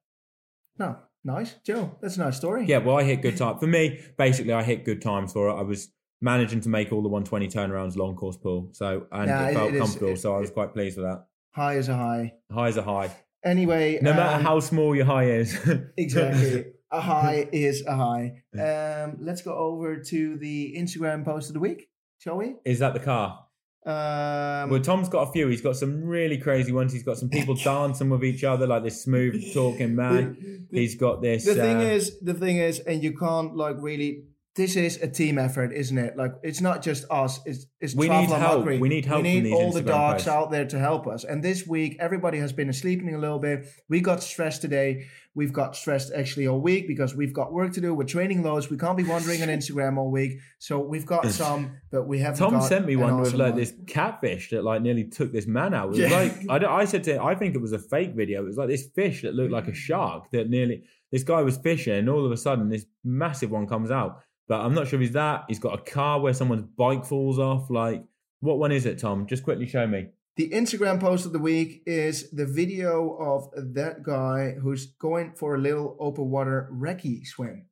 No, 0.79 0.95
nice, 1.25 1.55
Joe. 1.65 1.97
That's 2.01 2.15
a 2.15 2.21
nice 2.21 2.37
story. 2.37 2.65
Yeah, 2.67 2.77
well, 2.77 2.97
I 2.97 3.03
hit 3.03 3.21
good 3.21 3.35
time. 3.35 3.59
For 3.59 3.67
me, 3.67 3.99
basically, 4.17 4.53
I 4.53 4.63
hit 4.63 4.85
good 4.85 5.01
times 5.01 5.33
for 5.33 5.49
it. 5.49 5.53
I 5.55 5.61
was 5.63 5.89
managing 6.21 6.61
to 6.61 6.69
make 6.69 6.93
all 6.93 7.01
the 7.03 7.09
120 7.09 7.49
turnarounds 7.49 7.97
long 7.97 8.15
course 8.15 8.37
pool. 8.37 8.69
So, 8.71 9.07
and 9.11 9.27
Yeah, 9.27 9.47
it 9.47 9.51
it- 9.51 9.53
felt 9.55 9.69
it 9.69 9.75
is- 9.75 9.81
comfortable. 9.81 10.11
it- 10.13 10.19
so 10.19 10.33
I 10.35 10.39
was 10.39 10.49
quite 10.51 10.73
pleased 10.73 10.97
with 10.97 11.05
that. 11.07 11.25
High 11.55 11.75
is 11.75 11.89
a 11.89 11.95
high. 11.95 12.33
High 12.51 12.67
is 12.67 12.77
a 12.77 12.83
high. 12.83 13.11
Anyway, 13.43 13.99
No 14.01 14.13
matter 14.13 14.37
um, 14.37 14.43
how 14.43 14.59
small 14.59 14.95
your 14.95 15.05
high 15.05 15.25
is. 15.25 15.57
exactly 15.97 16.65
a 16.91 17.01
high 17.01 17.47
is 17.53 17.83
a 17.85 17.95
high. 17.95 18.43
Um, 18.53 19.17
let's 19.19 19.41
go 19.41 19.53
over 19.53 19.97
to 19.97 20.37
the 20.37 20.75
Instagram 20.77 21.25
post 21.25 21.49
of 21.49 21.53
the 21.53 21.59
week, 21.59 21.89
shall 22.19 22.37
we? 22.37 22.55
is 22.65 22.79
that 22.79 22.93
the 22.93 22.99
car? 22.99 23.41
Um, 23.85 24.71
Well, 24.71 24.81
Tom's 24.81 25.09
got 25.09 25.29
a 25.29 25.31
few. 25.31 25.47
He's 25.47 25.61
got 25.61 25.75
some 25.75 26.03
really 26.03 26.37
crazy 26.37 26.71
ones. 26.71 26.91
He's 26.91 27.03
got 27.03 27.17
some 27.17 27.29
people 27.29 27.55
dancing 27.63 28.09
with 28.09 28.23
each 28.23 28.43
other, 28.43 28.65
like 28.65 28.83
this 28.83 29.03
smooth 29.03 29.53
talking 29.53 29.95
man. 29.95 30.67
He's 30.71 30.95
got 30.95 31.21
this. 31.21 31.45
the 31.45 31.55
thing 31.55 31.77
uh, 31.77 31.81
is, 31.81 32.19
the 32.19 32.33
thing 32.33 32.57
is, 32.57 32.79
and 32.79 33.03
you 33.03 33.15
can't 33.17 33.55
like 33.55 33.75
really. 33.79 34.23
This 34.55 34.77
is 34.77 35.01
a 35.01 35.07
team 35.09 35.37
effort, 35.37 35.73
isn't 35.73 35.97
it? 35.97 36.15
Like 36.15 36.31
it's 36.41 36.61
not 36.61 36.81
just 36.81 37.03
us. 37.11 37.41
It's 37.45 37.65
it's 37.81 37.93
We 37.93 38.07
need 38.07 38.29
help. 38.29 38.63
Macri. 38.65 38.79
We 38.79 38.87
need 38.87 39.05
help 39.05 39.23
We 39.23 39.41
need 39.41 39.53
all 39.53 39.73
the 39.73 39.81
dogs 39.81 40.23
posts. 40.23 40.27
out 40.29 40.49
there 40.49 40.65
to 40.65 40.79
help 40.79 41.07
us. 41.07 41.25
And 41.25 41.43
this 41.43 41.67
week, 41.67 41.97
everybody 41.99 42.37
has 42.39 42.53
been 42.53 42.71
sleeping 42.71 43.13
a 43.13 43.17
little 43.17 43.39
bit. 43.39 43.67
We 43.89 43.99
got 43.99 44.23
stressed 44.23 44.61
today. 44.61 45.07
We've 45.33 45.51
got 45.51 45.75
stressed 45.75 46.13
actually 46.15 46.47
all 46.47 46.61
week 46.61 46.87
because 46.87 47.13
we've 47.13 47.33
got 47.33 47.51
work 47.51 47.73
to 47.73 47.81
do. 47.81 47.93
We're 47.93 48.05
training 48.05 48.43
loads. 48.43 48.69
We 48.69 48.77
can't 48.77 48.95
be 48.95 49.03
wandering 49.03 49.41
on 49.41 49.49
Instagram 49.59 49.97
all 49.97 50.09
week. 50.09 50.39
So 50.59 50.79
we've 50.79 51.05
got 51.05 51.27
some, 51.43 51.75
but 51.91 52.07
we 52.07 52.19
haven't. 52.19 52.39
Tom 52.39 52.61
sent 52.61 52.85
me 52.85 52.95
one 52.95 53.19
with 53.19 53.33
like 53.33 53.51
one. 53.51 53.59
this 53.59 53.73
catfish 53.87 54.51
that 54.51 54.63
like 54.63 54.81
nearly 54.81 55.03
took 55.03 55.33
this 55.33 55.47
man 55.47 55.73
out. 55.73 55.87
It 55.87 55.89
was 55.89 55.99
Yeah. 55.99 56.17
like 56.47 56.63
I, 56.63 56.75
I 56.81 56.85
said 56.85 57.03
to 57.05 57.15
him, 57.15 57.25
I 57.25 57.35
think 57.35 57.55
it 57.55 57.61
was 57.61 57.73
a 57.73 57.79
fake 57.79 58.13
video. 58.15 58.41
It 58.43 58.45
was 58.45 58.55
like 58.57 58.69
this 58.69 58.87
fish 58.95 59.23
that 59.23 59.35
looked 59.35 59.51
like 59.51 59.67
a 59.67 59.73
shark 59.73 60.31
that 60.31 60.49
nearly 60.49 60.83
this 61.11 61.23
guy 61.23 61.41
was 61.41 61.57
fishing 61.57 61.93
and 61.93 62.09
all 62.09 62.25
of 62.25 62.31
a 62.31 62.37
sudden 62.37 62.69
this 62.69 62.85
massive 63.03 63.51
one 63.51 63.67
comes 63.67 63.91
out. 63.91 64.21
But 64.47 64.61
I'm 64.61 64.73
not 64.73 64.87
sure 64.87 64.99
if 64.99 65.07
he's 65.07 65.13
that. 65.13 65.45
He's 65.47 65.59
got 65.59 65.79
a 65.79 65.81
car 65.81 66.19
where 66.19 66.33
someone's 66.33 66.63
bike 66.77 67.05
falls 67.05 67.39
off. 67.39 67.69
Like 67.69 68.03
what 68.39 68.59
one 68.59 68.71
is 68.71 68.85
it, 68.85 68.99
Tom? 68.99 69.25
Just 69.27 69.43
quickly 69.43 69.65
show 69.65 69.87
me. 69.87 70.07
The 70.37 70.49
Instagram 70.49 70.99
post 70.99 71.25
of 71.25 71.31
the 71.31 71.39
week 71.39 71.81
is 71.85 72.29
the 72.31 72.45
video 72.45 73.15
of 73.15 73.49
that 73.73 74.03
guy 74.03 74.55
who's 74.61 74.87
going 74.87 75.33
for 75.35 75.55
a 75.55 75.59
little 75.59 75.95
open 75.99 76.29
water 76.29 76.69
recce 76.73 77.25
swim. 77.25 77.67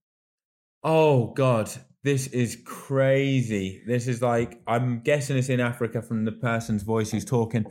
Oh 0.82 1.34
God, 1.34 1.70
this 2.04 2.28
is 2.28 2.58
crazy. 2.66 3.84
This 3.86 4.08
is 4.08 4.22
like 4.22 4.62
I'm 4.66 5.02
guessing 5.02 5.38
it's 5.38 5.50
in 5.50 5.60
Africa 5.60 6.02
from 6.02 6.26
the 6.26 6.32
person's 6.32 6.84
voice 6.84 7.12
who's 7.12 7.26
talking, 7.26 7.66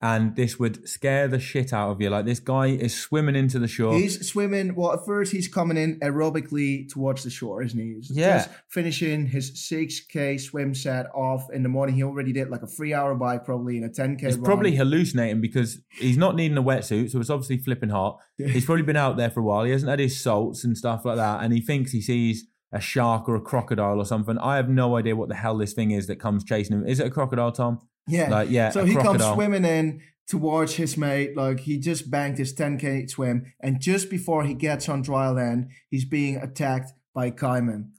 and 0.00 0.36
this 0.36 0.58
would 0.58 0.88
scare 0.88 1.26
the 1.26 1.40
shit 1.40 1.72
out 1.72 1.90
of 1.90 2.00
you. 2.00 2.08
Like 2.08 2.24
this 2.24 2.38
guy 2.38 2.66
is 2.66 2.96
swimming 2.96 3.34
into 3.34 3.58
the 3.58 3.66
shore. 3.66 3.94
He's 3.94 4.28
swimming. 4.28 4.74
Well, 4.76 4.92
at 4.92 5.04
first 5.04 5.32
he's 5.32 5.48
coming 5.48 5.76
in 5.76 5.98
aerobically 6.00 6.88
towards 6.88 7.24
the 7.24 7.30
shore, 7.30 7.62
isn't 7.62 7.78
he? 7.78 7.94
He's 7.94 8.10
Yeah. 8.10 8.38
Just 8.38 8.50
finishing 8.68 9.26
his 9.26 9.50
6K 9.52 10.38
swim 10.40 10.74
set 10.74 11.06
off 11.14 11.48
in 11.52 11.64
the 11.64 11.68
morning. 11.68 11.96
He 11.96 12.04
already 12.04 12.32
did 12.32 12.48
like 12.48 12.62
a 12.62 12.66
three 12.66 12.94
hour 12.94 13.14
bike, 13.14 13.44
probably 13.44 13.76
in 13.76 13.84
a 13.84 13.88
10K. 13.88 14.22
It's 14.22 14.36
run. 14.36 14.44
probably 14.44 14.76
hallucinating 14.76 15.40
because 15.40 15.80
he's 15.90 16.16
not 16.16 16.36
needing 16.36 16.56
a 16.58 16.62
wetsuit, 16.62 17.10
so 17.10 17.18
it's 17.18 17.30
obviously 17.30 17.58
flipping 17.58 17.90
hot. 17.90 18.18
Yeah. 18.38 18.48
He's 18.48 18.64
probably 18.64 18.84
been 18.84 18.96
out 18.96 19.16
there 19.16 19.30
for 19.30 19.40
a 19.40 19.44
while. 19.44 19.64
He 19.64 19.72
hasn't 19.72 19.90
had 19.90 19.98
his 19.98 20.20
salts 20.20 20.62
and 20.62 20.78
stuff 20.78 21.04
like 21.04 21.16
that, 21.16 21.42
and 21.42 21.52
he 21.52 21.60
thinks 21.60 21.90
he 21.90 22.00
sees 22.00 22.46
a 22.70 22.80
shark 22.80 23.28
or 23.28 23.34
a 23.34 23.40
crocodile 23.40 23.98
or 23.98 24.04
something. 24.04 24.38
I 24.38 24.56
have 24.56 24.68
no 24.68 24.96
idea 24.96 25.16
what 25.16 25.28
the 25.28 25.34
hell 25.34 25.56
this 25.56 25.72
thing 25.72 25.90
is 25.90 26.06
that 26.06 26.16
comes 26.20 26.44
chasing 26.44 26.76
him. 26.76 26.86
Is 26.86 27.00
it 27.00 27.06
a 27.06 27.10
crocodile, 27.10 27.50
Tom? 27.50 27.80
Yeah. 28.08 28.30
Like, 28.30 28.50
yeah, 28.50 28.70
So 28.70 28.84
he 28.84 28.94
comes 28.94 29.24
swimming 29.24 29.64
in 29.64 30.00
towards 30.26 30.74
his 30.74 30.96
mate. 30.96 31.36
Like 31.36 31.60
he 31.60 31.78
just 31.78 32.10
banked 32.10 32.38
his 32.38 32.54
10K 32.54 33.10
swim. 33.10 33.52
And 33.60 33.80
just 33.80 34.10
before 34.10 34.44
he 34.44 34.54
gets 34.54 34.88
on 34.88 35.02
dry 35.02 35.28
land, 35.30 35.70
he's 35.90 36.04
being 36.04 36.36
attacked 36.36 36.92
by 37.14 37.26
a 37.26 37.30
caiman. 37.30 37.92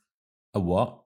A 0.53 0.59
what? 0.59 1.01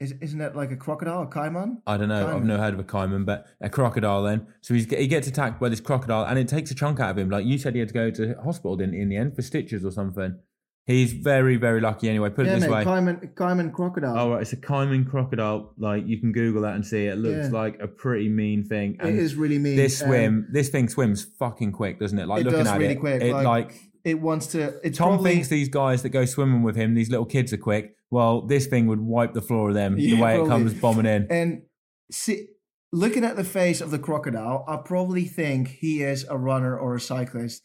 Is, 0.00 0.12
isn't 0.20 0.40
that 0.40 0.56
like 0.56 0.72
a 0.72 0.76
crocodile, 0.76 1.22
a 1.22 1.26
caiman? 1.28 1.80
I 1.86 1.96
don't 1.96 2.08
know. 2.08 2.26
I've 2.26 2.44
never 2.44 2.60
heard 2.60 2.74
of 2.74 2.80
a 2.80 2.84
caiman, 2.84 3.24
but 3.24 3.46
a 3.60 3.70
crocodile. 3.70 4.24
Then, 4.24 4.48
so 4.60 4.74
he's, 4.74 4.86
he 4.86 5.06
gets 5.06 5.28
attacked 5.28 5.60
by 5.60 5.68
this 5.68 5.80
crocodile, 5.80 6.24
and 6.24 6.40
it 6.40 6.48
takes 6.48 6.72
a 6.72 6.74
chunk 6.74 6.98
out 6.98 7.10
of 7.10 7.18
him. 7.18 7.30
Like 7.30 7.46
you 7.46 7.56
said, 7.56 7.74
he 7.74 7.78
had 7.78 7.88
to 7.88 7.94
go 7.94 8.10
to 8.10 8.34
hospital, 8.42 8.74
didn't 8.74 8.94
he, 8.94 9.00
in 9.00 9.10
the 9.10 9.16
end 9.16 9.36
for 9.36 9.42
stitches 9.42 9.84
or 9.84 9.92
something. 9.92 10.40
He's 10.84 11.12
very, 11.12 11.56
very 11.56 11.80
lucky. 11.80 12.08
Anyway, 12.08 12.30
put 12.30 12.44
yeah, 12.46 12.52
it 12.52 12.60
this 12.60 12.68
mate, 12.68 12.74
way. 12.78 12.84
caiman, 12.84 13.30
caiman 13.36 13.70
crocodile. 13.70 14.18
Oh, 14.18 14.30
right, 14.32 14.42
it's 14.42 14.52
a 14.52 14.56
caiman 14.56 15.04
crocodile. 15.04 15.72
Like 15.78 16.06
you 16.08 16.18
can 16.18 16.32
Google 16.32 16.62
that 16.62 16.74
and 16.74 16.84
see 16.84 17.06
it. 17.06 17.12
It 17.12 17.16
looks 17.18 17.46
Yeah. 17.52 17.56
like 17.58 17.78
a 17.80 17.86
pretty 17.86 18.28
mean 18.28 18.64
thing. 18.64 18.94
it 18.94 19.00
And 19.06 19.18
is 19.18 19.36
really 19.36 19.58
mean. 19.60 19.76
this 19.76 20.02
Um, 20.02 20.08
swim, 20.08 20.46
this 20.50 20.70
thing 20.70 20.88
swims 20.88 21.24
fucking 21.38 21.70
quick, 21.72 22.00
doesn't 22.00 22.18
it? 22.18 22.26
Like 22.26 22.40
It 22.40 22.44
looking 22.46 22.58
does 22.60 22.68
at 22.68 22.78
really 22.80 22.94
it, 22.94 23.00
quick, 23.00 23.22
it 23.22 23.32
like, 23.32 23.44
like, 23.46 23.80
it 24.04 24.20
wants 24.20 24.48
to. 24.48 24.74
It's 24.82 24.98
Tom 24.98 25.10
probably, 25.10 25.34
thinks 25.34 25.48
these 25.48 25.68
guys 25.68 26.02
that 26.02 26.08
go 26.08 26.24
swimming 26.24 26.62
with 26.64 26.74
him, 26.74 26.94
these 26.94 27.10
little 27.10 27.26
kids 27.26 27.52
are 27.52 27.58
quick. 27.58 27.94
Well, 28.10 28.42
this 28.42 28.66
thing 28.66 28.88
would 28.88 29.00
wipe 29.00 29.34
the 29.34 29.40
floor 29.42 29.68
of 29.68 29.74
them 29.76 29.94
Yeah, 29.98 30.16
the 30.16 30.22
way 30.22 30.40
it 30.42 30.48
comes 30.48 30.74
bombing 30.74 31.06
in. 31.06 31.28
And 31.30 31.62
see, 32.10 32.48
looking 32.92 33.22
at 33.24 33.36
the 33.36 33.44
face 33.44 33.80
of 33.80 33.92
the 33.92 34.00
crocodile, 34.00 34.64
I 34.66 34.78
probably 34.84 35.26
think 35.26 35.68
he 35.68 36.02
is 36.02 36.26
a 36.28 36.36
runner 36.36 36.76
or 36.76 36.96
a 36.96 37.00
cyclist 37.00 37.62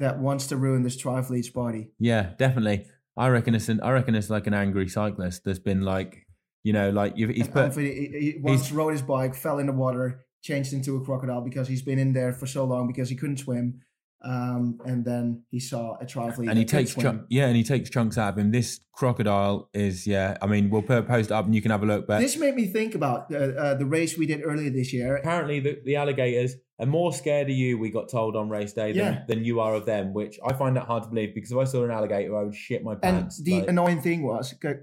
that 0.00 0.18
wants 0.18 0.48
to 0.48 0.56
ruin 0.56 0.82
this 0.82 1.00
triathlete's 1.00 1.50
body. 1.50 1.92
Yeah, 1.98 2.30
definitely. 2.38 2.86
I 3.16 3.28
reckon 3.28 3.54
it's 3.54 3.68
an, 3.68 3.80
I 3.82 3.90
reckon 3.92 4.14
it's 4.14 4.30
like 4.30 4.46
an 4.46 4.54
angry 4.54 4.88
cyclist 4.88 5.44
that's 5.44 5.58
been 5.58 5.82
like, 5.82 6.26
you 6.64 6.72
know, 6.72 6.90
like 6.90 7.12
you've, 7.16 7.30
he's 7.30 7.48
put. 7.48 7.74
He, 7.76 7.84
he 7.84 8.38
once 8.40 8.72
rode 8.72 8.92
his 8.92 9.02
bike, 9.02 9.34
fell 9.34 9.58
in 9.58 9.66
the 9.66 9.72
water, 9.72 10.24
changed 10.42 10.72
into 10.72 10.96
a 10.96 11.04
crocodile 11.04 11.42
because 11.42 11.68
he's 11.68 11.82
been 11.82 11.98
in 11.98 12.12
there 12.12 12.32
for 12.32 12.46
so 12.46 12.64
long 12.64 12.86
because 12.86 13.08
he 13.08 13.16
couldn't 13.16 13.38
swim. 13.38 13.82
Um, 14.22 14.78
and 14.84 15.04
then 15.04 15.42
he 15.50 15.58
saw 15.60 15.96
a 16.00 16.04
triathlete 16.04 16.48
and 16.50 16.58
he 16.58 16.64
takes 16.64 16.94
chunk, 16.94 17.22
yeah, 17.30 17.46
and 17.46 17.56
he 17.56 17.64
takes 17.64 17.88
chunks 17.88 18.18
out 18.18 18.34
of 18.34 18.38
him. 18.38 18.50
This 18.50 18.80
crocodile 18.92 19.70
is, 19.72 20.06
yeah. 20.06 20.36
I 20.42 20.46
mean, 20.46 20.68
we'll 20.68 20.82
put 20.82 20.98
a 20.98 21.02
post 21.02 21.32
up 21.32 21.46
and 21.46 21.54
you 21.54 21.62
can 21.62 21.70
have 21.70 21.82
a 21.82 21.86
look. 21.86 22.06
But 22.06 22.20
This 22.20 22.36
made 22.36 22.54
me 22.54 22.66
think 22.66 22.94
about 22.94 23.32
uh, 23.32 23.36
uh, 23.38 23.74
the 23.74 23.86
race 23.86 24.18
we 24.18 24.26
did 24.26 24.42
earlier 24.44 24.70
this 24.70 24.92
year. 24.92 25.16
apparently, 25.16 25.60
the, 25.60 25.78
the 25.84 25.96
alligators 25.96 26.54
are 26.78 26.86
more 26.86 27.12
scared 27.12 27.48
of 27.48 27.56
you. 27.56 27.78
We 27.78 27.90
got 27.90 28.10
told 28.10 28.36
on 28.36 28.48
race 28.50 28.72
day 28.74 28.92
than, 28.92 29.14
Yeah. 29.14 29.22
than 29.26 29.44
you 29.44 29.60
are 29.60 29.74
of 29.74 29.86
them, 29.86 30.12
which 30.12 30.38
I 30.46 30.52
find 30.52 30.76
that 30.76 30.84
hard 30.84 31.04
to 31.04 31.08
believe 31.08 31.34
because 31.34 31.52
if 31.52 31.56
I 31.58 31.64
saw 31.64 31.84
an 31.84 31.90
alligator, 31.90 32.36
I 32.38 32.44
would 32.44 32.54
shit 32.54 32.82
my 32.84 32.94
pants. 32.96 33.04
And 33.06 33.16
pants. 33.22 33.42
the 33.42 33.60
like- 33.60 33.68
annoying 33.68 34.02
thing 34.02 34.22
was, 34.22 34.54
okay, 34.62 34.80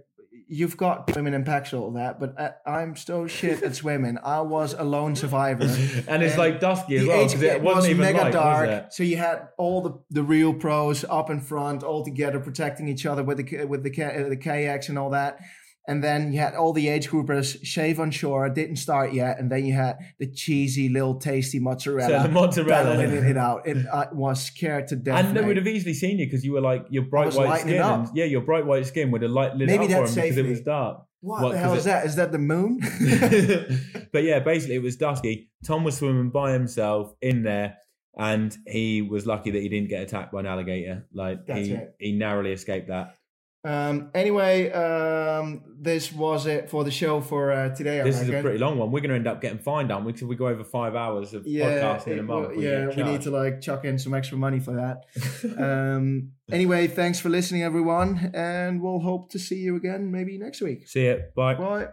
you've 0.47 0.77
got 0.77 1.11
swimming 1.11 1.33
and 1.33 1.45
packs 1.45 1.73
all 1.73 1.91
that, 1.91 2.19
but 2.19 2.39
uh, 2.39 2.51
I'm 2.65 2.95
so 2.95 3.27
shit 3.27 3.63
at 3.63 3.75
swimming. 3.75 4.17
I 4.23 4.41
was 4.41 4.73
a 4.73 4.83
lone 4.83 5.15
survivor. 5.15 5.63
and 6.07 6.23
it's 6.23 6.37
like 6.37 6.59
dusky 6.59 6.97
as 6.97 7.07
well 7.07 7.25
because 7.25 7.41
it 7.41 7.61
wasn't 7.61 7.75
was 7.75 7.89
even 7.89 8.01
mega 8.01 8.21
light, 8.23 8.33
dark. 8.33 8.91
So 8.91 9.03
you 9.03 9.17
had 9.17 9.49
all 9.57 9.81
the, 9.81 9.99
the 10.09 10.23
real 10.23 10.53
pros 10.53 11.03
up 11.05 11.29
in 11.29 11.41
front, 11.41 11.83
all 11.83 12.03
together, 12.03 12.39
protecting 12.39 12.87
each 12.87 13.05
other 13.05 13.23
with 13.23 13.37
the 13.37 13.65
with 13.65 13.83
the 13.83 14.03
uh, 14.03 14.29
the 14.29 14.37
kayaks 14.37 14.89
and 14.89 14.97
all 14.97 15.11
that. 15.11 15.39
And 15.89 16.03
then 16.03 16.33
you 16.33 16.39
had 16.39 16.53
all 16.53 16.73
the 16.73 16.89
age 16.89 17.07
groupers 17.09 17.63
shave 17.65 17.97
on 17.97 18.11
shore, 18.11 18.49
didn't 18.49 18.75
start 18.75 19.13
yet, 19.13 19.39
and 19.39 19.49
then 19.49 19.65
you 19.65 19.73
had 19.73 19.97
the 20.19 20.27
cheesy 20.29 20.89
little 20.89 21.15
tasty 21.15 21.59
mozzarella, 21.59 22.09
So 22.09 22.23
the 22.23 22.29
mozzarella. 22.29 22.97
battling 22.97 23.23
it 23.25 23.37
out. 23.37 23.65
It 23.65 23.85
I 23.87 24.07
was 24.11 24.43
scared 24.43 24.87
to 24.87 24.97
death. 24.97 25.23
And 25.25 25.37
they 25.37 25.41
would 25.45 25.55
have 25.55 25.65
easily 25.67 25.93
seen 25.93 26.19
you 26.19 26.25
because 26.25 26.43
you 26.43 26.51
were 26.51 26.59
like 26.61 26.85
your 26.89 27.03
bright 27.03 27.33
white 27.33 27.61
skin. 27.61 27.81
And, 27.81 28.09
yeah, 28.13 28.25
your 28.25 28.41
bright 28.41 28.65
white 28.65 28.85
skin 28.85 29.11
would 29.11 29.21
have 29.21 29.31
light 29.31 29.55
lit 29.55 29.67
Maybe 29.67 29.85
it 29.85 29.91
up 29.93 30.09
for 30.09 30.19
him 30.19 30.23
because 30.23 30.37
it 30.37 30.45
was 30.45 30.59
dark. 30.61 31.03
what, 31.21 31.41
what, 31.41 31.51
the 31.53 31.57
hell 31.57 31.73
is 31.73 31.85
it- 31.85 31.89
that? 31.89 32.05
Is 32.05 32.15
that 32.17 32.33
the 32.33 32.37
moon? 32.37 32.79
but 34.11 34.23
yeah, 34.23 34.39
basically 34.39 34.75
it 34.75 34.83
was 34.83 34.97
dusky. 34.97 35.49
Tom 35.65 35.83
was 35.85 35.97
swimming 35.97 36.31
by 36.31 36.51
himself 36.51 37.13
in 37.21 37.43
there, 37.43 37.77
and 38.17 38.55
he 38.67 39.01
was 39.01 39.25
lucky 39.25 39.51
that 39.51 39.61
he 39.61 39.69
didn't 39.69 39.87
get 39.89 40.01
attacked 40.03 40.33
by 40.33 40.41
an 40.41 40.47
alligator. 40.47 41.07
Like 41.13 41.45
That's 41.45 41.67
he 41.67 41.73
it. 41.73 41.95
he 41.99 42.11
narrowly 42.11 42.51
escaped 42.51 42.89
that. 42.89 43.15
Um, 43.63 44.11
anyway, 44.13 44.71
um, 44.71 45.63
this 45.79 46.11
was 46.11 46.45
it 46.45 46.69
for 46.69 46.83
the 46.83 46.91
show 46.91 47.21
for 47.21 47.51
uh, 47.51 47.75
today. 47.75 47.99
I 47.99 48.03
This 48.03 48.21
is 48.21 48.29
a 48.29 48.41
pretty 48.41 48.59
long 48.59 48.77
one. 48.77 48.91
We're 48.91 49.01
going 49.01 49.09
to 49.09 49.15
end 49.15 49.27
up 49.27 49.41
getting 49.41 49.59
fined, 49.59 49.91
aren't 49.91 50.05
we? 50.05 50.13
Because 50.13 50.27
we 50.27 50.35
go 50.35 50.47
over 50.47 50.63
five 50.63 50.95
hours 50.95 51.33
of 51.33 51.45
yeah, 51.45 51.65
podcasting 51.65 52.13
in 52.13 52.19
a 52.19 52.23
month. 52.23 52.57
yeah, 52.57 52.87
we 52.95 53.03
need 53.03 53.21
to 53.23 53.31
like 53.31 53.61
chuck 53.61 53.83
in 53.83 53.99
some 53.99 54.13
extra 54.13 54.37
money 54.37 54.59
for 54.59 54.73
that. 54.73 55.57
um, 55.57 56.31
anyway, 56.51 56.87
thanks 56.87 57.19
for 57.19 57.29
listening, 57.29 57.63
everyone, 57.63 58.31
and 58.33 58.81
we'll 58.81 58.99
hope 58.99 59.31
to 59.31 59.39
see 59.39 59.57
you 59.57 59.75
again 59.75 60.11
maybe 60.11 60.37
next 60.37 60.61
week. 60.61 60.87
See 60.87 61.05
you. 61.05 61.23
Bye. 61.35 61.55
Bye. 61.55 61.87